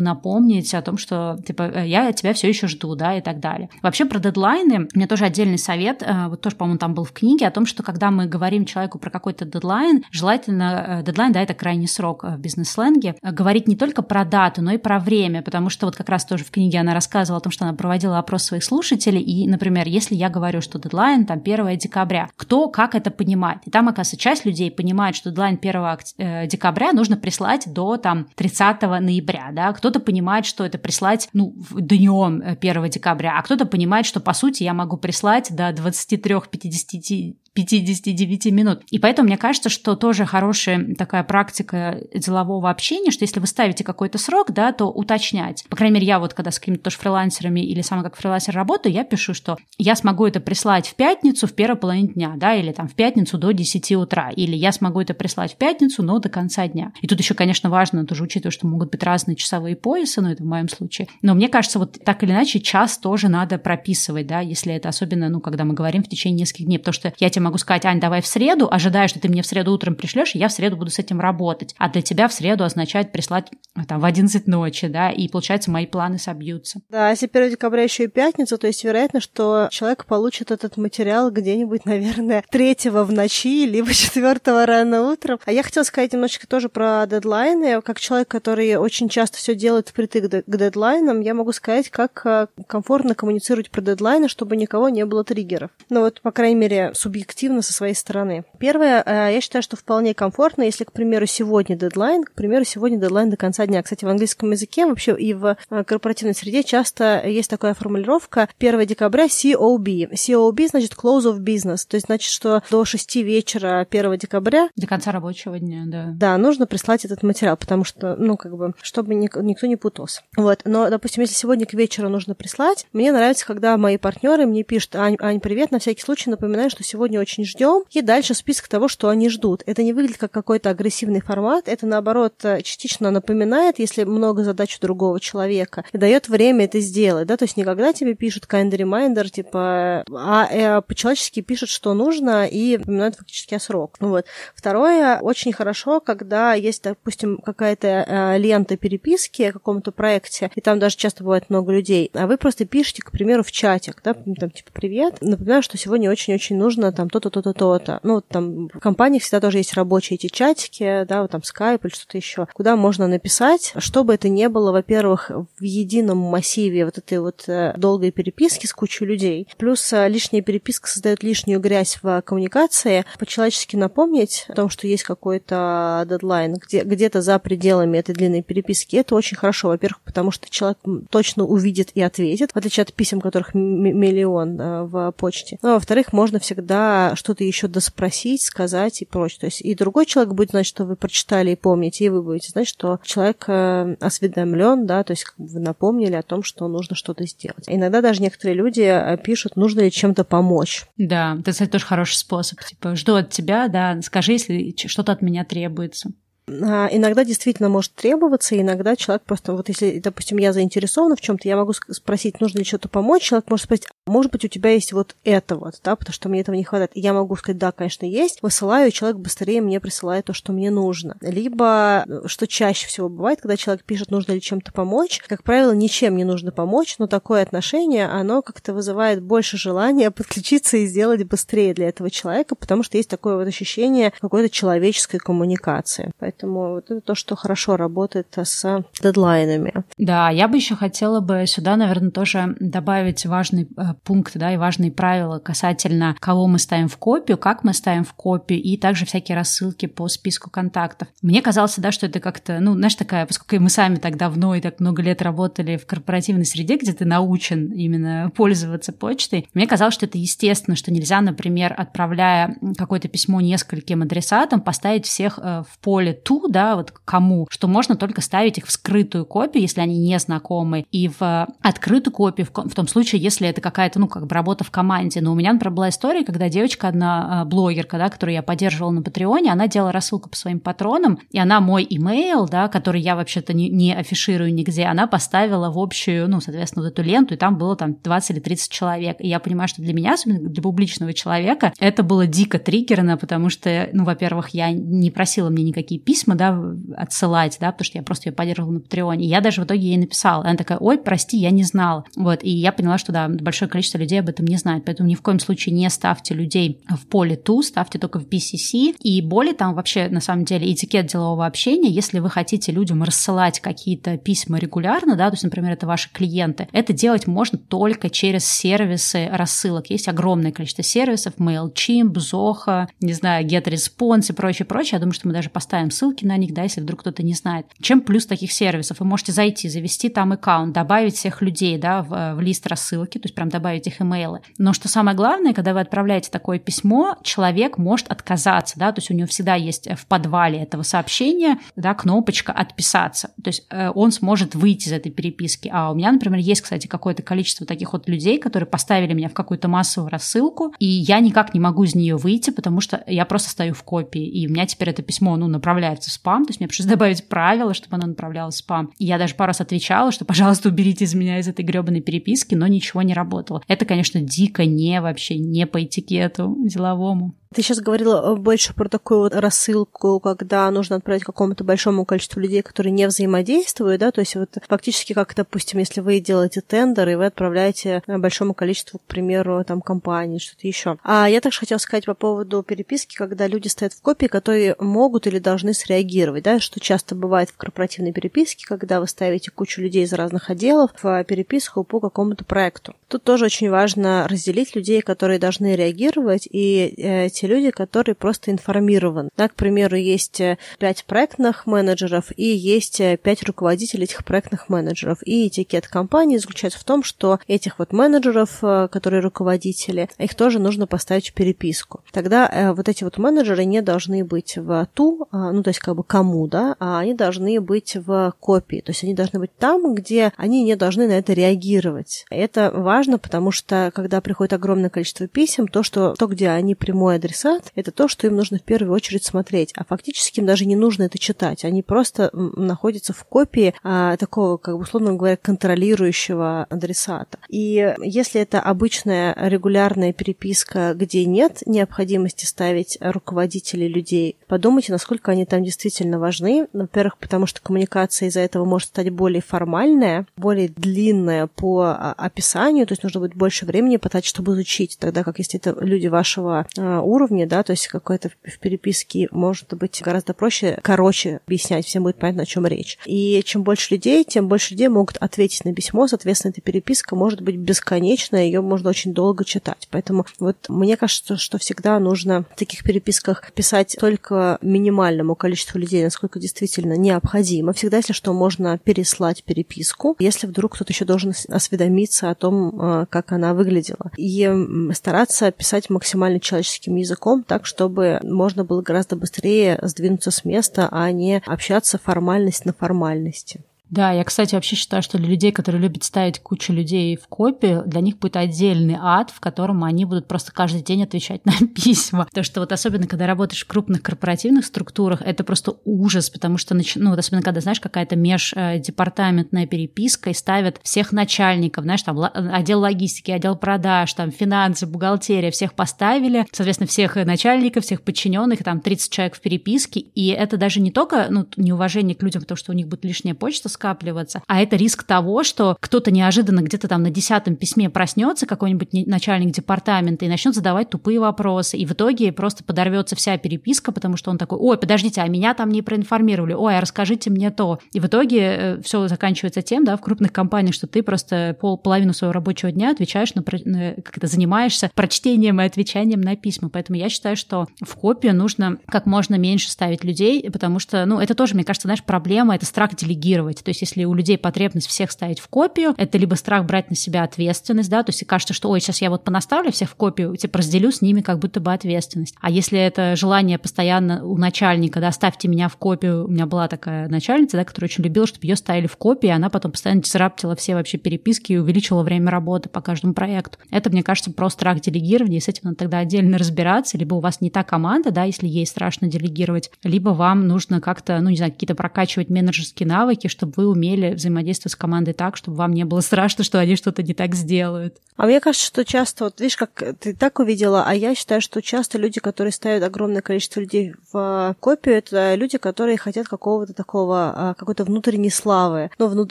напомнить 0.00 0.74
о 0.74 0.82
том, 0.82 0.98
что, 0.98 1.38
типа, 1.46 1.62
э, 1.62 1.88
я 1.88 2.12
тебя 2.12 2.32
все 2.32 2.48
еще 2.48 2.66
жду, 2.66 2.94
да, 2.96 3.16
и 3.16 3.20
так 3.20 3.40
далее. 3.40 3.70
Вообще 3.82 4.04
про 4.04 4.18
дедлайны, 4.18 4.88
у 4.92 4.98
меня 4.98 5.06
тоже 5.06 5.24
отдельный 5.24 5.58
совет, 5.58 6.02
вот 6.28 6.40
тоже, 6.40 6.56
по-моему, 6.56 6.78
там 6.78 6.94
был 6.94 7.04
в 7.04 7.12
книге 7.12 7.46
о 7.46 7.50
том, 7.50 7.66
что 7.66 7.82
когда 7.82 8.10
мы 8.10 8.26
говорим 8.26 8.64
человеку 8.64 8.98
про 8.98 9.10
какой-то 9.10 9.44
дедлайн, 9.44 10.04
желательно, 10.10 11.02
дедлайн, 11.06 11.32
да, 11.32 11.42
это 11.42 11.54
крайний 11.54 11.88
срок 11.88 12.24
в 12.24 12.38
бизнес-сленге, 12.38 13.14
говорить 13.22 13.68
не 13.68 13.76
только 13.76 14.02
про 14.02 14.24
дату, 14.24 14.62
но 14.62 14.72
и 14.72 14.78
про 14.78 14.98
время, 14.98 15.42
потому 15.42 15.70
что 15.70 15.86
вот 15.86 15.96
как 15.96 16.08
раз 16.08 16.24
тоже 16.24 16.44
в 16.44 16.50
книге 16.50 16.80
она 16.80 16.94
рассказывала 16.94 17.38
о 17.38 17.42
том, 17.42 17.52
что 17.52 17.64
она 17.64 17.74
проводила 17.74 18.18
опрос 18.18 18.44
своих 18.44 18.64
слушателей, 18.64 19.20
и, 19.20 19.48
например, 19.48 19.86
если 19.86 20.14
я 20.14 20.28
говорю, 20.28 20.60
что 20.60 20.78
дедлайн 20.78 21.26
там 21.26 21.38
1 21.38 21.78
декабря, 21.78 22.28
кто 22.36 22.68
как 22.68 22.94
это 22.94 23.10
понимает? 23.10 23.60
И 23.64 23.70
там, 23.70 23.88
оказывается, 23.88 24.16
часть 24.16 24.44
людей 24.44 24.70
понимает, 24.70 24.95
что 25.14 25.30
дедлайн 25.30 25.58
1 25.60 25.98
э, 26.18 26.46
декабря 26.46 26.92
нужно 26.92 27.16
прислать 27.16 27.72
до 27.72 27.96
там 27.96 28.26
30 28.34 28.82
ноября, 28.82 29.50
да, 29.52 29.72
кто-то 29.72 30.00
понимает, 30.00 30.46
что 30.46 30.64
это 30.64 30.78
прислать, 30.78 31.28
ну, 31.32 31.54
днем 31.70 32.42
1 32.42 32.84
э, 32.84 32.88
декабря, 32.88 33.38
а 33.38 33.42
кто-то 33.42 33.66
понимает, 33.66 34.06
что, 34.06 34.20
по 34.20 34.32
сути, 34.32 34.62
я 34.62 34.74
могу 34.74 34.96
прислать 34.96 35.54
до 35.54 35.70
23-50 35.70 37.36
59 37.56 38.46
минут. 38.52 38.82
И 38.90 38.98
поэтому 38.98 39.28
мне 39.28 39.38
кажется, 39.38 39.70
что 39.70 39.96
тоже 39.96 40.26
хорошая 40.26 40.94
такая 40.94 41.24
практика 41.24 41.98
делового 42.14 42.68
общения, 42.68 43.10
что 43.10 43.24
если 43.24 43.40
вы 43.40 43.46
ставите 43.46 43.82
какой-то 43.82 44.18
срок, 44.18 44.52
да, 44.52 44.72
то 44.72 44.86
уточнять. 44.90 45.64
По 45.70 45.76
крайней 45.76 45.94
мере, 45.94 46.06
я 46.06 46.20
вот 46.20 46.34
когда 46.34 46.50
с 46.50 46.58
какими-то 46.58 46.84
тоже 46.84 46.98
фрилансерами 46.98 47.60
или 47.60 47.80
сама 47.80 48.02
как 48.02 48.16
фрилансер 48.16 48.54
работаю, 48.54 48.92
я 48.92 49.04
пишу, 49.04 49.32
что 49.32 49.56
я 49.78 49.96
смогу 49.96 50.26
это 50.26 50.38
прислать 50.38 50.88
в 50.88 50.96
пятницу 50.96 51.46
в 51.46 51.54
первой 51.54 51.76
половине 51.76 52.08
дня, 52.08 52.34
да, 52.36 52.54
или 52.54 52.72
там 52.72 52.88
в 52.88 52.94
пятницу 52.94 53.38
до 53.38 53.52
10 53.52 53.92
утра, 53.92 54.30
или 54.30 54.54
я 54.54 54.70
смогу 54.70 55.00
это 55.00 55.14
прислать 55.14 55.54
в 55.54 55.56
пятницу, 55.56 56.02
но 56.02 56.18
до 56.18 56.28
конца 56.28 56.68
дня. 56.68 56.92
И 57.00 57.06
тут 57.06 57.18
еще, 57.18 57.32
конечно, 57.32 57.70
важно 57.70 58.04
тоже 58.04 58.22
учитывая, 58.22 58.52
что 58.52 58.66
могут 58.66 58.90
быть 58.90 59.02
разные 59.02 59.34
часовые 59.34 59.76
поясы, 59.76 60.20
но 60.20 60.30
это 60.30 60.42
в 60.42 60.46
моем 60.46 60.68
случае. 60.68 61.08
Но 61.22 61.34
мне 61.34 61.48
кажется, 61.48 61.78
вот 61.78 61.98
так 62.04 62.22
или 62.22 62.32
иначе 62.32 62.60
час 62.60 62.98
тоже 62.98 63.28
надо 63.28 63.56
прописывать, 63.56 64.26
да, 64.26 64.40
если 64.40 64.74
это 64.74 64.90
особенно, 64.90 65.30
ну, 65.30 65.40
когда 65.40 65.64
мы 65.64 65.72
говорим 65.72 66.02
в 66.04 66.08
течение 66.08 66.40
нескольких 66.40 66.66
дней, 66.66 66.78
потому 66.78 66.92
что 66.92 67.14
я 67.18 67.30
тебе 67.30 67.45
могу 67.46 67.58
сказать, 67.58 67.84
Ань, 67.84 68.00
давай 68.00 68.20
в 68.20 68.26
среду, 68.26 68.68
ожидая, 68.70 69.08
что 69.08 69.20
ты 69.20 69.28
мне 69.28 69.42
в 69.42 69.46
среду 69.46 69.72
утром 69.72 69.94
пришлешь, 69.94 70.34
и 70.34 70.38
я 70.38 70.48
в 70.48 70.52
среду 70.52 70.76
буду 70.76 70.90
с 70.90 70.98
этим 70.98 71.20
работать. 71.20 71.74
А 71.78 71.88
для 71.88 72.02
тебя 72.02 72.28
в 72.28 72.32
среду 72.32 72.64
означает 72.64 73.12
прислать 73.12 73.50
там, 73.88 74.00
в 74.00 74.04
11 74.04 74.46
ночи, 74.46 74.88
да, 74.88 75.10
и 75.10 75.28
получается 75.28 75.70
мои 75.70 75.86
планы 75.86 76.18
собьются. 76.18 76.80
Да, 76.90 77.10
если 77.10 77.28
1 77.32 77.50
декабря 77.50 77.82
еще 77.82 78.04
и 78.04 78.08
пятница, 78.08 78.58
то 78.58 78.66
есть 78.66 78.84
вероятно, 78.84 79.20
что 79.20 79.68
человек 79.70 80.06
получит 80.06 80.50
этот 80.50 80.76
материал 80.76 81.30
где-нибудь, 81.30 81.84
наверное, 81.84 82.44
3 82.50 82.76
в 82.84 83.12
ночи, 83.12 83.66
либо 83.66 83.92
4 83.94 84.64
рано 84.64 85.10
утром. 85.10 85.38
А 85.44 85.52
я 85.52 85.62
хотела 85.62 85.84
сказать 85.84 86.12
немножечко 86.12 86.46
тоже 86.46 86.68
про 86.68 87.06
дедлайны. 87.06 87.80
Как 87.82 88.00
человек, 88.00 88.28
который 88.28 88.76
очень 88.76 89.08
часто 89.08 89.38
все 89.38 89.54
делает 89.54 89.88
впритык 89.88 90.44
к 90.46 90.56
дедлайнам, 90.56 91.20
я 91.20 91.34
могу 91.34 91.52
сказать, 91.52 91.90
как 91.90 92.22
э, 92.24 92.46
комфортно 92.66 93.14
коммуницировать 93.14 93.70
про 93.70 93.80
дедлайны, 93.80 94.28
чтобы 94.28 94.56
никого 94.56 94.88
не 94.88 95.04
было 95.04 95.24
триггеров. 95.24 95.70
Ну 95.88 96.00
вот, 96.00 96.20
по 96.20 96.32
крайней 96.32 96.56
мере, 96.56 96.92
субъективно 97.36 97.60
со 97.60 97.74
своей 97.74 97.94
стороны. 97.94 98.44
Первое, 98.58 99.02
э, 99.04 99.34
я 99.34 99.40
считаю, 99.42 99.62
что 99.62 99.76
вполне 99.76 100.14
комфортно, 100.14 100.62
если, 100.62 100.84
к 100.84 100.92
примеру, 100.92 101.26
сегодня 101.26 101.76
дедлайн, 101.76 102.24
к 102.24 102.32
примеру, 102.32 102.64
сегодня 102.64 102.98
дедлайн 102.98 103.28
до 103.28 103.36
конца 103.36 103.66
дня. 103.66 103.82
Кстати, 103.82 104.06
в 104.06 104.08
английском 104.08 104.50
языке 104.50 104.86
вообще 104.86 105.14
и 105.14 105.34
в 105.34 105.56
э, 105.70 105.84
корпоративной 105.84 106.34
среде 106.34 106.62
часто 106.62 107.22
есть 107.26 107.50
такая 107.50 107.74
формулировка 107.74 108.48
1 108.58 108.86
декабря 108.86 109.26
COB. 109.26 110.12
COB 110.12 110.68
значит 110.68 110.92
close 110.92 111.24
of 111.24 111.40
business, 111.40 111.86
то 111.86 111.96
есть 111.96 112.06
значит, 112.06 112.32
что 112.32 112.62
до 112.70 112.84
6 112.86 113.16
вечера 113.16 113.86
1 113.90 114.16
декабря... 114.16 114.70
До 114.76 114.86
конца 114.86 115.12
рабочего 115.12 115.58
дня, 115.58 115.84
да. 115.86 116.12
Да, 116.14 116.38
нужно 116.38 116.66
прислать 116.66 117.04
этот 117.04 117.22
материал, 117.22 117.58
потому 117.58 117.84
что, 117.84 118.16
ну, 118.16 118.38
как 118.38 118.56
бы, 118.56 118.72
чтобы 118.80 119.14
никто 119.14 119.66
не 119.66 119.76
путался. 119.76 120.22
Вот, 120.38 120.62
но, 120.64 120.88
допустим, 120.88 121.20
если 121.22 121.34
сегодня 121.34 121.66
к 121.66 121.74
вечеру 121.74 122.08
нужно 122.08 122.34
прислать, 122.34 122.86
мне 122.94 123.12
нравится, 123.12 123.44
когда 123.44 123.76
мои 123.76 123.98
партнеры 123.98 124.46
мне 124.46 124.62
пишут, 124.62 124.96
Ань, 124.96 125.16
Ань, 125.20 125.40
привет, 125.40 125.70
на 125.70 125.78
всякий 125.78 126.02
случай 126.02 126.30
напоминаю, 126.30 126.70
что 126.70 126.82
сегодня 126.82 127.15
очень 127.18 127.44
ждем, 127.44 127.84
и 127.90 128.02
дальше 128.02 128.34
список 128.34 128.68
того, 128.68 128.88
что 128.88 129.08
они 129.08 129.28
ждут. 129.28 129.62
Это 129.66 129.82
не 129.82 129.92
выглядит 129.92 130.18
как 130.18 130.32
какой-то 130.32 130.70
агрессивный 130.70 131.20
формат, 131.20 131.68
это, 131.68 131.86
наоборот, 131.86 132.34
частично 132.62 133.10
напоминает, 133.10 133.78
если 133.78 134.04
много 134.04 134.44
задач 134.44 134.76
у 134.78 134.80
другого 134.80 135.20
человека, 135.20 135.84
и 135.92 135.98
дает 135.98 136.28
время 136.28 136.64
это 136.64 136.80
сделать, 136.80 137.26
да, 137.26 137.36
то 137.36 137.44
есть 137.44 137.56
никогда 137.56 137.92
тебе 137.92 138.14
пишут 138.14 138.44
kind 138.48 138.70
reminder, 138.70 139.28
типа, 139.28 140.04
а 140.10 140.48
э, 140.50 140.82
по-человечески 140.82 141.40
пишут, 141.40 141.68
что 141.68 141.94
нужно, 141.94 142.46
и 142.46 142.76
напоминают 142.78 143.16
фактически 143.16 143.54
о 143.54 143.60
срок. 143.60 143.96
Вот. 144.00 144.26
Второе, 144.54 145.18
очень 145.20 145.52
хорошо, 145.52 146.00
когда 146.00 146.54
есть, 146.54 146.82
допустим, 146.82 147.38
какая-то 147.38 147.86
э, 147.86 148.38
лента 148.38 148.76
переписки 148.76 149.42
о 149.42 149.52
каком-то 149.52 149.92
проекте, 149.92 150.50
и 150.54 150.60
там 150.60 150.78
даже 150.78 150.96
часто 150.96 151.24
бывает 151.24 151.48
много 151.48 151.72
людей, 151.72 152.10
а 152.14 152.26
вы 152.26 152.36
просто 152.36 152.64
пишете, 152.64 153.02
к 153.02 153.10
примеру, 153.10 153.42
в 153.42 153.52
чатик, 153.52 154.00
да, 154.02 154.14
там, 154.14 154.50
типа, 154.50 154.70
привет, 154.72 155.18
напоминаю, 155.20 155.62
что 155.62 155.78
сегодня 155.78 156.10
очень-очень 156.10 156.56
нужно 156.56 156.92
там 156.92 157.05
то-то, 157.08 157.30
то-то, 157.30 157.52
то-то. 157.52 158.00
Ну, 158.02 158.20
там 158.20 158.68
в 158.68 158.80
компании 158.80 159.18
всегда 159.18 159.40
тоже 159.40 159.58
есть 159.58 159.74
рабочие 159.74 160.16
эти 160.16 160.28
чатики, 160.28 161.04
да, 161.04 161.22
вот 161.22 161.30
там 161.30 161.42
скайп 161.42 161.84
или 161.84 161.92
что-то 161.92 162.16
еще, 162.16 162.46
куда 162.52 162.76
можно 162.76 163.06
написать, 163.08 163.72
чтобы 163.78 164.14
это 164.14 164.28
не 164.28 164.48
было, 164.48 164.72
во-первых, 164.72 165.30
в 165.30 165.62
едином 165.62 166.18
массиве 166.18 166.84
вот 166.84 166.98
этой 166.98 167.20
вот 167.20 167.44
э, 167.48 167.74
долгой 167.76 168.10
переписки 168.10 168.66
с 168.66 168.72
кучей 168.72 169.04
людей. 169.04 169.48
Плюс 169.56 169.92
э, 169.92 170.08
лишняя 170.08 170.42
переписка 170.42 170.88
создает 170.88 171.22
лишнюю 171.22 171.60
грязь 171.60 171.98
в 172.02 172.22
коммуникации. 172.22 173.04
По-человечески 173.18 173.76
напомнить 173.76 174.46
о 174.48 174.54
том, 174.54 174.68
что 174.68 174.86
есть 174.86 175.02
какой-то 175.02 176.04
дедлайн 176.08 176.54
где, 176.54 176.82
где-то 176.82 177.22
за 177.22 177.38
пределами 177.38 177.98
этой 177.98 178.14
длинной 178.14 178.42
переписки, 178.42 178.96
это 178.96 179.14
очень 179.14 179.36
хорошо. 179.36 179.68
Во-первых, 179.68 180.00
потому 180.02 180.30
что 180.30 180.48
человек 180.50 180.78
точно 181.10 181.44
увидит 181.44 181.90
и 181.94 182.02
ответит, 182.02 182.52
в 182.52 182.56
отличие 182.56 182.82
от 182.82 182.92
писем, 182.92 183.20
которых 183.20 183.54
миллион 183.54 184.60
э, 184.60 184.82
в 184.84 185.12
почте. 185.12 185.58
Ну, 185.62 185.70
а 185.70 185.74
во-вторых, 185.74 186.12
можно 186.12 186.38
всегда 186.38 186.95
что-то 187.14 187.44
еще 187.44 187.68
доспросить, 187.68 188.42
сказать 188.42 189.02
и 189.02 189.04
прочее. 189.04 189.40
То 189.40 189.46
есть 189.46 189.60
и 189.60 189.74
другой 189.74 190.06
человек 190.06 190.34
будет 190.34 190.50
знать, 190.50 190.66
что 190.66 190.84
вы 190.84 190.96
прочитали 190.96 191.52
и 191.52 191.56
помните, 191.56 192.04
и 192.04 192.08
вы 192.08 192.22
будете 192.22 192.50
знать, 192.50 192.68
что 192.68 193.00
человек 193.02 193.44
э, 193.48 193.96
осведомлен, 194.00 194.86
да, 194.86 195.02
то 195.04 195.12
есть 195.12 195.26
вы 195.38 195.60
напомнили 195.60 196.14
о 196.14 196.22
том, 196.22 196.42
что 196.42 196.68
нужно 196.68 196.96
что-то 196.96 197.26
сделать. 197.26 197.64
Иногда 197.66 198.00
даже 198.00 198.22
некоторые 198.22 198.56
люди 198.56 198.82
э, 198.82 199.16
пишут, 199.18 199.56
нужно 199.56 199.80
ли 199.80 199.90
чем-то 199.90 200.24
помочь. 200.24 200.86
Да, 200.96 201.36
это, 201.40 201.52
кстати, 201.52 201.70
тоже 201.70 201.84
хороший 201.84 202.16
способ. 202.16 202.60
Типа, 202.64 202.96
жду 202.96 203.14
от 203.14 203.30
тебя, 203.30 203.68
да, 203.68 204.00
скажи, 204.02 204.32
если 204.32 204.74
что-то 204.86 205.12
от 205.12 205.22
меня 205.22 205.44
требуется. 205.44 206.10
А, 206.48 206.88
иногда 206.92 207.24
действительно 207.24 207.68
может 207.68 207.92
требоваться, 207.94 208.58
иногда 208.58 208.94
человек 208.94 209.24
просто, 209.24 209.52
вот 209.52 209.68
если, 209.68 209.98
допустим, 209.98 210.38
я 210.38 210.52
заинтересована 210.52 211.16
в 211.16 211.20
чем-то, 211.20 211.48
я 211.48 211.56
могу 211.56 211.72
спросить, 211.72 212.40
нужно 212.40 212.58
ли 212.58 212.64
что-то 212.64 212.88
помочь, 212.88 213.22
человек 213.22 213.50
может 213.50 213.64
спросить, 213.64 213.88
может 214.06 214.30
быть, 214.30 214.44
у 214.44 214.48
тебя 214.48 214.70
есть 214.70 214.92
вот 214.92 215.16
это 215.24 215.56
вот, 215.56 215.80
да, 215.82 215.96
потому 215.96 216.12
что 216.14 216.28
мне 216.28 216.42
этого 216.42 216.54
не 216.54 216.62
хватает. 216.62 216.92
И 216.94 217.00
я 217.00 217.12
могу 217.12 217.34
сказать, 217.34 217.58
да, 217.58 217.72
конечно, 217.72 218.06
есть, 218.06 218.42
высылаю, 218.42 218.88
и 218.88 218.92
человек 218.92 219.18
быстрее 219.18 219.60
мне 219.60 219.80
присылает 219.80 220.26
то, 220.26 220.32
что 220.32 220.52
мне 220.52 220.70
нужно. 220.70 221.16
Либо, 221.20 222.06
что 222.26 222.46
чаще 222.46 222.86
всего 222.86 223.08
бывает, 223.08 223.40
когда 223.40 223.56
человек 223.56 223.84
пишет, 223.84 224.12
нужно 224.12 224.32
ли 224.32 224.40
чем-то 224.40 224.72
помочь, 224.72 225.20
как 225.26 225.42
правило, 225.42 225.72
ничем 225.72 226.16
не 226.16 226.24
нужно 226.24 226.52
помочь, 226.52 226.96
но 226.98 227.08
такое 227.08 227.42
отношение, 227.42 228.06
оно 228.06 228.42
как-то 228.42 228.72
вызывает 228.72 229.20
больше 229.20 229.56
желания 229.56 230.10
подключиться 230.12 230.76
и 230.76 230.86
сделать 230.86 231.24
быстрее 231.24 231.74
для 231.74 231.88
этого 231.88 232.08
человека, 232.08 232.54
потому 232.54 232.84
что 232.84 232.98
есть 232.98 233.10
такое 233.10 233.36
вот 233.36 233.48
ощущение 233.48 234.12
какой-то 234.20 234.48
человеческой 234.48 235.18
коммуникации. 235.18 236.12
Поэтому 236.20 236.35
Поэтому 236.36 236.74
вот 236.74 236.90
это 236.90 237.00
то, 237.00 237.14
что 237.14 237.34
хорошо 237.34 237.76
работает 237.78 238.26
с 238.36 238.84
дедлайнами. 239.00 239.72
Да, 239.96 240.28
я 240.28 240.48
бы 240.48 240.56
еще 240.56 240.76
хотела 240.76 241.20
бы 241.20 241.46
сюда, 241.46 241.76
наверное, 241.76 242.10
тоже 242.10 242.56
добавить 242.60 243.24
важный 243.24 243.66
э, 243.76 243.94
пункт, 244.04 244.32
да, 244.34 244.52
и 244.52 244.58
важные 244.58 244.92
правила 244.92 245.38
касательно 245.38 246.14
кого 246.20 246.46
мы 246.46 246.58
ставим 246.58 246.88
в 246.88 246.98
копию, 246.98 247.38
как 247.38 247.64
мы 247.64 247.72
ставим 247.72 248.04
в 248.04 248.12
копию, 248.12 248.60
и 248.60 248.76
также 248.76 249.06
всякие 249.06 249.34
рассылки 249.34 249.86
по 249.86 250.08
списку 250.08 250.50
контактов. 250.50 251.08
Мне 251.22 251.40
казалось, 251.40 251.76
да, 251.78 251.90
что 251.90 252.04
это 252.04 252.20
как-то, 252.20 252.58
ну, 252.60 252.74
знаешь, 252.74 252.96
такая, 252.96 253.24
поскольку 253.24 253.62
мы 253.62 253.70
сами 253.70 253.96
так 253.96 254.18
давно 254.18 254.54
и 254.54 254.60
так 254.60 254.78
много 254.78 255.00
лет 255.00 255.22
работали 255.22 255.78
в 255.78 255.86
корпоративной 255.86 256.44
среде, 256.44 256.76
где 256.76 256.92
ты 256.92 257.06
научен 257.06 257.72
именно 257.72 258.30
пользоваться 258.36 258.92
почтой, 258.92 259.48
мне 259.54 259.66
казалось, 259.66 259.94
что 259.94 260.04
это 260.04 260.18
естественно, 260.18 260.76
что 260.76 260.92
нельзя, 260.92 261.22
например, 261.22 261.74
отправляя 261.76 262.56
какое-то 262.76 263.08
письмо 263.08 263.40
нескольким 263.40 264.02
адресатам, 264.02 264.60
поставить 264.60 265.06
всех 265.06 265.38
э, 265.38 265.62
в 265.66 265.78
поле 265.78 266.12
ту, 266.26 266.48
да, 266.48 266.74
вот 266.74 266.92
кому, 267.04 267.46
что 267.50 267.68
можно 267.68 267.94
только 267.94 268.20
ставить 268.20 268.58
их 268.58 268.66
в 268.66 268.72
скрытую 268.72 269.24
копию, 269.24 269.62
если 269.62 269.80
они 269.80 269.96
не 269.96 270.18
знакомы, 270.18 270.84
и 270.90 271.08
в 271.08 271.46
открытую 271.62 272.12
копию 272.12 272.48
в 272.52 272.74
том 272.74 272.88
случае, 272.88 273.22
если 273.22 273.48
это 273.48 273.60
какая-то, 273.60 274.00
ну, 274.00 274.08
как 274.08 274.26
бы 274.26 274.34
работа 274.34 274.64
в 274.64 274.72
команде. 274.72 275.20
Но 275.20 275.30
у 275.30 275.36
меня, 275.36 275.52
например, 275.52 275.72
была 275.72 275.88
история, 275.88 276.24
когда 276.24 276.48
девочка 276.48 276.88
одна, 276.88 277.42
э, 277.42 277.48
блогерка, 277.48 277.96
да, 277.96 278.08
которую 278.08 278.34
я 278.34 278.42
поддерживала 278.42 278.90
на 278.90 279.02
Патреоне, 279.02 279.52
она 279.52 279.68
делала 279.68 279.92
рассылку 279.92 280.28
по 280.28 280.36
своим 280.36 280.58
патронам, 280.58 281.20
и 281.30 281.38
она 281.38 281.60
мой 281.60 281.86
имейл, 281.88 282.48
да, 282.48 282.66
который 282.66 283.00
я 283.00 283.14
вообще-то 283.14 283.52
не, 283.52 283.68
не 283.68 283.94
афиширую 283.94 284.52
нигде, 284.52 284.84
она 284.86 285.06
поставила 285.06 285.70
в 285.70 285.78
общую, 285.78 286.28
ну, 286.28 286.40
соответственно, 286.40 286.86
вот 286.86 286.92
эту 286.92 287.02
ленту, 287.02 287.34
и 287.34 287.36
там 287.36 287.56
было 287.56 287.76
там 287.76 287.94
20 288.02 288.30
или 288.32 288.40
30 288.40 288.72
человек. 288.72 289.16
И 289.20 289.28
я 289.28 289.38
понимаю, 289.38 289.68
что 289.68 289.80
для 289.80 289.94
меня, 289.94 290.14
особенно 290.14 290.48
для 290.48 290.62
публичного 290.62 291.12
человека, 291.12 291.72
это 291.78 292.02
было 292.02 292.26
дико 292.26 292.58
триггерно, 292.58 293.16
потому 293.16 293.48
что, 293.48 293.88
ну, 293.92 294.04
во-первых, 294.04 294.48
я 294.48 294.72
не 294.72 295.12
просила 295.12 295.50
мне 295.50 295.62
никакие 295.62 296.00
письма, 296.00 296.15
да, 296.26 296.58
отсылать, 296.96 297.56
да, 297.60 297.72
потому 297.72 297.84
что 297.84 297.98
я 297.98 298.04
просто 298.04 298.28
ее 298.28 298.32
поддерживала 298.34 298.72
на 298.72 298.80
Патреоне. 298.80 299.26
Я 299.26 299.40
даже 299.40 299.60
в 299.60 299.64
итоге 299.64 299.82
ей 299.82 299.98
написала. 299.98 300.44
Она 300.44 300.56
такая, 300.56 300.78
ой, 300.78 300.98
прости, 300.98 301.36
я 301.36 301.50
не 301.50 301.62
знала. 301.62 302.04
Вот, 302.16 302.42
и 302.42 302.50
я 302.50 302.72
поняла, 302.72 302.98
что, 302.98 303.12
да, 303.12 303.28
большое 303.28 303.70
количество 303.70 303.98
людей 303.98 304.20
об 304.20 304.28
этом 304.28 304.46
не 304.46 304.56
знает. 304.56 304.84
Поэтому 304.84 305.08
ни 305.08 305.14
в 305.14 305.22
коем 305.22 305.38
случае 305.38 305.74
не 305.74 305.88
ставьте 305.90 306.34
людей 306.34 306.80
в 306.88 307.06
поле 307.06 307.36
ту, 307.36 307.62
ставьте 307.62 307.98
только 307.98 308.18
в 308.18 308.26
BCC. 308.26 308.96
И 309.00 309.22
более 309.22 309.54
там 309.54 309.74
вообще, 309.74 310.08
на 310.08 310.20
самом 310.20 310.44
деле, 310.44 310.72
этикет 310.72 311.06
делового 311.06 311.46
общения, 311.46 311.90
если 311.90 312.18
вы 312.18 312.30
хотите 312.30 312.72
людям 312.72 313.02
рассылать 313.02 313.60
какие-то 313.60 314.16
письма 314.16 314.58
регулярно, 314.58 315.16
да, 315.16 315.28
то 315.30 315.34
есть, 315.34 315.44
например, 315.44 315.72
это 315.72 315.86
ваши 315.86 316.10
клиенты, 316.12 316.68
это 316.72 316.92
делать 316.92 317.26
можно 317.26 317.58
только 317.58 318.10
через 318.10 318.46
сервисы 318.46 319.28
рассылок. 319.30 319.90
Есть 319.90 320.08
огромное 320.08 320.52
количество 320.52 320.82
сервисов, 320.82 321.34
MailChimp, 321.38 322.12
Zoho, 322.12 322.88
не 323.00 323.12
знаю, 323.12 323.46
GetResponse 323.46 324.30
и 324.30 324.32
прочее, 324.32 324.66
прочее. 324.66 324.92
Я 324.94 325.00
думаю, 325.00 325.14
что 325.14 325.28
мы 325.28 325.34
даже 325.34 325.50
поставим 325.50 325.90
ссылки 326.06 326.24
на 326.24 326.36
них, 326.36 326.54
да, 326.54 326.62
если 326.62 326.80
вдруг 326.80 327.00
кто-то 327.00 327.22
не 327.22 327.34
знает. 327.34 327.66
Чем 327.80 328.00
плюс 328.00 328.26
таких 328.26 328.52
сервисов? 328.52 329.00
Вы 329.00 329.06
можете 329.06 329.32
зайти, 329.32 329.68
завести 329.68 330.08
там 330.08 330.32
аккаунт, 330.32 330.72
добавить 330.72 331.16
всех 331.16 331.42
людей, 331.42 331.78
да, 331.78 332.02
в, 332.02 332.34
в 332.34 332.40
лист 332.40 332.66
рассылки, 332.66 333.18
то 333.18 333.26
есть 333.26 333.34
прям 333.34 333.48
добавить 333.48 333.86
их 333.86 334.00
имейлы. 334.00 334.40
Но 334.58 334.72
что 334.72 334.88
самое 334.88 335.16
главное, 335.16 335.52
когда 335.52 335.74
вы 335.74 335.80
отправляете 335.80 336.30
такое 336.30 336.58
письмо, 336.58 337.16
человек 337.22 337.78
может 337.78 338.08
отказаться, 338.08 338.78
да, 338.78 338.92
то 338.92 339.00
есть 339.00 339.10
у 339.10 339.14
него 339.14 339.26
всегда 339.26 339.54
есть 339.54 339.88
в 339.96 340.06
подвале 340.06 340.60
этого 340.60 340.82
сообщения, 340.82 341.58
да, 341.74 341.94
кнопочка 341.94 342.52
«Отписаться». 342.52 343.30
То 343.42 343.48
есть 343.48 343.66
э, 343.70 343.90
он 343.94 344.12
сможет 344.12 344.54
выйти 344.54 344.88
из 344.88 344.92
этой 344.92 345.10
переписки. 345.10 345.70
А 345.72 345.90
у 345.90 345.94
меня, 345.94 346.12
например, 346.12 346.38
есть, 346.38 346.60
кстати, 346.60 346.86
какое-то 346.86 347.22
количество 347.22 347.66
таких 347.66 347.92
вот 347.92 348.08
людей, 348.08 348.38
которые 348.38 348.68
поставили 348.68 349.12
меня 349.12 349.28
в 349.28 349.34
какую-то 349.34 349.68
массовую 349.68 350.10
рассылку, 350.10 350.74
и 350.78 350.86
я 350.86 351.20
никак 351.20 351.54
не 351.54 351.60
могу 351.60 351.84
из 351.84 351.94
нее 351.94 352.16
выйти, 352.16 352.50
потому 352.50 352.80
что 352.80 353.02
я 353.06 353.24
просто 353.24 353.50
стою 353.50 353.74
в 353.74 353.82
копии, 353.82 354.24
и 354.24 354.46
у 354.46 354.50
меня 354.50 354.66
теперь 354.66 354.90
это 354.90 355.02
письмо, 355.02 355.36
ну, 355.36 355.48
направляется 355.48 355.85
в 355.94 356.10
спам, 356.10 356.44
то 356.44 356.50
есть 356.50 356.60
мне 356.60 356.68
пришлось 356.68 356.88
добавить 356.88 357.28
правило, 357.28 357.74
чтобы 357.74 357.96
оно 357.96 358.06
направлялось 358.06 358.56
в 358.56 358.58
спам. 358.58 358.92
И 358.98 359.04
я 359.04 359.18
даже 359.18 359.34
пару 359.34 359.48
раз 359.48 359.60
отвечала, 359.60 360.12
что, 360.12 360.24
пожалуйста, 360.24 360.68
уберите 360.68 361.04
из 361.04 361.14
меня 361.14 361.38
из 361.38 361.48
этой 361.48 361.64
гребаной 361.64 362.00
переписки, 362.00 362.54
но 362.54 362.66
ничего 362.66 363.02
не 363.02 363.14
работало. 363.14 363.62
Это, 363.68 363.84
конечно, 363.84 364.20
дико 364.20 364.64
не 364.64 365.00
вообще, 365.00 365.36
не 365.38 365.66
по 365.66 365.82
этикету 365.82 366.56
деловому. 366.64 367.34
Ты 367.54 367.62
сейчас 367.62 367.78
говорила 367.78 368.32
э, 368.32 368.36
больше 368.36 368.74
про 368.74 368.88
такую 368.88 369.20
вот 369.20 369.34
рассылку, 369.34 370.20
когда 370.20 370.70
нужно 370.70 370.96
отправить 370.96 371.24
какому-то 371.24 371.64
большому 371.64 372.04
количеству 372.04 372.40
людей, 372.40 372.62
которые 372.62 372.92
не 372.92 373.06
взаимодействуют, 373.06 374.00
да, 374.00 374.10
то 374.10 374.20
есть 374.20 374.34
вот 374.34 374.56
фактически 374.68 375.12
как, 375.12 375.34
допустим, 375.34 375.78
если 375.78 376.00
вы 376.00 376.20
делаете 376.20 376.60
тендер, 376.60 377.08
и 377.08 377.14
вы 377.14 377.26
отправляете 377.26 378.02
э, 378.06 378.18
большому 378.18 378.52
количеству, 378.52 378.98
к 378.98 379.02
примеру, 379.02 379.64
там, 379.64 379.80
компаний, 379.80 380.40
что-то 380.40 380.66
еще. 380.66 380.98
А 381.04 381.28
я 381.28 381.40
также 381.40 381.60
хотела 381.60 381.78
сказать 381.78 382.04
по 382.04 382.14
поводу 382.14 382.62
переписки, 382.62 383.16
когда 383.16 383.46
люди 383.46 383.68
стоят 383.68 383.92
в 383.92 384.02
копии, 384.02 384.26
которые 384.26 384.74
могут 384.80 385.26
или 385.26 385.38
должны 385.38 385.72
среагировать, 385.72 386.44
да, 386.44 386.58
что 386.58 386.80
часто 386.80 387.14
бывает 387.14 387.50
в 387.50 387.56
корпоративной 387.56 388.12
переписке, 388.12 388.66
когда 388.66 389.00
вы 389.00 389.06
ставите 389.06 389.50
кучу 389.50 389.80
людей 389.80 390.04
из 390.04 390.12
разных 390.12 390.50
отделов 390.50 390.90
в 391.00 391.24
переписку 391.24 391.84
по 391.84 392.00
какому-то 392.00 392.44
проекту. 392.44 392.94
Тут 393.08 393.22
тоже 393.22 393.44
очень 393.44 393.70
важно 393.70 394.26
разделить 394.28 394.74
людей, 394.74 395.00
которые 395.00 395.38
должны 395.38 395.76
реагировать, 395.76 396.48
и 396.50 396.94
э, 396.96 397.28
те 397.46 397.54
люди, 397.54 397.70
которые 397.70 398.14
просто 398.14 398.50
информированы. 398.50 399.30
Да, 399.36 399.48
к 399.48 399.54
примеру, 399.54 399.96
есть 399.96 400.40
э, 400.40 400.58
пять 400.78 401.04
проектных 401.04 401.66
менеджеров 401.66 402.32
и 402.36 402.44
есть 402.44 403.00
э, 403.00 403.16
пять 403.16 403.42
руководителей 403.44 404.04
этих 404.04 404.24
проектных 404.24 404.68
менеджеров. 404.68 405.18
И 405.24 405.46
этикет 405.46 405.86
компании 405.88 406.38
заключается 406.38 406.78
в 406.78 406.84
том, 406.84 407.02
что 407.02 407.38
этих 407.46 407.78
вот 407.78 407.92
менеджеров, 407.92 408.58
э, 408.62 408.88
которые 408.90 409.20
руководители, 409.20 410.08
их 410.18 410.34
тоже 410.34 410.58
нужно 410.58 410.86
поставить 410.86 411.30
в 411.30 411.32
переписку. 411.34 412.02
Тогда 412.12 412.72
вот 412.76 412.88
эти 412.88 413.04
вот 413.04 413.18
менеджеры 413.18 413.64
не 413.64 413.82
должны 413.82 414.24
быть 414.24 414.56
в 414.56 414.88
ту, 414.94 415.28
а, 415.30 415.52
ну, 415.52 415.62
то 415.62 415.68
есть 415.68 415.80
как 415.80 415.96
бы 415.96 416.02
кому, 416.02 416.46
да, 416.48 416.76
а 416.78 416.98
они 416.98 417.14
должны 417.14 417.60
быть 417.60 417.96
в 417.96 418.34
копии. 418.40 418.80
То 418.80 418.90
есть 418.90 419.04
они 419.04 419.14
должны 419.14 419.38
быть 419.38 419.54
там, 419.56 419.94
где 419.94 420.32
они 420.36 420.64
не 420.64 420.76
должны 420.76 421.06
на 421.06 421.12
это 421.12 421.32
реагировать. 421.32 422.24
Это 422.30 422.70
важно, 422.74 423.18
потому 423.18 423.50
что 423.50 423.90
когда 423.94 424.20
приходит 424.20 424.52
огромное 424.52 424.90
количество 424.90 425.26
писем, 425.28 425.68
то, 425.68 425.82
что 425.82 426.14
то, 426.14 426.26
где 426.26 426.48
они 426.48 426.74
прямой 426.74 427.16
адресат, 427.26 427.72
это 427.74 427.90
то, 427.90 428.08
что 428.08 428.26
им 428.26 428.36
нужно 428.36 428.58
в 428.58 428.62
первую 428.62 428.94
очередь 428.94 429.24
смотреть. 429.24 429.72
А 429.76 429.84
фактически 429.84 430.40
им 430.40 430.46
даже 430.46 430.64
не 430.64 430.76
нужно 430.76 431.04
это 431.04 431.18
читать. 431.18 431.64
Они 431.64 431.82
просто 431.82 432.30
находятся 432.32 433.12
в 433.12 433.24
копии 433.24 433.74
а, 433.82 434.16
такого, 434.16 434.56
как 434.56 434.76
бы, 434.76 434.82
условно 434.82 435.14
говоря, 435.14 435.36
контролирующего 435.36 436.66
адресата. 436.70 437.38
И 437.48 437.94
если 438.02 438.40
это 438.40 438.60
обычная 438.60 439.34
регулярная 439.36 440.12
переписка, 440.12 440.94
где 440.94 441.24
нет 441.24 441.62
необходимости 441.66 442.44
ставить 442.44 442.98
руководителей 443.00 443.88
людей, 443.88 444.36
подумайте, 444.46 444.92
насколько 444.92 445.32
они 445.32 445.44
там 445.44 445.64
действительно 445.64 446.18
важны. 446.18 446.68
Во-первых, 446.72 447.18
потому 447.18 447.46
что 447.46 447.60
коммуникация 447.60 448.28
из-за 448.28 448.40
этого 448.40 448.64
может 448.64 448.88
стать 448.88 449.10
более 449.10 449.42
формальная, 449.42 450.26
более 450.36 450.68
длинная 450.68 451.48
по 451.48 451.82
а, 451.86 452.14
описанию, 452.16 452.86
то 452.86 452.92
есть 452.92 453.02
нужно 453.02 453.20
будет 453.20 453.34
больше 453.34 453.66
времени 453.66 453.96
потратить, 453.96 454.28
чтобы 454.28 454.52
изучить, 454.54 454.96
тогда 455.00 455.24
как 455.24 455.38
если 455.38 455.58
это 455.58 455.76
люди 455.80 456.06
вашего 456.06 456.66
а, 456.78 457.00
уровне, 457.16 457.46
да, 457.46 457.62
то 457.62 457.72
есть 457.72 457.88
какой-то 457.88 458.30
в 458.44 458.58
переписке 458.58 459.28
может 459.30 459.72
быть 459.74 460.00
гораздо 460.02 460.34
проще, 460.34 460.78
короче 460.82 461.40
объяснять, 461.46 461.86
всем 461.86 462.04
будет 462.04 462.16
понятно, 462.16 462.42
о 462.42 462.46
чем 462.46 462.66
речь. 462.66 462.98
И 463.06 463.42
чем 463.44 463.62
больше 463.62 463.94
людей, 463.94 464.24
тем 464.24 464.48
больше 464.48 464.74
людей 464.74 464.88
могут 464.88 465.16
ответить 465.16 465.64
на 465.64 465.74
письмо, 465.74 466.06
соответственно, 466.06 466.52
эта 466.52 466.60
переписка 466.60 467.16
может 467.16 467.40
быть 467.40 467.56
бесконечная, 467.56 468.44
ее 468.44 468.60
можно 468.60 468.90
очень 468.90 469.14
долго 469.14 469.44
читать. 469.44 469.88
Поэтому 469.90 470.24
вот 470.38 470.56
мне 470.68 470.96
кажется, 470.96 471.36
что 471.36 471.58
всегда 471.58 471.98
нужно 471.98 472.44
в 472.52 472.56
таких 472.56 472.82
переписках 472.84 473.52
писать 473.52 473.96
только 473.98 474.58
минимальному 474.60 475.34
количеству 475.34 475.78
людей, 475.78 476.04
насколько 476.04 476.38
действительно 476.38 476.96
необходимо. 476.96 477.72
Всегда, 477.72 477.98
если 477.98 478.12
что, 478.12 478.32
можно 478.32 478.78
переслать 478.78 479.42
переписку, 479.44 480.16
если 480.18 480.46
вдруг 480.46 480.74
кто-то 480.74 480.92
еще 480.92 481.04
должен 481.04 481.32
осведомиться 481.48 482.30
о 482.30 482.34
том, 482.34 482.78
а, 482.80 483.06
как 483.06 483.32
она 483.32 483.54
выглядела. 483.54 484.12
И 484.16 484.48
стараться 484.92 485.50
писать 485.50 485.90
максимально 485.90 486.40
человеческим 486.40 486.96
языком 486.96 487.05
так, 487.44 487.66
чтобы 487.66 488.20
можно 488.22 488.64
было 488.64 488.82
гораздо 488.82 489.16
быстрее 489.16 489.78
сдвинуться 489.82 490.30
с 490.30 490.44
места, 490.44 490.88
а 490.90 491.10
не 491.12 491.42
общаться 491.46 491.98
формальность 491.98 492.64
на 492.64 492.72
формальности. 492.72 493.60
Да, 493.88 494.10
я, 494.10 494.24
кстати, 494.24 494.54
вообще 494.54 494.74
считаю, 494.74 495.02
что 495.02 495.16
для 495.16 495.28
людей, 495.28 495.52
которые 495.52 495.80
любят 495.80 496.02
ставить 496.02 496.40
кучу 496.40 496.72
людей 496.72 497.16
в 497.16 497.28
копию, 497.28 497.84
для 497.86 498.00
них 498.00 498.18
будет 498.18 498.36
отдельный 498.36 498.96
ад, 499.00 499.30
в 499.30 499.38
котором 499.38 499.84
они 499.84 500.04
будут 500.04 500.26
просто 500.26 500.50
каждый 500.52 500.82
день 500.82 501.04
отвечать 501.04 501.42
на 501.44 501.52
письма. 501.68 502.24
Потому 502.24 502.44
что 502.44 502.60
вот 502.60 502.72
особенно, 502.72 503.06
когда 503.06 503.26
работаешь 503.26 503.64
в 503.64 503.68
крупных 503.68 504.02
корпоративных 504.02 504.64
структурах, 504.64 505.22
это 505.22 505.44
просто 505.44 505.76
ужас, 505.84 506.30
потому 506.30 506.58
что, 506.58 506.74
ну 506.74 507.10
вот 507.10 507.18
особенно, 507.18 507.42
когда, 507.42 507.60
знаешь, 507.60 507.78
какая-то 507.78 508.16
междепартаментная 508.16 509.66
переписка 509.66 510.30
и 510.30 510.34
ставят 510.34 510.80
всех 510.82 511.12
начальников, 511.12 511.84
знаешь, 511.84 512.02
там 512.02 512.18
отдел 512.34 512.80
логистики, 512.80 513.30
отдел 513.30 513.56
продаж, 513.56 514.12
там 514.14 514.32
финансы, 514.32 514.86
бухгалтерия, 514.86 515.52
всех 515.52 515.74
поставили, 515.74 516.44
соответственно, 516.50 516.88
всех 516.88 517.14
начальников, 517.14 517.84
всех 517.84 518.02
подчиненных, 518.02 518.64
там 518.64 518.80
30 518.80 519.12
человек 519.12 519.36
в 519.36 519.40
переписке, 519.40 520.00
и 520.00 520.28
это 520.28 520.56
даже 520.56 520.80
не 520.80 520.90
только 520.90 521.28
ну, 521.30 521.46
неуважение 521.56 522.16
к 522.16 522.22
людям, 522.22 522.42
потому 522.42 522.56
что 522.56 522.72
у 522.72 522.74
них 522.74 522.88
будет 522.88 523.04
лишняя 523.04 523.34
почта, 523.34 523.68
скапливаться, 523.76 524.42
а 524.46 524.60
это 524.60 524.76
риск 524.76 525.04
того, 525.04 525.44
что 525.44 525.76
кто-то 525.80 526.10
неожиданно 526.10 526.60
где-то 526.60 526.88
там 526.88 527.02
на 527.02 527.10
десятом 527.10 527.56
письме 527.56 527.90
проснется, 527.90 528.46
какой-нибудь 528.46 529.06
начальник 529.06 529.54
департамента, 529.54 530.24
и 530.24 530.28
начнет 530.28 530.54
задавать 530.54 530.90
тупые 530.90 531.20
вопросы, 531.20 531.76
и 531.76 531.86
в 531.86 531.92
итоге 531.92 532.32
просто 532.32 532.64
подорвется 532.64 533.14
вся 533.16 533.36
переписка, 533.38 533.92
потому 533.92 534.16
что 534.16 534.30
он 534.30 534.38
такой, 534.38 534.58
ой, 534.58 534.78
подождите, 534.78 535.20
а 535.20 535.28
меня 535.28 535.54
там 535.54 535.68
не 535.68 535.82
проинформировали, 535.82 536.54
ой, 536.54 536.78
а 536.78 536.80
расскажите 536.80 537.30
мне 537.30 537.50
то. 537.50 537.78
И 537.92 538.00
в 538.00 538.06
итоге 538.06 538.40
э, 538.40 538.82
все 538.82 539.08
заканчивается 539.08 539.62
тем, 539.62 539.84
да, 539.84 539.96
в 539.96 540.00
крупных 540.00 540.32
компаниях, 540.32 540.74
что 540.74 540.86
ты 540.86 541.02
просто 541.02 541.56
пол, 541.60 541.76
половину 541.76 542.12
своего 542.12 542.32
рабочего 542.32 542.72
дня 542.72 542.90
отвечаешь 542.90 543.34
на, 543.34 543.44
на 543.64 543.94
как 544.02 544.16
это 544.16 544.26
занимаешься 544.26 544.90
прочтением 544.94 545.60
и 545.60 545.64
отвечанием 545.64 546.20
на 546.20 546.36
письма. 546.36 546.70
Поэтому 546.70 546.98
я 546.98 547.08
считаю, 547.08 547.36
что 547.36 547.66
в 547.80 547.94
копию 547.96 548.34
нужно 548.34 548.78
как 548.86 549.06
можно 549.06 549.36
меньше 549.36 549.70
ставить 549.70 550.04
людей, 550.04 550.50
потому 550.50 550.78
что, 550.78 551.04
ну, 551.06 551.20
это 551.20 551.34
тоже, 551.34 551.54
мне 551.54 551.64
кажется, 551.64 551.88
знаешь, 551.88 552.02
проблема, 552.02 552.54
это 552.54 552.66
страх 552.66 552.94
делегировать. 552.94 553.62
То 553.66 553.70
есть, 553.70 553.80
если 553.80 554.04
у 554.04 554.14
людей 554.14 554.38
потребность 554.38 554.86
всех 554.86 555.10
ставить 555.10 555.40
в 555.40 555.48
копию, 555.48 555.92
это 555.96 556.18
либо 556.18 556.36
страх 556.36 556.64
брать 556.66 556.88
на 556.88 556.94
себя 556.94 557.24
ответственность, 557.24 557.90
да, 557.90 558.04
то 558.04 558.10
есть 558.10 558.24
кажется, 558.24 558.54
что, 558.54 558.70
ой, 558.70 558.80
сейчас 558.80 559.02
я 559.02 559.10
вот 559.10 559.24
понаставлю 559.24 559.72
всех 559.72 559.90
в 559.90 559.96
копию, 559.96 560.36
типа 560.36 560.58
разделю 560.58 560.92
с 560.92 561.02
ними 561.02 561.20
как 561.20 561.40
будто 561.40 561.58
бы 561.58 561.72
ответственность. 561.72 562.36
А 562.40 562.48
если 562.48 562.78
это 562.78 563.16
желание 563.16 563.58
постоянно 563.58 564.24
у 564.24 564.38
начальника, 564.38 565.00
да, 565.00 565.10
ставьте 565.10 565.48
меня 565.48 565.68
в 565.68 565.76
копию, 565.78 566.26
у 566.26 566.28
меня 566.28 566.46
была 566.46 566.68
такая 566.68 567.08
начальница, 567.08 567.56
да, 567.56 567.64
которая 567.64 567.88
очень 567.88 568.04
любила, 568.04 568.28
чтобы 568.28 568.46
ее 568.46 568.54
ставили 568.54 568.86
в 568.86 568.96
копии, 568.96 569.26
и 569.26 569.30
она 569.30 569.50
потом 569.50 569.72
постоянно 569.72 570.00
дисраптила 570.00 570.54
все 570.54 570.76
вообще 570.76 570.96
переписки 570.96 571.54
и 571.54 571.56
увеличила 571.56 572.04
время 572.04 572.30
работы 572.30 572.68
по 572.68 572.80
каждому 572.80 573.14
проекту. 573.14 573.58
Это, 573.72 573.90
мне 573.90 574.04
кажется, 574.04 574.30
про 574.30 574.48
страх 574.48 574.80
делегирования, 574.80 575.38
и 575.38 575.40
с 575.40 575.48
этим 575.48 575.62
надо 575.64 575.76
тогда 575.78 575.98
отдельно 575.98 576.38
разбираться, 576.38 576.96
либо 576.96 577.14
у 577.14 577.20
вас 577.20 577.40
не 577.40 577.50
та 577.50 577.64
команда, 577.64 578.12
да, 578.12 578.22
если 578.22 578.46
ей 578.46 578.64
страшно 578.64 579.08
делегировать, 579.08 579.72
либо 579.82 580.10
вам 580.10 580.46
нужно 580.46 580.80
как-то, 580.80 581.18
ну, 581.18 581.30
не 581.30 581.36
знаю, 581.36 581.50
какие-то 581.50 581.74
прокачивать 581.74 582.30
менеджерские 582.30 582.86
навыки, 582.86 583.26
чтобы 583.26 583.55
вы 583.56 583.68
умели 583.68 584.14
взаимодействовать 584.14 584.72
с 584.72 584.76
командой 584.76 585.12
так, 585.12 585.36
чтобы 585.36 585.56
вам 585.56 585.72
не 585.72 585.84
было 585.84 586.00
страшно, 586.00 586.44
что 586.44 586.58
они 586.58 586.76
что-то 586.76 587.02
не 587.02 587.14
так 587.14 587.34
сделают. 587.34 587.96
А 588.16 588.26
мне 588.26 588.40
кажется, 588.40 588.66
что 588.66 588.84
часто, 588.84 589.24
вот 589.24 589.40
видишь, 589.40 589.56
как 589.56 589.82
ты 590.00 590.14
так 590.14 590.38
увидела, 590.38 590.84
а 590.86 590.94
я 590.94 591.14
считаю, 591.14 591.40
что 591.40 591.60
часто 591.60 591.98
люди, 591.98 592.18
которые 592.18 592.52
ставят 592.52 592.82
огромное 592.82 593.20
количество 593.20 593.60
людей 593.60 593.94
в 594.12 594.56
копию, 594.60 594.96
это 594.96 595.34
люди, 595.34 595.58
которые 595.58 595.98
хотят 595.98 596.26
какого-то 596.26 596.72
такого, 596.72 597.32
а, 597.36 597.54
какой-то 597.54 597.84
внутренней 597.84 598.30
славы, 598.30 598.90
ну, 598.98 599.08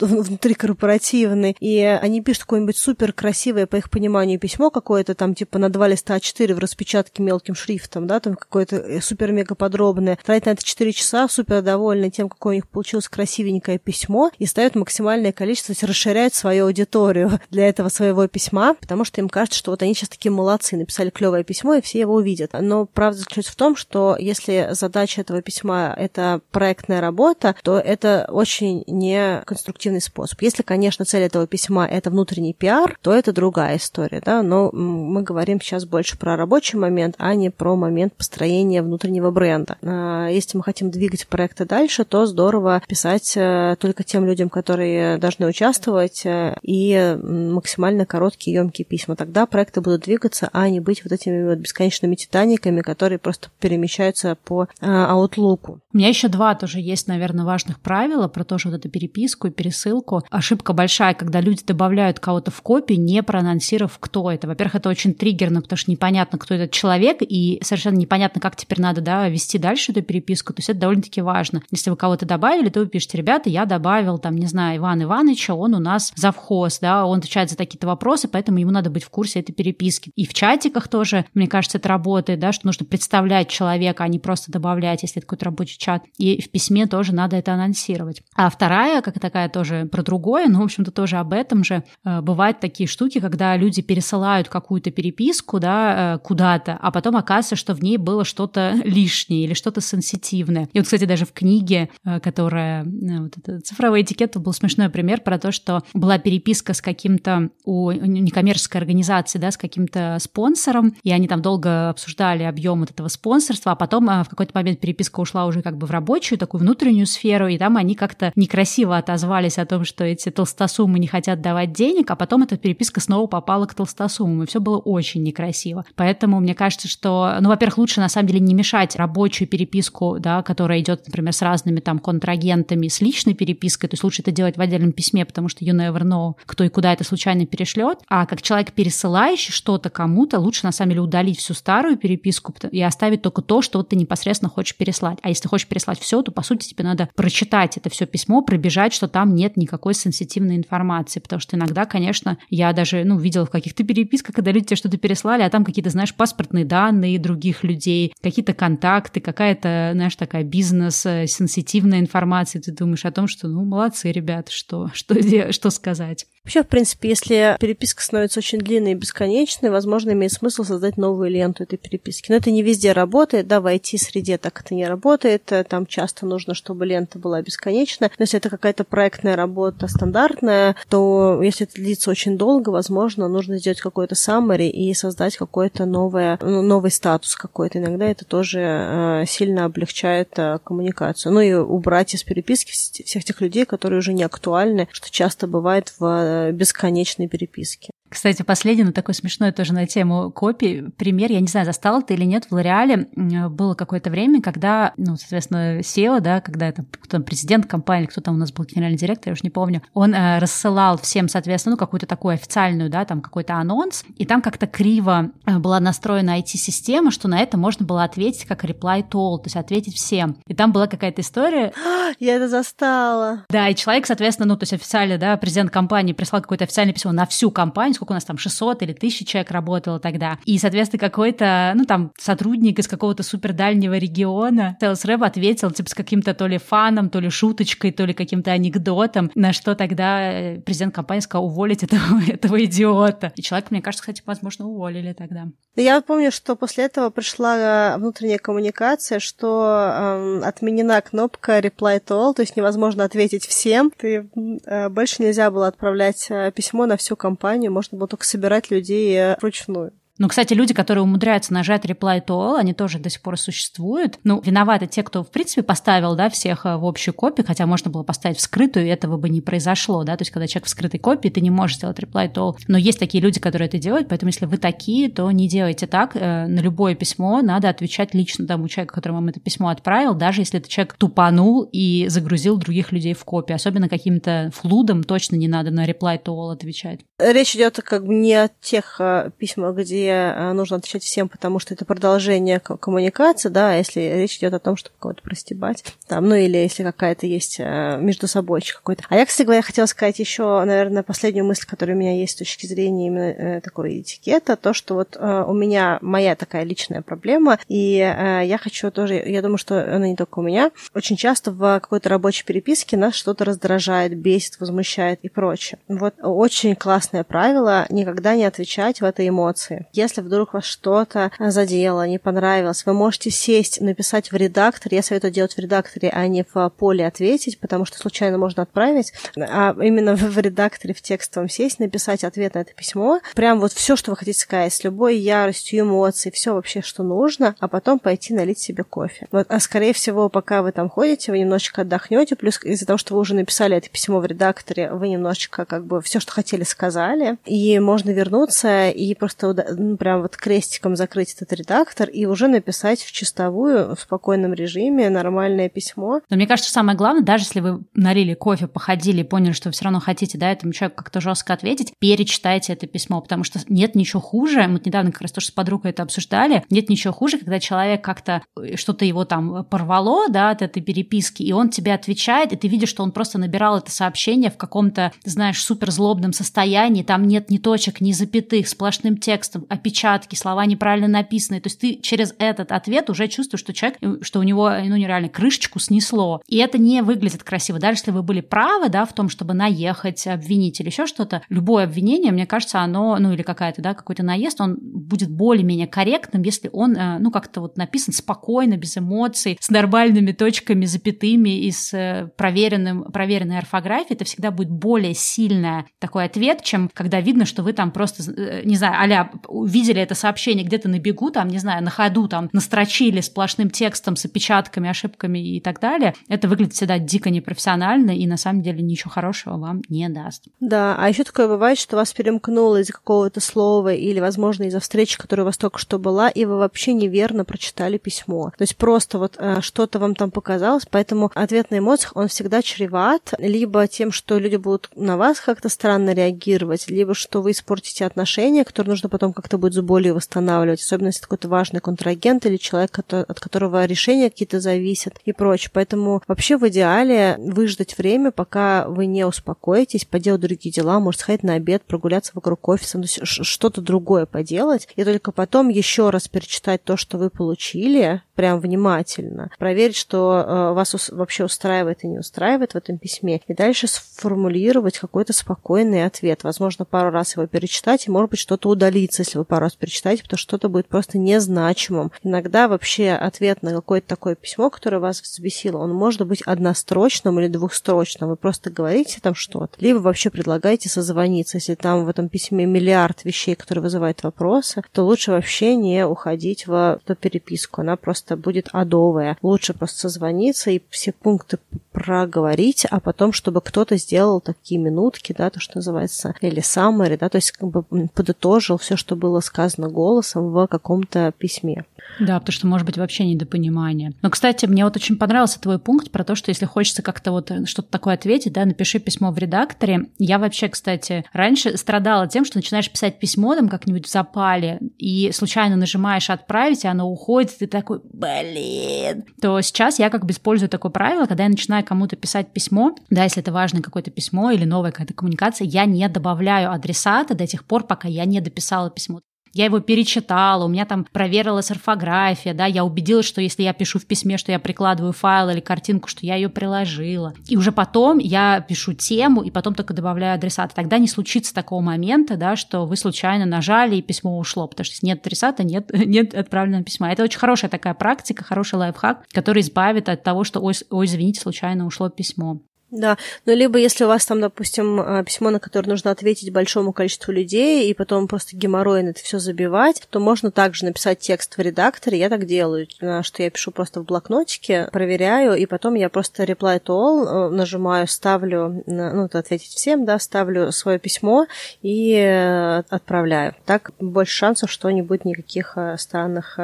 внутрикорпоративной, 0.00 1.56
и 1.58 1.80
они 1.80 2.22
пишут 2.22 2.44
какое-нибудь 2.44 2.76
супер 2.76 3.12
красивое, 3.12 3.66
по 3.66 3.76
их 3.76 3.90
пониманию, 3.90 4.38
письмо 4.38 4.70
какое-то 4.70 5.14
там, 5.14 5.34
типа, 5.34 5.58
на 5.58 5.68
два 5.68 5.88
листа 5.88 6.16
А4 6.16 6.54
в 6.54 6.58
распечатке 6.58 7.22
мелким 7.22 7.54
шрифтом, 7.54 8.06
да, 8.06 8.20
там 8.20 8.36
какое-то 8.36 8.76
э, 8.76 9.00
супер-мега 9.00 9.56
подробное, 9.56 10.18
тратят 10.24 10.46
на 10.46 10.50
это 10.50 10.64
4 10.64 10.92
часа, 10.92 11.28
супер 11.28 11.62
довольны 11.62 12.10
тем, 12.10 12.28
какое 12.28 12.52
у 12.52 12.54
них 12.56 12.68
получилось 12.68 13.08
красивенькое 13.08 13.78
письмо, 13.78 14.15
и 14.38 14.46
ставят 14.46 14.74
максимальное 14.74 15.32
количество, 15.32 15.74
то 15.74 15.80
есть 15.80 15.84
расширяют 15.84 16.34
свою 16.34 16.66
аудиторию 16.66 17.40
для 17.50 17.68
этого 17.68 17.88
своего 17.88 18.26
письма, 18.26 18.74
потому 18.74 19.04
что 19.04 19.20
им 19.20 19.28
кажется, 19.28 19.58
что 19.58 19.70
вот 19.70 19.82
они 19.82 19.94
сейчас 19.94 20.08
такие 20.08 20.32
молодцы, 20.32 20.76
написали 20.76 21.10
клевое 21.10 21.44
письмо, 21.44 21.74
и 21.74 21.80
все 21.80 22.00
его 22.00 22.14
увидят. 22.14 22.52
Но 22.58 22.86
правда 22.86 23.18
заключается 23.18 23.52
в 23.52 23.56
том, 23.56 23.76
что 23.76 24.16
если 24.18 24.68
задача 24.72 25.20
этого 25.20 25.42
письма— 25.42 25.94
это 25.96 26.40
проектная 26.50 27.00
работа, 27.00 27.54
то 27.62 27.78
это 27.78 28.28
очень 28.30 28.84
не 28.86 29.42
конструктивный 29.44 30.00
способ. 30.00 30.40
Если, 30.42 30.62
конечно, 30.62 31.04
цель 31.04 31.22
этого 31.22 31.46
письма— 31.46 31.86
это 31.90 32.10
внутренний 32.10 32.54
пиар, 32.54 32.98
то 33.02 33.12
это 33.12 33.32
другая 33.32 33.76
история, 33.76 34.22
да, 34.24 34.42
но 34.42 34.70
мы 34.72 35.22
говорим 35.22 35.60
сейчас 35.60 35.84
больше 35.84 36.18
про 36.18 36.36
рабочий 36.36 36.76
момент, 36.76 37.14
а 37.18 37.34
не 37.34 37.50
про 37.50 37.76
момент 37.76 38.14
построения 38.14 38.82
внутреннего 38.82 39.30
бренда. 39.30 39.76
А, 39.82 40.28
если 40.28 40.56
мы 40.56 40.64
хотим 40.64 40.90
двигать 40.90 41.26
проекты 41.26 41.64
дальше, 41.64 42.04
то 42.04 42.26
здорово 42.26 42.82
писать 42.88 43.32
э, 43.36 43.76
только 43.78 44.04
тем 44.06 44.24
людям, 44.24 44.48
которые 44.48 45.18
должны 45.18 45.46
участвовать, 45.46 46.24
э, 46.24 46.56
и 46.62 47.16
максимально 47.22 48.06
короткие, 48.06 48.56
емкие 48.56 48.84
письма. 48.84 49.16
Тогда 49.16 49.46
проекты 49.46 49.80
будут 49.80 50.02
двигаться, 50.02 50.48
а 50.52 50.68
не 50.68 50.80
быть 50.80 51.04
вот 51.04 51.12
этими 51.12 51.48
вот 51.48 51.58
бесконечными 51.58 52.14
титаниками, 52.14 52.80
которые 52.80 53.18
просто 53.18 53.48
перемещаются 53.60 54.36
по 54.44 54.68
аутлуку. 54.80 55.80
У 55.92 55.96
меня 55.96 56.08
еще 56.08 56.28
два 56.28 56.54
тоже 56.54 56.80
есть, 56.80 57.08
наверное, 57.08 57.44
важных 57.44 57.80
правила 57.80 58.28
про 58.28 58.44
тоже 58.44 58.68
вот 58.68 58.78
эту 58.78 58.88
переписку 58.88 59.48
и 59.48 59.50
пересылку. 59.50 60.22
Ошибка 60.30 60.72
большая, 60.72 61.14
когда 61.14 61.40
люди 61.40 61.64
добавляют 61.64 62.20
кого-то 62.20 62.50
в 62.50 62.60
копию, 62.62 63.00
не 63.00 63.22
проанонсировав, 63.22 63.98
кто 63.98 64.30
это. 64.30 64.46
Во-первых, 64.46 64.76
это 64.76 64.88
очень 64.88 65.14
триггерно, 65.14 65.62
потому 65.62 65.76
что 65.76 65.90
непонятно, 65.90 66.38
кто 66.38 66.54
этот 66.54 66.70
человек, 66.70 67.18
и 67.20 67.58
совершенно 67.62 67.96
непонятно, 67.96 68.40
как 68.40 68.56
теперь 68.56 68.80
надо 68.80 69.00
да, 69.00 69.28
вести 69.28 69.58
дальше 69.58 69.92
эту 69.92 70.02
переписку. 70.02 70.52
То 70.52 70.60
есть 70.60 70.68
это 70.68 70.80
довольно-таки 70.80 71.20
важно. 71.22 71.62
Если 71.70 71.90
вы 71.90 71.96
кого-то 71.96 72.26
добавили, 72.26 72.68
то 72.68 72.80
вы 72.80 72.86
пишете, 72.86 73.18
ребята, 73.18 73.48
я 73.48 73.64
добавил, 73.64 73.95
там, 74.18 74.36
не 74.36 74.46
знаю, 74.46 74.78
Иван 74.78 75.02
Ивановича, 75.02 75.54
он 75.54 75.74
у 75.74 75.78
нас 75.78 76.12
завхоз, 76.16 76.78
да, 76.80 77.06
он 77.06 77.18
отвечает 77.18 77.50
за 77.50 77.56
такие-то 77.56 77.86
вопросы, 77.86 78.28
поэтому 78.28 78.58
ему 78.58 78.70
надо 78.70 78.90
быть 78.90 79.04
в 79.04 79.10
курсе 79.10 79.40
этой 79.40 79.52
переписки. 79.52 80.10
И 80.16 80.26
в 80.26 80.34
чатиках 80.34 80.88
тоже, 80.88 81.24
мне 81.34 81.46
кажется, 81.46 81.78
это 81.78 81.88
работает, 81.88 82.40
да, 82.40 82.52
что 82.52 82.66
нужно 82.66 82.86
представлять 82.86 83.48
человека, 83.48 84.04
а 84.04 84.08
не 84.08 84.18
просто 84.18 84.52
добавлять, 84.52 85.02
если 85.02 85.18
это 85.18 85.26
какой-то 85.26 85.46
рабочий 85.46 85.78
чат. 85.78 86.04
И 86.18 86.40
в 86.40 86.50
письме 86.50 86.86
тоже 86.86 87.14
надо 87.14 87.36
это 87.36 87.52
анонсировать. 87.52 88.22
А 88.34 88.50
вторая, 88.50 89.02
как 89.02 89.18
такая 89.20 89.48
тоже 89.48 89.86
про 89.90 90.02
другое, 90.02 90.48
ну, 90.48 90.60
в 90.60 90.64
общем-то, 90.64 90.90
тоже 90.90 91.16
об 91.16 91.32
этом 91.32 91.64
же, 91.64 91.84
э, 92.04 92.20
бывают 92.20 92.60
такие 92.60 92.88
штуки, 92.88 93.20
когда 93.20 93.56
люди 93.56 93.82
пересылают 93.82 94.48
какую-то 94.48 94.90
переписку, 94.90 95.58
да, 95.58 96.14
э, 96.14 96.18
куда-то, 96.18 96.78
а 96.80 96.90
потом 96.90 97.16
оказывается, 97.16 97.56
что 97.56 97.74
в 97.74 97.82
ней 97.82 97.96
было 97.96 98.24
что-то 98.24 98.74
лишнее 98.84 99.44
или 99.44 99.54
что-то 99.54 99.80
сенситивное. 99.80 100.68
И 100.72 100.78
вот, 100.78 100.84
кстати, 100.84 101.04
даже 101.04 101.24
в 101.26 101.32
книге, 101.32 101.90
э, 102.04 102.20
которая 102.20 102.84
вот 102.84 103.32
это, 103.36 103.60
цифровой 103.76 104.02
этикет, 104.02 104.36
был 104.38 104.52
смешной 104.54 104.88
пример 104.88 105.20
про 105.20 105.38
то, 105.38 105.52
что 105.52 105.82
была 105.92 106.18
переписка 106.18 106.72
с 106.72 106.80
каким-то 106.80 107.50
у 107.64 107.90
некоммерческой 107.90 108.80
организации, 108.80 109.38
да, 109.38 109.50
с 109.50 109.58
каким-то 109.58 110.16
спонсором, 110.18 110.94
и 111.02 111.12
они 111.12 111.28
там 111.28 111.42
долго 111.42 111.90
обсуждали 111.90 112.42
объем 112.42 112.80
вот 112.80 112.90
этого 112.90 113.08
спонсорства, 113.08 113.72
а 113.72 113.76
потом 113.76 114.06
в 114.06 114.26
какой-то 114.30 114.52
момент 114.54 114.80
переписка 114.80 115.20
ушла 115.20 115.44
уже 115.44 115.60
как 115.60 115.76
бы 115.76 115.86
в 115.86 115.90
рабочую, 115.90 116.38
такую 116.38 116.62
внутреннюю 116.62 117.06
сферу, 117.06 117.48
и 117.48 117.58
там 117.58 117.76
они 117.76 117.94
как-то 117.94 118.32
некрасиво 118.34 118.96
отозвались 118.96 119.58
о 119.58 119.66
том, 119.66 119.84
что 119.84 120.04
эти 120.04 120.30
толстосумы 120.30 120.98
не 120.98 121.06
хотят 121.06 121.42
давать 121.42 121.72
денег, 121.72 122.10
а 122.10 122.16
потом 122.16 122.44
эта 122.44 122.56
переписка 122.56 123.00
снова 123.00 123.26
попала 123.26 123.66
к 123.66 123.74
толстосумам, 123.74 124.42
и 124.42 124.46
все 124.46 124.60
было 124.60 124.78
очень 124.78 125.22
некрасиво. 125.22 125.84
Поэтому 125.96 126.40
мне 126.40 126.54
кажется, 126.54 126.88
что, 126.88 127.36
ну, 127.40 127.50
во-первых, 127.50 127.78
лучше 127.78 128.00
на 128.00 128.08
самом 128.08 128.28
деле 128.28 128.40
не 128.40 128.54
мешать 128.54 128.96
рабочую 128.96 129.48
переписку, 129.48 130.16
да, 130.18 130.42
которая 130.42 130.80
идет, 130.80 131.06
например, 131.06 131.34
с 131.34 131.42
разными 131.42 131.80
там 131.80 131.98
контрагентами, 131.98 132.88
с 132.88 133.02
личной 133.02 133.34
перепиской, 133.34 133.65
то 133.88 133.94
есть 133.94 134.04
лучше 134.04 134.22
это 134.22 134.30
делать 134.30 134.56
в 134.56 134.60
отдельном 134.60 134.92
письме, 134.92 135.24
потому 135.24 135.48
что 135.48 135.64
you 135.64 135.72
never 135.72 136.02
know, 136.02 136.34
кто 136.46 136.64
и 136.64 136.68
куда 136.68 136.92
это 136.92 137.04
случайно 137.04 137.46
перешлет. 137.46 137.98
А 138.08 138.26
как 138.26 138.42
человек, 138.42 138.72
пересылающий 138.72 139.52
что-то 139.52 139.90
кому-то, 139.90 140.38
лучше 140.38 140.64
на 140.64 140.72
самом 140.72 140.90
деле 140.90 141.02
удалить 141.02 141.38
всю 141.38 141.54
старую 141.54 141.96
переписку 141.96 142.54
и 142.70 142.82
оставить 142.82 143.22
только 143.22 143.42
то, 143.42 143.62
что 143.62 143.82
ты 143.82 143.96
непосредственно 143.96 144.50
хочешь 144.50 144.76
переслать. 144.76 145.18
А 145.22 145.28
если 145.28 145.48
хочешь 145.48 145.66
переслать 145.66 145.98
все, 145.98 146.22
то, 146.22 146.30
по 146.32 146.42
сути, 146.42 146.68
тебе 146.68 146.84
надо 146.84 147.08
прочитать 147.14 147.76
это 147.76 147.90
все 147.90 148.06
письмо, 148.06 148.42
пробежать, 148.42 148.92
что 148.92 149.08
там 149.08 149.34
нет 149.34 149.56
никакой 149.56 149.94
сенситивной 149.94 150.56
информации. 150.56 151.20
Потому 151.20 151.40
что 151.40 151.56
иногда, 151.56 151.84
конечно, 151.84 152.38
я 152.50 152.72
даже, 152.72 153.04
ну, 153.04 153.18
видела 153.18 153.46
в 153.46 153.50
каких-то 153.50 153.84
переписках, 153.84 154.34
когда 154.34 154.52
люди 154.52 154.66
тебе 154.66 154.76
что-то 154.76 154.98
переслали, 154.98 155.42
а 155.42 155.50
там 155.50 155.64
какие-то, 155.64 155.90
знаешь, 155.90 156.14
паспортные 156.14 156.64
данные 156.64 157.18
других 157.18 157.64
людей, 157.64 158.12
какие-то 158.22 158.54
контакты, 158.54 159.20
какая-то, 159.20 159.90
знаешь, 159.94 160.16
такая 160.16 160.44
бизнес-сенситивная 160.44 162.00
информация. 162.00 162.60
Ты 162.60 162.72
думаешь 162.72 163.04
о 163.04 163.12
том, 163.12 163.26
что, 163.26 163.48
ну, 163.48 163.55
молодцы, 163.64 164.12
ребята, 164.12 164.52
что, 164.52 164.90
что, 164.94 165.14
что 165.52 165.70
сказать. 165.70 166.26
Вообще, 166.46 166.62
в 166.62 166.68
принципе, 166.68 167.08
если 167.08 167.56
переписка 167.58 168.04
становится 168.04 168.38
очень 168.38 168.60
длинной 168.60 168.92
и 168.92 168.94
бесконечной, 168.94 169.68
возможно, 169.68 170.12
имеет 170.12 170.32
смысл 170.32 170.62
создать 170.62 170.96
новую 170.96 171.28
ленту 171.28 171.64
этой 171.64 171.76
переписки. 171.76 172.30
Но 172.30 172.36
это 172.36 172.52
не 172.52 172.62
везде 172.62 172.92
работает, 172.92 173.48
да, 173.48 173.60
в 173.60 173.66
IT-среде 173.66 174.38
так 174.38 174.60
это 174.60 174.72
не 174.72 174.86
работает, 174.86 175.52
там 175.68 175.86
часто 175.86 176.24
нужно, 176.24 176.54
чтобы 176.54 176.86
лента 176.86 177.18
была 177.18 177.42
бесконечна. 177.42 178.12
Но 178.16 178.22
если 178.22 178.38
это 178.38 178.48
какая-то 178.48 178.84
проектная 178.84 179.34
работа 179.34 179.88
стандартная, 179.88 180.76
то 180.88 181.40
если 181.42 181.66
это 181.66 181.74
длится 181.74 182.12
очень 182.12 182.38
долго, 182.38 182.70
возможно, 182.70 183.26
нужно 183.26 183.58
сделать 183.58 183.80
какой-то 183.80 184.14
summary 184.14 184.68
и 184.68 184.94
создать 184.94 185.36
какой-то 185.36 185.84
новое, 185.84 186.38
ну, 186.40 186.62
новый 186.62 186.92
статус 186.92 187.34
какой-то. 187.34 187.80
Иногда 187.80 188.06
это 188.06 188.24
тоже 188.24 188.60
э, 188.60 189.24
сильно 189.26 189.64
облегчает 189.64 190.28
э, 190.36 190.60
коммуникацию. 190.62 191.32
Ну 191.32 191.40
и 191.40 191.54
убрать 191.54 192.14
из 192.14 192.22
переписки 192.22 192.70
всех 192.70 193.24
тех 193.24 193.40
людей, 193.40 193.64
которые 193.64 193.98
уже 193.98 194.12
не 194.12 194.22
актуальны, 194.22 194.86
что 194.92 195.10
часто 195.10 195.48
бывает 195.48 195.92
в 195.98 196.35
бесконечной 196.52 197.28
переписки. 197.28 197.90
Кстати, 198.08 198.42
последний, 198.42 198.84
но 198.84 198.92
такой 198.92 199.14
смешной 199.14 199.52
тоже 199.52 199.72
на 199.72 199.86
тему 199.86 200.30
копий. 200.30 200.90
Пример, 200.96 201.32
я 201.32 201.40
не 201.40 201.48
знаю, 201.48 201.66
застал 201.66 202.02
ты 202.02 202.14
или 202.14 202.24
нет, 202.24 202.46
в 202.48 202.52
Лореале 202.52 203.08
было 203.50 203.74
какое-то 203.74 204.10
время, 204.10 204.40
когда, 204.40 204.92
ну, 204.96 205.16
соответственно, 205.16 205.80
SEO, 205.80 206.20
да, 206.20 206.40
когда 206.40 206.68
это 206.68 206.84
кто 207.00 207.18
там 207.18 207.22
президент 207.24 207.66
компании, 207.66 208.06
кто 208.06 208.20
там 208.20 208.34
у 208.34 208.38
нас 208.38 208.52
был 208.52 208.64
генеральный 208.64 208.98
директор, 208.98 209.30
я 209.30 209.32
уже 209.32 209.42
не 209.42 209.50
помню, 209.50 209.82
он 209.92 210.14
э, 210.14 210.38
рассылал 210.38 210.98
всем, 210.98 211.28
соответственно, 211.28 211.74
ну, 211.74 211.78
какую-то 211.78 212.06
такую 212.06 212.34
официальную, 212.34 212.90
да, 212.90 213.04
там 213.04 213.20
какой-то 213.20 213.54
анонс, 213.54 214.04
и 214.16 214.24
там 214.24 214.42
как-то 214.42 214.66
криво 214.66 215.30
э, 215.46 215.58
была 215.58 215.80
настроена 215.80 216.38
IT-система, 216.38 217.10
что 217.10 217.28
на 217.28 217.40
это 217.40 217.56
можно 217.56 217.84
было 217.84 218.04
ответить 218.04 218.44
как 218.44 218.64
reply 218.64 219.08
to 219.08 219.14
all, 219.14 219.38
то 219.38 219.46
есть 219.46 219.56
ответить 219.56 219.96
всем. 219.96 220.36
И 220.46 220.54
там 220.54 220.72
была 220.72 220.86
какая-то 220.86 221.22
история. 221.22 221.72
Я 222.18 222.36
это 222.36 222.48
застала. 222.48 223.44
Да, 223.48 223.68
и 223.68 223.74
человек, 223.74 224.06
соответственно, 224.06 224.48
ну, 224.48 224.56
то 224.56 224.62
есть 224.62 224.72
официально, 224.72 225.18
да, 225.18 225.36
президент 225.36 225.70
компании 225.70 226.12
прислал 226.12 226.42
какое-то 226.42 226.64
официальное 226.64 226.94
письмо 226.94 227.12
на 227.12 227.26
всю 227.26 227.50
компанию, 227.50 227.95
сколько 227.96 228.12
у 228.12 228.14
нас 228.14 228.24
там, 228.24 228.38
600 228.38 228.82
или 228.82 228.92
1000 228.92 229.24
человек 229.24 229.50
работало 229.50 229.98
тогда. 229.98 230.38
И, 230.44 230.58
соответственно, 230.58 231.00
какой-то, 231.00 231.72
ну, 231.74 231.84
там, 231.84 232.12
сотрудник 232.18 232.78
из 232.78 232.88
какого-то 232.88 233.22
супер 233.22 233.52
дальнего 233.52 233.98
региона, 233.98 234.76
Sales 234.80 235.04
Rep 235.04 235.24
ответил, 235.24 235.70
типа, 235.70 235.90
с 235.90 235.94
каким-то 235.94 236.34
то 236.34 236.46
ли 236.46 236.58
фаном, 236.58 237.10
то 237.10 237.20
ли 237.20 237.30
шуточкой, 237.30 237.92
то 237.92 238.04
ли 238.04 238.14
каким-то 238.14 238.52
анекдотом, 238.52 239.30
на 239.34 239.52
что 239.52 239.74
тогда 239.74 240.32
э, 240.32 240.60
президент 240.60 240.94
компании 240.94 241.20
сказал 241.20 241.46
уволить 241.46 241.82
этого, 241.82 242.20
этого 242.28 242.64
идиота. 242.64 243.32
И 243.36 243.42
человек, 243.42 243.70
мне 243.70 243.82
кажется, 243.82 244.02
кстати, 244.02 244.22
возможно, 244.26 244.66
уволили 244.66 245.12
тогда. 245.12 245.48
Я 245.76 246.00
помню, 246.00 246.32
что 246.32 246.56
после 246.56 246.84
этого 246.84 247.10
пришла 247.10 247.94
э, 247.94 247.96
внутренняя 247.98 248.38
коммуникация, 248.38 249.18
что 249.18 249.66
э, 249.66 250.40
отменена 250.44 251.00
кнопка 251.02 251.58
reply 251.58 252.02
to 252.02 252.16
all, 252.16 252.34
то 252.34 252.42
есть 252.42 252.56
невозможно 252.56 253.04
ответить 253.04 253.44
всем. 253.46 253.90
Ты, 253.90 254.28
э, 254.64 254.88
больше 254.88 255.22
нельзя 255.22 255.50
было 255.50 255.68
отправлять 255.68 256.26
э, 256.30 256.50
письмо 256.52 256.86
на 256.86 256.96
всю 256.96 257.14
компанию, 257.14 257.72
можно 257.72 257.85
было 257.94 258.08
только 258.08 258.24
собирать 258.24 258.70
людей 258.70 259.14
э, 259.14 259.36
вручную. 259.40 259.92
Ну, 260.18 260.28
кстати, 260.28 260.54
люди, 260.54 260.72
которые 260.72 261.04
умудряются 261.04 261.52
нажать 261.52 261.84
reply 261.84 262.24
to 262.24 262.28
all, 262.28 262.58
они 262.58 262.72
тоже 262.72 262.98
до 262.98 263.10
сих 263.10 263.20
пор 263.20 263.38
существуют. 263.38 264.18
Ну, 264.24 264.40
виноваты 264.40 264.86
те, 264.86 265.02
кто, 265.02 265.22
в 265.22 265.30
принципе, 265.30 265.62
поставил, 265.62 266.16
да, 266.16 266.30
всех 266.30 266.64
э, 266.64 266.76
в 266.76 266.86
общую 266.86 267.14
копию, 267.14 267.46
хотя 267.46 267.66
можно 267.66 267.90
было 267.90 268.02
поставить 268.02 268.38
в 268.38 268.40
скрытую, 268.40 268.86
и 268.86 268.88
этого 268.88 269.18
бы 269.18 269.28
не 269.28 269.42
произошло, 269.42 270.04
да, 270.04 270.16
то 270.16 270.22
есть 270.22 270.30
когда 270.30 270.46
человек 270.46 270.66
в 270.66 270.70
скрытой 270.70 271.00
копии, 271.00 271.28
ты 271.28 271.40
не 271.40 271.50
можешь 271.50 271.76
сделать 271.76 271.98
reply 271.98 272.32
to 272.32 272.36
all. 272.36 272.56
Но 272.66 272.78
есть 272.78 272.98
такие 272.98 273.22
люди, 273.22 273.40
которые 273.40 273.68
это 273.68 273.78
делают, 273.78 274.08
поэтому 274.08 274.30
если 274.30 274.46
вы 274.46 274.56
такие, 274.56 275.10
то 275.10 275.30
не 275.30 275.48
делайте 275.48 275.86
так. 275.86 276.16
Э, 276.16 276.46
на 276.46 276.60
любое 276.60 276.94
письмо 276.94 277.42
надо 277.42 277.68
отвечать 277.68 278.14
лично 278.14 278.46
тому 278.46 278.68
человеку, 278.68 278.94
который 278.94 279.12
вам 279.12 279.28
это 279.28 279.40
письмо 279.40 279.68
отправил, 279.68 280.14
даже 280.14 280.40
если 280.40 280.58
этот 280.60 280.70
человек 280.70 280.94
тупанул 280.94 281.68
и 281.70 282.06
загрузил 282.08 282.56
других 282.56 282.90
людей 282.90 283.12
в 283.12 283.24
копии. 283.24 283.52
Особенно 283.52 283.88
каким-то 283.88 284.50
флудом 284.54 285.04
точно 285.04 285.36
не 285.36 285.48
надо 285.48 285.70
на 285.70 285.84
reply 285.84 286.22
to 286.22 286.28
all 286.28 286.52
отвечать. 286.52 287.00
Речь 287.18 287.54
идет 287.54 287.76
как 287.82 288.06
бы 288.06 288.14
не 288.14 288.34
о 288.34 288.48
тех 288.60 288.96
э, 289.00 289.30
письмах, 289.38 289.76
где 289.76 290.05
Э, 290.08 290.52
нужно 290.52 290.76
отвечать 290.76 291.02
всем, 291.02 291.28
потому 291.28 291.58
что 291.58 291.74
это 291.74 291.84
продолжение 291.84 292.60
коммуникации, 292.60 293.48
да, 293.48 293.70
а 293.70 293.74
если 293.74 294.00
речь 294.00 294.36
идет 294.38 294.54
о 294.54 294.58
том, 294.58 294.76
чтобы 294.76 294.96
кого-то 294.98 295.22
простебать, 295.22 295.84
там, 296.06 296.28
ну 296.28 296.34
или 296.34 296.56
если 296.56 296.82
какая-то 296.82 297.26
есть 297.26 297.56
э, 297.58 297.98
между 298.00 298.26
собой 298.26 298.62
какой-то. 298.62 299.04
А 299.08 299.16
я, 299.16 299.26
кстати 299.26 299.46
говоря, 299.46 299.62
хотела 299.62 299.86
сказать 299.86 300.18
еще, 300.18 300.64
наверное, 300.64 301.02
последнюю 301.02 301.46
мысль, 301.46 301.66
которая 301.66 301.96
у 301.96 301.98
меня 301.98 302.18
есть 302.18 302.34
с 302.34 302.36
точки 302.36 302.66
зрения 302.66 303.06
именно 303.08 303.30
э, 303.30 303.60
такой 303.60 304.00
этикета, 304.00 304.56
то, 304.56 304.72
что 304.72 304.94
вот 304.94 305.16
у 305.16 305.52
меня 305.52 305.98
моя 306.00 306.36
такая 306.36 306.64
личная 306.64 307.02
проблема, 307.02 307.58
и 307.68 307.96
я 307.96 308.58
хочу 308.60 308.90
тоже, 308.90 309.14
я 309.14 309.42
думаю, 309.42 309.58
что 309.58 309.80
она 309.94 310.08
не 310.08 310.16
только 310.16 310.38
у 310.38 310.42
меня, 310.42 310.70
очень 310.94 311.16
часто 311.16 311.52
в 311.52 311.80
какой-то 311.80 312.08
рабочей 312.08 312.44
переписке 312.44 312.96
нас 312.96 313.14
что-то 313.14 313.44
раздражает, 313.44 314.16
бесит, 314.16 314.60
возмущает 314.60 315.20
и 315.22 315.28
прочее. 315.28 315.78
Вот 315.88 316.14
очень 316.22 316.74
классное 316.76 317.24
правило 317.24 317.86
никогда 317.90 318.34
не 318.36 318.44
отвечать 318.44 319.00
в 319.00 319.04
этой 319.04 319.28
эмоции. 319.28 319.86
Если 319.96 320.20
вдруг 320.20 320.52
вас 320.52 320.64
что-то 320.64 321.32
задело, 321.38 322.06
не 322.06 322.18
понравилось, 322.18 322.84
вы 322.84 322.92
можете 322.92 323.30
сесть, 323.30 323.80
написать 323.80 324.30
в 324.30 324.36
редакторе. 324.36 324.98
Я 324.98 325.02
советую 325.02 325.30
делать 325.30 325.54
в 325.54 325.58
редакторе, 325.58 326.10
а 326.10 326.26
не 326.26 326.44
в 326.44 326.70
поле 326.76 327.06
ответить, 327.06 327.58
потому 327.58 327.86
что 327.86 327.96
случайно 327.98 328.36
можно 328.36 328.64
отправить. 328.64 329.14
А 329.36 329.74
именно 329.80 330.14
в 330.14 330.38
редакторе, 330.38 330.92
в 330.92 331.00
текстовом 331.00 331.48
сесть, 331.48 331.78
написать 331.78 332.24
ответ 332.24 332.54
на 332.54 332.58
это 332.58 332.74
письмо. 332.74 333.20
Прям 333.34 333.58
вот 333.58 333.72
все, 333.72 333.96
что 333.96 334.10
вы 334.10 334.18
хотите 334.18 334.38
сказать, 334.38 334.74
с 334.74 334.84
любой 334.84 335.16
яростью, 335.16 335.80
эмоцией, 335.80 336.30
все 336.34 336.52
вообще, 336.52 336.82
что 336.82 337.02
нужно, 337.02 337.56
а 337.58 337.66
потом 337.66 337.98
пойти 337.98 338.34
налить 338.34 338.58
себе 338.58 338.84
кофе. 338.84 339.26
Вот, 339.32 339.46
а 339.48 339.58
скорее 339.60 339.94
всего, 339.94 340.28
пока 340.28 340.60
вы 340.60 340.72
там 340.72 340.90
ходите, 340.90 341.32
вы 341.32 341.38
немножечко 341.38 341.82
отдохнете, 341.82 342.36
плюс 342.36 342.62
из-за 342.62 342.84
того, 342.84 342.98
что 342.98 343.14
вы 343.14 343.20
уже 343.20 343.34
написали 343.34 343.74
это 343.74 343.88
письмо 343.88 344.20
в 344.20 344.26
редакторе, 344.26 344.92
вы 344.92 345.08
немножечко 345.08 345.64
как 345.64 345.86
бы 345.86 346.02
все, 346.02 346.20
что 346.20 346.32
хотели, 346.32 346.64
сказали, 346.64 347.38
и 347.46 347.78
можно 347.78 348.10
вернуться 348.10 348.90
и 348.90 349.14
просто 349.14 349.54
прям 349.96 350.22
вот 350.22 350.36
крестиком 350.36 350.96
закрыть 350.96 351.34
этот 351.34 351.52
редактор 351.52 352.08
и 352.08 352.26
уже 352.26 352.48
написать 352.48 353.00
в 353.00 353.12
чистовую, 353.12 353.94
в 353.94 354.00
спокойном 354.00 354.52
режиме 354.54 355.10
нормальное 355.10 355.68
письмо. 355.68 356.20
Но 356.30 356.36
мне 356.36 356.46
кажется, 356.46 356.70
самое 356.70 356.96
главное, 356.96 357.22
даже 357.22 357.44
если 357.44 357.60
вы 357.60 357.84
налили 357.94 358.34
кофе, 358.34 358.66
походили 358.66 359.20
и 359.20 359.24
поняли, 359.24 359.52
что 359.52 359.68
вы 359.68 359.72
все 359.72 359.84
равно 359.84 360.00
хотите, 360.00 360.38
да, 360.38 360.50
этому 360.50 360.72
человеку 360.72 360.96
как-то 361.02 361.20
жестко 361.20 361.52
ответить, 361.52 361.92
перечитайте 361.98 362.72
это 362.72 362.86
письмо, 362.86 363.20
потому 363.20 363.44
что 363.44 363.60
нет 363.68 363.94
ничего 363.94 364.20
хуже, 364.20 364.66
мы 364.66 364.80
недавно 364.84 365.12
как 365.12 365.22
раз 365.22 365.32
тоже 365.32 365.48
с 365.48 365.50
подругой 365.50 365.90
это 365.90 366.02
обсуждали, 366.02 366.64
нет 366.70 366.88
ничего 366.88 367.12
хуже, 367.12 367.38
когда 367.38 367.60
человек 367.60 368.02
как-то 368.02 368.42
э, 368.56 368.76
что-то 368.76 369.04
его 369.04 369.24
там 369.24 369.64
порвало, 369.64 370.28
да, 370.28 370.50
от 370.50 370.62
этой 370.62 370.82
переписки, 370.82 371.42
и 371.42 371.52
он 371.52 371.70
тебе 371.70 371.94
отвечает, 371.94 372.52
и 372.52 372.56
ты 372.56 372.68
видишь, 372.68 372.88
что 372.88 373.02
он 373.02 373.12
просто 373.12 373.38
набирал 373.38 373.78
это 373.78 373.90
сообщение 373.90 374.50
в 374.50 374.56
каком-то, 374.56 375.12
знаешь, 375.24 375.62
супер 375.62 375.90
злобном 375.90 376.32
состоянии, 376.32 377.02
там 377.02 377.24
нет 377.24 377.50
ни 377.50 377.58
точек, 377.58 378.00
ни 378.00 378.12
запятых, 378.12 378.68
сплошным 378.68 379.16
текстом, 379.16 379.66
опечатки, 379.76 380.34
слова 380.34 380.66
неправильно 380.66 381.08
написаны. 381.08 381.60
То 381.60 381.68
есть 381.68 381.80
ты 381.80 381.96
через 382.02 382.34
этот 382.38 382.72
ответ 382.72 383.10
уже 383.10 383.28
чувствуешь, 383.28 383.60
что 383.60 383.72
человек, 383.72 383.98
э, 384.00 384.16
что 384.22 384.40
у 384.40 384.42
него, 384.42 384.70
ну, 384.70 384.96
нереально, 384.96 385.28
крышечку 385.28 385.78
снесло. 385.78 386.42
И 386.48 386.56
это 386.56 386.78
не 386.78 387.02
выглядит 387.02 387.44
красиво. 387.44 387.78
Даже 387.78 387.98
если 388.00 388.10
вы 388.10 388.22
были 388.22 388.40
правы, 388.40 388.88
да, 388.88 389.04
в 389.04 389.12
том, 389.12 389.28
чтобы 389.28 389.54
наехать, 389.54 390.26
обвинить 390.26 390.80
или 390.80 390.88
еще 390.88 391.06
что-то, 391.06 391.42
любое 391.48 391.84
обвинение, 391.84 392.32
мне 392.32 392.46
кажется, 392.46 392.80
оно, 392.80 393.16
ну, 393.18 393.32
или 393.32 393.42
какая-то, 393.42 393.82
да, 393.82 393.94
какой-то 393.94 394.22
наезд, 394.22 394.60
он 394.60 394.76
будет 394.80 395.30
более-менее 395.30 395.86
корректным, 395.86 396.42
если 396.42 396.68
он, 396.72 396.96
э, 396.96 397.18
ну, 397.18 397.30
как-то 397.30 397.60
вот 397.60 397.76
написан 397.76 398.12
спокойно, 398.12 398.76
без 398.76 398.96
эмоций, 398.96 399.58
с 399.60 399.70
нормальными 399.70 400.32
точками, 400.32 400.84
запятыми 400.84 401.60
и 401.60 401.70
с 401.70 401.92
э, 401.94 402.30
проверенным, 402.36 403.04
проверенной 403.04 403.58
орфографией. 403.58 404.16
Это 404.16 404.24
всегда 404.24 404.50
будет 404.50 404.70
более 404.70 405.14
сильный 405.14 405.84
такой 405.98 406.24
ответ, 406.24 406.62
чем 406.62 406.90
когда 406.92 407.20
видно, 407.20 407.44
что 407.44 407.62
вы 407.62 407.72
там 407.72 407.90
просто, 407.90 408.22
не 408.64 408.76
знаю, 408.76 408.94
а 408.98 409.30
увидели 409.66 410.00
это 410.00 410.14
сообщение 410.14 410.64
где-то 410.64 410.88
на 410.88 411.00
бегу, 411.00 411.30
там, 411.30 411.48
не 411.48 411.58
знаю, 411.58 411.82
на 411.82 411.90
ходу, 411.90 412.28
там, 412.28 412.48
настрочили 412.52 413.20
сплошным 413.20 413.68
текстом 413.68 414.14
с 414.14 414.24
опечатками, 414.24 414.88
ошибками 414.88 415.38
и 415.56 415.60
так 415.60 415.80
далее, 415.80 416.14
это 416.28 416.46
выглядит 416.46 416.74
всегда 416.74 417.00
дико 417.00 417.30
непрофессионально 417.30 418.16
и 418.16 418.26
на 418.26 418.36
самом 418.36 418.62
деле 418.62 418.80
ничего 418.82 419.10
хорошего 419.10 419.58
вам 419.58 419.82
не 419.88 420.08
даст. 420.08 420.44
Да, 420.60 420.96
а 420.96 421.08
еще 421.08 421.24
такое 421.24 421.48
бывает, 421.48 421.78
что 421.78 421.96
вас 421.96 422.12
перемкнуло 422.12 422.80
из-за 422.80 422.92
какого-то 422.92 423.40
слова 423.40 423.92
или, 423.92 424.20
возможно, 424.20 424.64
из-за 424.64 424.78
встречи, 424.78 425.18
которая 425.18 425.44
у 425.44 425.46
вас 425.46 425.58
только 425.58 425.80
что 425.80 425.98
была, 425.98 426.28
и 426.28 426.44
вы 426.44 426.58
вообще 426.58 426.92
неверно 426.92 427.44
прочитали 427.44 427.98
письмо. 427.98 428.52
То 428.56 428.62
есть 428.62 428.76
просто 428.76 429.18
вот 429.18 429.34
э, 429.38 429.60
что-то 429.62 429.98
вам 429.98 430.14
там 430.14 430.30
показалось, 430.30 430.86
поэтому 430.88 431.32
ответ 431.34 431.72
на 431.72 431.78
эмоциях, 431.78 432.12
он 432.14 432.28
всегда 432.28 432.62
чреват 432.62 433.34
либо 433.38 433.88
тем, 433.88 434.12
что 434.12 434.38
люди 434.38 434.56
будут 434.56 434.90
на 434.94 435.16
вас 435.16 435.40
как-то 435.40 435.68
странно 435.68 436.14
реагировать, 436.14 436.88
либо 436.88 437.14
что 437.14 437.42
вы 437.42 437.50
испортите 437.50 438.06
отношения, 438.06 438.64
которые 438.64 438.92
нужно 438.92 439.08
потом 439.08 439.32
как-то 439.32 439.55
будет 439.58 439.74
с 439.74 439.78
восстанавливать, 439.78 440.80
особенно 440.82 441.08
если 441.08 441.22
какой-то 441.22 441.48
важный 441.48 441.80
контрагент 441.80 442.46
или 442.46 442.56
человек, 442.56 442.98
от 442.98 443.40
которого 443.40 443.84
решения 443.84 444.30
какие-то 444.30 444.60
зависят 444.60 445.14
и 445.24 445.32
прочее. 445.32 445.70
Поэтому 445.72 446.22
вообще 446.26 446.56
в 446.56 446.68
идеале 446.68 447.36
выждать 447.38 447.96
время, 447.98 448.30
пока 448.30 448.88
вы 448.88 449.06
не 449.06 449.24
успокоитесь, 449.24 450.04
поделать 450.04 450.40
другие 450.40 450.72
дела, 450.72 451.00
может 451.00 451.20
сходить 451.20 451.42
на 451.42 451.54
обед, 451.54 451.82
прогуляться 451.82 452.32
вокруг 452.34 452.68
офиса, 452.68 452.98
ну, 452.98 453.04
что-то 453.06 453.80
другое 453.80 454.26
поделать, 454.26 454.88
и 454.96 455.04
только 455.04 455.32
потом 455.32 455.68
еще 455.68 456.10
раз 456.10 456.28
перечитать 456.28 456.82
то, 456.84 456.96
что 456.96 457.18
вы 457.18 457.30
получили, 457.30 458.22
прям 458.34 458.60
внимательно, 458.60 459.50
проверить, 459.58 459.96
что 459.96 460.44
э, 460.46 460.72
вас 460.72 461.10
вообще 461.10 461.44
устраивает 461.44 462.04
и 462.04 462.08
не 462.08 462.18
устраивает 462.18 462.72
в 462.72 462.76
этом 462.76 462.98
письме, 462.98 463.40
и 463.46 463.54
дальше 463.54 463.86
сформулировать 463.88 464.98
какой-то 464.98 465.32
спокойный 465.32 466.04
ответ. 466.04 466.44
Возможно, 466.44 466.84
пару 466.84 467.10
раз 467.10 467.36
его 467.36 467.46
перечитать, 467.46 468.06
и, 468.06 468.10
может 468.10 468.30
быть, 468.30 468.40
что-то 468.40 468.68
удалиться, 468.68 469.22
если 469.22 469.35
вы 469.36 469.44
пару 469.44 469.62
раз 469.62 469.74
перечитаете, 469.74 470.22
потому 470.22 470.38
что 470.38 470.48
что-то 470.48 470.68
будет 470.68 470.88
просто 470.88 471.18
незначимым. 471.18 472.12
Иногда 472.22 472.68
вообще 472.68 473.10
ответ 473.12 473.62
на 473.62 473.72
какое-то 473.72 474.08
такое 474.08 474.34
письмо, 474.34 474.70
которое 474.70 474.98
вас 474.98 475.20
взбесило, 475.20 475.78
он 475.78 475.92
может 475.92 476.26
быть 476.26 476.42
однострочным 476.42 477.38
или 477.40 477.48
двухстрочным. 477.48 478.30
Вы 478.30 478.36
просто 478.36 478.70
говорите 478.70 479.18
там 479.20 479.34
что-то, 479.34 479.76
либо 479.78 479.98
вообще 479.98 480.30
предлагаете 480.30 480.88
созвониться. 480.88 481.56
Если 481.58 481.74
там 481.74 482.04
в 482.04 482.08
этом 482.08 482.28
письме 482.28 482.66
миллиард 482.66 483.24
вещей, 483.24 483.54
которые 483.54 483.82
вызывают 483.82 484.22
вопросы, 484.22 484.82
то 484.92 485.04
лучше 485.04 485.32
вообще 485.32 485.74
не 485.76 486.06
уходить 486.06 486.66
в 486.66 487.00
эту 487.02 487.14
переписку. 487.14 487.80
Она 487.80 487.96
просто 487.96 488.36
будет 488.36 488.68
адовая. 488.72 489.36
Лучше 489.42 489.74
просто 489.74 489.98
созвониться 490.00 490.70
и 490.70 490.82
все 490.90 491.12
пункты 491.12 491.58
проговорить, 491.96 492.86
а 492.90 493.00
потом, 493.00 493.32
чтобы 493.32 493.62
кто-то 493.62 493.96
сделал 493.96 494.42
такие 494.42 494.78
минутки, 494.78 495.34
да, 495.36 495.48
то, 495.48 495.60
что 495.60 495.78
называется, 495.78 496.34
или 496.42 496.60
summary, 496.60 497.16
да, 497.16 497.30
то 497.30 497.36
есть 497.36 497.52
как 497.52 497.70
бы 497.70 497.84
подытожил 498.08 498.76
все, 498.76 498.96
что 498.96 499.16
было 499.16 499.40
сказано 499.40 499.88
голосом 499.88 500.52
в 500.52 500.66
каком-то 500.66 501.32
письме. 501.38 501.86
Да, 502.20 502.38
потому 502.38 502.52
что 502.52 502.66
может 502.66 502.86
быть 502.86 502.98
вообще 502.98 503.24
недопонимание. 503.24 504.12
Но, 504.20 504.28
кстати, 504.28 504.66
мне 504.66 504.84
вот 504.84 504.94
очень 504.94 505.16
понравился 505.16 505.58
твой 505.58 505.78
пункт 505.78 506.10
про 506.10 506.22
то, 506.22 506.34
что 506.34 506.50
если 506.50 506.66
хочется 506.66 507.00
как-то 507.00 507.32
вот 507.32 507.50
что-то 507.64 507.90
такое 507.90 508.12
ответить, 508.14 508.52
да, 508.52 508.66
напиши 508.66 508.98
письмо 508.98 509.32
в 509.32 509.38
редакторе. 509.38 510.10
Я 510.18 510.38
вообще, 510.38 510.68
кстати, 510.68 511.24
раньше 511.32 511.78
страдала 511.78 512.28
тем, 512.28 512.44
что 512.44 512.58
начинаешь 512.58 512.90
писать 512.90 513.18
письмо 513.18 513.54
там 513.54 513.70
как-нибудь 513.70 514.06
в 514.06 514.10
запале, 514.10 514.80
и 514.98 515.30
случайно 515.32 515.76
нажимаешь 515.76 516.28
«отправить», 516.28 516.84
и 516.84 516.88
оно 516.88 517.08
уходит, 517.08 517.52
и 517.52 517.58
ты 517.60 517.66
такой 517.66 518.00
«блин». 518.12 519.24
То 519.40 519.62
сейчас 519.62 519.98
я 519.98 520.10
как 520.10 520.26
бы 520.26 520.32
использую 520.32 520.68
такое 520.68 520.92
правило, 520.92 521.24
когда 521.24 521.44
я 521.44 521.48
начинаю 521.48 521.85
кому-то 521.86 522.16
писать 522.16 522.52
письмо, 522.52 522.94
да, 523.08 523.24
если 523.24 523.42
это 523.42 523.52
важное 523.52 523.82
какое-то 523.82 524.10
письмо 524.10 524.50
или 524.50 524.64
новая 524.64 524.92
какая-то 524.92 525.14
коммуникация, 525.14 525.66
я 525.66 525.86
не 525.86 526.06
добавляю 526.08 526.70
адресата 526.70 527.34
до 527.34 527.46
тех 527.46 527.64
пор, 527.64 527.86
пока 527.86 528.08
я 528.08 528.24
не 528.26 528.40
дописала 528.40 528.90
письмо 528.90 529.20
я 529.56 529.64
его 529.64 529.80
перечитала, 529.80 530.64
у 530.64 530.68
меня 530.68 530.84
там 530.84 531.06
проверилась 531.10 531.70
орфография, 531.70 532.52
да, 532.52 532.66
я 532.66 532.84
убедилась, 532.84 533.24
что 533.24 533.40
если 533.40 533.62
я 533.62 533.72
пишу 533.72 533.98
в 533.98 534.04
письме, 534.06 534.36
что 534.36 534.52
я 534.52 534.58
прикладываю 534.58 535.14
файл 535.14 535.48
или 535.48 535.60
картинку, 535.60 536.08
что 536.08 536.26
я 536.26 536.34
ее 536.34 536.50
приложила. 536.50 537.32
И 537.48 537.56
уже 537.56 537.72
потом 537.72 538.18
я 538.18 538.60
пишу 538.60 538.92
тему, 538.92 539.42
и 539.42 539.50
потом 539.50 539.74
только 539.74 539.94
добавляю 539.94 540.34
адресата. 540.34 540.74
Тогда 540.74 540.98
не 540.98 541.08
случится 541.08 541.54
такого 541.54 541.80
момента, 541.80 542.36
да, 542.36 542.56
что 542.56 542.84
вы 542.84 542.96
случайно 542.96 543.46
нажали, 543.46 543.96
и 543.96 544.02
письмо 544.02 544.38
ушло, 544.38 544.66
потому 544.66 544.84
что 544.84 545.06
нет 545.06 545.20
адресата, 545.20 545.64
нет, 545.64 545.90
нет 545.92 546.34
отправленного 546.34 546.84
письма. 546.84 547.10
Это 547.10 547.22
очень 547.22 547.38
хорошая 547.38 547.70
такая 547.70 547.94
практика, 547.94 548.44
хороший 548.44 548.74
лайфхак, 548.74 549.24
который 549.32 549.62
избавит 549.62 550.10
от 550.10 550.22
того, 550.22 550.44
что, 550.44 550.60
ой, 550.60 550.74
ой 550.90 551.06
извините, 551.06 551.40
случайно 551.40 551.86
ушло 551.86 552.10
письмо. 552.10 552.60
Да, 552.96 553.18
ну 553.44 553.54
либо 553.54 553.78
если 553.78 554.04
у 554.04 554.08
вас 554.08 554.24
там, 554.24 554.40
допустим, 554.40 554.98
а, 555.00 555.22
письмо, 555.22 555.50
на 555.50 555.60
которое 555.60 555.90
нужно 555.90 556.10
ответить 556.10 556.50
большому 556.50 556.94
количеству 556.94 557.30
людей, 557.30 557.90
и 557.90 557.94
потом 557.94 558.26
просто 558.26 558.56
геморройно 558.56 559.10
это 559.10 559.20
все 559.20 559.38
забивать, 559.38 560.02
то 560.08 560.18
можно 560.18 560.50
также 560.50 560.86
написать 560.86 561.18
текст 561.18 561.58
в 561.58 561.60
редакторе. 561.60 562.18
Я 562.18 562.30
так 562.30 562.46
делаю, 562.46 562.86
что 562.88 563.42
я 563.42 563.50
пишу 563.50 563.70
просто 563.70 564.00
в 564.00 564.04
блокнотике, 564.04 564.88
проверяю, 564.92 565.54
и 565.54 565.66
потом 565.66 565.94
я 565.94 566.08
просто 566.08 566.44
reply 566.44 566.82
to 566.82 566.88
all 566.88 567.26
э, 567.26 567.50
нажимаю, 567.50 568.08
ставлю, 568.08 568.82
ну, 568.86 569.24
ответить 569.24 569.72
всем, 569.72 570.06
да, 570.06 570.18
ставлю 570.18 570.72
свое 570.72 570.98
письмо 570.98 571.46
и 571.82 572.14
э, 572.14 572.82
отправляю. 572.88 573.54
Так 573.66 573.90
больше 574.00 574.34
шансов, 574.34 574.70
что 574.70 574.90
не 574.90 575.02
будет 575.02 575.26
никаких 575.26 575.74
э, 575.76 575.96
странных 575.98 576.58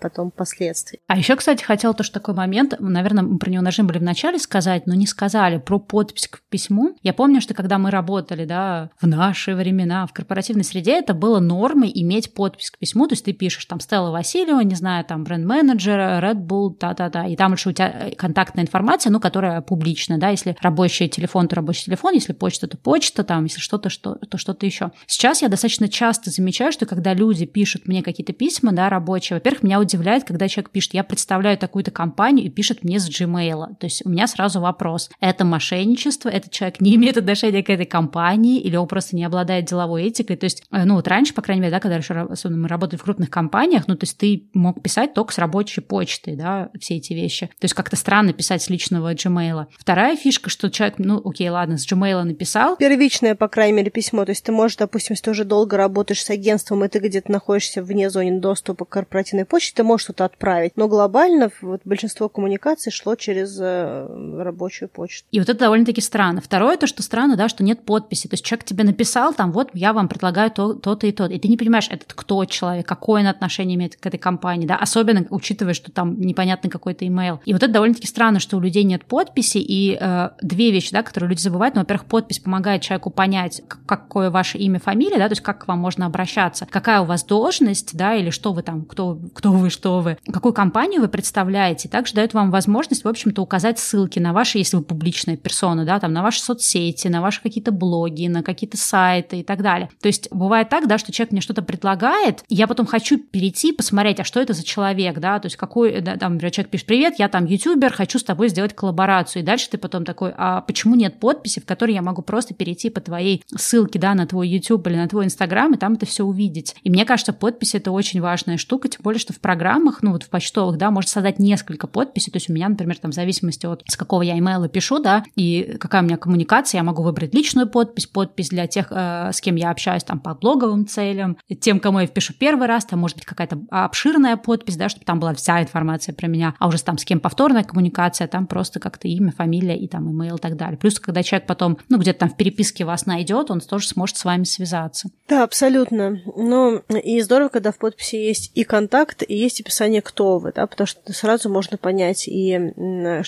потом 0.00 0.30
последствий. 0.30 1.00
А 1.06 1.16
еще, 1.16 1.36
кстати, 1.36 1.62
хотела 1.62 1.94
тоже 1.94 2.12
такой 2.12 2.34
момент, 2.34 2.74
наверное, 2.78 3.22
мы 3.22 3.38
про 3.38 3.48
него 3.48 3.62
должны 3.62 3.84
были 3.84 3.98
вначале 3.98 4.38
сказать, 4.38 4.86
но 4.86 4.94
не 4.94 5.06
сказали 5.06 5.58
про 5.70 5.78
подпись 5.78 6.26
к 6.26 6.40
письму. 6.50 6.96
Я 7.00 7.12
помню, 7.12 7.40
что 7.40 7.54
когда 7.54 7.78
мы 7.78 7.92
работали, 7.92 8.44
да, 8.44 8.90
в 9.00 9.06
наши 9.06 9.54
времена, 9.54 10.04
в 10.04 10.12
корпоративной 10.12 10.64
среде, 10.64 10.98
это 10.98 11.14
было 11.14 11.38
нормой 11.38 11.92
иметь 11.94 12.34
подпись 12.34 12.72
к 12.72 12.78
письму, 12.78 13.06
то 13.06 13.12
есть 13.12 13.24
ты 13.24 13.32
пишешь 13.32 13.66
там 13.66 13.78
Стелла 13.78 14.10
Васильева, 14.10 14.58
не 14.62 14.74
знаю, 14.74 15.04
там 15.04 15.22
бренд-менеджер, 15.22 15.96
Red 15.96 16.44
Bull, 16.44 16.74
та-та-та, 16.74 17.28
и 17.28 17.36
там 17.36 17.52
еще 17.52 17.68
у 17.68 17.72
тебя 17.72 17.88
э, 17.88 18.14
контактная 18.16 18.64
информация, 18.64 19.12
ну, 19.12 19.20
которая 19.20 19.60
публична, 19.60 20.18
да, 20.18 20.30
если 20.30 20.56
рабочий 20.60 21.08
телефон, 21.08 21.46
то 21.46 21.54
рабочий 21.54 21.84
телефон, 21.84 22.14
если 22.14 22.32
почта, 22.32 22.66
то 22.66 22.76
почта, 22.76 23.22
там, 23.22 23.44
если 23.44 23.60
что-то, 23.60 23.90
что, 23.90 24.16
то 24.16 24.38
что-то 24.38 24.66
еще. 24.66 24.90
Сейчас 25.06 25.40
я 25.40 25.46
достаточно 25.46 25.88
часто 25.88 26.30
замечаю, 26.30 26.72
что 26.72 26.84
когда 26.84 27.14
люди 27.14 27.46
пишут 27.46 27.86
мне 27.86 28.02
какие-то 28.02 28.32
письма, 28.32 28.72
да, 28.72 28.88
рабочие, 28.88 29.36
во-первых, 29.36 29.62
меня 29.62 29.78
удивляет, 29.78 30.24
когда 30.24 30.48
человек 30.48 30.70
пишет, 30.70 30.94
я 30.94 31.04
представляю 31.04 31.56
такую-то 31.56 31.92
компанию 31.92 32.44
и 32.44 32.50
пишет 32.50 32.82
мне 32.82 32.98
с 32.98 33.08
Gmail, 33.08 33.76
то 33.78 33.86
есть 33.86 34.04
у 34.04 34.08
меня 34.08 34.26
сразу 34.26 34.60
вопрос, 34.60 35.10
это 35.20 35.44
мошенничество, 35.50 36.28
этот 36.28 36.50
человек 36.50 36.80
не 36.80 36.94
имеет 36.96 37.16
отношения 37.16 37.62
к 37.62 37.70
этой 37.70 37.86
компании, 37.86 38.60
или 38.60 38.76
он 38.76 38.88
просто 38.88 39.16
не 39.16 39.24
обладает 39.24 39.66
деловой 39.66 40.08
этикой. 40.08 40.36
То 40.36 40.44
есть, 40.44 40.62
э, 40.70 40.84
ну 40.84 40.94
вот 40.94 41.08
раньше, 41.08 41.34
по 41.34 41.42
крайней 41.42 41.62
мере, 41.62 41.72
да, 41.72 41.80
когда 41.80 41.98
особенно 42.24 42.62
мы 42.62 42.68
работали 42.68 42.98
в 42.98 43.02
крупных 43.02 43.30
компаниях, 43.30 43.86
ну 43.86 43.96
то 43.96 44.04
есть 44.04 44.16
ты 44.16 44.48
мог 44.54 44.82
писать 44.82 45.14
только 45.14 45.32
с 45.32 45.38
рабочей 45.38 45.80
почты, 45.80 46.36
да, 46.36 46.70
все 46.78 46.96
эти 46.96 47.12
вещи. 47.12 47.46
То 47.46 47.64
есть 47.64 47.74
как-то 47.74 47.96
странно 47.96 48.32
писать 48.32 48.62
с 48.62 48.70
личного 48.70 49.14
Gmail. 49.14 49.66
Вторая 49.76 50.16
фишка, 50.16 50.50
что 50.50 50.70
человек, 50.70 50.98
ну 50.98 51.20
окей, 51.24 51.48
ладно, 51.50 51.78
с 51.78 51.90
Gmail 51.90 52.22
написал. 52.22 52.76
Первичное, 52.76 53.34
по 53.34 53.48
крайней 53.48 53.76
мере, 53.76 53.90
письмо. 53.90 54.24
То 54.24 54.30
есть 54.30 54.44
ты 54.44 54.52
можешь, 54.52 54.76
допустим, 54.76 55.14
если 55.14 55.24
ты 55.24 55.30
уже 55.32 55.44
долго 55.44 55.76
работаешь 55.76 56.22
с 56.22 56.30
агентством, 56.30 56.84
и 56.84 56.88
ты 56.88 56.98
где-то 56.98 57.30
находишься 57.30 57.82
вне 57.82 58.10
зоны 58.10 58.40
доступа 58.40 58.84
к 58.84 58.88
корпоративной 58.88 59.44
почте, 59.44 59.74
ты 59.74 59.82
можешь 59.82 60.04
что-то 60.04 60.24
отправить. 60.24 60.76
Но 60.76 60.88
глобально 60.88 61.50
вот 61.60 61.80
большинство 61.84 62.28
коммуникаций 62.28 62.92
шло 62.92 63.14
через 63.16 63.58
э, 63.60 64.42
рабочую 64.42 64.88
почту. 64.88 65.26
И 65.30 65.39
вот 65.40 65.48
это 65.48 65.60
довольно-таки 65.60 66.00
странно. 66.00 66.40
Второе, 66.40 66.76
то, 66.76 66.86
что 66.86 67.02
странно, 67.02 67.36
да, 67.36 67.48
что 67.48 67.64
нет 67.64 67.84
подписи. 67.84 68.28
То 68.28 68.34
есть 68.34 68.44
человек 68.44 68.64
тебе 68.64 68.84
написал, 68.84 69.34
там, 69.34 69.52
вот 69.52 69.70
я 69.74 69.92
вам 69.92 70.08
предлагаю 70.08 70.50
то, 70.50 70.74
то-то 70.74 71.06
и 71.06 71.12
то. 71.12 71.26
И 71.26 71.38
ты 71.38 71.48
не 71.48 71.56
понимаешь, 71.56 71.88
этот 71.90 72.12
кто 72.12 72.44
человек, 72.44 72.86
какое 72.86 73.22
он 73.22 73.28
отношение 73.28 73.76
имеет 73.76 73.96
к 73.96 74.06
этой 74.06 74.18
компании, 74.18 74.66
да, 74.66 74.76
особенно 74.76 75.26
учитывая, 75.30 75.74
что 75.74 75.90
там 75.90 76.20
непонятный 76.20 76.70
какой-то 76.70 77.06
имейл. 77.06 77.40
И 77.44 77.52
вот 77.52 77.62
это 77.62 77.72
довольно-таки 77.72 78.06
странно, 78.06 78.40
что 78.40 78.56
у 78.56 78.60
людей 78.60 78.84
нет 78.84 79.04
подписи. 79.04 79.58
И 79.58 79.96
э, 80.00 80.30
две 80.42 80.70
вещи, 80.70 80.92
да, 80.92 81.02
которые 81.02 81.30
люди 81.30 81.40
забывают. 81.40 81.74
Ну, 81.74 81.82
во-первых, 81.82 82.06
подпись 82.06 82.38
помогает 82.38 82.82
человеку 82.82 83.10
понять, 83.10 83.62
какое 83.86 84.30
ваше 84.30 84.58
имя, 84.58 84.78
фамилия, 84.78 85.18
да, 85.18 85.28
то 85.28 85.32
есть 85.32 85.42
как 85.42 85.64
к 85.64 85.68
вам 85.68 85.78
можно 85.78 86.06
обращаться, 86.06 86.66
какая 86.70 87.00
у 87.00 87.04
вас 87.04 87.24
должность, 87.24 87.96
да, 87.96 88.14
или 88.14 88.30
что 88.30 88.52
вы 88.52 88.62
там, 88.62 88.84
кто, 88.84 89.18
кто 89.34 89.52
вы, 89.52 89.70
что 89.70 90.00
вы, 90.00 90.18
какую 90.32 90.52
компанию 90.52 91.00
вы 91.00 91.08
представляете. 91.08 91.88
Также 91.88 92.14
дает 92.14 92.34
вам 92.34 92.50
возможность, 92.50 93.04
в 93.04 93.08
общем-то, 93.08 93.42
указать 93.42 93.78
ссылки 93.78 94.18
на 94.18 94.32
ваши, 94.32 94.58
если 94.58 94.76
вы 94.76 94.82
публичная 95.30 95.36
персона, 95.36 95.84
да, 95.84 95.98
там 95.98 96.12
на 96.12 96.22
ваши 96.22 96.40
соцсети, 96.40 97.08
на 97.08 97.20
ваши 97.20 97.42
какие-то 97.42 97.72
блоги, 97.72 98.28
на 98.28 98.42
какие-то 98.42 98.76
сайты 98.76 99.40
и 99.40 99.42
так 99.42 99.62
далее. 99.62 99.88
То 100.00 100.08
есть 100.08 100.28
бывает 100.30 100.68
так, 100.68 100.86
да, 100.86 100.98
что 100.98 101.12
человек 101.12 101.32
мне 101.32 101.40
что-то 101.40 101.62
предлагает, 101.62 102.44
я 102.48 102.66
потом 102.66 102.86
хочу 102.86 103.18
перейти, 103.18 103.72
посмотреть, 103.72 104.20
а 104.20 104.24
что 104.24 104.40
это 104.40 104.52
за 104.52 104.64
человек, 104.64 105.18
да, 105.18 105.38
то 105.38 105.46
есть 105.46 105.56
какой, 105.56 106.00
да, 106.00 106.16
там, 106.16 106.34
например, 106.34 106.52
человек 106.52 106.70
пишет, 106.70 106.86
привет, 106.86 107.14
я 107.18 107.28
там 107.28 107.46
ютубер, 107.46 107.92
хочу 107.92 108.18
с 108.18 108.24
тобой 108.24 108.48
сделать 108.48 108.74
коллаборацию, 108.74 109.42
и 109.42 109.46
дальше 109.46 109.70
ты 109.70 109.78
потом 109.78 110.04
такой, 110.04 110.32
а 110.36 110.60
почему 110.60 110.94
нет 110.94 111.20
подписи, 111.20 111.60
в 111.60 111.66
которой 111.66 111.92
я 111.92 112.02
могу 112.02 112.22
просто 112.22 112.54
перейти 112.54 112.90
по 112.90 113.00
твоей 113.00 113.42
ссылке, 113.56 113.98
да, 113.98 114.14
на 114.14 114.26
твой 114.26 114.48
YouTube 114.48 114.86
или 114.86 114.96
на 114.96 115.08
твой 115.08 115.24
Инстаграм, 115.24 115.72
и 115.74 115.78
там 115.78 115.94
это 115.94 116.06
все 116.06 116.24
увидеть. 116.24 116.74
И 116.82 116.90
мне 116.90 117.04
кажется, 117.04 117.32
подпись 117.32 117.74
это 117.74 117.90
очень 117.90 118.20
важная 118.20 118.56
штука, 118.56 118.88
тем 118.88 119.02
более, 119.02 119.18
что 119.18 119.32
в 119.32 119.40
программах, 119.40 120.02
ну 120.02 120.12
вот 120.12 120.22
в 120.24 120.28
почтовых, 120.28 120.76
да, 120.76 120.90
можно 120.90 121.08
создать 121.08 121.38
несколько 121.38 121.86
подписей, 121.86 122.32
то 122.32 122.36
есть 122.36 122.50
у 122.50 122.52
меня, 122.52 122.68
например, 122.68 122.98
там 122.98 123.12
в 123.12 123.14
зависимости 123.14 123.66
от 123.66 123.82
с 123.86 123.96
какого 123.96 124.22
я 124.22 124.38
имейла 124.38 124.68
пишу, 124.68 124.98
да, 124.98 125.19
и 125.36 125.76
какая 125.78 126.02
у 126.02 126.04
меня 126.04 126.16
коммуникация, 126.16 126.78
я 126.78 126.84
могу 126.84 127.02
выбрать 127.02 127.34
личную 127.34 127.68
подпись, 127.68 128.06
подпись 128.06 128.48
для 128.48 128.66
тех, 128.66 128.88
э, 128.90 129.30
с 129.32 129.40
кем 129.40 129.56
я 129.56 129.70
общаюсь 129.70 130.04
там 130.04 130.20
по 130.20 130.34
блоговым 130.34 130.86
целям, 130.86 131.36
тем, 131.60 131.80
кому 131.80 132.00
я 132.00 132.06
впишу 132.06 132.34
первый 132.34 132.66
раз, 132.66 132.84
там 132.84 132.98
может 132.98 133.16
быть 133.16 133.26
какая-то 133.26 133.60
обширная 133.70 134.36
подпись, 134.36 134.76
да, 134.76 134.88
чтобы 134.88 135.04
там 135.04 135.20
была 135.20 135.34
вся 135.34 135.60
информация 135.60 136.14
про 136.14 136.26
меня, 136.26 136.54
а 136.58 136.68
уже 136.68 136.82
там 136.82 136.98
с 136.98 137.04
кем 137.04 137.20
повторная 137.20 137.64
коммуникация, 137.64 138.26
там 138.28 138.46
просто 138.46 138.80
как-то 138.80 139.08
имя, 139.08 139.32
фамилия 139.32 139.76
и 139.76 139.86
там 139.88 140.10
имейл 140.10 140.36
и 140.36 140.40
так 140.40 140.56
далее. 140.56 140.78
Плюс, 140.78 140.98
когда 141.00 141.22
человек 141.22 141.46
потом, 141.46 141.78
ну, 141.88 141.98
где-то 141.98 142.20
там 142.20 142.30
в 142.30 142.36
переписке 142.36 142.84
вас 142.84 143.06
найдет, 143.06 143.50
он 143.50 143.60
тоже 143.60 143.88
сможет 143.88 144.16
с 144.16 144.24
вами 144.24 144.44
связаться. 144.44 145.10
Да, 145.28 145.44
абсолютно. 145.44 146.20
Но 146.36 146.82
и 147.02 147.20
здорово, 147.20 147.48
когда 147.48 147.72
в 147.72 147.78
подписи 147.78 148.16
есть 148.16 148.52
и 148.54 148.64
контакт, 148.64 149.22
и 149.26 149.36
есть 149.36 149.60
описание, 149.60 150.02
кто 150.02 150.38
вы, 150.38 150.52
да, 150.52 150.66
потому 150.66 150.86
что 150.86 151.12
сразу 151.12 151.48
можно 151.48 151.76
понять 151.76 152.28
и 152.28 152.72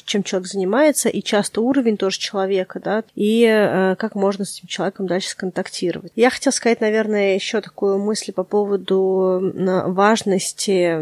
чем 0.05 0.23
человек 0.23 0.49
занимается, 0.49 1.09
и 1.09 1.23
часто 1.23 1.61
уровень 1.61 1.82
тоже 1.97 2.19
человека, 2.19 2.81
да, 2.83 3.05
и 3.15 3.45
э, 3.45 3.97
как 3.97 4.15
можно 4.15 4.45
с 4.45 4.59
этим 4.59 4.69
человеком 4.69 5.07
дальше 5.07 5.31
сконтактировать. 5.31 6.13
Я 6.17 6.31
хотела 6.31 6.53
сказать, 6.53 6.81
наверное, 6.81 7.35
еще 7.35 7.61
такую 7.61 7.99
мысль 7.99 8.33
по 8.33 8.45
поводу 8.45 9.53
важности. 9.87 10.97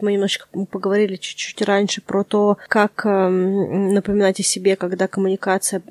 Мы 0.00 0.12
немножечко 0.12 0.46
поговорили 0.70 1.16
чуть-чуть 1.16 1.62
раньше 1.62 2.00
про 2.00 2.24
то, 2.24 2.58
как 2.68 3.04
эм, 3.04 3.94
напоминать 3.94 4.40
о 4.40 4.42
себе, 4.42 4.76
когда 4.76 5.08
коммуникация 5.08 5.82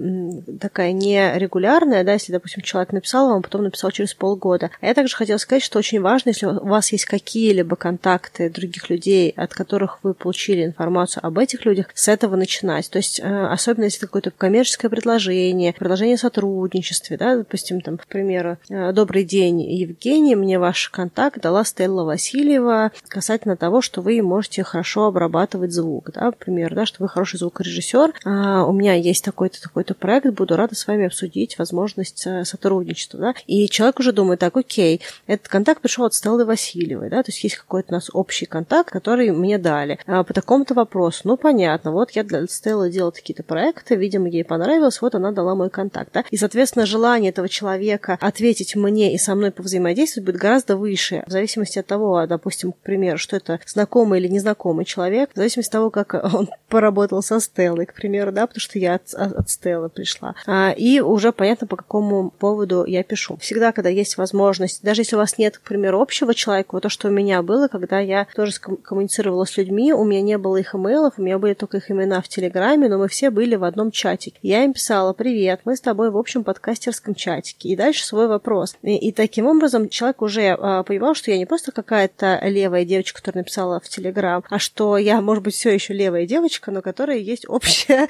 такая 0.60 0.92
нерегулярная, 0.92 2.04
да, 2.04 2.14
если, 2.14 2.32
допустим, 2.32 2.62
человек 2.64 2.94
написал 2.94 3.30
вам, 3.30 3.40
а 3.40 3.42
потом 3.42 3.64
написал 3.64 3.92
через 3.92 4.14
полгода. 4.14 4.72
А 4.82 4.88
я 4.88 4.94
также 4.94 5.16
хотела 5.16 5.38
сказать, 5.38 5.64
что 5.64 5.80
очень 5.80 6.02
важно, 6.02 6.30
если 6.30 6.46
у 6.46 6.66
вас 6.66 6.92
есть 6.92 7.06
какие-либо 7.06 7.76
контакты 7.76 8.50
других 8.50 8.90
людей, 8.90 9.34
от 9.36 9.54
которых 9.54 10.00
вы 10.04 10.14
получили 10.14 10.66
информацию 10.66 11.26
об 11.26 11.38
этих 11.38 11.66
людях, 11.66 11.88
с 11.94 12.08
этого 12.08 12.36
начинать. 12.36 12.90
То 12.90 12.98
есть, 12.98 13.20
э, 13.20 13.46
особенно 13.48 13.81
особенно 13.88 14.08
какое-то 14.08 14.32
коммерческое 14.32 14.90
предложение, 14.90 15.74
предложение 15.74 16.16
о 16.16 16.20
сотрудничестве, 16.20 17.18
да, 17.18 17.38
допустим, 17.38 17.82
там, 17.82 17.98
к 17.98 18.08
примеру, 18.08 18.58
э, 18.70 18.92
«Добрый 18.94 19.24
день, 19.24 19.62
Евгений, 19.62 20.36
мне 20.36 20.60
ваш 20.60 20.90
контакт 20.90 21.42
дала 21.42 21.64
Стелла 21.64 22.04
Васильева 22.04 22.92
касательно 23.08 23.56
того, 23.56 23.82
что 23.82 24.02
вы 24.02 24.22
можете 24.22 24.64
хорошо 24.64 25.06
обрабатывать 25.06 25.72
звук, 25.72 26.12
да, 26.14 26.26
например, 26.26 26.74
да, 26.76 26.86
что 26.86 27.04
вы 27.04 27.10
хороший 27.10 27.38
звукорежиссер, 27.38 28.14
а 28.26 28.66
у 28.66 28.72
меня 28.72 28.94
есть 28.94 29.24
такой-то, 29.24 29.62
такой-то 29.62 29.94
проект, 29.94 30.28
буду 30.28 30.56
рада 30.56 30.76
с 30.76 30.88
вами 30.88 31.06
обсудить 31.06 31.58
возможность 31.58 32.26
э, 32.26 32.44
сотрудничества, 32.46 33.20
да, 33.20 33.34
и 33.48 33.68
человек 33.70 34.00
уже 34.00 34.12
думает, 34.12 34.40
так, 34.40 34.56
окей, 34.58 35.02
этот 35.28 35.48
контакт 35.48 35.82
пришел 35.82 36.06
от 36.06 36.14
Стеллы 36.14 36.46
Васильевой, 36.46 37.10
да, 37.10 37.24
то 37.24 37.30
есть 37.32 37.44
есть 37.44 37.56
какой-то 37.56 37.90
у 37.92 37.94
нас 37.94 38.10
общий 38.14 38.46
контакт, 38.46 38.90
который 38.90 39.32
мне 39.32 39.58
дали. 39.58 40.00
А, 40.06 40.24
по 40.24 40.34
такому-то 40.34 40.74
вопросу, 40.74 41.22
ну, 41.24 41.38
понятно, 41.38 41.92
вот 41.92 42.12
я 42.12 42.24
для 42.24 42.46
Стеллы 42.48 42.90
делала 42.90 43.12
какие-то 43.12 43.44
проекты, 43.44 43.71
видимо, 43.90 44.30
ей 44.30 44.44
понравилось, 44.44 45.02
вот 45.02 45.16
она 45.16 45.32
дала 45.32 45.56
мой 45.56 45.70
контакт, 45.70 46.12
да, 46.14 46.24
и, 46.30 46.38
соответственно, 46.38 46.86
желание 46.86 47.30
этого 47.30 47.50
человека 47.50 48.18
ответить 48.22 48.76
мне 48.76 49.14
и 49.14 49.18
со 49.18 49.36
мной 49.36 49.52
повзаимодействовать 49.52 50.26
будет 50.26 50.42
гораздо 50.42 50.78
выше, 50.78 51.24
в 51.28 51.32
зависимости 51.32 51.80
от 51.80 51.88
того, 51.88 52.26
допустим, 52.28 52.72
к 52.72 52.78
примеру, 52.78 53.18
что 53.18 53.36
это 53.36 53.60
знакомый 53.66 54.20
или 54.20 54.28
незнакомый 54.28 54.86
человек, 54.86 55.32
в 55.34 55.38
зависимости 55.38 55.70
от 55.70 55.74
того, 55.74 55.90
как 55.90 56.14
он 56.34 56.50
поработал 56.70 57.22
со 57.22 57.40
Стеллой, 57.40 57.86
к 57.86 57.94
примеру, 57.94 58.32
да, 58.32 58.48
потому 58.48 58.62
что 58.62 58.80
я 58.80 58.96
от, 58.96 59.14
от 59.14 59.50
Стеллы 59.50 59.90
пришла. 59.90 60.36
А, 60.46 60.72
и 60.72 61.00
уже 61.00 61.32
понятно, 61.32 61.68
по 61.68 61.76
какому 61.76 62.32
поводу 62.32 62.86
я 62.86 63.04
пишу. 63.04 63.38
Всегда, 63.38 63.72
когда 63.72 63.90
есть 63.90 64.18
возможность, 64.18 64.84
даже 64.84 65.02
если 65.02 65.16
у 65.16 65.20
вас 65.20 65.38
нет, 65.38 65.58
к 65.58 65.62
примеру, 65.62 66.02
общего 66.02 66.34
человека, 66.34 66.70
вот 66.72 66.84
то, 66.84 66.90
что 66.90 67.08
у 67.08 67.12
меня 67.12 67.42
было, 67.42 67.68
когда 67.68 68.00
я 68.00 68.28
тоже 68.36 68.54
коммуницировала 68.60 69.46
с 69.46 69.58
людьми, 69.58 69.94
у 69.94 70.04
меня 70.04 70.22
не 70.22 70.38
было 70.38 70.58
их 70.58 70.76
имейлов, 70.76 71.16
у 71.18 71.22
меня 71.22 71.38
были 71.38 71.54
только 71.54 71.78
их 71.78 71.92
имена 71.92 72.22
в 72.22 72.28
Телеграме, 72.28 72.90
но 72.90 72.98
мы 72.98 73.08
все 73.08 73.30
были 73.30 73.56
в 73.62 73.64
одном 73.64 73.92
чатике. 73.92 74.38
Я 74.42 74.64
им 74.64 74.74
писала, 74.74 75.14
привет, 75.14 75.62
мы 75.66 75.76
с 75.76 75.82
тобой 75.82 76.12
в 76.12 76.18
общем 76.18 76.44
подкастерском 76.44 77.16
чатике. 77.16 77.70
И 77.70 77.76
дальше 77.76 78.06
свой 78.06 78.28
вопрос. 78.28 78.76
И, 78.82 78.98
и 78.98 79.12
таким 79.12 79.46
образом 79.46 79.88
человек 79.88 80.22
уже 80.22 80.58
а, 80.60 80.84
понимал, 80.84 81.16
что 81.16 81.32
я 81.32 81.38
не 81.38 81.46
просто 81.46 81.72
какая-то 81.72 82.40
левая 82.44 82.84
девочка, 82.86 83.20
которая 83.20 83.44
написала 83.44 83.80
в 83.80 83.88
Телеграм, 83.88 84.44
а 84.50 84.60
что 84.60 84.98
я, 84.98 85.22
может 85.22 85.44
быть, 85.44 85.54
все 85.54 85.74
еще 85.74 85.94
левая 85.94 86.26
девочка, 86.26 86.72
но 86.72 86.82
которая 86.82 87.18
есть 87.18 87.48
общее 87.48 88.08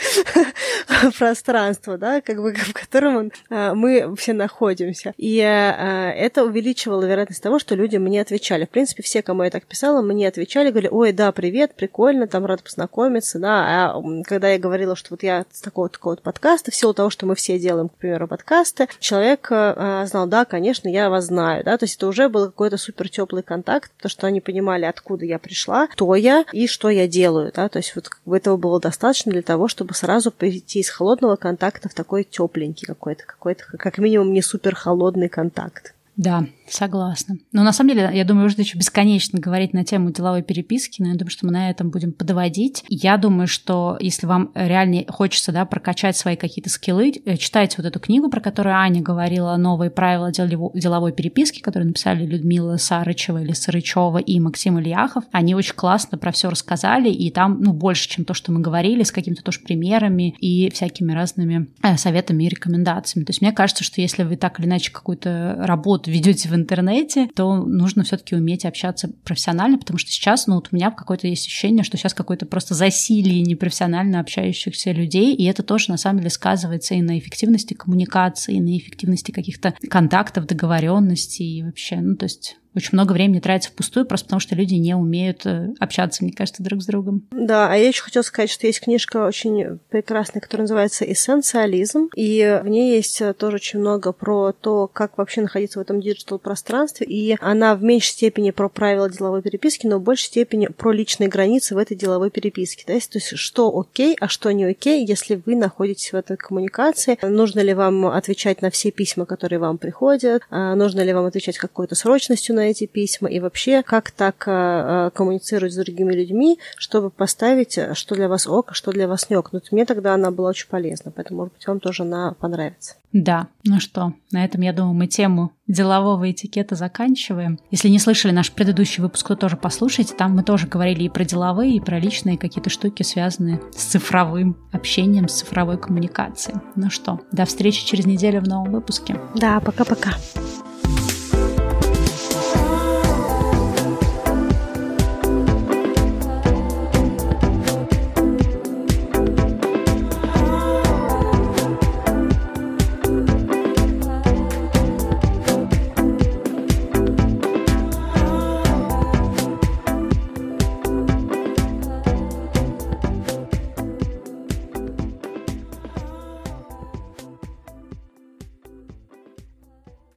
пространство, 1.18 1.98
да, 1.98 2.22
как 2.22 2.42
бы 2.42 2.54
в 2.54 2.74
котором 2.74 3.32
а, 3.50 3.74
мы 3.76 4.16
все 4.16 4.34
находимся. 4.34 5.14
И 5.18 5.40
а, 5.42 6.12
это 6.12 6.44
увеличивало 6.44 7.04
вероятность 7.04 7.44
того, 7.44 7.60
что 7.60 7.76
люди 7.76 7.98
мне 7.98 8.22
отвечали. 8.22 8.66
В 8.66 8.70
принципе, 8.70 9.04
все, 9.04 9.22
кому 9.22 9.44
я 9.44 9.50
так 9.50 9.66
писала, 9.66 10.02
мне 10.02 10.28
отвечали, 10.28 10.70
говорили, 10.70 10.90
ой, 10.92 11.12
да, 11.12 11.32
привет, 11.32 11.76
прикольно, 11.76 12.28
там 12.28 12.46
рад 12.46 12.64
познакомиться, 12.64 13.38
да. 13.38 13.92
А 13.92 14.24
когда 14.24 14.50
я 14.50 14.60
говорила, 14.60 14.96
что 14.96 15.10
вот 15.12 15.24
я 15.24 15.31
с 15.52 15.62
такого-такого 15.62 16.16
подкаста, 16.16 16.72
в 16.72 16.76
силу 16.76 16.94
того, 16.94 17.10
что 17.10 17.26
мы 17.26 17.36
все 17.36 17.60
делаем, 17.60 17.90
к 17.90 17.96
примеру, 17.96 18.28
подкасты, 18.28 18.88
человек 19.00 19.48
а, 19.52 20.06
знал, 20.06 20.28
да, 20.28 20.46
конечно, 20.46 20.88
я 20.88 21.10
вас 21.10 21.26
знаю, 21.26 21.64
да, 21.64 21.78
то 21.78 21.86
есть 21.86 21.96
это 21.96 22.08
уже 22.08 22.30
был 22.30 22.46
какой-то 22.48 22.78
супер 22.78 23.10
теплый 23.10 23.44
контакт, 23.44 23.92
потому 23.98 24.10
что 24.10 24.28
они 24.28 24.42
понимали, 24.42 24.86
откуда 24.86 25.26
я 25.26 25.40
пришла, 25.40 25.88
кто 25.88 26.16
я 26.16 26.46
и 26.52 26.68
что 26.68 26.90
я 26.90 27.08
делаю, 27.08 27.52
да, 27.54 27.70
то 27.70 27.80
есть 27.80 27.96
вот 27.96 28.10
этого 28.32 28.58
было 28.58 28.80
достаточно 28.80 29.32
для 29.32 29.42
того, 29.42 29.68
чтобы 29.68 29.94
сразу 29.94 30.32
перейти 30.32 30.80
из 30.80 30.90
холодного 30.90 31.36
контакта 31.36 31.90
в 31.90 31.94
такой 31.94 32.24
тепленький 32.24 32.88
какой-то, 32.88 33.26
какой-то, 33.26 33.66
как 33.78 33.98
минимум, 33.98 34.34
не 34.34 34.42
супер 34.42 34.76
холодный 34.76 35.30
контакт. 35.30 35.94
Да, 36.18 36.46
согласна. 36.68 37.38
Но 37.52 37.64
на 37.64 37.72
самом 37.72 37.92
деле, 37.92 38.10
я 38.14 38.26
думаю, 38.26 38.44
можно 38.44 38.62
еще 38.62 38.78
бесконечно 38.78 39.40
говорить 39.40 39.74
на 39.74 39.86
тему 39.86 40.12
деловой 40.12 40.44
переписки, 40.44 41.02
но 41.02 41.10
я 41.10 41.16
думаю, 41.16 41.32
что 41.32 41.46
мы 41.46 41.52
на 41.54 41.70
этом 41.70 41.90
будем 41.90 42.12
подводить. 42.12 42.84
Я 42.90 43.18
думаю, 43.18 43.48
что 43.48 43.98
если 44.00 44.28
вам 44.28 44.52
реально 44.54 45.06
хочется 45.08 45.52
да, 45.52 45.66
прокачать 45.66 46.18
свои 46.18 46.36
какие-то 46.36 46.70
скиллы, 46.70 47.14
э, 47.26 47.38
читайте 47.38 47.78
вот 47.78 47.86
эту 47.86 48.00
книгу, 48.00 48.30
про 48.30 48.42
которую 48.42 48.76
Аня 48.76 49.02
говорила, 49.02 49.56
«Новые 49.56 49.90
правила 49.90 50.32
деловой 50.32 51.14
переписки», 51.14 51.62
которую 51.62 51.88
написали 51.88 52.26
Людмила 52.26 52.78
Сарычева 52.78 53.42
или 53.42 53.54
Сарычева 53.54 54.18
и 54.18 54.40
Максим 54.40 54.80
Ильяхов. 54.80 55.24
Они 55.32 55.56
очень 55.56 55.76
классно 55.76 56.18
про 56.18 56.32
все 56.32 56.50
рассказали, 56.50 57.10
и 57.10 57.32
там 57.32 57.62
ну, 57.62 57.74
больше, 57.74 58.10
чем 58.10 58.26
то, 58.26 58.34
что 58.34 58.52
мы 58.52 58.60
говорили, 58.60 59.04
с 59.04 59.12
какими-то 59.12 59.44
тоже 59.44 59.62
примерами 59.62 60.36
и 60.40 60.70
всякими 60.72 61.14
разными 61.14 61.68
э, 61.84 61.98
советами 61.98 62.44
и 62.44 62.50
рекомендациями. 62.50 63.26
То 63.26 63.32
есть 63.32 63.42
мне 63.42 63.54
кажется, 63.54 63.84
что 63.84 64.02
если 64.02 64.24
вы 64.24 64.36
так 64.36 64.60
или 64.60 64.68
иначе 64.68 64.92
какую-то 64.92 65.56
работу 65.60 66.01
ведете 66.08 66.50
в 66.50 66.56
интернете, 66.56 67.28
то 67.36 67.56
нужно 67.58 68.04
все-таки 68.04 68.36
уметь 68.36 68.66
общаться 68.66 69.12
профессионально, 69.24 69.78
потому 69.78 69.98
что 69.98 70.12
сейчас, 70.12 70.48
ну, 70.48 70.56
вот 70.56 70.70
у 70.72 70.76
меня 70.76 70.92
какое-то 70.92 71.28
есть 71.28 71.48
ощущение, 71.48 71.84
что 71.84 71.98
сейчас 71.98 72.14
какое-то 72.14 72.46
просто 72.46 72.74
засилие 72.74 73.42
непрофессионально 73.42 74.20
общающихся 74.20 74.92
людей, 74.92 75.34
и 75.34 75.46
это 75.46 75.64
тоже 75.64 75.92
на 75.92 75.98
самом 75.98 76.20
деле 76.20 76.30
сказывается 76.30 76.96
и 76.96 77.02
на 77.02 77.18
эффективности 77.18 77.74
коммуникации, 77.74 78.56
и 78.56 78.62
на 78.62 78.78
эффективности 78.78 79.32
каких-то 79.32 79.74
контактов, 79.90 80.48
договоренностей 80.48 81.60
и 81.60 81.64
вообще, 81.64 81.98
ну, 81.98 82.16
то 82.16 82.26
есть 82.26 82.58
очень 82.76 82.92
много 82.94 83.14
времени 83.14 83.40
тратится 83.40 83.72
впустую, 83.72 84.06
просто 84.06 84.26
потому 84.28 84.40
что 84.40 84.56
люди 84.56 84.76
не 84.76 84.96
умеют 84.96 85.46
э, 85.46 85.74
общаться, 85.80 86.24
мне 86.24 86.34
кажется, 86.34 86.64
друг 86.64 86.82
с 86.82 86.86
другом. 86.86 87.28
Да, 87.32 87.70
а 87.70 87.76
я 87.76 87.88
еще 87.88 88.02
хотела 88.02 88.24
сказать, 88.24 88.50
что 88.50 88.68
есть 88.68 88.82
книжка 88.82 89.26
очень 89.26 89.80
прекрасная, 89.90 90.42
которая 90.42 90.64
называется 90.64 91.10
«Эссенциализм», 91.12 92.10
и 92.16 92.62
в 92.64 92.68
ней 92.68 92.96
есть 92.96 93.22
э, 93.22 93.34
тоже 93.34 93.56
очень 93.56 93.80
много 93.80 94.14
про 94.14 94.54
то, 94.54 94.88
как 94.88 95.18
вообще 95.18 95.42
находиться 95.42 95.80
в 95.80 95.82
этом 95.82 96.02
диджитал-пространстве, 96.02 97.06
и 97.08 97.36
она 97.42 97.76
в 97.76 97.84
меньшей 97.84 98.12
степени 98.12 98.52
про 98.52 98.70
правила 98.70 99.10
деловой 99.10 99.42
переписки, 99.42 99.88
но 99.88 99.98
в 99.98 100.04
большей 100.04 100.28
степени 100.28 100.68
про 100.68 100.92
личные 100.92 101.28
границы 101.28 101.76
в 101.76 101.78
этой 101.78 101.98
деловой 101.98 102.32
переписке. 102.32 102.84
Да? 102.88 102.94
То 102.94 103.18
есть, 103.18 103.38
что 103.38 103.78
окей, 103.78 104.16
а 104.20 104.28
что 104.28 104.52
не 104.52 104.66
окей, 104.66 105.06
если 105.06 105.42
вы 105.46 105.56
находитесь 105.56 106.14
в 106.14 106.16
этой 106.16 106.38
коммуникации, 106.38 107.18
нужно 107.22 107.60
ли 107.60 107.74
вам 107.74 108.06
отвечать 108.06 108.62
на 108.62 108.70
все 108.70 108.92
письма, 108.92 109.26
которые 109.26 109.60
вам 109.60 109.78
приходят, 109.78 110.44
а 110.50 110.76
нужно 110.76 111.02
ли 111.02 111.14
вам 111.14 111.26
отвечать 111.26 111.58
какой-то 111.58 111.96
срочностью 111.96 112.56
эти 112.62 112.86
письма 112.86 113.30
и 113.30 113.40
вообще 113.40 113.84
как 113.84 114.12
так 114.12 114.44
э, 114.48 115.12
коммуницировать 115.14 115.74
с 115.74 115.78
другими 115.78 116.14
людьми, 116.14 116.60
чтобы 116.78 117.10
поставить, 117.10 117.78
э, 117.78 117.94
что 117.94 118.16
для 118.16 118.28
вас 118.28 118.48
ок, 118.48 118.72
а 118.72 118.74
что 118.74 118.92
для 118.92 119.08
вас 119.08 119.30
не 119.30 119.36
ок. 119.36 119.52
Но 119.52 119.60
ну, 119.60 119.68
мне 119.72 119.86
тогда 119.86 120.14
она 120.14 120.32
была 120.32 120.50
очень 120.50 120.68
полезна, 120.68 121.12
поэтому, 121.12 121.40
может 121.40 121.54
быть, 121.54 121.68
вам 121.68 121.80
тоже 121.80 122.04
она 122.04 122.34
понравится. 122.40 122.96
Да, 123.14 123.48
ну 123.66 123.80
что, 123.80 124.14
на 124.32 124.46
этом, 124.46 124.62
я 124.62 124.72
думаю, 124.72 124.94
мы 124.94 125.08
тему 125.08 125.52
делового 125.68 126.32
этикета 126.32 126.76
заканчиваем. 126.76 127.60
Если 127.70 127.90
не 127.90 128.00
слышали 128.00 128.32
наш 128.32 128.52
предыдущий 128.52 129.04
выпуск, 129.04 129.28
то 129.28 129.36
тоже 129.36 129.58
послушайте. 129.58 130.14
Там 130.16 130.36
мы 130.36 130.44
тоже 130.44 130.68
говорили 130.68 131.04
и 131.04 131.10
про 131.10 131.26
деловые, 131.26 131.76
и 131.76 131.82
про 131.82 132.00
личные 132.00 132.38
какие-то 132.38 132.70
штуки, 132.70 133.04
связанные 133.04 133.60
с 133.76 133.84
цифровым 133.84 134.58
общением, 134.72 135.28
с 135.28 135.40
цифровой 135.40 135.78
коммуникацией. 135.78 136.60
Ну 136.76 136.90
что, 136.90 137.20
до 137.32 137.46
встречи 137.46 137.86
через 137.86 138.06
неделю 138.06 138.42
в 138.42 138.48
новом 138.48 138.72
выпуске. 138.72 139.20
Да, 139.36 139.60
пока-пока. 139.60 140.12